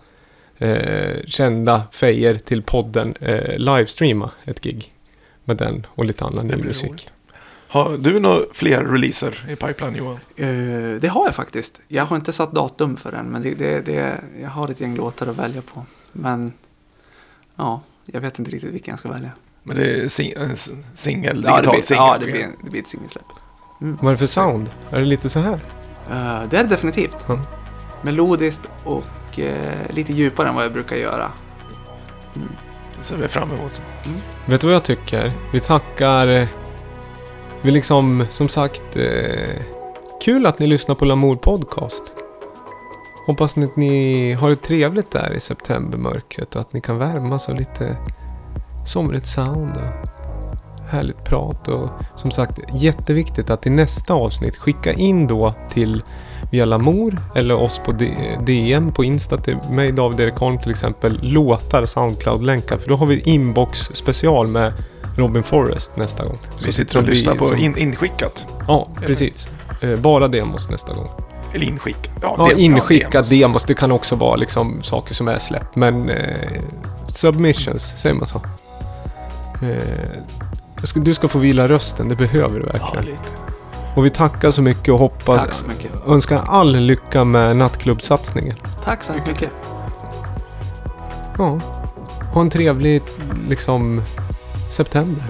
eh, 0.58 1.16
kända 1.26 1.82
fejer 1.92 2.38
till 2.38 2.62
podden 2.62 3.14
eh, 3.20 3.58
livestreama 3.58 4.30
ett 4.44 4.60
gig. 4.60 4.88
Med 5.44 5.56
den 5.56 5.86
och 5.94 6.04
lite 6.04 6.24
annan 6.24 6.46
ny 6.46 6.56
musik. 6.56 6.90
roligt. 6.90 7.12
Har 7.68 7.96
du 7.96 8.20
några 8.20 8.40
fler 8.52 8.84
releaser 8.84 9.46
i 9.50 9.56
pipeline 9.56 9.96
Johan? 9.96 10.18
Eh, 10.36 11.00
det 11.00 11.08
har 11.08 11.26
jag 11.26 11.34
faktiskt. 11.34 11.80
Jag 11.88 12.06
har 12.06 12.16
inte 12.16 12.32
satt 12.32 12.52
datum 12.52 12.96
för 12.96 13.12
den, 13.12 13.26
men 13.26 13.42
det, 13.42 13.54
det, 13.54 13.80
det, 13.80 14.20
jag 14.42 14.48
har 14.48 14.68
ett 14.70 14.80
gäng 14.80 14.96
låtar 14.96 15.26
att 15.26 15.38
välja 15.38 15.62
på. 15.62 15.84
Men 16.12 16.52
ja, 17.56 17.80
jag 18.06 18.20
vet 18.20 18.38
inte 18.38 18.50
riktigt 18.50 18.72
vilken 18.72 18.92
jag 18.92 18.98
ska 18.98 19.08
välja. 19.08 19.30
Men 19.62 19.76
det 19.76 19.84
är 20.00 20.04
sing- 20.04 20.52
s- 20.52 20.70
singel, 20.94 21.44
Ja, 21.46 21.50
det 21.50 21.56
digital 21.56 21.74
blir, 21.74 21.82
singel. 21.82 22.02
ja, 22.04 22.16
det 22.20 22.24
blir, 22.32 22.48
det 22.64 22.70
blir 22.70 22.80
ett 22.82 22.88
singelsläpp. 22.88 23.24
Vad 23.78 24.06
är 24.06 24.10
det 24.10 24.18
för 24.18 24.26
sound? 24.26 24.70
Är 24.90 24.98
det 25.00 25.06
lite 25.06 25.28
så 25.28 25.38
här? 25.40 25.60
Eh, 26.10 26.42
det 26.50 26.56
är 26.58 26.62
det 26.62 26.68
definitivt. 26.68 27.16
Ja. 27.28 27.38
Melodiskt 28.02 28.68
och 28.84 29.38
eh, 29.38 29.90
lite 29.90 30.12
djupare 30.12 30.48
än 30.48 30.54
vad 30.54 30.64
jag 30.64 30.72
brukar 30.72 30.96
göra. 30.96 31.26
Det 32.98 33.04
ser 33.04 33.16
vi 33.16 33.28
fram 33.28 33.50
emot. 33.50 33.82
Vet 34.46 34.60
du 34.60 34.66
vad 34.66 34.76
jag 34.76 34.84
tycker? 34.84 35.32
Vi 35.52 35.60
tackar... 35.60 36.26
eh, 36.26 36.48
Vi 37.62 37.70
liksom, 37.70 38.26
som 38.30 38.48
sagt... 38.48 38.96
Eh, 38.96 39.62
kul 40.24 40.46
att 40.46 40.58
ni 40.58 40.66
lyssnar 40.66 40.94
på 40.94 41.04
Lamour 41.04 41.36
Podcast. 41.36 42.02
Hoppas 43.26 43.58
att 43.58 43.76
ni 43.76 44.32
har 44.32 44.50
det 44.50 44.56
trevligt 44.56 45.10
där 45.10 45.32
i 45.32 45.40
septembermörkret 45.40 46.54
och 46.54 46.60
att 46.60 46.72
ni 46.72 46.80
kan 46.80 46.98
värmas 46.98 47.48
av 47.48 47.54
lite 47.54 47.96
somrigt 48.86 49.26
sound 49.26 49.76
härligt 50.92 51.24
prat. 51.24 51.68
Och 51.68 51.88
som 52.16 52.30
sagt, 52.30 52.58
jätteviktigt 52.74 53.50
att 53.50 53.66
i 53.66 53.70
nästa 53.70 54.14
avsnitt 54.14 54.56
skicka 54.56 54.92
in 54.92 55.26
då 55.26 55.54
till 55.70 56.02
via 56.50 56.64
Lamour 56.64 57.18
eller 57.34 57.54
oss 57.54 57.80
på 57.84 57.92
DM 58.46 58.92
på 58.92 59.04
Insta 59.04 59.36
till 59.36 59.56
mig, 59.70 59.92
David 59.92 60.20
Erik 60.20 60.34
Holm 60.34 60.58
till 60.58 60.70
exempel, 60.70 61.18
låtar, 61.22 61.86
Soundcloud-länkar. 61.86 62.78
För 62.78 62.88
då 62.88 62.96
har 62.96 63.06
vi 63.06 63.20
inbox 63.20 63.78
special 63.94 64.46
med 64.46 64.72
Robin 65.16 65.42
Forrest 65.42 65.96
nästa 65.96 66.24
gång. 66.24 66.38
Vi 66.66 66.72
sitter 66.72 66.98
och 66.98 67.04
lyssnar 67.04 67.34
på 67.34 67.46
som- 67.48 67.58
in, 67.58 67.78
inskickat. 67.78 68.46
Ja, 68.68 68.88
precis. 69.06 69.48
Eh, 69.80 69.98
Bara 69.98 70.28
demos 70.28 70.70
nästa 70.70 70.94
gång. 70.94 71.08
Eller 71.54 71.66
inskickat. 71.66 72.12
Ja, 72.22 72.36
dem- 72.36 72.50
inskickat 72.58 73.12
demos. 73.12 73.28
demos. 73.28 73.64
Det 73.64 73.74
kan 73.74 73.92
också 73.92 74.16
vara 74.16 74.36
liksom 74.36 74.82
saker 74.82 75.14
som 75.14 75.28
är 75.28 75.38
släppt. 75.38 75.76
Men 75.76 76.10
eh, 76.10 76.36
submissions, 77.08 77.92
säger 77.96 78.14
man 78.14 78.26
så? 78.26 78.40
Eh, 79.62 79.82
ska, 80.86 81.00
du 81.00 81.14
ska 81.14 81.28
få 81.28 81.38
vila 81.38 81.68
rösten, 81.68 82.08
det 82.08 82.16
behöver 82.16 82.60
du 82.60 82.66
Ja, 82.66 82.72
verkligen. 82.72 83.04
lite. 83.04 83.28
och 83.94 84.06
vi 84.06 84.10
tackar 84.10 84.50
så 84.50 84.62
mycket 84.62 84.88
och 84.92 84.98
hoppas... 84.98 85.40
Tack 85.40 85.52
så 85.52 85.64
mycket. 85.68 85.90
Önskar 86.06 86.44
all 86.48 86.76
lycka 86.76 87.24
med 87.24 87.56
nattklubbsatsningen. 87.56 88.56
Tack 88.84 89.02
så 89.02 89.12
mycket. 89.26 89.50
Ja. 91.38 91.58
Ha 92.34 92.40
en 92.40 92.50
trevlig 92.50 93.02
liksom 93.48 94.02
september. 94.70 95.24